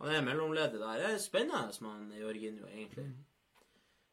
Han 0.00 0.10
er 0.14 0.22
mellomleddet 0.26 0.80
der. 0.80 0.98
Det 0.98 1.10
er 1.14 1.18
spennende 1.22 1.72
som 1.72 1.86
han 1.86 2.10
Jorginho, 2.18 2.66
egentlig. 2.66 3.06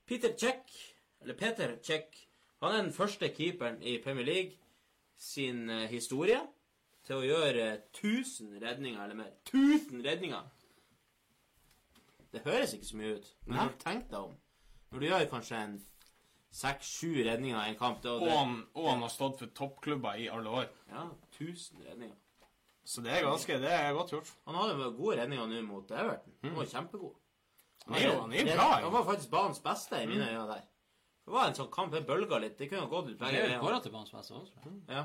Peter 0.06 0.34
Cech, 0.38 0.96
eller 1.22 1.34
Peter 1.34 1.76
Cech, 1.84 2.28
han 2.62 2.76
er 2.76 2.84
den 2.84 2.94
første 2.94 3.30
keeperen 3.34 3.82
i 3.82 3.98
Premier 4.04 4.26
League 4.26 4.52
sin 5.18 5.70
eh, 5.70 5.88
historie 5.90 6.38
til 7.08 7.18
å 7.18 7.26
gjøre 7.26 7.68
1000 7.98 8.58
redninger 8.62 9.04
eller 9.04 9.16
mer. 9.24 9.32
1000 9.50 10.04
redninger! 10.06 10.44
Det 12.32 12.42
høres 12.46 12.74
ikke 12.78 12.88
så 12.88 12.98
mye 13.00 13.16
ut, 13.18 13.32
men 13.46 13.56
Nei. 13.58 13.64
har 13.66 13.74
tenkt 13.82 14.12
deg 14.14 14.20
om? 14.30 14.36
Når 14.92 15.00
du 15.04 15.06
gjør 15.10 15.26
kanskje 15.34 15.58
en 15.66 15.74
seks-sju 16.52 17.10
redninger 17.28 17.58
i 17.60 17.72
en 17.74 17.78
kamp 17.80 18.06
Og 18.12 18.26
han, 18.28 18.54
og 18.76 18.88
han 18.90 19.04
har 19.06 19.12
stått 19.12 19.40
for 19.40 19.52
toppklubber 19.56 20.20
i 20.20 20.28
alle 20.32 20.50
år. 20.62 20.70
Ja, 20.92 21.06
1000 21.40 21.84
redninger. 21.88 22.18
Så 22.84 23.04
det 23.06 23.12
er 23.14 23.24
ganske 23.24 23.60
Det 23.62 23.72
er 23.72 23.94
godt 23.94 24.12
gjort. 24.12 24.32
Han 24.48 24.56
hadde 24.58 24.92
gode 24.98 25.18
redninger 25.20 25.48
nå 25.48 25.62
mot 25.68 25.92
Everton. 25.92 26.34
Han 26.44 26.56
var 26.58 26.66
kjempegod. 26.72 27.16
Han 27.86 27.96
er 27.98 28.06
jo 28.06 28.18
han 28.22 28.34
er 28.34 28.42
jo 28.42 28.56
bra. 28.56 28.68
Han 28.86 28.94
var 28.94 29.06
faktisk 29.06 29.32
banens 29.32 29.60
beste 29.64 30.02
i 30.04 30.08
mine 30.10 30.28
øyne 30.30 30.48
der. 30.50 30.68
Det 31.22 31.34
var 31.36 31.48
en 31.48 31.56
sånn 31.56 31.70
kamp 31.72 31.94
det 31.94 32.02
bølga 32.08 32.40
litt. 32.42 32.58
Det 32.58 32.70
kunne 32.72 32.90
gått 32.90 33.10
ut 33.12 33.20
Han 33.22 33.28
begge 33.28 33.42
er 33.44 33.48
veier. 33.50 33.62
kåret 33.62 33.84
til 33.86 33.92
banens 33.94 34.12
beste 34.12 34.34
også. 34.34 34.54
tror 34.64 34.74
jeg. 34.74 34.82
Ja. 34.98 35.04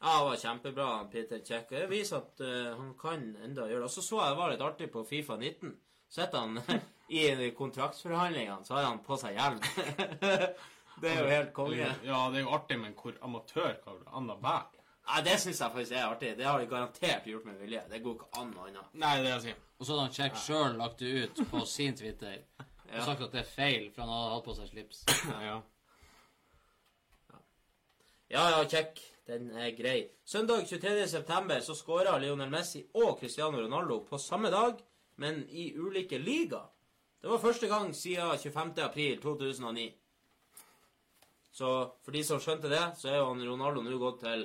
Ja, 0.00 0.18
det 0.18 0.24
var 0.28 0.36
kjempebra, 0.36 1.04
Peter 1.12 1.40
Check. 1.44 1.70
Det 1.70 1.86
viser 1.90 2.20
at 2.20 2.40
uh, 2.44 2.76
han 2.76 2.94
kan 3.00 3.26
enda 3.44 3.66
gjøre 3.66 3.80
det. 3.80 3.88
Og 3.88 3.90
så 3.90 4.04
så 4.04 4.20
jeg 4.20 4.34
det 4.34 4.40
var 4.40 4.52
litt 4.52 4.64
artig 4.66 4.90
på 4.92 5.04
Fifa 5.08 5.36
19. 5.40 5.74
Så 6.08 6.20
sitter 6.20 6.38
han 6.38 6.60
i 7.08 7.50
kontraktsforhandlingene, 7.56 8.64
så 8.64 8.76
har 8.76 8.90
han 8.90 9.02
på 9.06 9.18
seg 9.20 9.38
hjelm. 9.38 9.60
det 11.02 11.12
er 11.12 11.20
jo 11.22 11.30
helt 11.30 11.52
konge. 11.56 11.90
Ja, 12.04 12.20
det 12.32 12.42
er 12.42 12.44
jo 12.44 12.54
artig, 12.58 12.78
men 12.82 12.96
hvor 12.98 13.16
amatør 13.24 13.78
kan 13.84 14.02
det 14.02 14.12
an 14.12 14.34
å 14.34 14.38
være? 14.42 14.82
Nei, 15.06 15.20
det 15.22 15.36
syns 15.38 15.60
jeg 15.62 15.70
faktisk 15.70 15.94
er 15.94 16.08
artig. 16.10 16.32
Det 16.38 16.46
har 16.48 16.58
de 16.58 16.66
garantert 16.70 17.26
gjort 17.30 17.44
med 17.46 17.60
vilje. 17.62 17.84
Det 17.90 18.02
går 18.02 18.16
ikke 18.16 18.40
an 18.40 18.48
noe 18.50 18.68
annet. 18.68 18.94
Nei, 18.98 19.12
det 19.14 19.20
er 19.20 19.26
det 19.26 19.34
jeg 19.34 19.44
sier. 19.44 19.60
Og 19.76 19.86
så 19.86 19.92
hadde 19.92 20.06
han 20.06 20.16
Check 20.16 20.40
sjøl 20.40 20.78
lagt 20.80 21.02
det 21.02 21.12
ut 21.22 21.42
på 21.50 21.62
sin 21.70 21.94
Twitter 21.96 22.40
og 22.96 23.02
sagt 23.06 23.22
at 23.28 23.34
det 23.34 23.42
er 23.44 23.50
feil, 23.50 23.90
for 23.94 24.02
han 24.02 24.14
hadde 24.14 24.32
hatt 24.34 24.46
på 24.46 24.56
seg 24.58 24.70
slips. 24.72 25.04
Ja. 25.30 25.58
Ja, 28.26 28.48
ja, 28.50 28.64
kjekk. 28.66 28.98
Den 29.26 29.50
er 29.50 29.72
grei. 29.74 30.08
Søndag 30.24 30.68
23. 30.68 31.08
september 31.08 31.60
så 31.60 31.74
skåra 31.74 32.12
Lionel 32.22 32.50
Messi 32.50 32.84
og 32.94 33.18
Cristiano 33.18 33.58
Ronaldo 33.58 34.04
på 34.06 34.18
samme 34.22 34.50
dag, 34.54 34.78
men 35.18 35.40
i 35.50 35.72
ulike 35.74 36.18
liga. 36.18 36.60
Det 37.20 37.28
var 37.32 37.38
første 37.42 37.66
gang 37.66 37.94
siden 37.94 38.38
25. 38.38 38.70
april 38.84 39.18
2009. 39.22 39.86
Så 41.50 41.70
for 42.04 42.14
de 42.14 42.22
som 42.24 42.38
skjønte 42.38 42.70
det, 42.70 42.82
så 43.00 43.08
er 43.10 43.18
jo 43.18 43.32
han 43.32 43.42
Ronaldo 43.48 43.82
nå 43.82 43.98
gått 43.98 44.20
til 44.22 44.44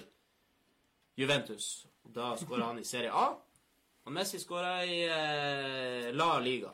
Juventus. 1.22 1.86
Da 2.02 2.32
skåra 2.40 2.72
han 2.72 2.80
i 2.82 2.86
Serie 2.88 3.12
A. 3.14 3.36
Og 4.06 4.16
Messi 4.16 4.40
skåra 4.42 4.80
i 4.82 5.04
eh, 5.06 6.08
La 6.16 6.40
Liga. 6.42 6.72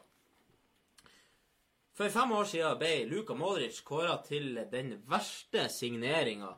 For 1.97 2.13
fem 2.13 2.31
år 2.31 2.47
siden 2.47 2.79
ble 2.79 2.93
Luka 3.11 3.35
Modric 3.35 3.81
kåra 3.83 4.15
til 4.23 4.61
den 4.71 4.93
verste 5.11 5.67
signeringa 5.73 6.53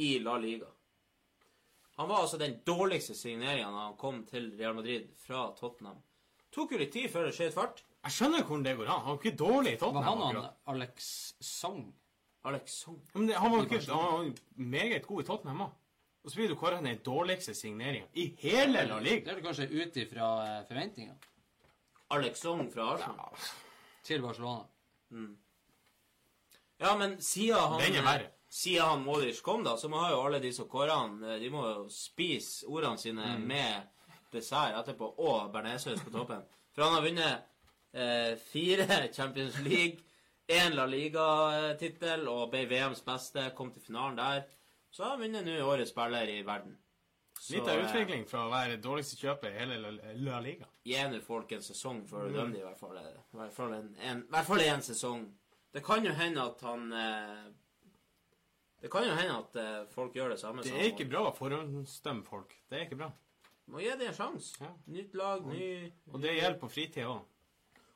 i 0.00 0.10
La 0.24 0.36
Liga. 0.40 0.68
Han 2.00 2.08
var 2.08 2.22
altså 2.24 2.38
den 2.40 2.54
dårligste 2.64 3.14
signeringen 3.18 3.74
da 3.76 3.82
han 3.90 3.96
kom 4.00 4.22
til 4.28 4.46
Real 4.56 4.74
Madrid 4.78 5.10
fra 5.20 5.50
Tottenham. 5.58 5.98
Tok 6.54 6.72
jo 6.74 6.78
litt 6.80 6.92
tid 6.94 7.10
før 7.12 7.28
det 7.28 7.34
skjøt 7.36 7.54
fart. 7.54 7.82
Jeg 8.00 8.14
skjønner 8.16 8.46
hvordan 8.46 8.64
det 8.64 8.76
går 8.78 8.88
an. 8.88 9.02
Han 9.04 9.12
var 9.12 9.18
ikke 9.20 9.36
dårlig 9.42 9.74
i 9.74 9.76
Var 9.76 9.82
Tottenham. 9.82 10.22
han 10.24 10.38
han. 10.40 10.54
Alex 10.72 11.10
Song? 11.44 11.82
Alex 12.48 12.78
Song. 12.86 12.96
Men 13.14 13.28
det, 13.28 13.36
han 13.36 13.52
var 13.52 13.60
jo 13.60 13.68
ikke 13.68 13.82
han 13.92 14.14
var 14.16 14.32
meget 14.56 15.06
god 15.06 15.22
i 15.22 15.26
Tottenham 15.28 15.60
òg. 15.66 15.76
Og 16.24 16.30
så 16.32 16.36
blir 16.36 16.48
du 16.52 16.56
kåret 16.60 16.84
den 16.84 16.98
dårligste 17.04 17.54
signeringen 17.56 18.08
i 18.14 18.26
hele 18.40 18.86
La 18.88 18.98
Liga. 19.00 19.24
Det 19.24 19.34
er 19.34 19.38
du 19.40 19.46
kanskje 19.46 19.68
ut 19.72 20.00
ifra 20.00 20.26
forventninga. 20.68 21.14
forventninger 21.18 21.28
Alex 22.16 22.40
Song 22.42 22.66
fra 22.72 22.88
Arsenal. 22.94 23.36
til 24.04 24.22
Barcelona. 24.24 24.64
Ja, 26.80 26.96
men 26.96 27.20
siden 27.22 27.56
han, 27.60 27.80
Den 27.80 27.94
er 28.00 28.02
verre. 28.02 28.30
Siden 28.50 28.86
han 28.88 29.04
Modric 29.06 29.38
kom, 29.46 29.62
da, 29.64 29.76
så 29.78 29.88
må 29.92 30.00
jo 30.10 30.20
alle 30.24 30.40
de 30.42 30.50
som 30.52 30.66
kårer 30.68 30.90
han, 30.94 31.16
eh, 31.24 31.38
de 31.42 31.50
må 31.54 31.62
jo 31.68 31.84
spise 31.94 32.66
ordene 32.66 32.98
sine 32.98 33.36
med 33.38 33.86
dessert 34.34 34.76
etterpå, 34.80 35.12
og 35.22 35.52
bearnéssaus 35.54 36.02
på 36.04 36.10
toppen. 36.14 36.42
For 36.74 36.82
han 36.86 36.96
har 36.98 37.06
vunnet 37.06 37.46
eh, 37.94 38.34
fire 38.50 39.00
Champions 39.16 39.58
League, 39.66 40.02
én 40.50 40.74
La 40.74 40.84
Liga-tittel 40.90 42.26
og 42.30 42.48
ble 42.50 42.64
VMs 42.70 43.04
beste, 43.06 43.48
kom 43.54 43.70
til 43.74 43.82
finalen 43.86 44.18
der. 44.18 44.44
Så 44.90 45.04
har 45.04 45.12
han 45.14 45.22
vunnet 45.22 45.46
nå 45.46 45.58
årets 45.62 45.92
spiller 45.94 46.26
i 46.32 46.40
verden. 46.46 46.74
Så, 47.40 47.54
Litt 47.54 47.68
av 47.70 47.78
eh, 47.78 47.84
utvikling 47.86 48.24
fra 48.28 48.42
å 48.48 48.50
være 48.52 48.80
dårligste 48.82 49.16
kjøper 49.20 49.52
i 49.54 49.60
hele 49.62 49.78
La- 49.80 50.14
La 50.26 50.40
Liga. 50.44 50.66
Gi 50.84 50.98
nå 51.08 51.20
folk 51.24 51.52
en 51.54 51.62
sesong 51.64 52.02
før 52.10 52.26
du 52.26 52.34
dømmer 52.34 52.56
dem, 52.56 52.60
i 52.60 52.66
hvert 52.66 52.80
fall. 52.82 52.98
I 52.98 53.38
hvert 53.38 53.54
fall 53.54 53.76
en, 53.78 53.92
en, 54.10 54.24
hvert 54.34 54.48
fall 54.50 54.64
en 54.66 54.82
sesong. 54.84 55.22
Det 55.70 55.82
kan 55.86 56.04
jo 56.04 56.12
hende 56.18 56.42
at 56.50 56.64
han 56.66 56.90
eh, 56.92 57.46
Det 58.80 58.88
kan 58.92 59.04
jo 59.04 59.16
hende 59.16 59.36
at 59.36 59.56
eh, 59.60 59.80
folk 59.92 60.14
gjør 60.16 60.32
det 60.32 60.38
samme 60.40 60.62
Det 60.64 60.72
er 60.72 60.92
ikke 60.92 61.08
bra 61.10 61.26
å 61.28 61.34
forhåndsdømme 61.36 62.24
folk. 62.24 62.54
Det 62.70 62.78
er 62.78 62.86
ikke 62.86 63.00
bra. 63.02 63.10
Må 63.70 63.82
gi 63.84 63.90
det 64.00 64.08
en 64.08 64.16
sjanse. 64.16 64.56
Ja. 64.62 64.70
Nytt 64.90 65.12
lag, 65.20 65.44
ny 65.46 65.66
Og 66.10 66.22
det 66.22 66.32
gjelder 66.38 66.58
på 66.62 66.70
fritida 66.72 67.10
òg. 67.12 67.26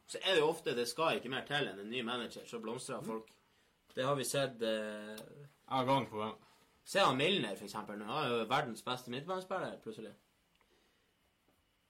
Så 0.07 0.21
er 0.21 0.35
det 0.37 0.43
jo 0.43 0.51
ofte 0.53 0.75
det 0.77 0.85
skal 0.91 1.19
ikke 1.19 1.33
mer 1.33 1.47
til 1.49 1.71
enn 1.71 1.81
en 1.81 1.89
ny 1.91 2.03
manager, 2.05 2.45
så 2.47 2.61
blomstrer 2.61 3.01
folk. 3.07 3.31
Det 3.95 4.05
har 4.05 4.19
vi 4.19 4.27
sett 4.29 4.61
eh, 4.63 5.15
Ja, 5.71 5.81
gang 5.89 6.05
på 6.11 6.21
gang. 6.21 6.37
Se 6.85 7.01
han 7.01 7.17
Milner, 7.17 7.57
for 7.57 7.65
eksempel. 7.65 8.03
Han 8.05 8.21
er 8.21 8.35
jo 8.35 8.45
verdens 8.51 8.85
beste 8.85 9.11
midtbanespiller, 9.11 9.79
plutselig. 9.83 10.13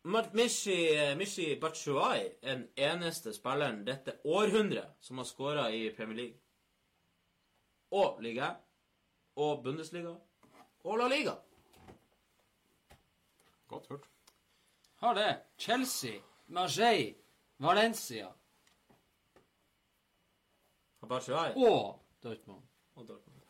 Mishi, 0.05 0.77
Mishi 1.17 1.47
Batshuayi 1.61 2.29
er 2.43 2.59
den 2.61 2.67
eneste 2.77 3.33
spilleren 3.35 3.83
dette 3.87 4.19
århundret 4.29 4.95
som 5.01 5.19
har 5.19 5.27
skåra 5.27 5.71
i 5.73 5.89
Premier 5.97 6.19
League. 6.19 6.39
Og 7.91 8.21
Liga. 8.23 8.53
Og 9.37 9.63
Bundesliga. 9.65 10.15
Og 10.85 10.99
La 10.99 11.09
Liga. 11.09 11.35
Godt 13.69 13.87
hørt. 13.89 14.09
Har 14.97 15.15
det. 15.15 15.39
Chelsea, 15.59 16.21
Marseille, 16.47 17.15
Valencia 17.59 18.29
Batshuayi 21.09 21.53
og 21.57 22.01
Dortmund. 22.23 22.63
og 22.95 23.09
Dortmund. 23.09 23.41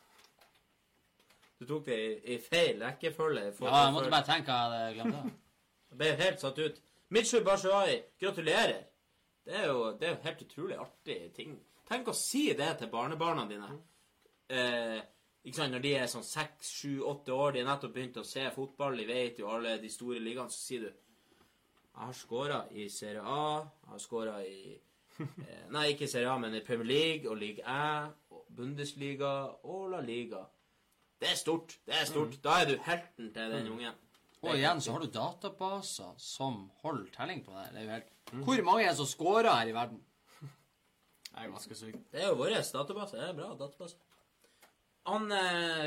Du 1.61 1.67
tok 1.67 1.87
det 1.87 1.99
i, 1.99 2.35
i 2.35 2.39
feil 2.43 2.83
rekkefølge. 2.83 3.45
Ja, 3.61 3.77
jeg 3.85 3.93
måtte 3.95 4.11
bare 4.11 4.27
tenke 4.27 4.53
jeg 4.53 4.71
hadde 4.73 4.95
glemt 4.95 5.15
det. 5.15 5.33
Jeg 5.95 5.99
ble 6.01 6.07
helt 6.19 6.41
satt 6.43 6.57
ut. 6.59 6.79
Mitchell 7.15 7.45
Barshuayi, 7.47 8.01
gratulerer. 8.21 8.81
Det 9.47 9.55
er 9.61 9.67
jo 9.69 9.93
det 10.01 10.09
er 10.09 10.17
helt 10.25 10.41
utrolig 10.43 10.77
artig 10.83 11.19
ting. 11.37 11.53
Tenk 11.87 12.09
å 12.11 12.15
si 12.19 12.49
det 12.59 12.73
til 12.81 12.91
barnebarna 12.91 13.45
dine. 13.47 13.69
Eh, 14.51 14.99
ikke 15.45 15.59
sant, 15.59 15.75
Når 15.75 15.83
de 15.85 15.93
er 15.99 16.07
sånn 16.09 16.25
seks, 16.25 16.71
sju, 16.81 16.93
åtte 17.05 17.35
år, 17.37 17.53
de 17.53 17.63
har 17.63 17.69
nettopp 17.69 17.93
begynt 17.93 18.17
å 18.17 18.25
se 18.25 18.47
fotball, 18.55 18.97
de 18.97 19.05
vet 19.09 19.39
jo 19.43 19.51
alle 19.53 19.77
de 19.83 19.91
store 19.93 20.23
ligaene, 20.23 20.51
så 20.51 20.61
sier 20.71 20.87
du 20.87 20.89
Jeg 20.89 22.01
har 22.01 22.17
skåra 22.19 22.63
i 22.73 22.89
Serie 22.91 23.23
A, 23.23 23.61
jeg 23.85 23.93
har 23.93 24.03
skåra 24.03 24.39
i 24.43 24.57
eh, 25.21 25.67
Nei, 25.71 25.91
ikke 25.93 26.09
Serie 26.11 26.33
A, 26.33 26.39
men 26.41 26.57
i 26.57 26.63
Premier 26.65 26.89
League 26.89 27.31
og 27.31 27.43
1 27.45 28.15
og 28.35 28.47
Bundesliga 28.57 29.35
og 29.63 29.91
La 29.93 30.01
Liga. 30.03 30.41
Det 31.21 31.29
er 31.31 31.37
stort. 31.39 31.77
Det 31.87 31.95
er 31.95 32.09
stort. 32.09 32.41
Da 32.43 32.57
er 32.63 32.73
du 32.73 32.75
helten 32.83 33.31
til 33.35 33.53
den 33.53 33.69
ungen. 33.71 34.01
Og 34.45 34.59
igjen 34.59 34.81
så 34.83 34.93
har 34.93 35.05
du 35.05 35.13
databaser 35.13 36.17
som 36.21 36.67
holder 36.83 37.13
telling 37.15 37.45
på 37.45 37.55
det. 37.55 37.69
Det 37.73 37.81
er 37.81 37.85
jo 37.85 37.95
helt 37.95 38.11
Hvor 38.49 38.65
mange 38.67 38.85
er 38.85 38.91
det 38.91 38.99
som 38.99 39.09
scorer 39.09 39.49
her 39.49 39.71
i 39.71 39.77
verden? 39.77 40.03
Det 41.31 41.45
er 41.45 41.53
ganske 41.53 41.79
sykt. 41.79 42.03
Det 42.13 42.23
er 42.23 42.29
jo 42.29 42.41
vår 42.43 42.59
database. 42.59 43.17
Det 43.17 43.29
er 43.29 43.39
bra 43.39 43.55
database. 43.59 43.97
Han 45.05 45.29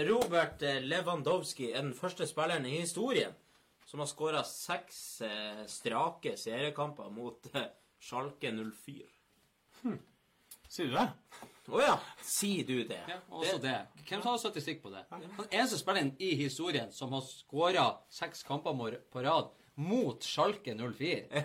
Robert 0.08 0.62
Lewandowski 0.86 1.72
er 1.72 1.82
den 1.82 1.94
første 1.98 2.28
spilleren 2.30 2.66
i 2.70 2.80
historien 2.80 3.34
som 3.88 4.00
har 4.04 4.10
skåra 4.10 4.44
seks 4.44 5.22
eh, 5.22 5.64
strake 5.72 6.36
seriekamper 6.38 7.10
mot 7.14 7.48
eh, 7.56 7.70
Schalke 8.04 8.52
04. 8.52 9.06
Sier 10.68 10.90
du 10.90 10.98
det? 10.98 11.06
Å 11.72 11.80
ja, 11.84 11.94
sier 12.24 12.68
du 12.68 12.82
det? 12.88 13.00
Ja, 13.08 13.22
også 13.32 13.62
det. 13.64 13.78
Hvem 14.10 14.24
tar 14.24 14.34
har 14.34 14.42
statistikk 14.42 14.82
på 14.84 14.92
det? 14.92 15.06
Han 15.12 15.24
eneste 15.48 15.80
spilleren 15.80 16.12
i 16.20 16.34
historien 16.40 16.92
som 16.96 17.16
har 17.16 17.24
skåra 17.28 17.86
seks 18.12 18.44
kamper 18.48 19.00
på 19.12 19.24
rad 19.24 19.56
mot 19.80 20.28
Schalke 20.28 20.76
04. 20.76 21.44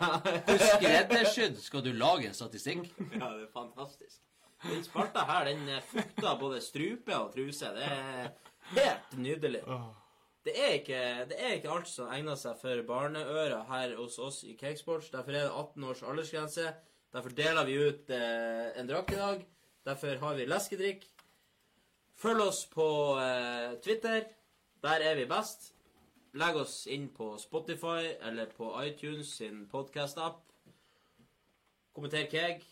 Hvor 0.49 0.67
skreddersydd 0.67 1.63
skal 1.63 1.87
du 1.87 1.93
lage 1.95 2.31
en 2.31 2.39
statistikk? 2.39 2.91
Ja, 2.99 3.31
det 3.37 3.47
er 3.47 3.51
fantastisk. 3.55 4.19
Den 4.63 4.85
spalta 4.85 5.25
her, 5.27 5.49
den 5.51 5.67
fukta 5.67 5.81
fukter 5.91 6.39
både 6.39 6.61
strupe 6.63 7.17
og 7.17 7.33
truse. 7.35 7.73
Det 7.75 7.89
er 7.89 8.31
helt 8.77 9.19
nydelig. 9.19 9.63
Det 10.45 10.55
er, 10.59 10.73
ikke, 10.81 11.01
det 11.31 11.37
er 11.39 11.57
ikke 11.57 11.71
alt 11.71 11.89
som 11.91 12.11
egner 12.11 12.39
seg 12.39 12.59
for 12.59 12.83
barneører 12.87 13.61
her 13.69 13.95
hos 13.99 14.19
oss 14.19 14.41
i 14.47 14.57
Cakesports. 14.59 15.11
Derfor 15.11 15.35
er 15.35 15.47
det 15.47 15.53
18 15.53 15.85
års 15.87 16.03
aldersgrense. 16.03 16.73
Derfor 17.13 17.35
deler 17.39 17.67
vi 17.69 17.77
ut 17.79 18.11
eh, 18.11 18.73
en 18.81 18.89
drakt 18.89 19.13
i 19.15 19.21
dag. 19.21 19.45
Derfor 19.87 20.19
har 20.25 20.39
vi 20.39 20.49
leskedrikk. 20.51 21.07
Følg 22.19 22.43
oss 22.43 22.65
på 22.71 22.89
eh, 23.23 23.79
Twitter. 23.85 24.27
Der 24.83 25.07
er 25.11 25.15
vi 25.19 25.29
best. 25.31 25.73
Legg 26.39 26.57
oss 26.57 26.87
inn 26.91 27.11
på 27.13 27.37
Spotify 27.39 28.15
eller 28.25 28.51
på 28.57 28.73
iTunes 28.83 29.35
sin 29.37 29.67
podcast-app. 29.71 30.43
Kommenter 31.93 32.27
Keg. 32.33 32.63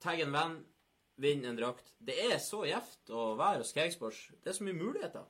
Tagg 0.00 0.22
en 0.24 0.34
venn. 0.34 0.54
Vinn 1.22 1.44
en 1.44 1.56
drakt. 1.56 1.94
Det 1.98 2.16
er 2.32 2.38
så 2.42 2.64
gjevt 2.66 3.12
å 3.14 3.28
være 3.38 3.62
hos 3.62 3.70
Cakesports. 3.76 4.24
Det 4.42 4.50
er 4.50 4.56
så 4.56 4.64
mye 4.66 4.74
muligheter. 4.74 5.28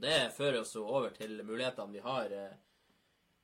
Det 0.00 0.32
fører 0.34 0.62
oss 0.62 0.74
jo 0.74 0.82
over 0.88 1.12
til 1.14 1.36
mulighetene 1.46 1.94
vi 1.94 2.02
har 2.02 2.32
eh, 2.34 2.56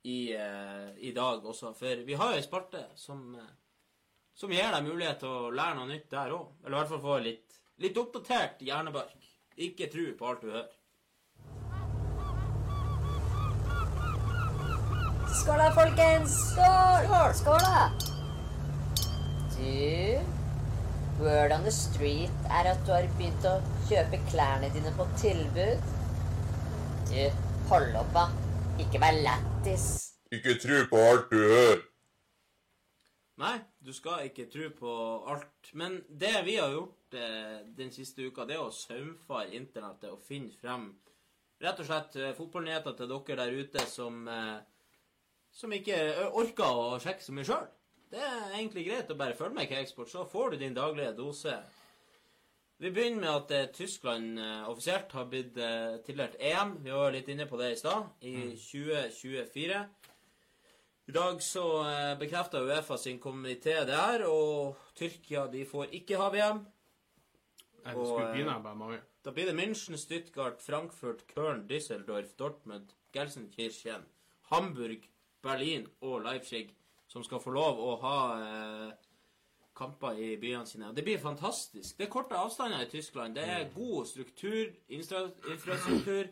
i, 0.03 0.17
eh, 0.35 0.89
i 1.07 1.13
dag 1.15 1.45
også. 1.45 1.71
For 1.77 2.03
vi 2.07 2.17
har 2.19 2.33
jo 2.33 2.41
ei 2.41 2.43
spalte 2.43 2.81
som, 2.99 3.21
eh, 3.39 3.53
som 4.35 4.51
gir 4.51 4.67
deg 4.73 4.87
mulighet 4.89 5.21
til 5.23 5.31
å 5.31 5.53
lære 5.55 5.77
noe 5.79 5.91
nytt 5.93 6.09
der 6.11 6.33
òg. 6.35 6.49
Eller 6.65 6.75
i 6.75 6.79
hvert 6.81 6.91
fall 6.91 7.03
få 7.05 7.19
litt, 7.23 7.59
litt 7.85 8.01
oppdatert 8.03 8.65
hjernebark. 8.67 9.29
Ikke 9.67 9.87
tro 9.93 10.09
på 10.17 10.27
alt 10.27 10.43
du 10.43 10.51
hører. 10.51 10.73
Skål 15.37 15.61
da, 15.63 15.69
folkens! 15.75 16.35
Skål! 16.51 17.31
Skål 17.39 17.63
da! 17.63 17.87
Du, 19.55 20.46
word 21.19 21.51
on 21.51 21.63
the 21.65 21.73
street 21.73 22.49
er 22.49 22.71
at 22.71 22.81
du 22.85 22.93
har 22.93 23.07
begynt 23.17 23.45
å 23.49 23.57
kjøpe 23.89 24.19
klærne 24.29 24.69
dine 24.75 24.93
på 24.97 25.07
tilbud. 25.21 25.85
Du, 27.09 27.21
hold 27.71 27.95
opp 27.99 28.11
da. 28.15 28.25
Ikke 28.83 29.01
vær 29.01 29.17
lættis. 29.25 29.87
Ikke 30.33 30.57
tro 30.61 30.83
på 30.91 31.01
alt 31.09 31.31
du 31.31 31.39
hører. 31.39 31.85
Nei, 33.37 33.55
du 33.85 33.91
skal 33.93 34.25
ikke 34.29 34.47
tro 34.49 34.69
på 34.79 34.93
alt. 35.29 35.71
Men 35.77 35.99
det 36.09 36.33
vi 36.45 36.57
har 36.57 36.73
gjort 36.73 37.17
eh, 37.17 37.59
den 37.77 37.93
siste 37.93 38.25
uka, 38.25 38.47
det 38.49 38.57
er 38.57 38.65
å 38.65 38.73
saumfare 38.73 39.53
internettet 39.57 40.09
og 40.09 40.23
finne 40.25 40.53
frem 40.57 40.89
rett 41.61 41.81
og 41.81 41.89
slett 41.89 42.17
eh, 42.17 42.33
fotballnyheter 42.37 42.97
til 42.97 43.11
dere 43.13 43.39
der 43.43 43.61
ute 43.61 43.85
som, 43.89 44.23
eh, 44.29 44.57
som 45.53 45.73
ikke 45.73 45.97
orker 46.29 46.81
å 46.81 46.97
sjekke 47.01 47.25
så 47.25 47.37
mye 47.37 47.47
sjøl. 47.47 47.67
Det 48.11 48.21
er 48.23 48.53
egentlig 48.55 48.85
greit 48.87 49.09
å 49.11 49.17
bare 49.19 49.35
følge 49.35 49.57
med 49.57 49.67
i 49.67 49.73
Cakesport, 49.73 50.11
så 50.11 50.23
får 50.27 50.53
du 50.53 50.61
din 50.61 50.75
daglige 50.77 51.11
dose. 51.17 51.57
Vi 52.77 52.91
begynner 52.93 53.23
med 53.23 53.31
at 53.33 53.51
eh, 53.57 53.69
Tyskland 53.73 54.37
eh, 54.39 54.69
offisielt 54.69 55.11
har 55.17 55.25
blitt 55.31 55.57
eh, 55.57 55.97
tildelt 56.05 56.37
EM. 56.39 56.75
Vi 56.85 56.93
var 56.93 57.11
litt 57.11 57.27
inne 57.33 57.47
på 57.49 57.57
det 57.59 57.71
i 57.73 57.79
stad, 57.79 58.11
i 58.21 58.35
2024. 58.53 59.81
I 61.07 61.15
dag 61.15 61.41
så 61.43 61.65
eh, 61.89 62.13
bekrefta 62.21 62.61
Uefa 62.61 62.97
sin 63.01 63.19
komité 63.19 63.79
det 63.87 63.97
her, 63.97 64.23
og 64.29 64.77
Tyrkia 64.95 65.47
de 65.51 65.65
får 65.67 65.93
ikke 65.99 66.21
ha 66.21 66.29
VM. 66.31 66.63
Nei, 67.81 67.93
Og, 67.95 68.05
skulle 68.05 68.29
eh, 68.29 68.33
begynne 68.37 68.57
bare 68.63 68.79
mange. 68.85 69.01
Da 69.25 69.33
blir 69.35 69.49
det 69.49 69.57
München, 69.57 69.97
Stuttgart, 69.99 70.61
Frankfurt, 70.63 71.25
Köln, 71.33 71.65
Düsseldorf, 71.67 72.37
Dortmund, 72.39 72.93
Gelsenkirchen, 73.15 74.05
Hamburg, 74.53 75.09
Berlin 75.43 75.89
og 75.99 76.21
Leipzig 76.23 76.76
som 77.07 77.23
skal 77.23 77.39
få 77.39 77.53
lov 77.55 77.79
å 77.79 77.93
ha 78.01 78.17
eh, 78.39 78.89
kamper 79.77 80.17
i 80.19 80.33
byene 80.41 80.65
sine. 80.67 80.89
Og 80.89 80.95
Det 80.95 81.03
blir 81.05 81.19
fantastisk. 81.21 81.97
Det 81.97 82.07
er 82.07 82.11
korte 82.11 82.35
avstander 82.35 82.81
i 82.83 82.89
Tyskland. 82.91 83.35
Det 83.35 83.43
er 83.49 83.69
god 83.75 84.05
struktur, 84.05 84.73
infrastruktur. 84.89 86.27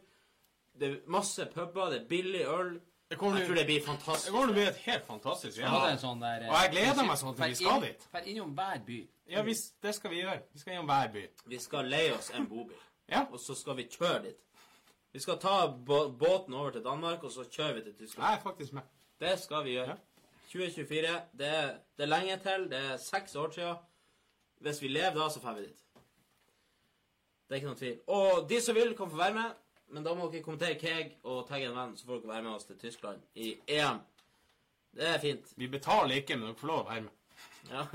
Det 0.79 0.89
er 0.89 0.97
masse 1.07 1.45
puber, 1.53 1.89
det 1.93 2.01
er 2.01 2.07
billig 2.09 2.45
øl. 2.47 2.79
Jeg, 3.09 3.17
kommer 3.17 3.37
Jeg 3.39 3.47
tror 3.47 3.55
det 3.55 3.65
blir 3.65 3.81
fantastisk. 3.85 4.25
det 4.25 4.31
kommer 4.33 4.47
til 4.47 4.53
å 4.55 4.57
bli 4.57 4.63
et 4.67 4.79
helt 4.85 5.03
fantastisk 5.05 5.59
ja. 5.61 5.73
en 5.91 5.99
sånn 6.01 6.23
der 6.23 6.47
eh, 6.47 6.49
Og 6.49 6.55
jeg 6.57 6.71
gleder 6.71 7.05
meg 7.05 7.19
sånn 7.21 7.35
til 7.37 7.51
vi 7.51 7.57
skal 7.59 7.83
dit. 7.83 8.07
Fer 8.11 8.29
innom 8.31 8.55
hver 8.57 8.81
by. 8.87 8.97
Ja, 9.29 9.43
vi, 9.45 9.53
det 9.85 9.93
skal 9.95 10.11
vi 10.11 10.23
gjøre. 10.23 10.41
Vi 10.53 10.61
skal 10.63 10.73
innom 10.73 10.89
hver 10.89 11.11
by. 11.13 11.23
Vi 11.53 11.59
skal 11.61 11.91
leie 11.93 12.15
oss 12.17 12.31
en 12.33 12.47
bobil, 12.49 12.81
Ja. 13.13 13.21
og 13.29 13.37
så 13.39 13.53
skal 13.55 13.77
vi 13.77 13.85
kjøre 13.93 14.23
dit. 14.25 14.41
Vi 15.13 15.21
skal 15.21 15.37
ta 15.39 15.53
båten 15.69 16.57
over 16.57 16.73
til 16.75 16.83
Danmark, 16.83 17.23
og 17.23 17.31
så 17.31 17.45
kjører 17.45 17.77
vi 17.77 17.85
til 17.85 17.93
Tyskland. 18.01 18.25
Jeg 18.25 18.39
er 18.39 18.43
faktisk 18.43 18.73
med. 18.73 18.89
Det 19.21 19.35
skal 19.39 19.63
vi 19.63 19.77
gjøre. 19.77 19.95
2024. 20.51 21.15
Det 21.39 21.47
er, 21.47 21.75
det 21.97 22.05
er 22.05 22.11
lenge 22.11 22.37
til. 22.43 22.69
Det 22.71 22.79
er 22.79 22.97
seks 23.01 23.35
år 23.35 23.51
siden. 23.55 23.83
Hvis 24.65 24.81
vi 24.81 24.87
lever 24.87 25.17
da, 25.17 25.29
så 25.29 25.41
drar 25.43 25.57
vi 25.57 25.67
dit. 25.67 25.81
Det 27.45 27.53
er 27.53 27.61
ikke 27.61 27.69
noen 27.69 27.79
tvil. 27.79 27.97
Og 28.07 28.49
de 28.49 28.61
som 28.61 28.75
vil, 28.75 28.95
kan 28.97 29.09
få 29.09 29.19
være 29.19 29.37
med. 29.37 29.61
Men 29.93 30.03
da 30.03 30.15
må 30.17 30.31
dere 30.33 30.43
kommentere 30.43 30.79
Keg 30.81 31.19
og 31.23 31.45
tagge 31.47 31.69
en 31.69 31.77
venn, 31.77 31.93
så 31.97 32.07
får 32.07 32.23
dere 32.23 32.33
være 32.33 32.43
med 32.47 32.55
oss 32.55 32.65
til 32.65 32.79
Tyskland 32.81 33.21
i 33.37 33.51
EM. 33.69 34.01
Det 34.95 35.07
er 35.11 35.21
fint. 35.21 35.51
Vi 35.59 35.67
betaler 35.69 36.21
ikke, 36.21 36.39
men 36.39 36.49
dere 36.49 36.59
får 36.59 36.71
lov 36.71 36.81
å 36.81 36.87
være 36.89 37.05
med. 37.05 37.13
Ja. 37.69 37.85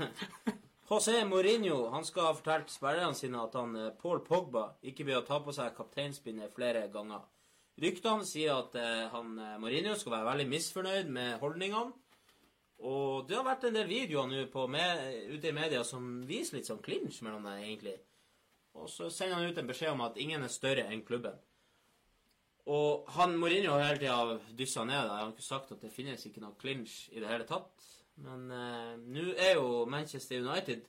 José 0.91 1.21
Mourinho 1.23 1.85
han 1.93 2.03
skal 2.03 2.25
ha 2.27 2.31
fortalt 2.35 2.71
spillerne 2.71 3.15
sine 3.15 3.39
at 3.39 3.53
han 3.55 3.75
eh, 3.79 3.93
Paul 3.95 4.19
Pogba 4.25 4.65
ikke 4.83 5.05
blir 5.07 5.21
å 5.21 5.27
ta 5.27 5.37
på 5.43 5.53
seg 5.55 5.75
kapteinspinnet 5.77 6.51
flere 6.55 6.87
ganger. 6.91 7.21
Ryktene 7.79 8.27
sier 8.27 8.57
at 8.57 8.75
eh, 8.75 9.05
han 9.13 9.37
eh, 9.39 9.57
Mourinho 9.61 9.95
skal 9.95 10.17
være 10.17 10.27
veldig 10.33 10.47
misfornøyd 10.51 11.13
med 11.15 11.37
holdningene. 11.39 11.95
Og 12.81 13.27
det 13.29 13.37
har 13.37 13.45
vært 13.45 13.67
en 13.67 13.75
del 13.77 13.89
videoer 13.89 14.29
nå 14.29 14.41
ute 14.45 15.49
i 15.49 15.53
media 15.53 15.83
som 15.85 16.23
viser 16.25 16.57
litt 16.57 16.69
sånn 16.69 16.81
clinch 16.81 17.21
mellom 17.21 17.45
dem, 17.45 17.61
egentlig. 17.61 17.97
Og 18.79 18.89
så 18.89 19.09
sender 19.11 19.37
han 19.37 19.51
ut 19.51 19.59
en 19.61 19.69
beskjed 19.69 19.93
om 19.93 20.03
at 20.05 20.17
ingen 20.21 20.43
er 20.43 20.51
større 20.51 20.87
enn 20.89 21.03
klubben. 21.05 21.35
Og 22.71 23.09
han 23.17 23.35
Mourinho 23.37 23.73
har 23.75 23.87
hele 23.89 24.01
tida 24.01 24.39
dyssa 24.57 24.85
ned 24.85 25.01
det. 25.03 25.11
Han 25.11 25.27
har 25.27 25.33
ikke 25.33 25.45
sagt 25.45 25.73
at 25.75 25.83
det 25.83 25.93
finnes 25.93 26.25
ikke 26.25 26.43
noe 26.43 26.57
clinch 26.61 27.09
i 27.11 27.21
det 27.21 27.29
hele 27.29 27.47
tatt. 27.49 27.85
Men 28.21 28.49
eh, 28.53 28.95
nå 29.01 29.31
er 29.33 29.55
jo 29.57 29.85
Manchester 29.89 30.41
United 30.41 30.85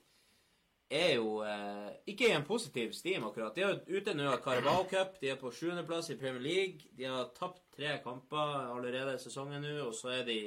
er 0.93 1.15
jo 1.17 1.39
eh, 1.47 1.89
ikke 2.11 2.29
i 2.29 2.35
en 2.35 2.45
positiv 2.45 2.93
stim, 2.93 3.25
akkurat. 3.25 3.55
De 3.55 3.63
er 3.63 3.73
jo 3.73 3.97
ute 3.97 4.13
nå 4.13 4.27
av 4.29 4.41
Carabao 4.45 4.85
Cup. 4.89 5.17
De 5.21 5.31
er 5.33 5.39
på 5.41 5.51
sjuendeplass 5.53 6.11
i 6.13 6.17
Premier 6.19 6.43
League. 6.43 6.91
De 6.97 7.09
har 7.09 7.31
tapt 7.37 7.63
tre 7.75 7.97
kamper 8.03 8.69
allerede 8.75 9.15
i 9.17 9.23
sesongen 9.23 9.65
nå, 9.65 9.73
og 9.87 9.95
så 9.97 10.13
er 10.19 10.27
de 10.29 10.39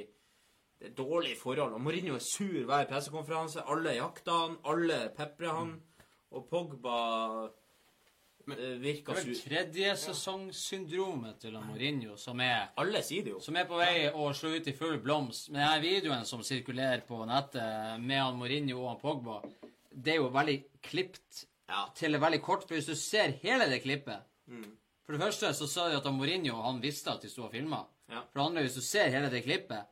det 0.79 0.91
er 0.91 0.95
dårlige 0.97 1.37
forhold. 1.39 1.73
Og 1.73 1.81
Mourinho 1.81 2.15
er 2.15 2.23
sur 2.23 2.65
hver 2.69 2.85
pressekonferanse. 2.89 3.63
Alle 3.67 3.95
jakter 3.97 4.31
han, 4.43 4.57
alle 4.65 4.99
peprer 5.17 5.55
han. 5.55 5.71
Og 6.31 6.43
Pogba 6.49 6.97
men, 8.47 8.59
virker 8.81 9.13
Det 9.17 9.23
er 9.33 9.41
tredje 9.49 9.95
sesongsyndromet 9.97 11.39
til 11.41 11.57
Mourinho 11.59 12.15
som 12.19 12.39
er 12.43 12.69
Alle 12.79 13.01
sier 13.03 13.23
det 13.25 13.33
jo. 13.33 13.39
som 13.43 13.55
er 13.59 13.65
på 13.67 13.79
vei 13.79 14.05
å 14.11 14.29
slå 14.35 14.53
ut 14.55 14.67
i 14.67 14.75
full 14.77 14.99
blomst. 15.03 15.49
Men 15.51 15.63
denne 15.65 15.81
videoen 15.83 16.25
som 16.29 16.43
sirkulerer 16.47 17.03
på 17.07 17.23
nettet 17.27 17.99
med 18.03 18.21
han 18.21 18.37
Mourinho 18.39 18.79
og 18.83 18.89
han 18.93 19.01
Pogba, 19.01 19.41
det 19.91 20.13
er 20.15 20.21
jo 20.21 20.29
veldig 20.31 20.57
klipt 20.81 21.45
Ja. 21.67 21.87
til 21.95 22.15
veldig 22.15 22.41
kort. 22.41 22.63
For 22.67 22.75
hvis 22.75 22.85
du 22.87 22.95
ser 22.95 23.33
hele 23.43 23.67
det 23.69 23.81
klippet 23.83 24.21
For 25.05 25.11
det 25.15 25.21
første 25.21 25.53
så 25.53 25.67
sa 25.67 25.89
de 25.89 25.97
at 25.97 26.03
han 26.05 26.15
Mourinho 26.15 26.61
han 26.61 26.81
visste 26.81 27.11
at 27.11 27.21
de 27.21 27.29
sto 27.29 27.43
og 27.47 27.51
filma. 27.51 27.85
Ja. 28.09 28.21
For 28.31 28.39
det 28.39 28.45
andre, 28.45 28.61
hvis 28.63 28.75
du 28.75 28.81
ser 28.81 29.09
hele 29.09 29.29
det 29.29 29.43
klippet, 29.43 29.83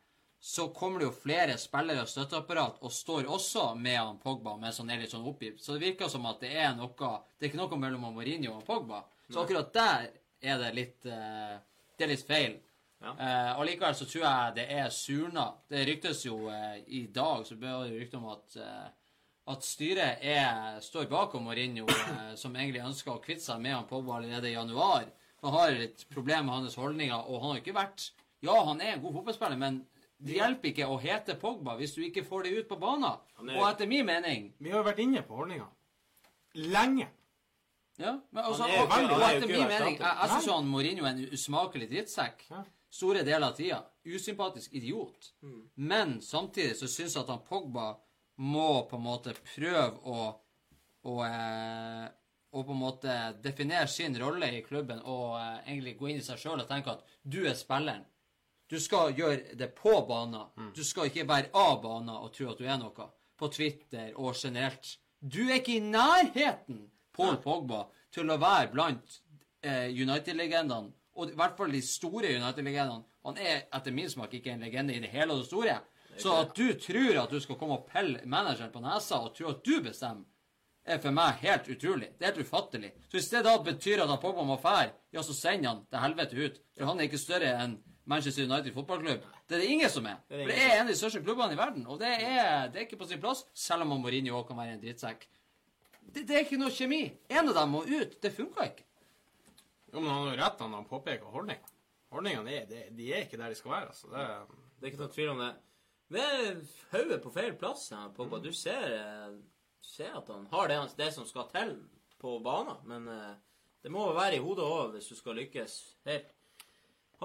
så 0.46 0.68
kommer 0.70 1.00
det 1.00 1.08
jo 1.08 1.14
flere 1.18 1.56
spillere 1.58 2.04
og 2.06 2.10
støtteapparat 2.12 2.84
og 2.86 2.92
står 2.94 3.26
også 3.34 3.64
med 3.82 3.96
han 3.98 4.20
Pogba 4.22 4.52
mens 4.62 4.78
han 4.78 4.92
er 4.94 5.00
litt 5.02 5.10
sånn 5.10 5.26
oppgitt. 5.26 5.58
Så 5.58 5.74
det 5.74 5.82
virker 5.82 6.12
som 6.12 6.28
at 6.30 6.44
det 6.44 6.52
er 6.54 6.76
noe 6.78 6.92
Det 6.94 7.48
er 7.48 7.50
ikke 7.50 7.58
noe 7.64 7.80
mellom 7.82 8.06
Mourinho 8.14 8.52
og 8.60 8.68
Pogba. 8.68 9.00
Så 9.26 9.42
akkurat 9.42 9.72
der 9.74 10.06
er 10.46 10.60
det 10.62 10.70
litt 10.78 11.08
eh, 11.10 11.56
Det 11.98 12.06
er 12.06 12.12
litt 12.12 12.28
feil. 12.28 12.60
Ja. 13.02 13.16
Eh, 13.16 13.64
likevel 13.72 13.98
så 13.98 14.06
tror 14.06 14.22
jeg 14.28 14.54
det 14.60 14.68
er 14.76 14.94
surna. 14.94 15.48
Det 15.66 15.82
ryktes 15.90 16.22
jo 16.28 16.38
eh, 16.54 16.78
i 16.94 17.02
dag 17.08 17.42
så 17.50 17.58
ble 17.58 17.74
det 17.88 17.98
rykte 18.04 18.22
om 18.22 18.30
at 18.36 18.60
eh, 18.62 18.86
at 19.50 19.66
styret 19.66 20.22
er, 20.26 20.78
står 20.82 21.10
bak 21.10 21.34
om 21.38 21.50
Mourinho, 21.50 21.90
eh, 21.90 22.32
som 22.42 22.54
egentlig 22.54 22.86
ønsker 22.86 23.16
å 23.16 23.24
kvitte 23.26 23.48
seg 23.48 23.66
med 23.66 23.80
han 23.80 23.90
Pogba 23.90 24.20
allerede 24.20 24.54
i 24.54 24.54
januar. 24.54 25.10
Han 25.42 25.58
har 25.58 25.74
litt 25.74 26.06
problem 26.14 26.46
med 26.52 26.60
hans 26.60 26.78
holdninger, 26.78 27.18
og 27.18 27.42
han 27.42 27.56
har 27.56 27.66
ikke 27.66 27.78
vært 27.82 28.12
Ja, 28.46 28.62
han 28.70 28.78
er 28.78 28.94
en 28.94 29.02
god 29.02 29.20
fotballspiller, 29.20 29.58
men 29.58 29.82
det 30.18 30.38
hjelper 30.38 30.70
ikke 30.72 30.88
å 30.88 31.00
hete 31.02 31.36
Pogba 31.40 31.76
hvis 31.80 31.94
du 31.96 32.02
ikke 32.06 32.24
får 32.26 32.44
det 32.44 32.52
ut 32.60 32.70
på 32.70 32.78
banen. 32.80 33.18
Er- 33.42 33.58
Og 33.60 33.66
etter 33.70 33.88
min 33.88 34.06
mening 34.06 34.54
Vi 34.60 34.70
har 34.72 34.80
jo 34.84 34.90
vært 34.90 35.00
inne 35.04 35.22
på 35.28 35.36
holdninga. 35.36 35.68
Lenge. 36.56 37.10
Ja, 37.98 38.18
men 38.32 38.44
også, 38.44 38.64
er 38.68 38.76
jo 38.76 38.86
og, 38.86 39.22
er 39.22 39.36
etter 39.38 39.48
min 39.48 39.68
mening. 39.68 39.98
Jeg, 40.00 40.18
jeg 40.22 40.30
syns 40.32 40.48
han 40.52 40.68
Mourinho 40.68 41.06
er 41.06 41.14
en 41.16 41.30
usmakelig 41.34 41.90
drittsekk. 41.92 42.46
Ja. 42.52 42.64
store 42.96 43.24
deler 43.28 43.48
av 43.50 43.56
tida. 43.58 43.82
Usympatisk 44.08 44.74
idiot. 44.74 45.34
Mm. 45.44 45.62
Men 45.76 46.22
samtidig 46.22 46.76
så 46.80 46.88
syns 46.88 47.16
jeg 47.16 47.24
at 47.24 47.30
han 47.30 47.44
Pogba 47.44 47.98
må 48.38 48.86
på 48.90 48.96
en 48.96 49.04
måte 49.04 49.34
prøve 49.56 50.00
å 50.04 50.34
å, 51.06 51.20
eh, 51.22 52.08
å 52.56 52.64
på 52.66 52.72
en 52.74 52.80
måte 52.82 53.16
definere 53.44 53.88
sin 53.88 54.16
rolle 54.18 54.48
i 54.58 54.62
klubben 54.66 55.02
og 55.06 55.36
eh, 55.38 55.60
egentlig 55.68 55.98
gå 56.00 56.08
inn 56.10 56.18
i 56.18 56.26
seg 56.26 56.40
sjøl 56.42 56.64
og 56.64 56.68
tenke 56.68 56.96
at 56.96 57.04
du 57.22 57.44
er 57.46 57.54
spilleren. 57.54 58.06
Du 58.70 58.80
skal 58.82 59.14
gjøre 59.14 59.56
det 59.58 59.70
på 59.78 59.94
banen. 60.08 60.48
Du 60.76 60.84
skal 60.84 61.12
ikke 61.12 61.28
være 61.30 61.52
av 61.54 61.82
banen 61.84 62.16
og 62.16 62.32
tro 62.34 62.50
at 62.52 62.62
du 62.62 62.66
er 62.66 62.80
noe. 62.82 63.10
På 63.38 63.50
Twitter 63.52 64.14
og 64.16 64.36
generelt. 64.40 64.96
Du 65.20 65.42
er 65.50 65.60
ikke 65.60 65.78
i 65.78 65.84
nærheten, 65.84 66.86
Paul 67.16 67.38
Pogba, 67.44 67.86
til 68.14 68.30
å 68.32 68.38
være 68.40 68.72
blant 68.72 69.20
eh, 69.66 69.90
United-legendene. 69.92 70.94
Og 71.16 71.32
i 71.32 71.38
hvert 71.38 71.58
fall 71.58 71.72
de 71.72 71.82
store 71.84 72.32
United-legendene. 72.36 73.04
Han 73.26 73.38
er 73.42 73.66
etter 73.74 73.94
min 73.96 74.10
smak 74.12 74.34
ikke 74.38 74.54
en 74.54 74.64
legende 74.66 74.96
i 74.96 75.02
det 75.02 75.10
hele 75.14 75.34
og 75.34 75.42
det 75.42 75.50
store. 75.50 75.80
Så 76.22 76.32
at 76.38 76.54
du 76.56 76.70
tror 76.80 77.20
at 77.24 77.34
du 77.34 77.42
skal 77.44 77.58
komme 77.60 77.80
og 77.80 77.90
pelle 77.90 78.22
manageren 78.30 78.72
på 78.72 78.84
nesa 78.84 79.20
og 79.24 79.34
tro 79.36 79.50
at 79.52 79.64
du 79.66 79.80
bestemmer, 79.84 80.24
er 80.86 81.00
for 81.02 81.16
meg 81.16 81.40
helt 81.42 81.66
utrolig. 81.74 82.12
Det 82.14 82.28
er 82.28 82.36
helt 82.36 82.46
ufattelig. 82.46 82.92
Så 83.10 83.18
hvis 83.18 83.32
det 83.32 83.42
da 83.48 83.56
betyr 83.58 84.04
at 84.04 84.20
Pogba 84.22 84.44
må 84.46 84.60
fære, 84.62 84.92
ja, 85.16 85.24
så 85.26 85.34
sender 85.34 85.72
han 85.72 85.80
til 85.90 86.04
helvete 86.04 86.38
ut. 86.38 86.60
For 86.78 86.92
han 86.92 87.00
er 87.02 87.10
ikke 87.10 87.20
større 87.24 87.56
enn 87.64 87.80
Manchester 88.06 88.46
United 88.46 88.74
fotballklubb. 88.74 89.24
Det 89.50 89.58
er 89.58 89.64
det 89.64 89.70
ingen 89.74 89.90
som 89.90 90.06
er. 90.06 90.20
er 90.30 90.42
For 90.44 90.52
det 90.52 90.58
er 90.62 90.74
en 90.76 90.84
av 90.86 90.92
de 90.92 90.98
største 91.00 91.22
klubbene 91.26 91.56
i 91.56 91.60
verden, 91.60 91.86
og 91.90 92.00
det 92.02 92.12
er, 92.14 92.68
det 92.70 92.82
er 92.82 92.86
ikke 92.86 93.00
på 93.02 93.08
sin 93.10 93.22
plass, 93.22 93.46
selv 93.58 93.86
om 93.86 93.96
Mourinho 93.96 94.36
også 94.38 94.52
kan 94.52 94.60
være 94.62 94.76
en 94.78 94.84
drittsekk. 94.84 95.26
Det, 96.06 96.28
det 96.28 96.36
er 96.36 96.44
ikke 96.46 96.60
noe 96.62 96.74
kjemi. 96.74 97.02
En 97.34 97.50
av 97.50 97.56
dem 97.58 97.74
må 97.74 97.82
ut. 97.88 98.20
Det 98.22 98.32
funka 98.34 98.68
ikke. 98.70 98.86
Jo, 99.94 100.02
men 100.02 100.12
han 100.12 100.20
har 100.20 100.30
jo 100.30 100.42
rett 100.44 100.62
når 100.62 100.76
han 100.78 100.90
påpeker 100.90 101.34
holdning. 101.34 101.64
Holdningene 102.14 102.54
er, 102.54 102.68
de, 102.70 102.84
de 102.96 103.10
er 103.12 103.26
ikke 103.26 103.40
der 103.42 103.50
de 103.54 103.58
skal 103.58 103.74
være. 103.74 103.90
altså. 103.94 104.12
Det, 104.14 104.28
Det 104.76 104.86
er 104.86 104.92
ikke 104.92 105.02
noe 105.02 105.16
tvil 105.16 105.34
om 105.34 105.42
det. 105.42 105.52
Det 106.14 106.22
er 106.22 106.62
hodet 106.92 107.22
på 107.24 107.32
feil 107.34 107.56
plass. 107.58 107.90
her, 107.90 108.12
Pogba. 108.14 108.38
Du 108.44 108.52
ser, 108.54 108.86
eh, 109.00 109.34
ser 109.82 110.14
at 110.20 110.30
han 110.30 110.46
har 110.52 110.70
det, 110.70 110.80
det 111.00 111.10
som 111.16 111.26
skal 111.26 111.50
til 111.50 111.76
på 112.22 112.38
banen, 112.46 112.78
men 112.86 113.08
eh, 113.10 113.34
det 113.82 113.92
må 113.92 114.06
være 114.14 114.38
i 114.38 114.44
hodet 114.44 114.66
òg 114.66 114.94
hvis 114.94 115.10
du 115.10 115.16
skal 115.18 115.40
lykkes 115.42 115.80
helt. 116.06 116.35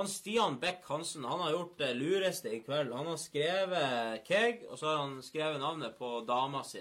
Han 0.00 0.08
Stian 0.08 0.54
Beck 0.58 0.84
Hansen 0.88 1.24
han 1.24 1.40
har 1.40 1.50
gjort 1.50 1.78
det 1.78 1.94
lureste 1.94 2.48
i 2.48 2.62
kveld. 2.64 2.92
Han 2.96 3.06
har 3.06 3.18
skrevet 3.20 4.22
Keg, 4.24 4.62
og 4.70 4.78
så 4.80 4.86
har 4.88 5.02
han 5.02 5.18
skrevet 5.20 5.60
navnet 5.60 5.98
på 5.98 6.22
dama 6.24 6.62
si. 6.64 6.80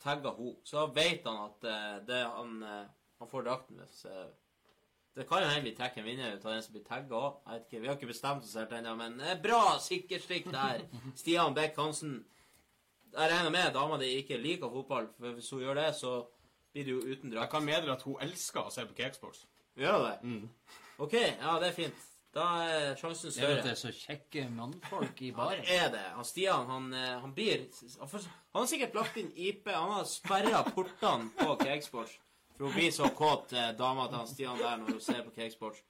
Tagga 0.00 0.32
ho. 0.32 0.54
Så 0.64 0.86
veit 0.96 1.28
han 1.28 1.42
at 1.42 1.66
eh, 1.68 1.98
det 2.08 2.22
han, 2.24 2.54
eh, 2.64 2.86
han 3.20 3.28
får 3.28 3.44
drakten 3.50 3.82
hvis 3.82 4.06
Det 5.12 5.26
kan 5.28 5.44
jo 5.44 5.50
hende 5.50 5.68
vi 5.68 5.74
trekker 5.76 6.00
en 6.00 6.08
vinner 6.08 6.38
ut 6.38 6.46
av 6.46 6.54
den 6.54 6.64
som 6.64 6.78
blir 6.78 6.86
tagga 6.88 7.20
òg. 7.20 7.68
Vi 7.68 7.84
har 7.84 7.98
ikke 7.98 8.14
bestemt 8.14 8.48
oss 8.48 8.56
helt 8.56 8.72
ennå, 8.80 8.96
men 8.96 9.20
eh, 9.20 9.36
bra 9.44 9.76
sikkerstikk 9.84 10.48
der. 10.48 10.88
Stian 11.20 11.52
Beck 11.52 11.76
Hansen. 11.76 12.22
Jeg 13.12 13.28
regner 13.34 13.52
med 13.52 13.76
dama 13.76 14.00
di 14.00 14.14
ikke 14.22 14.40
liker 14.40 14.72
fotball, 14.72 15.12
for 15.20 15.36
hvis 15.36 15.52
hun 15.52 15.66
gjør 15.66 15.82
det, 15.82 15.90
så 16.00 16.16
blir 16.72 16.88
det 16.88 16.96
jo 16.96 17.04
uten 17.12 17.36
jeg 17.36 17.52
kan 17.52 17.68
meddele 17.68 17.92
at 17.92 18.08
hun 18.08 18.16
elsker 18.24 18.64
å 18.64 18.72
se 18.72 18.88
på 18.88 18.96
Cakesports. 19.02 19.44
Gjør 19.76 19.98
hun 20.00 20.08
det? 20.08 20.38
OK, 20.98 21.12
ja, 21.18 21.58
det 21.60 21.74
er 21.74 21.82
fint. 21.84 22.07
Da 22.34 22.44
er 22.68 22.96
sjansen 23.00 23.32
Det 23.32 23.44
er 23.44 23.62
det 23.64 23.72
er 23.72 23.78
så 23.80 23.90
kjekke 23.94 24.44
mannfolk 24.52 25.22
i 25.24 25.30
baren. 25.32 25.64
det 25.64 25.78
er 25.78 25.90
det. 25.94 26.04
Han 26.14 26.24
Stian, 26.28 26.66
han, 26.68 26.92
eh, 26.92 27.18
han 27.22 27.34
blir 27.34 27.64
han, 28.00 28.08
han 28.08 28.62
har 28.62 28.66
sikkert 28.70 28.94
lagt 28.94 29.16
inn 29.16 29.32
IP. 29.34 29.68
Han 29.72 29.96
har 29.96 30.04
sperra 30.04 30.62
portene 30.68 31.30
på 31.40 31.56
Cakesports 31.64 32.18
for 32.58 32.64
hun 32.64 32.74
blir 32.74 32.90
så 32.90 33.08
kåt, 33.08 33.52
eh, 33.52 33.70
dama 33.78 34.08
til 34.08 34.16
han 34.16 34.26
Stian 34.26 34.58
der, 34.58 34.76
når 34.76 34.86
hun 34.90 35.00
ser 35.00 35.22
på 35.22 35.30
Cakesports. 35.30 35.82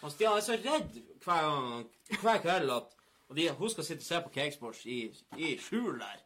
Han 0.00 0.10
Stian 0.10 0.36
er 0.36 0.40
så 0.40 0.52
redd 0.52 0.98
hver, 1.24 1.46
gang, 1.46 1.86
hver 2.20 2.40
kveld 2.44 2.70
at 2.74 2.96
de, 3.36 3.48
hun 3.56 3.70
skal 3.70 3.84
sitte 3.84 4.02
og 4.04 4.08
se 4.08 4.20
på 4.26 4.32
Cakesports 4.34 4.82
i, 4.86 4.98
i 5.36 5.54
skjul 5.58 5.96
der. 6.02 6.20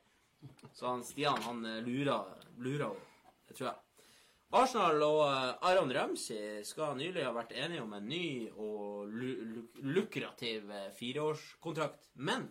Så 0.75 0.89
han 0.89 1.05
Stian, 1.07 1.43
han 1.43 1.63
eh, 1.67 1.83
lurer 1.87 2.25
lurer 2.59 2.89
henne. 2.89 3.31
Det 3.49 3.57
tror 3.57 3.69
jeg. 3.69 3.84
Arsenal 4.55 5.03
og 5.03 5.21
eh, 5.27 5.67
Aron 5.67 5.93
Ramsey 5.95 6.63
skal 6.67 6.95
nylig 6.99 7.25
ha 7.27 7.33
vært 7.35 7.55
enige 7.59 7.83
om 7.83 7.95
en 7.97 8.07
ny 8.07 8.51
og 8.53 9.11
lu 9.11 9.31
lu 9.51 9.63
lukrativ 9.97 10.71
eh, 10.71 10.91
fireårskontrakt. 10.95 12.11
Men 12.15 12.47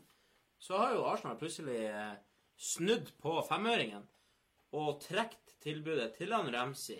så 0.59 0.81
har 0.81 0.95
jo 0.97 1.05
Arsenal 1.07 1.39
plutselig 1.39 1.79
eh, 1.87 2.15
snudd 2.59 3.13
på 3.23 3.37
femøringen 3.47 4.03
og 4.75 4.99
trukket 5.05 5.55
tilbudet 5.63 6.11
til 6.17 6.33
han 6.35 6.51
Ramsey. 6.51 6.99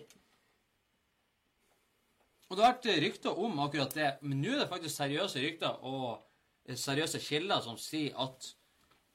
Og 2.48 2.56
det 2.56 2.64
har 2.64 2.74
vært 2.76 3.02
rykter 3.02 3.40
om 3.40 3.58
akkurat 3.64 3.96
det, 3.96 4.10
men 4.22 4.40
nå 4.40 4.54
er 4.54 4.62
det 4.62 4.70
faktisk 4.70 4.94
seriøse 4.94 5.40
rykter 5.42 5.84
og 5.84 6.22
seriøse 6.64 7.20
kilder 7.20 7.64
som 7.64 7.76
sier 7.80 8.14
at 8.20 8.52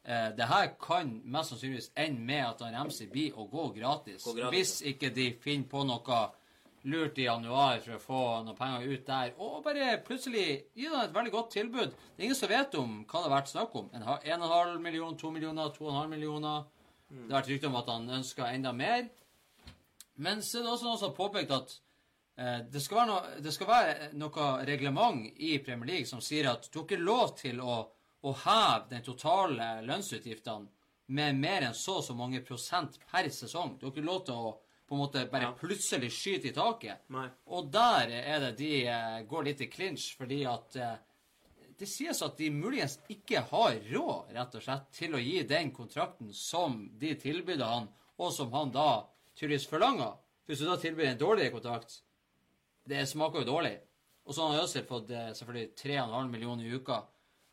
eh, 0.10 0.32
det 0.36 0.48
her 0.50 0.72
kan 0.82 1.14
mest 1.30 1.54
sannsynligvis 1.54 1.92
ende 1.96 2.26
med 2.26 2.44
at 2.48 2.66
han 2.66 2.78
MC 2.90 3.06
blir 3.14 3.38
å 3.38 3.46
gå 3.52 3.68
gratis, 3.78 4.24
Gå 4.26 4.34
gratis, 4.40 4.52
Hvis 4.58 4.94
ikke 4.94 5.14
de 5.16 5.30
finner 5.44 5.70
på 5.72 5.86
noe 5.88 6.20
lurt 6.90 7.18
i 7.20 7.26
januar 7.28 7.82
for 7.84 7.98
å 7.98 8.00
få 8.00 8.20
noen 8.48 8.56
penger 8.58 8.86
ut 8.88 9.06
der, 9.08 9.34
og 9.44 9.64
bare 9.66 9.98
plutselig 10.08 10.46
gi 10.80 10.86
dem 10.88 11.00
et 11.02 11.12
veldig 11.14 11.32
godt 11.34 11.50
tilbud. 11.58 11.92
Det 12.16 12.24
er 12.24 12.28
ingen 12.30 12.38
som 12.40 12.50
vet 12.50 12.76
om 12.80 12.94
hva 13.04 13.20
det 13.20 13.28
har 13.30 13.34
vært 13.38 13.52
snakk 13.52 13.76
om. 13.76 13.90
En 13.94 14.06
ha- 14.08 14.20
en 14.24 14.42
og 14.42 14.48
en 14.48 14.54
halv 14.54 14.82
million, 14.82 15.18
to 15.20 15.32
millioner, 15.36 15.70
to 15.76 15.86
og 15.86 15.92
en 15.92 15.98
halv 16.00 16.10
millioner. 16.14 16.64
Det 17.10 17.28
har 17.34 17.42
vært 17.42 17.50
rykte 17.52 17.68
om 17.68 17.76
at 17.76 17.88
han 17.92 18.10
ønsker 18.22 18.48
enda 18.54 18.72
mer. 18.72 19.10
Men 20.16 20.42
så 20.42 20.60
er 20.60 20.64
det 20.64 20.72
også 20.72 20.88
noen 20.88 20.98
som 21.02 21.10
har 21.12 21.18
påpekt 21.18 21.52
at 21.52 21.76
eh, 22.38 22.60
det, 22.72 22.82
skal 22.84 23.08
noe, 23.08 23.36
det 23.44 23.54
skal 23.56 23.68
være 23.68 24.10
noe 24.20 24.48
reglement 24.68 25.28
i 25.40 25.58
Premier 25.64 25.92
League 25.98 26.08
som 26.10 26.22
sier 26.24 26.48
at 26.52 26.70
du 26.72 26.80
har 26.80 26.86
ikke 26.88 27.00
lov 27.04 27.36
til 27.40 27.60
å, 27.64 27.78
å 28.24 28.34
heve 28.36 28.90
den 28.90 29.04
totale 29.06 29.82
lønnsutgiftene 29.88 30.68
med 31.08 31.36
mer 31.40 31.62
enn 31.70 31.74
så 31.78 32.00
og 32.00 32.04
så 32.06 32.16
mange 32.18 32.42
prosent 32.46 33.00
per 33.10 33.30
sesong. 33.34 33.78
Du 33.80 33.86
har 33.88 33.94
ikke 33.94 34.06
lov 34.06 34.26
til 34.28 34.36
å 34.36 34.58
på 34.90 34.96
en 34.98 35.04
måte 35.04 35.22
bare 35.30 35.44
Ja. 35.44 35.52
plutselig 35.54 36.10
skyte 36.12 36.48
i 36.50 36.54
taket. 36.54 37.04
Nei. 37.10 37.28
Og 37.48 37.70
der 37.72 38.10
er 38.10 38.40
det 38.40 38.58
de 38.58 38.88
eh, 38.88 39.22
går 39.30 39.44
litt 39.46 39.62
i 39.62 39.68
clinch, 39.70 40.16
fordi 40.18 40.40
at 40.50 40.76
eh, 40.76 40.96
det 41.78 41.88
sies 41.88 42.22
at 42.26 42.38
de 42.38 42.50
muligens 42.50 42.98
ikke 43.08 43.44
har 43.52 43.78
råd, 43.92 44.34
rett 44.34 44.56
og 44.56 44.64
slett, 44.66 44.90
til 44.92 45.14
å 45.14 45.22
gi 45.22 45.44
den 45.44 45.70
kontrakten 45.72 46.34
som 46.34 46.90
de 46.98 47.14
tilbydde 47.16 47.64
han, 47.70 47.88
og 48.18 48.34
som 48.34 48.52
han 48.52 48.72
da 48.74 49.06
tydeligvis 49.38 49.70
forlanger. 49.70 50.18
Hvis 50.48 50.60
du 50.60 50.66
da 50.66 50.76
tilbyr 50.82 51.12
en 51.12 51.22
dårligere 51.22 51.54
kontrakt, 51.54 52.00
det 52.90 53.06
smaker 53.08 53.44
jo 53.46 53.52
dårlig. 53.54 53.76
Og 54.26 54.34
så 54.34 54.48
har 54.50 54.64
Øzil 54.64 54.84
fått 54.90 55.12
eh, 55.14 55.30
selvfølgelig 55.38 55.76
3,5 55.78 56.30
millioner 56.34 56.66
i 56.66 56.74
uka, 56.74 57.04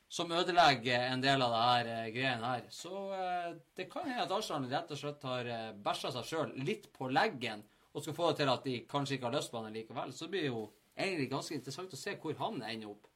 som 0.08 0.30
ødelegger 0.32 1.08
en 1.10 1.22
del 1.22 1.42
av 1.42 1.54
det 1.54 1.62
her 1.64 1.90
eh, 1.92 2.10
greiene 2.14 2.52
her. 2.52 2.68
Så 2.70 2.94
eh, 3.16 3.50
det 3.76 3.88
kan 3.90 4.06
hende 4.06 4.22
at 4.26 4.34
Arsenal 4.36 4.68
rett 4.70 4.92
og 4.94 5.00
slett 5.00 5.26
har 5.26 5.50
eh, 5.50 5.72
bæsja 5.74 6.12
seg 6.14 6.28
sjøl 6.28 6.54
litt 6.66 6.88
på 6.94 7.10
leggen, 7.10 7.64
og 7.92 8.04
skal 8.04 8.16
få 8.16 8.30
det 8.30 8.42
til 8.42 8.52
at 8.52 8.66
de 8.68 8.78
kanskje 8.90 9.16
ikke 9.16 9.30
har 9.30 9.36
lyst 9.38 9.52
på 9.52 9.62
han 9.62 9.74
likevel. 9.74 10.12
Så 10.14 10.26
det 10.26 10.34
blir 10.36 10.48
jo 10.50 10.64
egentlig 10.96 11.30
ganske 11.32 11.56
interessant 11.56 11.94
å 11.94 12.00
se 12.00 12.16
hvor 12.22 12.36
han 12.40 12.62
ender 12.62 12.92
opp. 12.92 13.08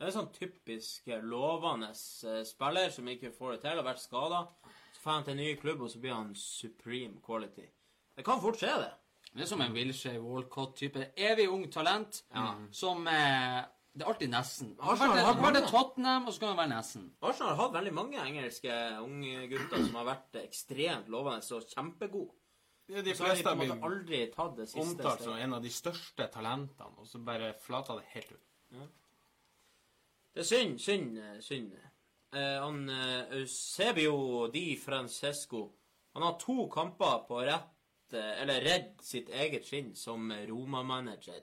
Det 0.00 0.06
er 0.06 0.14
en 0.14 0.16
sånn 0.16 0.32
typisk 0.32 1.10
eh, 1.12 1.20
lovende 1.20 1.90
eh, 1.92 2.40
spiller 2.48 2.88
som 2.94 3.08
ikke 3.12 3.34
får 3.36 3.52
det 3.52 3.60
til, 3.66 3.80
har 3.82 3.84
vært 3.84 4.00
skada. 4.00 4.38
Så 4.94 5.02
får 5.02 5.12
han 5.12 5.26
til 5.26 5.34
en 5.34 5.42
ny 5.42 5.50
klubb, 5.60 5.82
og 5.84 5.92
så 5.92 6.00
blir 6.00 6.16
han 6.16 6.30
supreme 6.38 7.20
quality. 7.24 7.66
Det 8.16 8.24
kan 8.24 8.40
fort 8.40 8.56
skje, 8.60 8.72
det. 8.80 8.94
Det 9.34 9.44
er 9.44 9.50
som 9.50 9.60
en 9.62 9.76
Wilshere 9.76 10.22
Walcott-type. 10.24 11.10
Evig 11.20 11.46
ung 11.52 11.68
talent 11.70 12.22
som 12.74 13.04
eh, 13.12 13.60
Det 13.90 14.04
er 14.04 14.10
alltid 14.12 14.30
nesten. 14.30 14.68
Arsenal 14.78 15.18
har 15.26 15.38
Vært 15.40 15.66
Tottenham, 15.70 16.28
og 16.28 16.34
så 16.34 16.42
kan 16.42 16.52
det 16.52 16.60
være 16.60 16.72
nesten. 16.72 17.08
Arsenal 17.26 17.56
har 17.56 17.62
hatt 17.64 17.72
veldig 17.74 17.92
mange 17.96 18.20
engelske 18.22 18.76
unge 19.02 19.48
gutter 19.50 19.82
som 19.82 19.98
har 19.98 20.06
vært 20.12 20.38
ekstremt 20.44 21.10
lovende 21.10 21.56
og 21.58 21.72
kjempegode. 21.74 22.36
Ja, 22.90 23.02
de 23.06 23.14
Så 23.14 23.22
har 23.22 23.34
de 23.34 23.34
fleste 23.34 23.50
har 23.50 23.58
blitt 23.58 23.84
aldri 23.86 24.20
tatt 24.34 24.56
det 24.58 24.66
siste 24.70 24.82
omtalt 24.82 25.22
som 25.22 25.36
en 25.38 25.52
av 25.54 25.62
de 25.62 25.70
største 25.70 26.26
talentene, 26.34 26.96
og 26.98 27.06
så 27.06 27.20
bare 27.22 27.52
flata 27.62 27.98
det 27.98 28.08
helt 28.14 28.32
ut. 28.32 28.46
Det 30.30 30.42
er 30.42 30.46
synd, 30.46 30.78
synd, 30.78 31.18
eh, 31.18 31.38
synd. 31.42 31.72
Eh, 32.32 32.56
han 32.62 32.88
eh, 32.88 33.38
Eusebio 33.40 34.46
Di 34.52 34.76
Francesco 34.76 35.72
Han 36.14 36.22
har 36.22 36.36
to 36.38 36.68
kamper 36.70 37.24
på 37.26 37.40
rett 37.42 38.14
eh, 38.14 38.42
Eller 38.42 38.60
redd 38.62 38.92
sitt 39.02 39.28
eget 39.34 39.66
skinn 39.66 39.96
som 39.98 40.30
Roma-manager. 40.30 41.42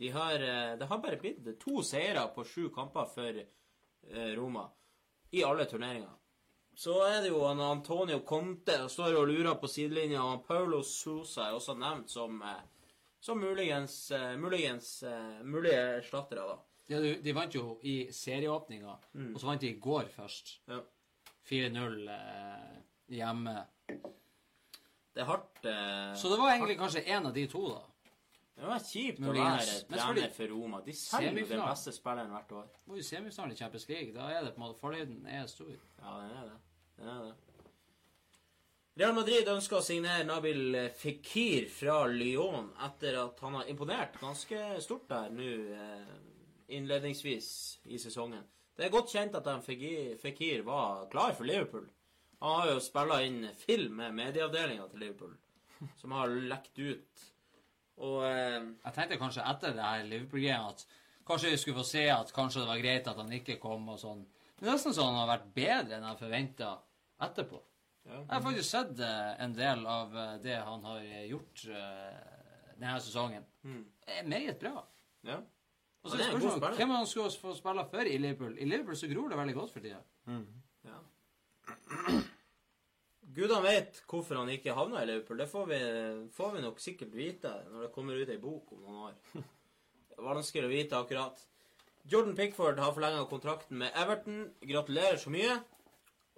De 0.00 0.08
har, 0.14 0.34
eh, 0.40 0.76
det 0.80 0.86
har 0.88 0.98
bare 1.02 1.18
blitt 1.20 1.44
to 1.60 1.82
seire 1.84 2.22
på 2.34 2.44
sju 2.48 2.70
kamper 2.72 3.06
for 3.12 3.40
eh, 3.42 4.30
Roma 4.38 4.64
i 5.36 5.42
alle 5.44 5.66
turneringer. 5.68 6.14
Så 6.74 6.94
er 7.04 7.20
det 7.20 7.28
jo 7.34 7.42
han 7.44 7.60
Antonio 7.60 8.22
Conte 8.24 8.78
som 8.78 8.88
står 8.88 9.18
og 9.20 9.28
lurer 9.28 9.58
på 9.60 9.68
sidelinja, 9.68 10.22
og 10.24 10.46
Paulo 10.46 10.80
Sousa 10.86 11.48
er 11.50 11.58
også 11.58 11.74
nevnt 11.76 12.08
som, 12.10 12.40
eh, 12.42 12.62
som 13.20 13.38
muligens, 13.42 13.98
muligens 14.40 15.02
mulige 15.44 15.82
erstattere, 16.00 16.46
da. 16.48 16.56
De, 16.90 17.12
de 17.22 17.32
vant 17.36 17.54
jo 17.54 17.76
i 17.86 18.08
serieåpninga, 18.10 18.94
og 19.34 19.36
så 19.38 19.46
vant 19.46 19.60
de 19.62 19.68
i 19.74 19.76
går 19.78 20.08
først. 20.16 20.56
Ja. 20.66 20.80
4-0 21.50 22.08
eh, 22.14 22.80
hjemme. 23.14 23.54
Det 25.12 25.22
er 25.22 25.28
hardt. 25.28 25.60
Eh, 25.66 26.14
Så 26.16 26.32
det 26.32 26.38
var 26.40 26.54
egentlig 26.56 26.78
kanskje 26.80 27.04
én 27.04 27.26
av 27.26 27.34
de 27.34 27.46
to, 27.50 27.62
da. 27.68 27.84
Det 28.60 28.68
var 28.68 28.82
kjipt 28.84 29.22
å 29.24 29.32
være 29.32 29.76
trener 29.88 30.32
for 30.36 30.52
Roma. 30.52 30.80
De 30.84 30.92
selger 30.96 31.38
jo 31.40 31.46
den 31.48 31.62
beste 31.64 31.94
spilleren 31.96 32.32
hvert 32.34 32.50
år. 32.60 32.66
Var 32.90 32.98
jo 32.98 33.04
semifinalen 33.06 33.54
i 33.54 33.60
Champions 33.60 33.86
League. 33.88 34.12
Da 34.16 34.26
er 34.34 34.42
det 34.44 34.50
på 34.52 34.60
en 34.60 34.66
måte 34.66 34.80
Fallhøyden 34.82 35.22
er 35.32 35.46
stor. 35.48 35.70
Ja, 36.02 36.16
den 36.20 36.34
er 36.36 36.50
det. 36.50 36.58
Den 36.98 37.12
er 37.14 37.22
det. 37.30 37.38
Real 39.00 39.14
Madrid 39.16 39.48
ønsker 39.48 39.78
å 39.78 39.84
signere 39.86 40.26
Nabil 40.28 40.76
Fikir 40.98 41.70
fra 41.72 42.02
Lyon 42.10 42.68
etter 42.84 43.16
at 43.22 43.38
han 43.40 43.56
har 43.56 43.70
imponert 43.72 44.18
ganske 44.20 44.58
stort 44.84 45.06
der 45.08 45.30
nå 45.32 45.46
eh, 45.72 46.10
innledningsvis 46.76 47.48
i 47.88 48.00
sesongen. 48.02 48.44
Det 48.76 48.84
er 48.86 48.92
godt 48.92 49.14
kjent 49.14 49.38
at 49.38 49.48
Fikir 49.64 50.66
var 50.68 51.06
klar 51.12 51.32
for 51.38 51.48
Liverpool. 51.48 51.88
Han 52.44 52.60
har 52.60 52.74
jo 52.74 52.84
spilla 52.84 53.22
inn 53.24 53.46
film 53.62 53.96
med 54.02 54.18
medieavdelinga 54.20 54.90
til 54.92 55.06
Liverpool, 55.06 55.32
som 56.00 56.12
har 56.16 56.36
lekt 56.52 56.76
ut. 56.80 57.24
Og 58.06 58.24
eh, 58.24 58.58
Jeg 58.84 58.94
tenkte 58.96 59.18
kanskje 59.20 59.46
etter 59.50 59.74
det 59.76 59.84
her 59.84 60.04
Liverpool-greia 60.08 60.60
at 60.70 60.84
kanskje 61.28 61.50
vi 61.52 61.58
skulle 61.60 61.80
få 61.82 61.86
se 61.86 62.04
at 62.10 62.32
kanskje 62.34 62.62
det 62.62 62.70
var 62.70 62.80
greit 62.82 63.08
at 63.10 63.18
han 63.20 63.32
ikke 63.36 63.58
kom 63.62 63.88
og 63.92 63.98
sånn. 64.00 64.22
Men 64.24 64.64
det 64.64 64.70
er 64.70 64.76
nesten 64.78 64.96
sånn 64.96 65.12
han 65.12 65.20
har 65.22 65.30
vært 65.34 65.50
bedre 65.56 65.98
enn 65.98 66.08
jeg 66.08 66.20
forventa 66.20 66.70
etterpå. 67.26 67.60
Ja. 68.08 68.16
Jeg 68.16 68.32
har 68.32 68.42
faktisk 68.42 68.70
sett 68.70 69.00
eh, 69.04 69.30
en 69.44 69.54
del 69.56 69.86
av 69.86 70.16
eh, 70.16 70.34
det 70.42 70.56
han 70.64 70.84
har 70.88 71.04
gjort 71.28 71.64
eh, 71.68 72.20
denne 72.80 73.00
sesongen. 73.04 73.44
Mm. 73.62 73.82
Det 74.06 74.18
er 74.18 74.28
meget 74.36 74.60
bra. 74.60 74.84
ja. 75.28 75.40
Og 76.00 76.08
så 76.08 76.16
er 76.16 76.30
spørsmålet 76.32 76.78
hvem 76.80 76.92
han 76.96 77.06
skulle 77.06 77.28
få 77.42 77.52
spille 77.58 77.82
for 77.90 78.08
i 78.08 78.16
Liverpool. 78.16 78.54
I 78.56 78.64
Liverpool 78.64 78.96
så 78.96 79.08
gror 79.10 79.28
det 79.28 79.36
veldig 79.36 79.54
godt 79.58 79.72
for 79.74 79.84
tida. 79.84 79.98
Ja. 80.88 82.20
Gudene 83.34 83.62
vet 83.62 84.00
hvorfor 84.10 84.40
han 84.40 84.50
ikke 84.50 84.74
havna 84.74 85.02
i 85.02 85.08
Liverpool. 85.08 85.38
Det 85.38 85.46
får 85.50 85.66
vi, 85.70 85.80
får 86.34 86.54
vi 86.56 86.62
nok 86.64 86.80
sikkert 86.82 87.14
vite 87.14 87.52
når 87.70 87.86
det 87.86 87.92
kommer 87.94 88.18
ut 88.18 88.32
ei 88.32 88.40
bok 88.42 88.72
om 88.74 88.82
noen 88.86 89.02
år. 89.10 89.18
Det 90.10 90.16
er 90.18 90.26
vanskelig 90.26 90.66
å 90.66 90.72
vite 90.72 90.98
akkurat. 90.98 91.44
Jordan 92.10 92.34
Pickford 92.36 92.80
har 92.82 92.94
forlenga 92.96 93.22
kontrakten 93.30 93.78
med 93.80 93.94
Everton. 93.96 94.42
Gratulerer 94.66 95.20
så 95.20 95.30
mye. 95.32 95.54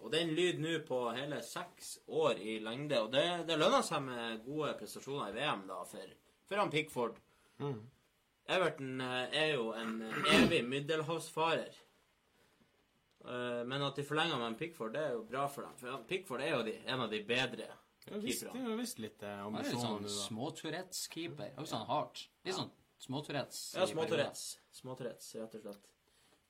Og 0.02 0.10
den 0.12 0.35
lyder 0.35 0.60
nå 0.60 0.74
på 0.86 0.98
hele 1.14 1.39
seks 1.47 1.94
år 2.10 2.40
i 2.43 2.59
lengde. 2.62 3.01
Og 3.01 3.12
det, 3.14 3.24
det 3.48 3.59
lønner 3.59 3.85
seg 3.86 4.02
med 4.05 4.43
gode 4.47 4.74
prestasjoner 4.81 5.31
i 5.31 5.36
VM 5.39 5.64
da, 5.70 5.81
for, 5.89 6.14
for 6.48 6.62
han 6.62 6.73
Pickford. 6.74 7.19
Everton 8.51 9.01
eh, 9.01 9.36
er 9.44 9.52
jo 9.55 9.70
en 9.78 10.01
evig 10.35 10.64
middelhavsfarer. 10.66 11.78
Eh, 13.24 13.62
Men 13.68 13.82
at 13.86 13.96
de 13.96 14.02
forlenger 14.04 14.36
med 14.38 14.46
en 14.52 14.56
Pickford, 14.58 14.92
det 14.96 15.02
er 15.02 15.12
jo 15.12 15.22
bra 15.28 15.46
for 15.48 15.62
dem. 15.62 15.76
For 15.78 16.04
Pickford 16.08 16.40
er 16.42 16.56
jo 16.56 16.62
de, 16.66 16.76
en 16.86 17.00
av 17.00 17.10
de 17.10 17.20
bedre 17.24 17.68
Det 18.04 18.10
Jeg 18.10 18.14
har 18.14 18.20
keeperne. 18.26 18.76
visst 18.80 18.98
litt 18.98 19.22
eh, 19.22 19.36
Han 19.44 19.54
er 19.54 19.62
litt 19.62 19.72
ambisjoner 19.74 20.08
sånn 20.08 20.26
små-Tourettes-keeper. 20.26 21.52
Også 21.58 21.76
sånn 21.76 21.86
hardt. 21.86 22.24
Litt 22.44 22.56
sånn 22.56 22.70
små-Tourettes. 23.02 23.60
Ja, 23.76 23.86
småtourettes. 23.86 24.42
Småtourettes, 24.72 25.34
rett 25.38 25.54
og 25.54 25.62
slett. 25.66 25.88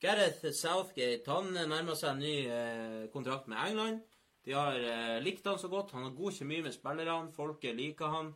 Gareth 0.02 0.46
Southgate 0.58 1.28
han 1.30 1.52
nærmer 1.54 1.94
seg 1.94 2.10
en 2.16 2.18
ny 2.24 2.34
eh, 2.48 3.04
kontrakt 3.12 3.46
med 3.48 3.58
England. 3.68 4.00
De 4.44 4.52
har 4.56 4.74
eh, 4.74 5.20
likt 5.22 5.44
han 5.46 5.58
så 5.60 5.68
godt. 5.70 5.92
Han 5.94 6.08
har 6.08 6.16
god 6.16 6.32
kjemi 6.34 6.62
med 6.64 6.74
spillerne. 6.74 7.30
Folket 7.36 7.76
liker 7.78 8.10
han. 8.10 8.32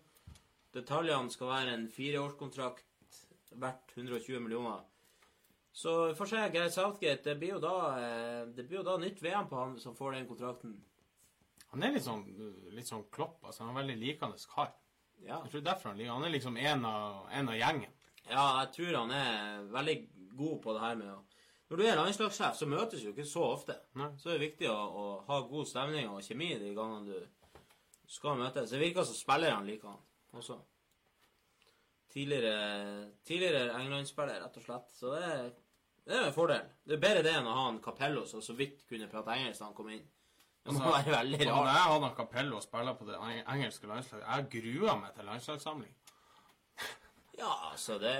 Detaljene 0.76 1.32
skal 1.32 1.48
være 1.50 1.72
en 1.74 1.88
fireårskontrakt 1.90 2.84
verdt 3.56 3.96
120 3.96 4.40
millioner. 4.44 4.84
Så 5.76 5.92
får 6.16 6.26
se. 6.30 6.42
Gareth 6.54 6.74
Southgate, 6.74 7.20
det 7.24 7.34
blir 7.36 7.56
jo 7.56 7.60
da, 7.60 7.74
eh, 8.00 8.46
det 8.56 8.64
blir 8.64 8.78
jo 8.78 8.84
da 8.86 8.96
nytt 8.96 9.18
VM 9.22 9.48
på 9.50 9.58
han 9.60 9.74
som 9.80 9.96
får 9.96 10.14
den 10.16 10.28
kontrakten. 10.28 10.72
Han 11.72 11.82
er 11.84 11.92
litt 11.92 12.06
sånn, 12.06 12.22
litt 12.72 12.88
sånn 12.88 13.04
klopp. 13.12 13.42
altså 13.44 13.64
Han 13.66 13.74
er 13.74 13.82
veldig 13.82 13.96
likende 14.00 14.40
kar. 14.48 14.70
Ja. 15.20 15.42
Jeg 15.42 15.50
tror 15.50 15.64
derfor 15.66 15.88
han 15.90 15.98
liker 15.98 16.12
Han 16.12 16.24
er 16.24 16.32
liksom 16.32 16.56
en 16.56 16.84
av, 16.84 17.26
en 17.32 17.48
av 17.48 17.56
gjengen. 17.56 17.92
Ja, 18.28 18.44
jeg 18.62 18.72
tror 18.76 18.98
han 19.02 19.12
er 19.16 19.66
veldig 19.72 19.96
god 20.36 20.62
på 20.62 20.74
det 20.76 20.80
her 20.80 20.96
med 21.00 21.12
å 21.12 21.18
Når 21.68 21.76
du 21.76 21.82
er 21.82 21.96
landslagssjef, 21.98 22.56
så 22.56 22.66
møtes 22.70 23.02
du 23.02 23.10
ikke 23.10 23.24
så 23.26 23.42
ofte. 23.42 23.74
Nei. 23.98 24.12
Så 24.16 24.30
er 24.30 24.38
det 24.38 24.46
viktig 24.52 24.68
å, 24.70 24.76
å 24.76 25.06
ha 25.26 25.40
god 25.50 25.66
stemning 25.66 26.08
og 26.08 26.22
kjemi 26.22 26.52
de 26.60 26.72
gangene 26.76 27.10
du 27.10 27.46
skal 28.06 28.38
møtes. 28.38 28.70
Det 28.70 28.78
virker 28.78 29.04
som 29.04 29.18
spillerne 29.18 29.66
liker 29.66 29.90
han 29.90 30.38
også. 30.38 30.60
Tidligere, 32.14 33.10
tidligere 33.26 33.74
England-spiller, 33.80 34.38
rett 34.44 34.60
og 34.60 34.68
slett. 34.68 34.94
Så 34.94 35.10
det 35.10 35.24
er, 35.26 35.50
det 36.06 36.14
er 36.16 36.26
en 36.28 36.32
fordel. 36.36 36.62
Det 36.86 36.94
er 36.96 37.00
bedre 37.02 37.22
det 37.26 37.32
enn 37.34 37.46
å 37.50 37.54
ha 37.56 37.68
en 37.68 37.80
Capello 37.82 38.26
som 38.30 38.40
så 38.42 38.54
vidt 38.54 38.84
kunne 38.88 39.08
prate 39.10 39.34
engelsk 39.34 39.58
da 39.60 39.66
han 39.66 39.74
kom 39.74 39.88
inn. 39.90 40.04
Det 40.66 40.72
må 40.74 40.80
Altså, 40.82 40.92
være 40.96 41.12
veldig 41.16 41.38
rart. 41.40 41.56
når 41.56 41.66
jeg 41.70 41.82
hadde 41.92 42.10
Capello 42.16 42.56
og 42.56 42.62
spiller 42.62 42.94
på 42.98 43.06
det 43.06 43.16
engelske 43.54 43.86
landslaget 43.86 44.26
Jeg 44.26 44.48
grua 44.62 44.94
meg 45.00 45.14
til 45.14 45.24
landslagssamling. 45.24 45.92
Ja, 47.38 47.50
altså, 47.70 47.98
det, 47.98 48.14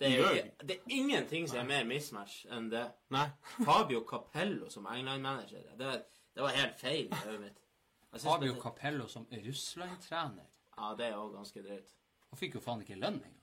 det, 0.00 0.10
er, 0.20 0.30
ikke- 0.34 0.66
det 0.68 0.76
er 0.76 0.94
ingenting 0.96 1.48
som 1.48 1.58
er 1.58 1.64
mer 1.64 1.84
mismatch 1.88 2.44
enn 2.52 2.68
det. 2.70 2.84
Nei. 3.10 3.26
Fabio 3.66 4.04
Capello 4.10 4.68
som 4.70 4.86
England-manager. 4.86 5.62
Det, 5.78 6.04
det 6.34 6.42
var 6.44 6.54
helt 6.56 6.78
feil 6.80 7.06
i 7.08 7.14
hodet 7.24 7.40
mitt. 7.40 7.58
Jeg 8.12 8.20
Fabio 8.20 8.52
det- 8.54 8.62
Capello 8.62 9.06
som 9.08 9.26
Russland-trener. 9.32 10.46
Ja, 10.78 10.94
det 10.98 11.06
er 11.06 11.14
jo 11.16 11.28
ganske 11.34 11.62
drøyt. 11.62 11.90
Han 12.30 12.38
fikk 12.38 12.54
jo 12.54 12.60
faen 12.60 12.80
ikke 12.84 12.94
lønn 13.00 13.18
engang. 13.18 13.36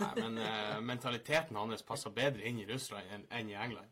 Nei, 0.00 0.12
men 0.16 0.38
uh, 0.40 0.78
mentaliteten 0.80 1.58
hans 1.58 1.84
passer 1.84 2.12
bedre 2.16 2.46
inn 2.48 2.62
i 2.62 2.66
Russland 2.68 3.10
enn, 3.12 3.26
enn 3.30 3.50
i 3.52 3.58
England. 3.60 3.88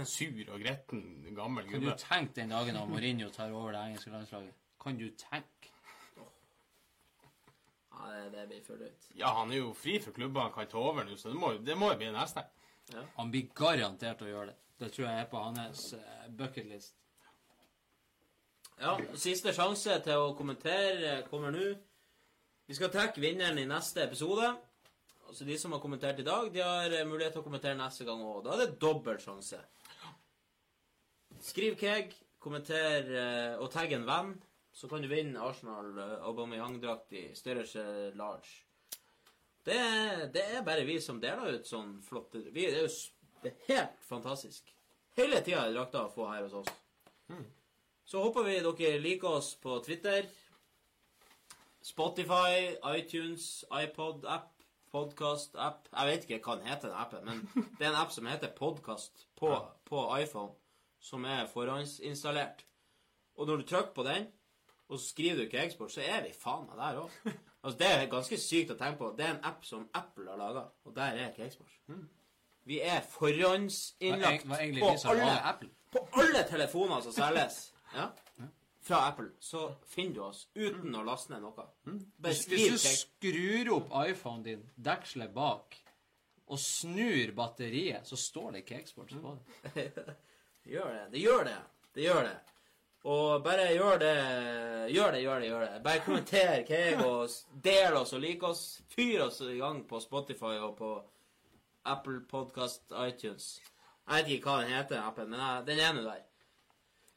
Sur 0.00 0.52
og 0.54 0.62
gretten 0.62 1.02
gammel 1.36 1.66
gubbe. 1.68 1.80
Kan 1.80 1.98
du 1.98 2.04
tenke 2.04 2.36
den 2.40 2.52
dagen 2.54 2.76
da 2.76 2.84
Mourinho 2.88 3.28
tar 3.32 3.52
over 3.52 3.74
det 3.76 3.82
engelske 3.90 4.12
landslaget? 4.12 4.54
Kan 4.80 4.96
du 4.96 5.10
tenke? 5.20 5.72
Ja, 7.90 8.06
det, 8.14 8.30
det 8.32 8.46
blir 8.48 8.62
for 8.64 8.80
drøyt. 8.80 9.10
Ja, 9.18 9.34
han 9.36 9.52
er 9.52 9.60
jo 9.60 9.74
fri 9.76 9.98
for 10.00 10.16
klubber 10.16 10.46
han 10.46 10.54
kan 10.54 10.70
ta 10.72 10.80
over 10.80 11.04
nå, 11.04 11.18
så 11.20 11.28
det 11.28 11.40
må, 11.40 11.52
det 11.60 11.76
må 11.76 11.90
jo 11.92 11.98
bli 12.00 12.08
neste. 12.14 12.46
Han 13.18 13.32
blir 13.32 13.50
garantert 13.54 14.24
å 14.24 14.30
gjøre 14.30 14.52
det. 14.52 14.56
Det 14.80 14.88
tror 14.94 15.06
jeg 15.06 15.20
er 15.20 15.28
på 15.28 15.42
hans 15.44 15.84
uh, 15.92 16.24
bucketlist. 16.38 16.96
Ja, 18.80 18.96
siste 19.20 19.52
sjanse 19.52 19.98
til 20.00 20.16
å 20.16 20.32
kommentere 20.36 21.20
kommer 21.28 21.52
nå. 21.52 21.74
Vi 22.64 22.76
skal 22.78 22.88
trekke 22.94 23.20
vinneren 23.20 23.60
i 23.60 23.68
neste 23.68 24.06
episode. 24.06 24.54
Altså 25.30 25.46
De 25.46 25.56
som 25.62 25.70
har 25.70 25.78
kommentert 25.78 26.18
i 26.18 26.26
dag, 26.26 26.48
de 26.50 26.62
har 26.64 26.90
eh, 26.90 27.06
mulighet 27.06 27.36
til 27.36 27.44
å 27.44 27.46
kommentere 27.46 27.78
neste 27.78 28.02
gang 28.08 28.22
òg. 28.26 28.40
Da 28.42 28.56
er 28.56 28.64
det 28.64 28.80
dobbel 28.82 29.20
sjanse. 29.22 29.60
Skriv 31.46 31.76
Keg, 31.78 32.16
kommenter 32.42 33.06
eh, 33.14 33.54
og 33.62 33.70
tagg 33.70 33.94
en 33.94 34.08
venn, 34.08 34.34
så 34.74 34.90
kan 34.90 35.04
du 35.04 35.06
vinne 35.10 35.38
Arsenal 35.46 35.92
eh, 35.94 36.16
Aubameyang-drakt 36.26 37.14
i 37.14 37.24
størrelse 37.38 37.84
large. 38.18 38.64
Det, 39.62 39.78
det 40.34 40.44
er 40.56 40.66
bare 40.66 40.88
vi 40.88 40.98
som 41.04 41.22
deler 41.22 41.60
ut 41.60 41.68
sånn 41.68 41.98
flotte 42.02 42.42
vi, 42.48 42.66
Det 42.66 42.80
er 42.80 42.86
jo 42.88 42.92
det 43.40 43.54
er 43.54 43.66
helt 43.70 44.04
fantastisk. 44.04 44.66
Hele 45.16 45.40
tida 45.46 45.62
er 45.64 45.74
drakta 45.76 46.08
å 46.08 46.12
få 46.12 46.26
her 46.32 46.42
hos 46.44 46.58
oss. 46.60 46.74
Så 48.04 48.20
håper 48.24 48.50
vi 48.50 48.58
dere 48.66 49.00
liker 49.00 49.38
oss 49.38 49.54
på 49.62 49.78
Twitter, 49.86 50.26
Spotify, 51.86 52.74
iTunes, 52.98 53.62
iPod-app, 53.70 54.59
podkast-app 54.92 55.88
Jeg 55.92 56.08
vet 56.08 56.26
ikke 56.26 56.40
hva 56.44 56.56
den 56.58 56.68
heter, 56.70 56.88
den 56.88 56.98
appen, 57.02 57.24
men 57.24 57.68
det 57.78 57.86
er 57.86 57.92
en 57.92 58.00
app 58.00 58.12
som 58.14 58.26
heter 58.26 58.52
Podkast 58.56 59.26
på, 59.38 59.52
på 59.86 60.02
iPhone, 60.18 60.52
som 61.00 61.24
er 61.24 61.46
forhåndsinstallert. 61.50 62.64
Og 63.36 63.46
når 63.46 63.56
du 63.62 63.68
trykker 63.70 63.94
på 63.94 64.04
den, 64.06 64.26
og 64.88 64.98
så 64.98 65.08
skriver 65.08 65.36
du 65.36 65.42
ikke 65.42 65.62
eksport, 65.64 65.92
så 65.92 66.02
er 66.04 66.24
vi 66.26 66.34
faen 66.36 66.66
meg 66.68 66.80
der 66.82 67.04
òg. 67.04 67.22
Altså, 67.60 67.76
det 67.78 67.88
er 67.92 68.06
ganske 68.08 68.36
sykt 68.40 68.70
å 68.72 68.74
tenke 68.80 68.96
på. 68.96 69.10
Det 69.18 69.24
er 69.26 69.34
en 69.34 69.42
app 69.44 69.66
som 69.68 69.82
Apple 69.92 70.30
har 70.30 70.38
laga, 70.40 70.62
og 70.88 70.94
der 70.96 71.18
er 71.18 71.26
ikke 71.28 71.44
eksport. 71.44 71.74
Vi 72.64 72.78
er 72.80 73.02
forhåndsinnlagt 73.04 74.46
på 74.48 74.88
alle 75.12 75.68
på 75.92 76.02
alle 76.22 76.46
telefoner 76.48 77.02
som 77.04 77.12
selges 77.12 77.58
ja, 77.92 78.06
fra 78.82 79.02
Apple, 79.10 79.30
så 79.40 79.74
finner 79.86 80.14
du 80.14 80.20
oss 80.24 80.46
uten 80.54 80.94
å 80.96 81.04
laste 81.04 81.34
ned 81.34 81.42
noe. 81.44 81.66
Bare 81.84 82.32
Hvis, 82.32 82.46
hvis 82.48 82.70
du 82.72 82.78
skrur 82.88 83.72
opp 83.76 83.90
iPhonen 84.06 84.44
din, 84.46 84.62
dekselet 84.76 85.34
bak, 85.34 85.76
og 86.50 86.58
snur 86.58 87.30
batteriet, 87.36 88.06
så 88.08 88.16
står 88.18 88.56
det 88.56 88.64
Cakesports 88.66 89.14
på 89.22 89.34
det. 89.74 89.84
Det 90.64 90.72
gjør 90.74 90.94
det. 90.94 91.04
Det 91.12 91.20
gjør 91.22 91.44
det. 91.46 91.58
Det 91.94 92.06
gjør 92.08 92.24
det. 92.26 92.38
Og 93.10 93.42
bare 93.44 93.68
gjør 93.72 93.98
det, 94.02 94.14
gjør 94.92 95.12
det, 95.14 95.20
gjør 95.22 95.38
det. 95.40 95.46
gjør 95.46 95.62
det. 95.66 95.82
Bare 95.84 96.02
kommenter 96.04 96.64
Keeg, 96.68 97.04
og 97.06 97.30
del 97.64 97.96
oss 98.00 98.12
og 98.16 98.20
lik 98.20 98.42
oss. 98.44 98.64
Fyr 98.92 99.22
oss 99.28 99.40
i 99.46 99.56
gang 99.60 99.84
på 99.88 100.00
Spotify 100.02 100.58
og 100.58 100.74
på 100.80 100.90
Apple 101.88 102.20
Podcast 102.28 102.92
iTunes. 103.06 103.54
Jeg 104.10 104.24
vet 104.24 104.34
ikke 104.34 104.50
hva 104.50 104.64
den 104.64 104.74
heter, 104.74 105.00
appen, 105.06 105.30
men 105.30 105.64
den 105.68 105.80
er 105.80 105.94
nå 105.96 106.02
der. 106.04 106.26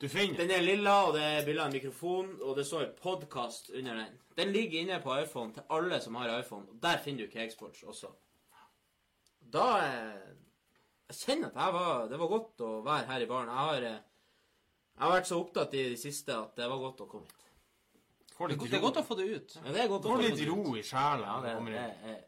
Du 0.04 0.10
finner 0.12 0.36
Den 0.38 0.52
er 0.52 0.62
lilla, 0.62 0.94
og 1.08 1.14
det 1.16 1.24
er 1.24 1.46
bilde 1.48 1.64
av 1.64 1.70
en 1.70 1.74
mikrofon, 1.78 2.32
og 2.44 2.58
det 2.58 2.66
står 2.68 2.90
'podkast' 3.00 3.70
under 3.80 3.96
den. 3.96 4.18
Den 4.38 4.52
ligger 4.52 4.80
inne 4.82 4.98
på 5.00 5.14
iPhone 5.24 5.54
til 5.54 5.64
alle 5.70 6.00
som 6.02 6.16
har 6.16 6.40
iPhone, 6.40 6.66
og 6.70 6.82
der 6.84 6.98
finner 6.98 7.26
du 7.26 7.32
Cakesports 7.32 7.84
også. 7.84 8.10
Da 9.54 9.68
eh, 9.86 10.34
Jeg 11.08 11.16
kjenner 11.16 11.48
at 11.48 11.56
jeg 11.56 11.74
var, 11.74 12.08
det 12.10 12.20
var 12.20 12.28
godt 12.28 12.62
å 12.62 12.82
være 12.84 13.06
her 13.06 13.22
i 13.22 13.26
baren. 13.26 13.48
Jeg 13.48 13.56
har, 13.56 13.76
eh, 13.76 14.02
jeg 14.98 15.06
har 15.06 15.12
vært 15.14 15.28
så 15.28 15.40
opptatt 15.40 15.74
i 15.74 15.86
det 15.94 16.00
siste 16.00 16.36
at 16.36 16.56
det 16.58 16.68
var 16.70 16.78
godt 16.84 17.02
å 17.06 17.08
komme 17.08 17.26
hit. 17.26 17.48
Får 18.36 18.48
Det 18.48 18.60
litt 18.60 18.74
er 18.74 18.84
godt 18.84 18.98
å 18.98 19.06
få 19.08 19.16
det 19.16 19.30
ut. 19.30 19.56
Ja, 19.56 19.72
det 19.72 19.82
er 19.86 19.88
godt 19.88 20.06
å 20.06 20.10
får 20.10 20.16
få 20.18 20.22
litt 20.22 20.36
det 20.36 20.48
ut. 20.50 20.52
ro 20.52 20.76
i 20.76 20.84
sjela. 20.84 21.32
Ja, 21.32 21.40
det, 21.42 21.48
det, 21.48 21.56
kommer 21.56 21.72
det 21.72 21.80
er 21.80 22.20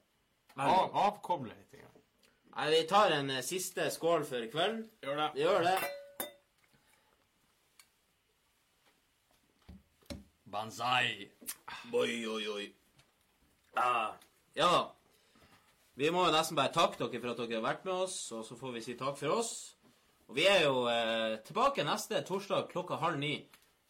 Veldig. 0.55 0.79
Av, 0.79 0.97
avkoble 1.09 1.51
litt. 1.51 1.71
grann. 1.71 2.01
Nei, 2.55 2.71
vi 2.71 2.87
tar 2.87 3.11
en 3.11 3.29
eh, 3.35 3.43
siste 3.43 3.91
skål 3.91 4.23
for 4.23 4.47
kvelden. 4.47 4.89
Gjør 5.03 5.23
det. 5.25 5.29
Vi 5.35 5.41
gjør 5.41 5.63
det. 5.63 6.04
Banzai. 10.55 11.27
Oi, 11.91 12.27
oi, 12.27 12.43
oi. 12.47 12.65
Ah, 13.75 14.13
ja 14.55 14.69
da. 14.71 14.83
Vi 15.99 16.11
må 16.11 16.23
jo 16.25 16.31
nesten 16.31 16.55
bare 16.55 16.71
takke 16.75 16.99
dere 16.99 17.19
for 17.19 17.31
at 17.33 17.41
dere 17.41 17.57
har 17.57 17.65
vært 17.65 17.83
med 17.87 17.95
oss, 18.05 18.15
og 18.35 18.45
så 18.47 18.55
får 18.59 18.75
vi 18.75 18.83
si 18.85 18.95
takk 18.99 19.17
for 19.19 19.35
oss. 19.35 19.51
Og 20.29 20.37
vi 20.39 20.45
er 20.47 20.63
jo 20.63 20.85
eh, 20.91 21.35
tilbake 21.47 21.83
neste 21.87 22.23
torsdag 22.27 22.69
klokka 22.71 23.01
halv 23.03 23.19
ni 23.19 23.33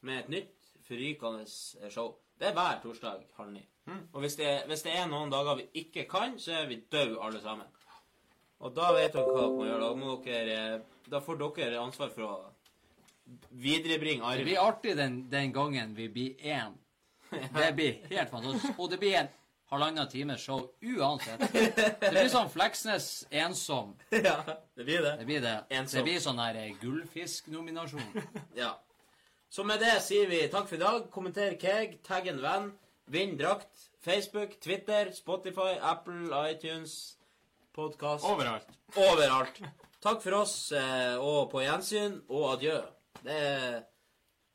med 0.06 0.24
et 0.24 0.32
nytt 0.34 0.72
forrykende 0.88 1.46
eh, 1.46 1.92
show. 1.94 2.16
Det 2.38 2.50
er 2.50 2.58
hver 2.58 2.82
torsdag 2.84 3.22
halv 3.38 3.54
ni. 3.54 3.64
Og 4.14 4.26
hvis 4.26 4.38
det, 4.42 4.50
hvis 4.66 4.82
det 4.88 4.98
er 4.98 5.06
noen 5.10 5.30
dager 5.34 5.62
vi 5.62 5.70
ikke 5.86 6.08
kan, 6.10 6.40
så 6.42 6.64
er 6.64 6.70
vi 6.72 6.82
døde 6.92 7.22
alle 7.22 7.42
sammen. 7.46 7.70
Og 8.66 8.74
da 8.74 8.90
vet 8.96 9.14
dere 9.14 9.30
hva 9.30 9.46
dere 9.46 9.54
må 9.54 9.70
gjøre. 9.70 9.82
Da, 9.86 9.94
må 10.02 10.18
dere, 10.26 10.60
eh, 10.82 11.02
da 11.14 11.22
får 11.22 11.42
dere 11.46 11.86
ansvar 11.86 12.14
for 12.18 12.26
å 12.26 12.36
viderebringe 13.50 14.36
Det 14.38 14.44
blir 14.44 14.62
artig 14.62 14.98
den, 14.98 15.30
den 15.30 15.54
gangen 15.54 15.96
vi 15.96 16.10
blir 16.10 16.36
én. 16.42 16.76
Det 17.30 17.74
blir 17.76 18.06
helt 18.10 18.30
fantastisk. 18.30 18.80
Og 18.80 18.90
det 18.92 19.00
blir 19.02 19.18
en 19.20 19.28
halvannen 19.72 20.10
times 20.10 20.42
show 20.42 20.70
uansett. 20.82 21.42
Det 21.52 22.12
blir 22.12 22.30
sånn 22.32 22.50
Fleksnes 22.54 23.26
ensom. 23.34 23.96
ja, 24.12 24.38
det 24.76 24.86
blir 24.86 25.02
det. 25.02 25.16
Det 25.20 25.26
blir 25.26 25.42
det. 25.42 25.56
Ensom. 25.70 25.98
Det 26.00 26.06
blir 26.10 26.22
sånn 26.24 26.42
her 26.42 26.60
eh, 26.62 26.74
gullfisknominasjon. 26.82 28.22
Ja. 28.56 28.76
Så 29.50 29.64
med 29.64 29.80
det 29.80 29.98
sier 30.04 30.30
vi 30.30 30.46
takk 30.52 30.70
for 30.70 30.78
i 30.78 30.84
dag. 30.84 31.10
Kommenter 31.14 31.58
Keg, 31.60 32.00
tagg 32.06 32.28
en 32.28 32.42
venn, 32.44 32.72
vinn 33.12 33.38
drakt. 33.40 33.90
Facebook, 34.06 34.60
Twitter, 34.62 35.10
Spotify, 35.16 35.80
Apple, 35.82 36.30
iTunes, 36.52 37.16
podkast 37.74 38.28
Overalt. 38.30 38.68
Overalt. 38.96 39.62
Takk 40.04 40.22
for 40.22 40.44
oss, 40.44 40.72
eh, 40.78 41.16
og 41.18 41.50
på 41.50 41.64
gjensyn, 41.66 42.20
og 42.30 42.52
adjø. 42.52 42.78
Det 43.26 43.36
er 43.36 43.84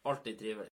alltid 0.08 0.38
trivelig. 0.38 0.69